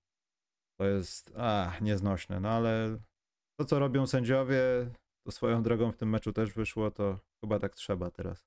To 0.78 0.86
jest 0.86 1.32
a, 1.36 1.73
nieznośne, 1.81 2.40
no 2.40 2.48
ale 2.48 2.98
to, 3.56 3.64
co 3.64 3.78
robią 3.78 4.06
sędziowie, 4.06 4.60
to 5.24 5.32
swoją 5.32 5.62
drogą 5.62 5.92
w 5.92 5.96
tym 5.96 6.10
meczu 6.10 6.32
też 6.32 6.52
wyszło, 6.52 6.90
to 6.90 7.18
chyba 7.40 7.58
tak 7.58 7.74
trzeba 7.74 8.10
teraz. 8.10 8.46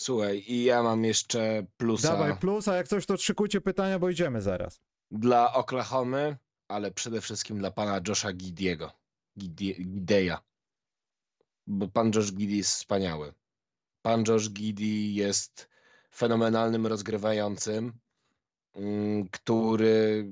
Słuchaj, 0.00 0.44
i 0.46 0.64
ja 0.64 0.82
mam 0.82 1.04
jeszcze 1.04 1.66
plusa 1.76 2.08
Dawaj 2.08 2.38
plus, 2.38 2.68
a 2.68 2.76
jak 2.76 2.88
coś, 2.88 3.06
to 3.06 3.16
szykujcie 3.16 3.60
pytania, 3.60 3.98
bo 3.98 4.10
idziemy 4.10 4.40
zaraz. 4.42 4.80
dla 5.10 5.52
Oklahomy, 5.54 6.36
ale 6.68 6.90
przede 6.90 7.20
wszystkim 7.20 7.58
dla 7.58 7.70
pana 7.70 8.00
Josha 8.08 8.32
Gidiego. 8.32 8.92
Gidie- 9.38 9.80
Gideya. 9.84 10.36
Bo 11.66 11.88
pan 11.88 12.10
Josh 12.14 12.32
Giddy 12.32 12.54
jest 12.56 12.70
wspaniały. 12.70 13.34
Pan 14.02 14.24
Josh 14.28 14.50
Giddy 14.50 14.84
jest 15.12 15.68
fenomenalnym 16.14 16.86
rozgrywającym, 16.86 17.92
mm, 18.74 19.28
który 19.28 20.26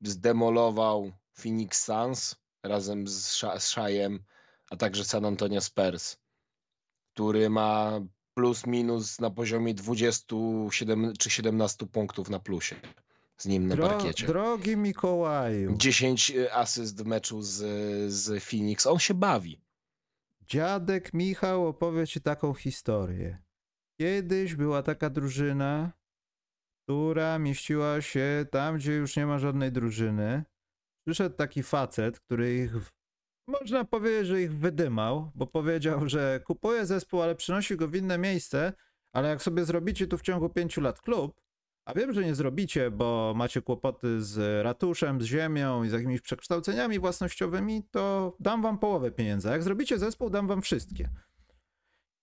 zdemolował 0.00 1.12
Phoenix 1.32 1.84
Suns 1.84 2.36
razem 2.62 3.08
z, 3.08 3.26
Sha- 3.28 3.58
z 3.60 3.66
Shajem, 3.66 4.18
a 4.70 4.76
także 4.76 5.04
San 5.04 5.24
Antonio 5.24 5.60
Spurs, 5.60 6.16
który 7.14 7.50
ma 7.50 8.00
plus 8.34 8.66
minus 8.66 9.20
na 9.20 9.30
poziomie 9.30 9.74
27 9.74 11.12
czy 11.18 11.30
17 11.30 11.86
punktów 11.86 12.30
na 12.30 12.38
plusie 12.38 12.76
z 13.38 13.46
nim 13.46 13.66
na 13.66 13.74
Dro- 13.76 13.88
parkiecie. 13.88 14.26
drogi 14.26 14.76
Mikołaju, 14.76 15.74
10 15.76 16.30
y, 16.30 16.52
asyst 16.52 17.02
w 17.02 17.06
meczu 17.06 17.42
z, 17.42 17.52
z 18.12 18.44
Phoenix. 18.44 18.86
On 18.86 18.98
się 18.98 19.14
bawi. 19.14 19.60
dziadek 20.48 21.14
Michał 21.14 21.66
opowie 21.66 22.06
ci 22.06 22.20
taką 22.20 22.54
historię. 22.54 23.38
Kiedyś 24.00 24.54
była 24.54 24.82
taka 24.82 25.10
drużyna, 25.10 25.92
która 26.82 27.38
mieściła 27.38 28.00
się 28.00 28.46
tam, 28.50 28.76
gdzie 28.76 28.92
już 28.92 29.16
nie 29.16 29.26
ma 29.26 29.38
żadnej 29.38 29.72
drużyny. 29.72 30.44
Przyszedł 31.06 31.36
taki 31.36 31.62
facet, 31.62 32.20
który 32.20 32.54
ich, 32.54 32.72
można 33.48 33.84
powiedzieć, 33.84 34.26
że 34.26 34.42
ich 34.42 34.54
wydymał, 34.58 35.30
bo 35.34 35.46
powiedział, 35.46 36.08
że 36.08 36.40
kupuje 36.46 36.86
zespół, 36.86 37.22
ale 37.22 37.34
przynosi 37.34 37.76
go 37.76 37.88
w 37.88 37.94
inne 37.94 38.18
miejsce, 38.18 38.72
ale 39.12 39.28
jak 39.28 39.42
sobie 39.42 39.64
zrobicie 39.64 40.06
tu 40.06 40.18
w 40.18 40.22
ciągu 40.22 40.48
pięciu 40.48 40.80
lat 40.80 41.00
klub, 41.00 41.40
a 41.84 41.94
wiem, 41.94 42.12
że 42.12 42.24
nie 42.24 42.34
zrobicie, 42.34 42.90
bo 42.90 43.32
macie 43.36 43.62
kłopoty 43.62 44.22
z 44.22 44.64
ratuszem, 44.64 45.20
z 45.20 45.24
ziemią 45.24 45.84
i 45.84 45.88
z 45.88 45.92
jakimiś 45.92 46.20
przekształceniami 46.20 46.98
własnościowymi, 46.98 47.82
to 47.90 48.36
dam 48.40 48.62
wam 48.62 48.78
połowę 48.78 49.10
pieniędzy. 49.10 49.48
A 49.48 49.52
jak 49.52 49.62
zrobicie 49.62 49.98
zespół, 49.98 50.30
dam 50.30 50.48
wam 50.48 50.62
wszystkie. 50.62 51.08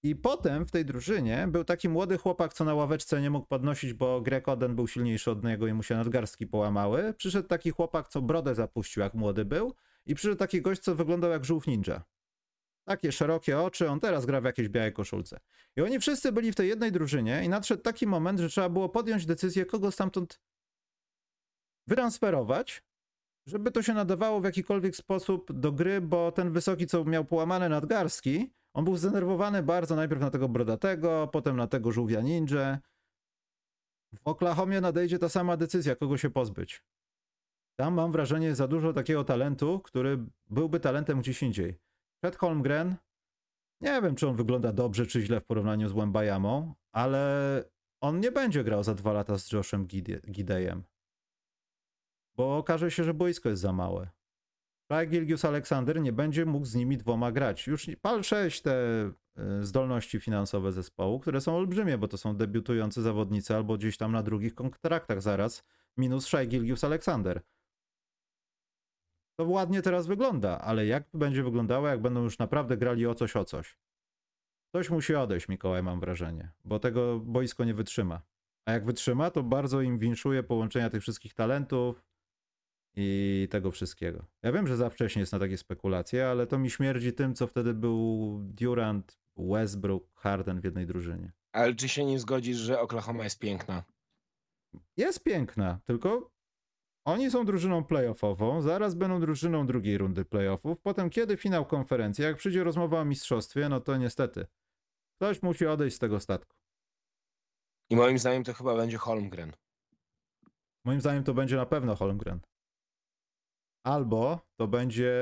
I 0.04 0.16
potem 0.16 0.66
w 0.66 0.72
tej 0.72 0.86
drużynie 0.86 1.48
był 1.48 1.64
taki 1.64 1.90
młody 1.90 2.18
chłopak, 2.18 2.54
co 2.54 2.66
na 2.66 2.74
ławeczce 2.74 3.22
nie 3.22 3.30
mógł 3.30 3.48
podnosić, 3.48 3.94
bo 3.94 4.22
Greg 4.22 4.48
Oden 4.48 4.76
był 4.76 4.88
silniejszy 4.88 5.32
od 5.32 5.44
niego 5.44 5.68
i 5.68 5.74
mu 5.74 5.84
się 5.84 5.96
nadgarstki 5.96 6.48
połamały. 6.48 7.14
Przyszedł 7.14 7.48
taki 7.48 7.72
chłopak, 7.72 8.08
co 8.08 8.22
brodę 8.22 8.56
zapuścił, 8.56 9.04
jak 9.04 9.14
młody 9.14 9.46
był. 9.46 9.76
I 10.06 10.16
przyszedł 10.16 10.36
taki 10.36 10.62
gość, 10.62 10.82
co 10.82 10.96
wyglądał 10.96 11.32
jak 11.32 11.46
żółw 11.46 11.68
ninja. 11.68 12.04
Takie 12.88 13.12
szerokie 13.12 13.60
oczy, 13.60 13.90
on 13.90 14.00
teraz 14.00 14.26
gra 14.26 14.42
w 14.42 14.44
jakiejś 14.44 14.70
białej 14.70 14.94
koszulce. 14.94 15.40
I 15.76 15.82
oni 15.82 16.00
wszyscy 16.00 16.32
byli 16.32 16.52
w 16.52 16.56
tej 16.56 16.70
jednej 16.70 16.92
drużynie 16.92 17.44
i 17.46 17.50
nadszedł 17.50 17.82
taki 17.82 18.08
moment, 18.08 18.40
że 18.40 18.50
trzeba 18.50 18.70
było 18.70 18.90
podjąć 18.90 19.26
decyzję, 19.26 19.66
kogo 19.66 19.92
stamtąd 19.92 20.42
wytransferować, 21.88 22.84
żeby 23.48 23.72
to 23.72 23.84
się 23.84 23.94
nadawało 23.94 24.42
w 24.42 24.44
jakikolwiek 24.44 24.96
sposób 24.96 25.54
do 25.54 25.72
gry, 25.72 26.02
bo 26.02 26.32
ten 26.32 26.52
wysoki, 26.52 26.88
co 26.88 27.06
miał 27.06 27.26
połamane 27.26 27.70
nadgarstki, 27.70 28.54
on 28.80 28.86
był 28.86 28.98
zdenerwowany 28.98 29.64
bardzo 29.64 29.96
najpierw 29.96 30.22
na 30.22 30.30
tego 30.30 30.50
brodatego, 30.50 31.28
potem 31.28 31.58
na 31.58 31.68
tego 31.68 31.92
żółwia 31.92 32.22
ninja. 32.22 32.80
W 34.14 34.20
Oklahomie 34.26 34.82
nadejdzie 34.82 35.20
ta 35.20 35.30
sama 35.30 35.58
decyzja, 35.58 35.96
kogo 35.96 36.18
się 36.18 36.30
pozbyć. 36.30 36.84
Tam 37.80 37.94
mam 37.94 38.12
wrażenie 38.12 38.56
za 38.56 38.68
dużo 38.68 38.94
takiego 38.94 39.24
talentu, 39.24 39.80
który 39.80 40.26
byłby 40.50 40.80
talentem 40.80 41.20
gdzieś 41.20 41.44
indziej. 41.44 41.80
Fred 42.24 42.36
Holmgren, 42.36 42.96
nie 43.82 44.02
wiem, 44.02 44.16
czy 44.16 44.28
on 44.28 44.36
wygląda 44.36 44.74
dobrze, 44.74 45.06
czy 45.06 45.22
źle 45.22 45.42
w 45.42 45.46
porównaniu 45.46 45.90
z 45.90 45.94
Wembajamą, 45.94 46.74
ale 46.92 47.64
on 48.02 48.20
nie 48.20 48.32
będzie 48.32 48.64
grał 48.64 48.84
za 48.84 48.96
dwa 48.96 49.14
lata 49.14 49.38
z 49.38 49.52
Joshem 49.52 49.88
Gide- 49.88 50.32
Gidejem. 50.32 50.84
Bo 52.36 52.58
okaże 52.58 52.92
się, 52.92 53.04
że 53.04 53.14
boisko 53.14 53.50
jest 53.50 53.62
za 53.62 53.74
małe. 53.74 54.10
Shai 54.92 55.08
Gilgius 55.08 55.46
Aleksander 55.46 56.02
nie 56.02 56.14
będzie 56.14 56.46
mógł 56.46 56.66
z 56.66 56.76
nimi 56.76 56.98
dwoma 56.98 57.32
grać. 57.32 57.68
Już 57.68 57.90
pal 58.02 58.24
6 58.24 58.62
te 58.62 59.06
y, 59.08 59.66
zdolności 59.66 60.20
finansowe 60.20 60.72
zespołu, 60.72 61.20
które 61.20 61.42
są 61.42 61.58
olbrzymie, 61.58 61.98
bo 61.98 62.08
to 62.08 62.18
są 62.18 62.36
debiutujący 62.36 63.02
zawodnicy 63.02 63.56
albo 63.56 63.78
gdzieś 63.78 63.98
tam 63.98 64.12
na 64.12 64.24
drugich 64.24 64.56
kontraktach 64.56 65.22
zaraz, 65.22 65.64
minus 65.98 66.28
Shai 66.28 66.48
Gilgius 66.48 66.84
Aleksander. 66.84 67.42
To 69.40 69.46
ładnie 69.46 69.82
teraz 69.82 70.08
wygląda, 70.08 70.62
ale 70.62 70.86
jak 70.86 71.04
będzie 71.14 71.44
wyglądało, 71.44 71.88
jak 71.88 72.02
będą 72.02 72.24
już 72.24 72.40
naprawdę 72.40 72.78
grali 72.78 73.08
o 73.08 73.16
coś, 73.16 73.36
o 73.36 73.46
coś? 73.46 73.78
Ktoś 74.70 74.90
musi 74.90 75.16
odejść, 75.16 75.48
Mikołaj, 75.48 75.84
mam 75.84 76.00
wrażenie, 76.00 76.52
bo 76.66 76.80
tego 76.80 77.20
boisko 77.20 77.66
nie 77.66 77.74
wytrzyma. 77.74 78.22
A 78.66 78.72
jak 78.72 78.86
wytrzyma, 78.86 79.32
to 79.32 79.44
bardzo 79.44 79.82
im 79.82 80.00
winszuje 80.00 80.44
połączenia 80.44 80.90
tych 80.90 81.02
wszystkich 81.02 81.34
talentów 81.34 82.09
i 83.02 83.48
tego 83.52 83.72
wszystkiego. 83.72 84.26
Ja 84.44 84.52
wiem, 84.52 84.68
że 84.68 84.78
za 84.78 84.90
wcześnie 84.90 85.20
jest 85.20 85.34
na 85.34 85.40
takie 85.40 85.58
spekulacje, 85.58 86.28
ale 86.28 86.48
to 86.48 86.60
mi 86.60 86.70
śmierdzi 86.70 87.14
tym, 87.14 87.36
co 87.36 87.48
wtedy 87.48 87.74
był 87.74 88.40
Durant, 88.44 89.20
Westbrook, 89.38 90.04
Harden 90.16 90.62
w 90.62 90.64
jednej 90.64 90.86
drużynie. 90.86 91.32
Ale 91.52 91.76
czy 91.76 91.90
się 91.90 92.06
nie 92.06 92.20
zgodzisz, 92.20 92.58
że 92.58 92.80
Oklahoma 92.80 93.24
jest 93.24 93.40
piękna? 93.40 93.84
Jest 94.98 95.24
piękna, 95.24 95.80
tylko 95.86 96.32
oni 97.06 97.32
są 97.32 97.46
drużyną 97.46 97.84
playoffową, 97.84 98.62
zaraz 98.62 98.96
będą 98.96 99.20
drużyną 99.20 99.68
drugiej 99.68 99.98
rundy 99.98 100.26
playoffów, 100.26 100.80
potem 100.82 101.10
kiedy 101.10 101.38
finał 101.38 101.66
konferencji, 101.66 102.24
jak 102.24 102.38
przyjdzie 102.38 102.64
rozmowa 102.64 103.02
o 103.02 103.06
mistrzostwie, 103.06 103.70
no 103.70 103.82
to 103.82 103.98
niestety 103.98 104.46
ktoś 105.16 105.42
musi 105.42 105.66
odejść 105.66 105.96
z 105.96 106.00
tego 106.00 106.20
statku. 106.20 106.56
I 107.90 107.96
moim 107.96 108.20
zdaniem 108.20 108.44
to 108.44 108.54
chyba 108.54 108.76
będzie 108.76 108.98
Holmgren. 108.98 109.54
Moim 110.86 111.02
zdaniem 111.02 111.24
to 111.24 111.34
będzie 111.34 111.56
na 111.56 111.66
pewno 111.66 111.96
Holmgren. 111.96 112.40
Albo 113.84 114.40
to 114.56 114.68
będzie 114.68 115.14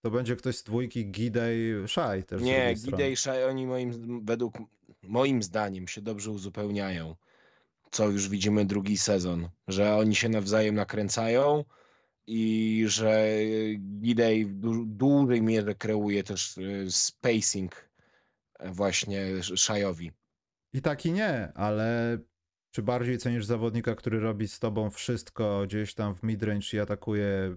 to 0.00 0.10
będzie 0.10 0.36
ktoś 0.36 0.56
z 0.56 0.62
dwójki 0.62 1.10
Gidey 1.10 1.88
Shai 1.88 2.22
też. 2.22 2.42
Nie, 2.42 2.74
Gidey 2.74 3.12
i 3.12 3.16
Shai 3.16 3.44
oni 3.44 3.66
moim 3.66 4.20
według 4.24 4.54
moim 5.02 5.42
zdaniem 5.42 5.88
się 5.88 6.02
dobrze 6.02 6.30
uzupełniają. 6.30 7.16
Co 7.90 8.08
już 8.08 8.28
widzimy 8.28 8.64
drugi 8.64 8.98
sezon, 8.98 9.48
że 9.68 9.96
oni 9.96 10.14
się 10.14 10.28
nawzajem 10.28 10.74
nakręcają 10.74 11.64
i 12.26 12.84
że 12.88 13.28
Gidey 13.78 14.46
w 14.46 14.84
dużej 14.86 15.42
mierze 15.42 15.74
kreuje 15.74 16.24
też 16.24 16.58
y, 16.58 16.86
spacing 16.90 17.90
e, 18.58 18.70
właśnie 18.70 19.26
Shajowi. 19.56 20.12
I 20.72 20.82
tak 20.82 21.06
i 21.06 21.12
nie, 21.12 21.52
ale 21.54 22.18
czy 22.70 22.82
bardziej 22.82 23.18
cenisz 23.18 23.44
zawodnika, 23.44 23.94
który 23.94 24.20
robi 24.20 24.48
z 24.48 24.58
tobą 24.58 24.90
wszystko 24.90 25.62
gdzieś 25.66 25.94
tam 25.94 26.14
w 26.14 26.22
midrange 26.22 26.66
i 26.72 26.78
atakuje, 26.78 27.56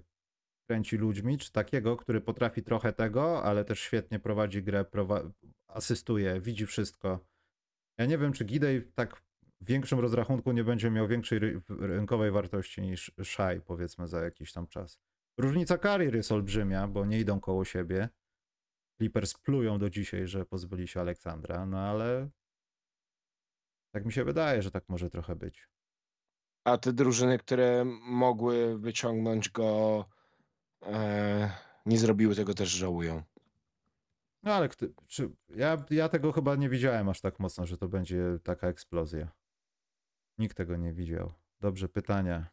kręci 0.69 0.97
ludźmi, 0.97 1.37
czy 1.37 1.51
takiego, 1.51 1.97
który 1.97 2.21
potrafi 2.21 2.63
trochę 2.63 2.93
tego, 2.93 3.43
ale 3.43 3.65
też 3.65 3.79
świetnie 3.79 4.19
prowadzi 4.19 4.63
grę, 4.63 4.85
prowa 4.85 5.31
asystuje, 5.67 6.41
widzi 6.41 6.65
wszystko. 6.65 7.19
Ja 7.97 8.05
nie 8.05 8.17
wiem, 8.17 8.33
czy 8.33 8.45
Gidej 8.45 8.91
tak 8.95 9.15
w 9.61 9.65
większym 9.65 9.99
rozrachunku 9.99 10.51
nie 10.51 10.63
będzie 10.63 10.91
miał 10.91 11.07
większej 11.07 11.39
rynkowej 11.69 12.31
wartości 12.31 12.81
niż 12.81 13.11
Shai, 13.23 13.61
powiedzmy, 13.61 14.07
za 14.07 14.21
jakiś 14.23 14.53
tam 14.53 14.67
czas. 14.67 14.99
Różnica 15.37 15.77
karier 15.77 16.15
jest 16.15 16.31
olbrzymia, 16.31 16.87
bo 16.87 17.05
nie 17.05 17.19
idą 17.19 17.39
koło 17.39 17.65
siebie. 17.65 18.09
Clippers 18.97 19.33
plują 19.33 19.79
do 19.79 19.89
dzisiaj, 19.89 20.27
że 20.27 20.45
pozbyli 20.45 20.87
się 20.87 20.99
Aleksandra, 20.99 21.65
no 21.65 21.79
ale 21.79 22.29
tak 23.91 24.05
mi 24.05 24.13
się 24.13 24.23
wydaje, 24.23 24.61
że 24.61 24.71
tak 24.71 24.89
może 24.89 25.09
trochę 25.09 25.35
być. 25.35 25.69
A 26.63 26.77
te 26.77 26.93
drużyny, 26.93 27.37
które 27.39 27.85
mogły 28.01 28.79
wyciągnąć 28.79 29.49
go, 29.49 30.05
e, 30.85 31.51
nie 31.85 31.99
zrobiły 31.99 32.35
tego, 32.35 32.53
też 32.53 32.69
żałują. 32.69 33.23
No 34.43 34.53
ale 34.53 34.69
czy, 35.07 35.31
ja, 35.49 35.85
ja 35.89 36.09
tego 36.09 36.31
chyba 36.31 36.55
nie 36.55 36.69
widziałem 36.69 37.09
aż 37.09 37.21
tak 37.21 37.39
mocno, 37.39 37.65
że 37.65 37.77
to 37.77 37.87
będzie 37.87 38.23
taka 38.43 38.67
eksplozja. 38.67 39.31
Nikt 40.37 40.57
tego 40.57 40.75
nie 40.75 40.93
widział. 40.93 41.33
Dobrze, 41.59 41.89
pytania. 41.89 42.49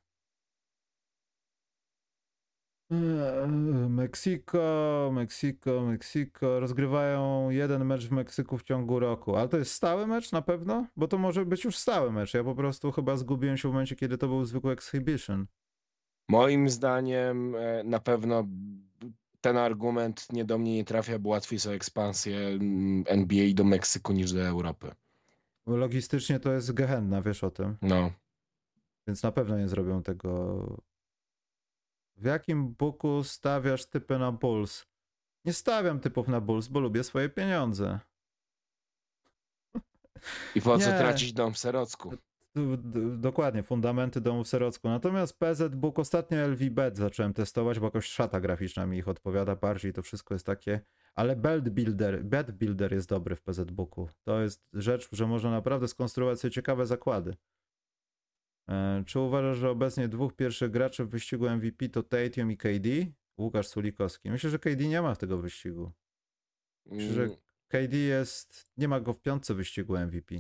Eee, 2.91 3.49
Meksyko, 3.89 5.11
Meksyko, 5.13 5.81
Meksyko. 5.81 6.61
Rozgrywają 6.61 7.51
jeden 7.51 7.85
mecz 7.85 8.07
w 8.07 8.13
Meksyku 8.13 8.59
w 8.59 8.63
ciągu 8.63 9.01
roku. 9.01 9.37
Ale 9.37 9.49
to 9.49 9.57
jest 9.59 9.73
stały 9.73 10.07
mecz 10.07 10.33
na 10.33 10.43
pewno? 10.43 10.87
Bo 10.97 11.09
to 11.09 11.19
może 11.19 11.47
być 11.47 11.65
już 11.65 11.77
stały 11.77 12.13
mecz. 12.13 12.35
Ja 12.35 12.45
po 12.45 12.55
prostu 12.55 12.93
chyba 12.93 13.17
zgubiłem 13.17 13.57
się 13.57 13.69
w 13.69 13.73
momencie, 13.73 13.97
kiedy 13.97 14.19
to 14.19 14.29
był 14.29 14.45
zwykły 14.45 14.73
exhibition. 14.73 15.47
Moim 16.29 16.69
zdaniem 16.69 17.55
e, 17.55 17.85
na 17.85 18.01
pewno 18.01 18.47
ten 19.41 19.57
argument 19.57 20.33
nie 20.33 20.45
do 20.45 20.59
mnie 20.59 20.75
nie 20.75 20.85
trafia, 20.85 21.19
bo 21.19 21.29
łatwiej 21.29 21.59
są 21.59 21.71
ekspansje 21.71 22.39
mm, 22.39 23.05
NBA 23.07 23.45
do 23.55 23.65
Meksyku 23.65 24.13
niż 24.13 24.33
do 24.33 24.43
Europy. 24.47 24.95
Logistycznie 25.67 26.41
to 26.41 26.53
jest 26.53 26.73
gehenna, 26.73 27.23
wiesz 27.23 27.45
o 27.45 27.51
tym. 27.51 27.77
No. 27.83 28.11
Więc 29.07 29.23
na 29.23 29.33
pewno 29.33 29.59
nie 29.59 29.69
zrobią 29.69 30.03
tego 30.03 30.63
w 32.17 32.25
jakim 32.25 32.69
buku 32.69 33.25
stawiasz 33.25 33.87
typy 33.87 34.19
na 34.19 34.33
Bulls? 34.33 34.87
Nie 35.45 35.53
stawiam 35.53 36.01
typów 36.01 36.29
na 36.29 36.41
Bulls, 36.41 36.69
bo 36.69 36.81
lubię 36.81 37.05
swoje 37.05 37.29
pieniądze. 37.29 38.01
I 40.55 40.61
po 40.61 40.79
co 40.79 40.85
tracić 40.85 41.33
dom 41.33 41.55
w 41.55 41.59
Serocku? 41.59 42.17
Dokładnie, 43.19 43.63
fundamenty 43.63 44.21
domu 44.21 44.45
w 44.45 44.49
Serocku. 44.49 44.89
Natomiast 44.89 45.39
PZ 45.39 45.75
Book 45.75 45.99
ostatnio 45.99 46.39
LVBet 46.39 46.97
zacząłem 46.97 47.33
testować, 47.33 47.79
bo 47.79 47.87
jakoś 47.87 48.07
szata 48.07 48.41
graficzna 48.41 48.87
mi 48.87 48.99
ich 48.99 49.09
odpowiada 49.09 49.57
bardziej. 49.57 49.93
To 49.93 50.03
wszystko 50.03 50.35
jest 50.35 50.47
takie. 50.47 50.81
Ale 51.15 51.37
Belt 51.37 51.69
Builder, 51.69 52.25
Bet 52.25 52.51
Builder 52.51 52.93
jest 52.93 53.09
dobry 53.09 53.37
w 53.37 53.43
PZ 53.43 53.71
Booku. 53.71 54.09
To 54.25 54.41
jest 54.41 54.69
rzecz, 54.73 55.09
że 55.13 55.27
można 55.27 55.51
naprawdę 55.51 55.89
skonstruować 55.89 56.41
sobie 56.41 56.53
ciekawe 56.53 56.87
zakłady. 56.87 57.37
E, 58.69 59.03
czy 59.07 59.21
uważasz, 59.21 59.57
że 59.57 59.71
obecnie 59.71 60.09
dwóch 60.09 60.35
pierwszych 60.35 60.71
graczy 60.71 61.05
w 61.05 61.09
wyścigu 61.09 61.51
MVP 61.51 61.89
to 61.89 62.03
Tatum 62.03 62.51
i 62.51 62.57
KD? 62.57 62.89
Łukasz 63.39 63.69
Sulikowski. 63.69 64.31
Myślę, 64.31 64.51
że 64.51 64.59
KD 64.59 64.89
nie 64.89 65.03
ma 65.03 65.15
w 65.15 65.19
tego 65.19 65.39
wyścigu. 65.39 65.93
Myślę, 66.87 67.13
że 67.13 67.23
mm. 67.23 67.37
KD 67.69 67.97
jest. 67.97 68.73
Nie 68.77 68.89
ma 68.89 69.01
go 69.01 69.13
w 69.13 69.21
piątce 69.21 69.55
wyścigu 69.55 69.97
MVP. 69.99 70.35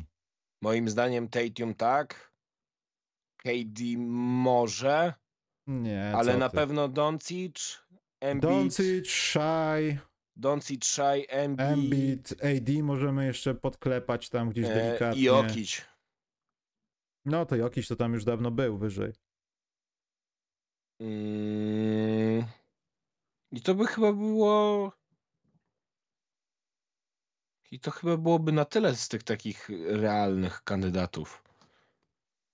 Moim 0.62 0.88
zdaniem 0.88 1.28
Tatum 1.28 1.74
tak. 1.74 2.32
KD 3.36 3.80
może. 3.98 5.14
Nie. 5.66 6.12
Ale 6.14 6.36
na 6.36 6.48
ty? 6.48 6.56
pewno 6.56 6.88
Doncic, 6.88 7.82
Embiid. 8.20 8.42
Doncic, 8.42 9.08
Shai. 9.08 9.98
Doncic, 10.36 10.84
Shai, 10.84 11.26
Embiid. 11.28 11.60
Embiid, 11.60 12.32
AD 12.32 12.82
możemy 12.82 13.26
jeszcze 13.26 13.54
podklepać 13.54 14.28
tam 14.28 14.50
gdzieś 14.50 14.66
e, 14.66 14.74
delikatnie. 14.74 15.20
I 15.20 15.24
Jokic. 15.24 15.84
No 17.24 17.46
to 17.46 17.56
jakiś 17.56 17.88
to 17.88 17.96
tam 17.96 18.12
już 18.12 18.24
dawno 18.24 18.50
był 18.50 18.78
wyżej. 18.78 19.12
Mm. 21.00 22.44
I 23.52 23.60
to 23.60 23.74
by 23.74 23.86
chyba 23.86 24.12
było. 24.12 24.92
I 27.70 27.80
to 27.80 27.90
chyba 27.90 28.16
byłoby 28.16 28.52
na 28.52 28.64
tyle 28.64 28.94
z 28.94 29.08
tych 29.08 29.22
takich 29.22 29.68
realnych 29.86 30.64
kandydatów. 30.64 31.42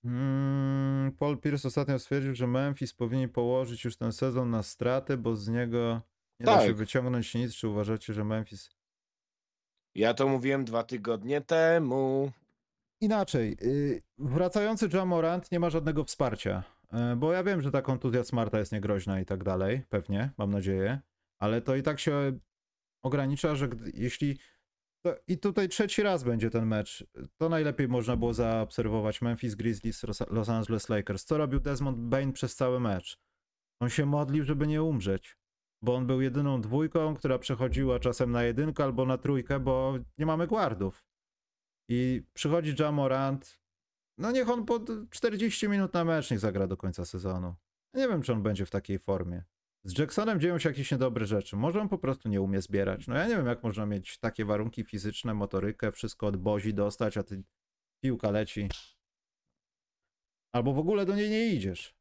Mm, 0.05 1.11
Paul 1.11 1.37
Pierce 1.37 1.67
ostatnio 1.67 1.99
stwierdził, 1.99 2.35
że 2.35 2.47
Memphis 2.47 2.93
powinien 2.93 3.29
położyć 3.29 3.83
już 3.83 3.97
ten 3.97 4.11
sezon 4.11 4.49
na 4.49 4.63
straty, 4.63 5.17
bo 5.17 5.35
z 5.35 5.47
niego 5.47 6.01
nie 6.39 6.45
tak. 6.45 6.55
da 6.55 6.61
się 6.61 6.67
tak. 6.67 6.75
wyciągnąć 6.75 7.33
nic. 7.33 7.55
Czy 7.55 7.67
uważacie, 7.67 8.13
że 8.13 8.23
Memphis. 8.23 8.69
Ja 9.95 10.13
to 10.13 10.27
mówiłem 10.27 10.65
dwa 10.65 10.83
tygodnie 10.83 11.41
temu 11.41 12.31
inaczej. 13.03 13.57
Y, 13.61 14.01
wracający 14.17 14.89
Jamorant 14.93 15.51
nie 15.51 15.59
ma 15.59 15.69
żadnego 15.69 16.03
wsparcia. 16.03 16.63
Y, 17.13 17.15
bo 17.15 17.33
ja 17.33 17.43
wiem, 17.43 17.61
że 17.61 17.71
ta 17.71 17.81
kontuzja 17.81 18.23
Smarta 18.23 18.59
jest 18.59 18.71
niegroźna 18.71 19.21
i 19.21 19.25
tak 19.25 19.43
dalej, 19.43 19.83
pewnie, 19.89 20.31
mam 20.37 20.51
nadzieję, 20.51 20.99
ale 21.39 21.61
to 21.61 21.75
i 21.75 21.83
tak 21.83 21.99
się 21.99 22.39
ogranicza, 23.03 23.55
że 23.55 23.69
jeśli. 23.93 24.39
I 25.27 25.37
tutaj 25.37 25.69
trzeci 25.69 26.03
raz 26.03 26.23
będzie 26.23 26.49
ten 26.49 26.65
mecz. 26.65 27.05
To 27.37 27.49
najlepiej 27.49 27.87
można 27.87 28.17
było 28.17 28.33
zaobserwować 28.33 29.21
Memphis 29.21 29.55
Grizzlies, 29.55 30.03
Los 30.29 30.49
Angeles 30.49 30.89
Lakers. 30.89 31.25
Co 31.25 31.37
robił 31.37 31.59
Desmond 31.59 31.97
Bain 31.97 32.33
przez 32.33 32.55
cały 32.55 32.79
mecz? 32.79 33.19
On 33.79 33.89
się 33.89 34.05
modlił, 34.05 34.43
żeby 34.43 34.67
nie 34.67 34.83
umrzeć, 34.83 35.37
bo 35.81 35.95
on 35.95 36.07
był 36.07 36.21
jedyną 36.21 36.61
dwójką, 36.61 37.15
która 37.15 37.39
przechodziła 37.39 37.99
czasem 37.99 38.31
na 38.31 38.43
jedynkę 38.43 38.83
albo 38.83 39.05
na 39.05 39.17
trójkę, 39.17 39.59
bo 39.59 39.93
nie 40.17 40.25
mamy 40.25 40.47
guardów. 40.47 41.05
I 41.89 42.23
przychodzi 42.33 42.75
Jamorant. 42.79 43.59
No 44.17 44.31
niech 44.31 44.49
on 44.49 44.65
po 44.65 44.79
40 45.09 45.69
minut 45.69 45.93
na 45.93 46.05
mecz 46.05 46.31
nie 46.31 46.39
zagra 46.39 46.67
do 46.67 46.77
końca 46.77 47.05
sezonu. 47.05 47.55
Nie 47.93 48.07
wiem, 48.07 48.21
czy 48.21 48.33
on 48.33 48.43
będzie 48.43 48.65
w 48.65 48.69
takiej 48.69 48.99
formie. 48.99 49.43
Z 49.85 49.97
Jacksonem 49.97 50.39
dzieją 50.39 50.59
się 50.59 50.69
jakieś 50.69 50.91
niedobre 50.91 51.25
rzeczy. 51.25 51.55
Może 51.55 51.81
on 51.81 51.89
po 51.89 51.97
prostu 51.97 52.29
nie 52.29 52.41
umie 52.41 52.61
zbierać. 52.61 53.07
No 53.07 53.15
ja 53.15 53.27
nie 53.27 53.35
wiem, 53.35 53.45
jak 53.45 53.63
można 53.63 53.85
mieć 53.85 54.19
takie 54.19 54.45
warunki 54.45 54.83
fizyczne, 54.83 55.33
motorykę, 55.33 55.91
wszystko 55.91 56.27
od 56.27 56.37
bozi 56.37 56.73
dostać, 56.73 57.17
a 57.17 57.23
ty 57.23 57.43
piłka 58.03 58.31
leci. 58.31 58.69
Albo 60.55 60.73
w 60.73 60.79
ogóle 60.79 61.05
do 61.05 61.15
niej 61.15 61.29
nie 61.29 61.47
idziesz. 61.47 61.95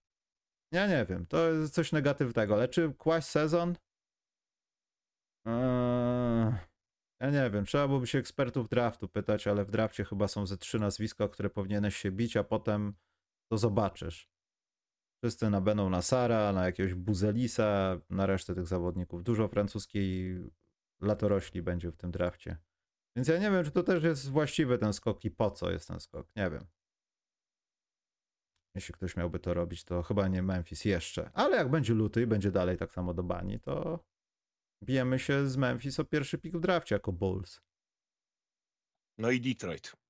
Ja 0.73 0.87
nie 0.87 1.07
wiem, 1.07 1.27
to 1.27 1.51
jest 1.53 1.75
coś 1.75 1.93
negatywnego. 1.93 2.55
Ale 2.55 2.69
czy 2.69 2.95
kłaść 2.95 3.29
sezon? 3.29 3.77
Eee... 5.47 6.73
Ja 7.21 7.31
nie 7.31 7.51
wiem, 7.51 7.65
trzeba 7.65 7.89
byłoby 7.89 8.07
się 8.07 8.19
ekspertów 8.19 8.69
draftu 8.69 9.09
pytać, 9.09 9.47
ale 9.47 9.65
w 9.65 9.71
drafcie 9.71 10.05
chyba 10.05 10.29
są 10.29 10.47
ze 10.47 10.57
trzy 10.57 10.79
nazwiska, 10.79 11.29
które 11.29 11.51
powinieneś 11.51 11.97
się 11.97 12.11
bić, 12.11 12.37
a 12.37 12.45
potem 12.45 12.95
to 13.51 13.59
zobaczysz. 13.59 14.32
Wszyscy 15.23 15.51
na 15.51 15.61
Beną 15.61 15.91
Nasara, 15.91 16.53
na 16.53 16.65
jakiegoś 16.65 16.95
Buzelisa, 16.95 18.01
na 18.11 18.27
resztę 18.27 18.55
tych 18.55 18.67
zawodników. 18.67 19.23
Dużo 19.23 19.49
francuskiej 19.49 20.37
latorośli 21.01 21.63
będzie 21.63 21.91
w 21.91 21.97
tym 21.97 22.11
drafcie. 22.11 22.57
Więc 23.17 23.29
ja 23.29 23.39
nie 23.39 23.51
wiem, 23.51 23.65
czy 23.65 23.71
to 23.71 23.83
też 23.83 24.05
jest 24.05 24.31
właściwy 24.31 24.79
ten 24.79 24.93
skok 24.93 25.25
i 25.25 25.31
po 25.31 25.51
co 25.51 25.71
jest 25.71 25.89
ten 25.89 26.01
skok. 26.01 26.27
Nie 26.37 26.51
wiem. 26.51 26.67
Jeśli 28.75 28.95
ktoś 28.95 29.17
miałby 29.17 29.39
to 29.39 29.55
robić, 29.55 29.85
to 29.85 30.03
chyba 30.03 30.29
nie 30.29 30.43
Memphis 30.43 30.85
jeszcze. 30.85 31.31
Ale 31.35 31.57
jak 31.57 31.71
będzie 31.71 31.95
luty 31.95 32.23
i 32.23 32.27
będzie 32.27 32.51
dalej 32.51 32.77
tak 32.77 32.93
samo 32.93 33.15
do 33.15 33.23
bani, 33.23 33.61
to 33.61 34.05
bijemy 34.85 35.19
się 35.19 35.49
z 35.49 35.57
Memphis 35.57 36.01
o 36.01 36.05
pierwszy 36.05 36.39
pik 36.39 36.57
w 36.57 36.61
drafcie 36.61 36.95
jako 36.95 37.13
Bulls. 37.13 37.61
No 39.19 39.31
i 39.31 39.41
Detroit. 39.41 40.02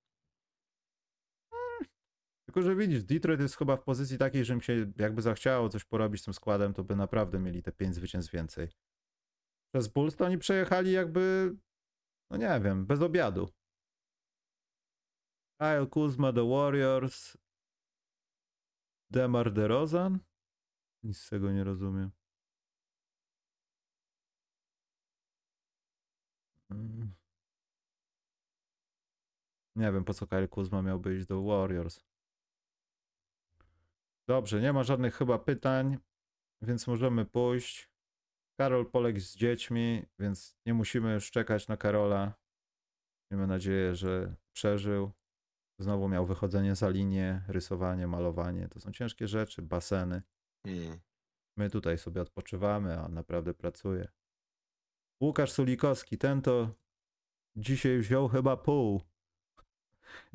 Tylko, 2.52 2.62
że 2.68 2.76
widzisz, 2.76 3.04
Detroit 3.04 3.40
jest 3.40 3.56
chyba 3.56 3.76
w 3.76 3.82
pozycji 3.82 4.18
takiej, 4.18 4.44
że 4.44 4.54
im 4.54 4.60
się 4.60 4.92
jakby 4.98 5.22
zachciało 5.22 5.68
coś 5.68 5.84
porobić 5.84 6.20
z 6.20 6.24
tym 6.24 6.34
składem, 6.34 6.74
to 6.74 6.84
by 6.84 6.96
naprawdę 6.96 7.38
mieli 7.38 7.62
te 7.62 7.72
5 7.72 7.94
zwycięstw 7.94 8.32
więcej. 8.32 8.68
Przez 9.74 9.88
Bulls 9.88 10.16
to 10.16 10.24
oni 10.24 10.38
przejechali 10.38 10.92
jakby, 10.92 11.54
no 12.30 12.36
nie 12.36 12.60
wiem, 12.64 12.86
bez 12.86 13.00
obiadu. 13.00 13.48
Kyle 15.60 15.86
Kuzma, 15.86 16.32
The 16.32 16.48
Warriors, 16.48 17.36
Demar 19.10 19.52
DeRozan? 19.52 20.18
Nic 21.02 21.18
z 21.18 21.28
tego 21.28 21.52
nie 21.52 21.64
rozumiem. 21.64 22.10
Mm. 26.70 27.14
Nie 29.76 29.92
wiem, 29.92 30.04
po 30.04 30.14
co 30.14 30.26
Kyle 30.26 30.48
Kuzma 30.48 30.82
miałby 30.82 31.16
iść 31.16 31.26
do 31.26 31.42
Warriors. 31.42 32.11
Dobrze, 34.28 34.60
nie 34.60 34.72
ma 34.72 34.82
żadnych 34.82 35.14
chyba 35.14 35.38
pytań, 35.38 35.98
więc 36.62 36.86
możemy 36.86 37.24
pójść. 37.24 37.90
Karol 38.60 38.90
poległ 38.90 39.20
z 39.20 39.36
dziećmi, 39.36 40.06
więc 40.18 40.56
nie 40.66 40.74
musimy 40.74 41.14
już 41.14 41.30
czekać 41.30 41.68
na 41.68 41.76
Karola. 41.76 42.34
Miejmy 43.30 43.46
nadzieję, 43.46 43.94
że 43.94 44.36
przeżył. 44.52 45.12
Znowu 45.78 46.08
miał 46.08 46.26
wychodzenie 46.26 46.74
za 46.74 46.88
linię, 46.88 47.42
rysowanie, 47.48 48.06
malowanie. 48.06 48.68
To 48.68 48.80
są 48.80 48.92
ciężkie 48.92 49.28
rzeczy, 49.28 49.62
baseny. 49.62 50.22
Hmm. 50.66 51.00
My 51.56 51.70
tutaj 51.70 51.98
sobie 51.98 52.22
odpoczywamy, 52.22 52.98
a 52.98 53.04
on 53.04 53.14
naprawdę 53.14 53.54
pracuje. 53.54 54.08
Łukasz 55.22 55.52
Sulikowski, 55.52 56.18
ten 56.18 56.42
to 56.42 56.74
dzisiaj 57.56 57.98
wziął 57.98 58.28
chyba 58.28 58.56
pół. 58.56 59.02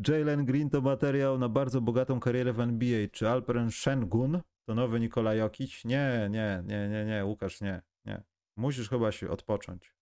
Jalen 0.07 0.45
Green 0.45 0.69
to 0.69 0.81
materiał 0.81 1.37
na 1.37 1.49
bardzo 1.49 1.81
bogatą 1.81 2.19
karierę 2.19 2.53
w 2.53 2.59
NBA. 2.59 3.07
Czy 3.11 3.29
Alperen 3.29 3.71
Shengun 3.71 4.41
to 4.65 4.75
nowy 4.75 4.99
Nikola 4.99 5.33
Jokic? 5.33 5.85
Nie, 5.85 6.27
nie, 6.31 6.63
nie, 6.65 6.89
nie, 6.89 7.05
nie, 7.05 7.25
Łukasz, 7.25 7.61
nie, 7.61 7.81
nie. 8.05 8.23
Musisz 8.55 8.89
chyba 8.89 9.11
się 9.11 9.29
odpocząć. 9.29 9.93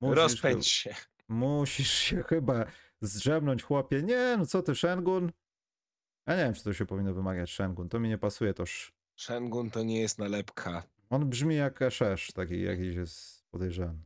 Musisz 0.00 0.16
Rozpędź 0.16 0.66
się. 0.68 0.94
Musisz 1.28 1.90
się 1.90 2.22
chyba 2.22 2.64
zdrzemnąć, 3.00 3.62
chłopie. 3.62 4.02
Nie, 4.02 4.36
no 4.38 4.46
co 4.46 4.62
ty, 4.62 4.74
Shengun? 4.74 5.32
Ja 6.26 6.36
nie 6.36 6.44
wiem, 6.44 6.54
czy 6.54 6.64
to 6.64 6.72
się 6.72 6.86
powinno 6.86 7.14
wymagać 7.14 7.50
Shengun. 7.50 7.88
To 7.88 8.00
mi 8.00 8.08
nie 8.08 8.18
pasuje, 8.18 8.54
toż 8.54 8.92
Shengun 9.16 9.70
to 9.70 9.82
nie 9.82 10.00
jest 10.00 10.18
nalepka. 10.18 10.82
on 11.10 11.30
brzmi 11.30 11.56
jak 11.56 11.82
Eszesz, 11.82 12.32
taki 12.32 12.62
jakiś 12.62 12.94
jest 12.94 13.44
podejrzany. 13.50 13.98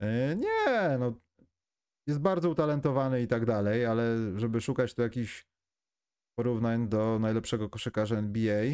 Yy, 0.00 0.36
nie, 0.36 0.96
no 0.98 1.12
jest 2.06 2.20
bardzo 2.20 2.50
utalentowany 2.50 3.22
i 3.22 3.26
tak 3.26 3.46
dalej, 3.46 3.86
ale 3.86 4.16
żeby 4.36 4.60
szukać 4.60 4.94
tu 4.94 5.02
jakichś 5.02 5.46
porównań 6.38 6.88
do 6.88 7.18
najlepszego 7.18 7.70
koszykarza 7.70 8.16
NBA 8.16 8.64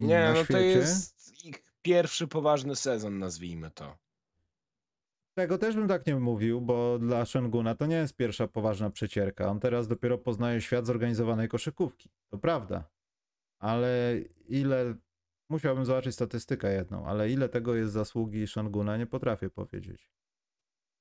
Nie, 0.00 0.18
na 0.18 0.28
no 0.28 0.34
to 0.34 0.44
świecie, 0.44 0.64
jest 0.64 1.44
ich 1.44 1.62
pierwszy 1.82 2.28
poważny 2.28 2.76
sezon, 2.76 3.18
nazwijmy 3.18 3.70
to. 3.70 3.96
tego 5.38 5.58
też 5.58 5.74
bym 5.74 5.88
tak 5.88 6.06
nie 6.06 6.16
mówił, 6.16 6.60
bo 6.60 6.98
dla 6.98 7.24
Shenguna 7.24 7.74
to 7.74 7.86
nie 7.86 7.96
jest 7.96 8.16
pierwsza 8.16 8.48
poważna 8.48 8.90
przecierka. 8.90 9.50
On 9.50 9.60
teraz 9.60 9.88
dopiero 9.88 10.18
poznaje 10.18 10.60
świat 10.60 10.86
zorganizowanej 10.86 11.48
koszykówki. 11.48 12.10
To 12.30 12.38
prawda. 12.38 12.90
Ale 13.58 14.14
ile 14.48 14.94
musiałbym 15.50 15.84
zobaczyć 15.84 16.14
statystykę 16.14 16.72
jedną, 16.74 17.06
ale 17.06 17.30
ile 17.30 17.48
tego 17.48 17.74
jest 17.74 17.92
zasługi 17.92 18.46
Shanguna, 18.46 18.96
nie 18.96 19.06
potrafię 19.06 19.50
powiedzieć. 19.50 20.10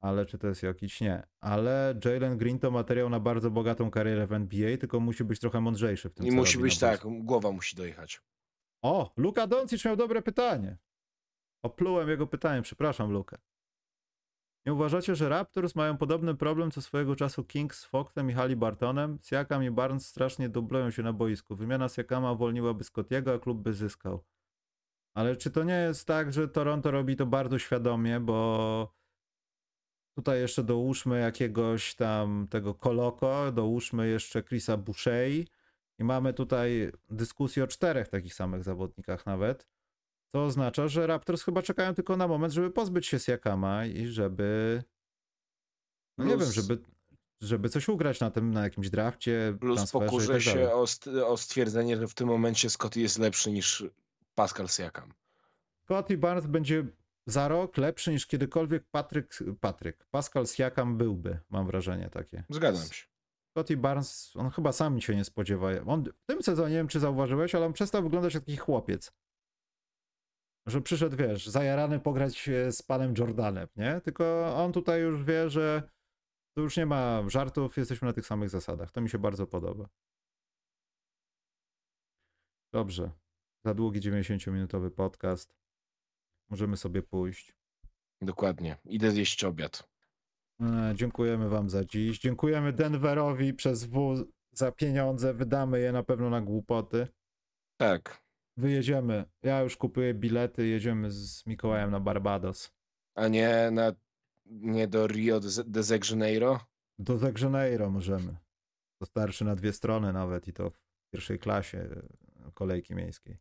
Ale 0.03 0.25
czy 0.25 0.37
to 0.37 0.47
jest 0.47 0.63
jakiś 0.63 1.01
nie. 1.01 1.23
Ale 1.41 1.99
Jalen 2.05 2.37
Green 2.37 2.59
to 2.59 2.71
materiał 2.71 3.09
na 3.09 3.19
bardzo 3.19 3.51
bogatą 3.51 3.91
karierę 3.91 4.27
w 4.27 4.33
NBA, 4.33 4.77
tylko 4.77 4.99
musi 4.99 5.23
być 5.23 5.39
trochę 5.39 5.61
mądrzejszy 5.61 6.09
w 6.09 6.13
tym 6.13 6.25
I 6.25 6.31
musi 6.31 6.57
być 6.57 6.79
tak, 6.79 7.01
głowa 7.03 7.51
musi 7.51 7.75
dojechać. 7.75 8.21
O, 8.81 9.13
Luka 9.17 9.47
Doncic 9.47 9.85
miał 9.85 9.95
dobre 9.95 10.21
pytanie. 10.21 10.77
Oplułem 11.65 12.09
jego 12.09 12.27
pytanie, 12.27 12.61
przepraszam 12.61 13.11
Lukę. 13.11 13.37
Nie 14.65 14.73
uważacie, 14.73 15.15
że 15.15 15.29
Raptors 15.29 15.75
mają 15.75 15.97
podobny 15.97 16.35
problem 16.35 16.71
co 16.71 16.81
swojego 16.81 17.15
czasu 17.15 17.43
Kings 17.43 17.79
z 17.79 17.85
Foxem 17.85 18.29
i 18.29 18.33
Halliburtonem? 18.33 19.19
Siakam 19.23 19.63
i 19.63 19.71
Barnes 19.71 20.07
strasznie 20.07 20.49
dublują 20.49 20.91
się 20.91 21.03
na 21.03 21.13
boisku. 21.13 21.55
Wymiana 21.55 21.89
Siakama 21.89 22.31
uwolniłaby 22.31 22.83
Scottiego, 22.83 23.33
a 23.33 23.39
klub 23.39 23.61
by 23.61 23.73
zyskał. 23.73 24.23
Ale 25.13 25.35
czy 25.35 25.51
to 25.51 25.63
nie 25.63 25.73
jest 25.73 26.07
tak, 26.07 26.33
że 26.33 26.47
Toronto 26.47 26.91
robi 26.91 27.15
to 27.15 27.25
bardzo 27.25 27.59
świadomie, 27.59 28.19
bo 28.19 29.02
tutaj 30.15 30.39
jeszcze 30.39 30.63
dołóżmy 30.63 31.19
jakiegoś 31.19 31.95
tam 31.95 32.47
tego 32.49 32.73
Koloko, 32.73 33.51
dołóżmy 33.51 34.07
jeszcze 34.09 34.43
Chrisa 34.43 34.77
Bouchey 34.77 35.47
i 35.99 36.03
mamy 36.03 36.33
tutaj 36.33 36.91
dyskusję 37.09 37.63
o 37.63 37.67
czterech 37.67 38.07
takich 38.07 38.33
samych 38.33 38.63
zawodnikach 38.63 39.25
nawet. 39.25 39.67
To 40.33 40.45
oznacza, 40.45 40.87
że 40.87 41.07
Raptors 41.07 41.43
chyba 41.43 41.61
czekają 41.61 41.93
tylko 41.95 42.17
na 42.17 42.27
moment, 42.27 42.53
żeby 42.53 42.71
pozbyć 42.71 43.07
się 43.07 43.19
Siakama 43.19 43.85
i 43.85 44.07
żeby. 44.07 44.83
No 46.17 46.25
nie 46.25 46.37
Plus- 46.37 46.43
wiem, 46.55 46.63
żeby, 46.63 46.83
żeby 47.41 47.69
coś 47.69 47.89
ugrać 47.89 48.19
na 48.19 48.31
tym, 48.31 48.51
na 48.51 48.63
jakimś 48.63 48.89
drafcie, 48.89 49.57
Plus 49.59 49.89
i 49.89 49.91
pokurzę 49.91 50.33
tak 50.33 50.41
się 50.41 50.71
o, 50.73 50.87
st- 50.87 51.07
o 51.07 51.37
stwierdzenie, 51.37 51.97
że 51.97 52.07
w 52.07 52.13
tym 52.13 52.27
momencie 52.27 52.69
Scotty 52.69 52.99
jest 53.01 53.19
lepszy 53.19 53.51
niż 53.51 53.83
Pascal 54.35 54.67
Siakam. 54.67 55.13
Scotty 55.83 56.17
Barnes 56.17 56.45
będzie 56.45 56.85
za 57.27 57.47
rok 57.47 57.77
lepszy 57.77 58.11
niż 58.11 58.27
kiedykolwiek 58.27 58.83
Patryk, 58.91 59.39
Patryk, 59.59 60.05
Pascal 60.11 60.47
Siakam 60.47 60.97
byłby, 60.97 61.39
mam 61.49 61.67
wrażenie 61.67 62.09
takie. 62.09 62.43
Zgadzam 62.49 62.87
się. 62.87 63.05
Scotty 63.51 63.77
Barnes, 63.77 64.33
on 64.35 64.49
chyba 64.49 64.71
sam 64.71 65.01
się 65.01 65.15
nie 65.15 65.23
spodziewa. 65.23 65.67
On 65.85 66.03
w 66.03 66.25
tym 66.25 66.43
sezonie, 66.43 66.71
nie 66.71 66.77
wiem 66.77 66.87
czy 66.87 66.99
zauważyłeś, 66.99 67.55
ale 67.55 67.65
on 67.65 67.73
przestał 67.73 68.03
wyglądać 68.03 68.33
jak 68.33 68.43
taki 68.43 68.57
chłopiec. 68.57 69.13
Że 70.67 70.81
przyszedł, 70.81 71.17
wiesz, 71.17 71.47
zajarany 71.47 71.99
pograć 71.99 72.49
z 72.71 72.81
panem 72.81 73.13
Jordanem, 73.17 73.67
nie? 73.75 74.01
Tylko 74.01 74.55
on 74.55 74.73
tutaj 74.73 75.01
już 75.01 75.23
wie, 75.23 75.49
że 75.49 75.89
to 76.55 76.61
już 76.61 76.77
nie 76.77 76.85
ma 76.85 77.29
żartów, 77.29 77.77
jesteśmy 77.77 78.05
na 78.05 78.13
tych 78.13 78.25
samych 78.25 78.49
zasadach. 78.49 78.91
To 78.91 79.01
mi 79.01 79.09
się 79.09 79.19
bardzo 79.19 79.47
podoba. 79.47 79.89
Dobrze. 82.73 83.11
Za 83.65 83.73
długi 83.73 84.01
90-minutowy 84.01 84.91
podcast. 84.91 85.62
Możemy 86.53 86.77
sobie 86.77 87.01
pójść. 87.01 87.55
Dokładnie. 88.21 88.77
Idę 88.85 89.11
zjeść 89.11 89.43
obiad. 89.43 89.89
E, 90.61 90.93
Dziękujemy 90.95 91.49
Wam 91.49 91.69
za 91.69 91.85
dziś. 91.85 92.19
Dziękujemy 92.19 92.73
Denverowi 92.73 93.53
przez 93.53 93.83
W 93.83 94.25
za 94.51 94.71
pieniądze. 94.71 95.33
Wydamy 95.33 95.79
je 95.79 95.91
na 95.91 96.03
pewno 96.03 96.29
na 96.29 96.41
głupoty. 96.41 97.07
Tak. 97.77 98.23
Wyjedziemy. 98.57 99.25
Ja 99.43 99.61
już 99.61 99.77
kupuję 99.77 100.13
bilety. 100.13 100.67
Jedziemy 100.67 101.11
z 101.11 101.45
Mikołajem 101.45 101.91
na 101.91 101.99
Barbados. 101.99 102.71
A 103.15 103.27
nie 103.27 103.71
na 103.71 103.91
nie 104.45 104.87
do 104.87 105.07
Rio 105.07 105.39
de, 105.65 105.99
Janeiro? 106.09 106.59
Do 106.99 107.19
Janeiro 107.41 107.89
możemy. 107.89 108.37
To 108.99 109.05
starczy 109.05 109.45
na 109.45 109.55
dwie 109.55 109.73
strony 109.73 110.13
nawet 110.13 110.47
i 110.47 110.53
to 110.53 110.69
w 110.69 110.79
pierwszej 111.13 111.39
klasie 111.39 111.89
kolejki 112.53 112.95
miejskiej. 112.95 113.37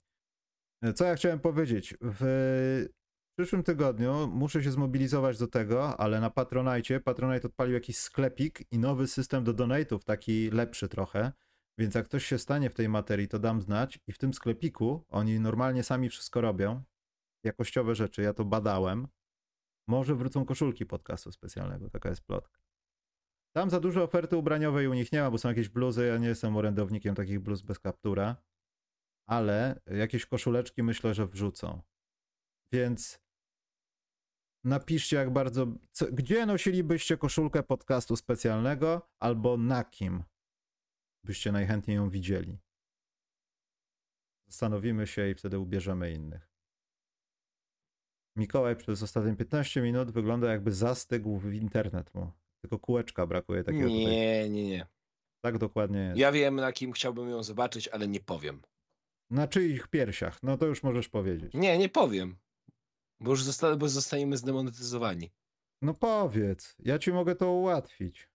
E, 0.82 0.92
Co 0.92 1.04
ja 1.04 1.14
chciałem 1.14 1.40
powiedzieć? 1.40 1.94
W 2.00 2.22
przyszłym 3.36 3.62
tygodniu 3.62 4.26
muszę 4.26 4.62
się 4.62 4.70
zmobilizować 4.70 5.38
do 5.38 5.46
tego, 5.46 6.00
ale 6.00 6.20
na 6.20 6.30
Patronite, 6.30 7.00
Patronite 7.00 7.48
odpalił 7.48 7.74
jakiś 7.74 7.98
sklepik 7.98 8.72
i 8.72 8.78
nowy 8.78 9.06
system 9.06 9.44
do 9.44 9.54
donate'ów, 9.54 10.04
taki 10.04 10.50
lepszy 10.50 10.88
trochę. 10.88 11.32
Więc 11.78 11.94
jak 11.94 12.06
ktoś 12.06 12.26
się 12.26 12.38
stanie 12.38 12.70
w 12.70 12.74
tej 12.74 12.88
materii, 12.88 13.28
to 13.28 13.38
dam 13.38 13.60
znać. 13.60 13.98
I 14.06 14.12
w 14.12 14.18
tym 14.18 14.34
sklepiku 14.34 15.04
oni 15.08 15.40
normalnie 15.40 15.82
sami 15.82 16.08
wszystko 16.08 16.40
robią. 16.40 16.82
Jakościowe 17.44 17.94
rzeczy, 17.94 18.22
ja 18.22 18.32
to 18.32 18.44
badałem. 18.44 19.08
Może 19.88 20.14
wrócą 20.14 20.44
koszulki 20.44 20.86
podcastu 20.86 21.32
specjalnego, 21.32 21.90
taka 21.90 22.08
jest 22.08 22.22
plotka. 22.22 22.60
Tam 23.56 23.70
za 23.70 23.80
dużo 23.80 24.02
oferty 24.02 24.36
ubraniowej 24.36 24.88
u 24.88 24.94
nich 24.94 25.12
nie 25.12 25.22
ma, 25.22 25.30
bo 25.30 25.38
są 25.38 25.48
jakieś 25.48 25.68
bluzy. 25.68 26.06
Ja 26.06 26.18
nie 26.18 26.28
jestem 26.28 26.56
orędownikiem 26.56 27.14
takich 27.14 27.40
bluz 27.40 27.62
bez 27.62 27.78
kaptura, 27.78 28.36
ale 29.28 29.80
jakieś 29.86 30.26
koszuleczki 30.26 30.82
myślę, 30.82 31.14
że 31.14 31.26
wrzucą. 31.26 31.82
Więc 32.72 33.21
napiszcie, 34.64 35.16
jak 35.16 35.32
bardzo. 35.32 35.66
Co, 35.92 36.06
gdzie 36.12 36.46
nosilibyście 36.46 37.16
koszulkę 37.16 37.62
podcastu 37.62 38.16
specjalnego, 38.16 39.08
albo 39.18 39.56
na 39.56 39.84
kim 39.84 40.24
byście 41.24 41.52
najchętniej 41.52 41.96
ją 41.96 42.10
widzieli. 42.10 42.58
Zastanowimy 44.48 45.06
się 45.06 45.28
i 45.30 45.34
wtedy 45.34 45.58
ubierzemy 45.58 46.12
innych. 46.12 46.48
Mikołaj 48.36 48.76
przez 48.76 49.02
ostatnie 49.02 49.36
15 49.36 49.82
minut 49.82 50.10
wygląda 50.10 50.52
jakby 50.52 50.72
zastygł 50.72 51.38
w 51.38 51.52
internet 51.54 52.14
mu. 52.14 52.32
Tylko 52.60 52.78
kółeczka 52.78 53.26
brakuje 53.26 53.64
takiego 53.64 53.88
tutaj. 53.88 54.04
Nie, 54.04 54.50
nie, 54.50 54.68
nie. 54.68 54.86
Tak 55.44 55.58
dokładnie 55.58 56.00
jest. 56.00 56.18
Ja 56.18 56.32
wiem, 56.32 56.56
na 56.56 56.72
kim 56.72 56.92
chciałbym 56.92 57.30
ją 57.30 57.42
zobaczyć, 57.42 57.88
ale 57.88 58.08
nie 58.08 58.20
powiem. 58.20 58.62
Na 59.30 59.48
czyich 59.48 59.88
piersiach? 59.88 60.42
No 60.42 60.58
to 60.58 60.66
już 60.66 60.82
możesz 60.82 61.08
powiedzieć. 61.08 61.54
Nie, 61.54 61.78
nie 61.78 61.88
powiem. 61.88 62.36
Bo 63.22 63.30
już 63.30 63.42
zosta- 63.42 63.76
bo 63.76 63.88
zostaniemy 63.88 64.36
zdemonetyzowani. 64.36 65.30
No 65.82 65.94
powiedz, 65.94 66.76
ja 66.78 66.98
ci 66.98 67.12
mogę 67.12 67.34
to 67.36 67.50
ułatwić. 67.52 68.28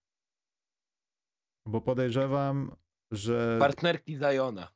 Bo 1.65 1.81
podejrzewam, 1.81 2.75
że. 3.11 3.57
Partnerki 3.59 4.15
Zajona. 4.17 4.67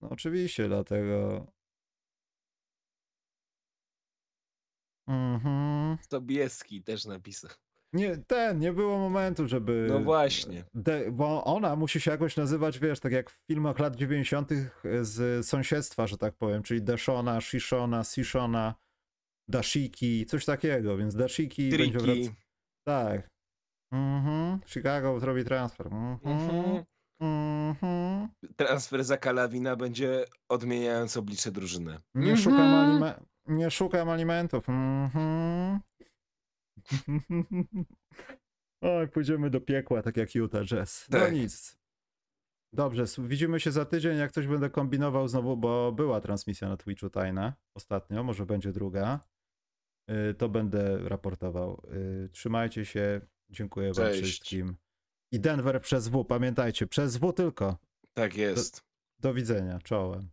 No 0.00 0.10
oczywiście, 0.10 0.68
dlatego. 0.68 1.46
Mhm. 5.08 5.98
Sobieski 6.10 6.82
też 6.82 7.04
napisał. 7.04 7.50
Nie, 7.92 8.16
ten, 8.16 8.58
nie 8.58 8.72
było 8.72 8.98
momentu, 8.98 9.48
żeby. 9.48 9.86
No 9.90 10.00
właśnie. 10.00 10.64
De, 10.74 11.12
bo 11.12 11.44
ona 11.44 11.76
musi 11.76 12.00
się 12.00 12.10
jakoś 12.10 12.36
nazywać, 12.36 12.78
wiesz, 12.78 13.00
tak 13.00 13.12
jak 13.12 13.30
w 13.30 13.46
filmach 13.46 13.78
lat 13.78 13.96
90. 13.96 14.50
z 15.00 15.46
sąsiedztwa, 15.46 16.06
że 16.06 16.18
tak 16.18 16.34
powiem, 16.36 16.62
czyli 16.62 16.82
Dashona, 16.82 17.40
Shishona, 17.40 18.04
Sishona, 18.04 18.74
Dashiki, 19.48 20.26
coś 20.26 20.44
takiego, 20.44 20.96
więc 20.96 21.14
Dashiki 21.16 21.70
będzie 21.70 21.98
Triki. 21.98 22.22
wracać. 22.22 22.36
Tak. 22.86 23.28
Mhm. 23.92 24.60
Chicago 24.66 25.20
zrobi 25.20 25.44
transfer. 25.44 25.86
Mhm. 25.86 26.18
Mhm. 26.24 26.84
Mhm. 27.20 28.28
Transfer 28.56 29.04
za 29.04 29.16
Kalawina 29.16 29.76
będzie 29.76 30.24
odmieniając 30.48 31.16
oblicze 31.16 31.50
drużyny. 31.52 31.98
Nie, 32.14 32.32
Mhm. 32.32 32.36
szukam 32.36 32.58
alime- 32.74 33.20
nie 33.46 33.70
szukam 33.70 34.08
alimentów. 34.08 34.68
Mhm. 34.68 35.80
Oj, 38.82 39.08
pójdziemy 39.08 39.50
do 39.50 39.60
piekła, 39.60 40.02
tak 40.02 40.16
jak 40.16 40.34
Utah 40.34 40.64
Jazz. 40.64 41.06
No 41.10 41.18
Tak. 41.18 41.32
nic. 41.32 41.78
Dobrze, 42.72 43.04
widzimy 43.18 43.60
się 43.60 43.70
za 43.72 43.84
tydzień, 43.84 44.18
jak 44.18 44.32
coś 44.32 44.46
będę 44.46 44.70
kombinował 44.70 45.28
znowu, 45.28 45.56
bo 45.56 45.92
była 45.92 46.20
transmisja 46.20 46.68
na 46.68 46.76
Twitchu 46.76 47.10
tajna 47.10 47.52
ostatnio, 47.76 48.22
może 48.24 48.46
będzie 48.46 48.72
druga. 48.72 49.27
Y, 50.30 50.34
To 50.34 50.48
będę 50.48 51.08
raportował. 51.08 51.82
Y, 52.24 52.28
Trzymajcie 52.32 52.84
się, 52.84 53.20
dziękuję 53.50 53.92
wam 53.92 54.06
Cześć. 54.06 54.22
wszystkim. 54.22 54.76
I 55.32 55.40
Denver 55.40 55.80
przez 55.82 56.08
W, 56.08 56.24
pamiętajcie, 56.24 56.86
przez 56.86 57.16
W 57.16 57.32
tylko. 57.32 57.76
Tak 58.14 58.36
jest. 58.36 58.84
Do 59.20 59.34
widzenia, 59.34 59.78
czołem. 59.84 60.28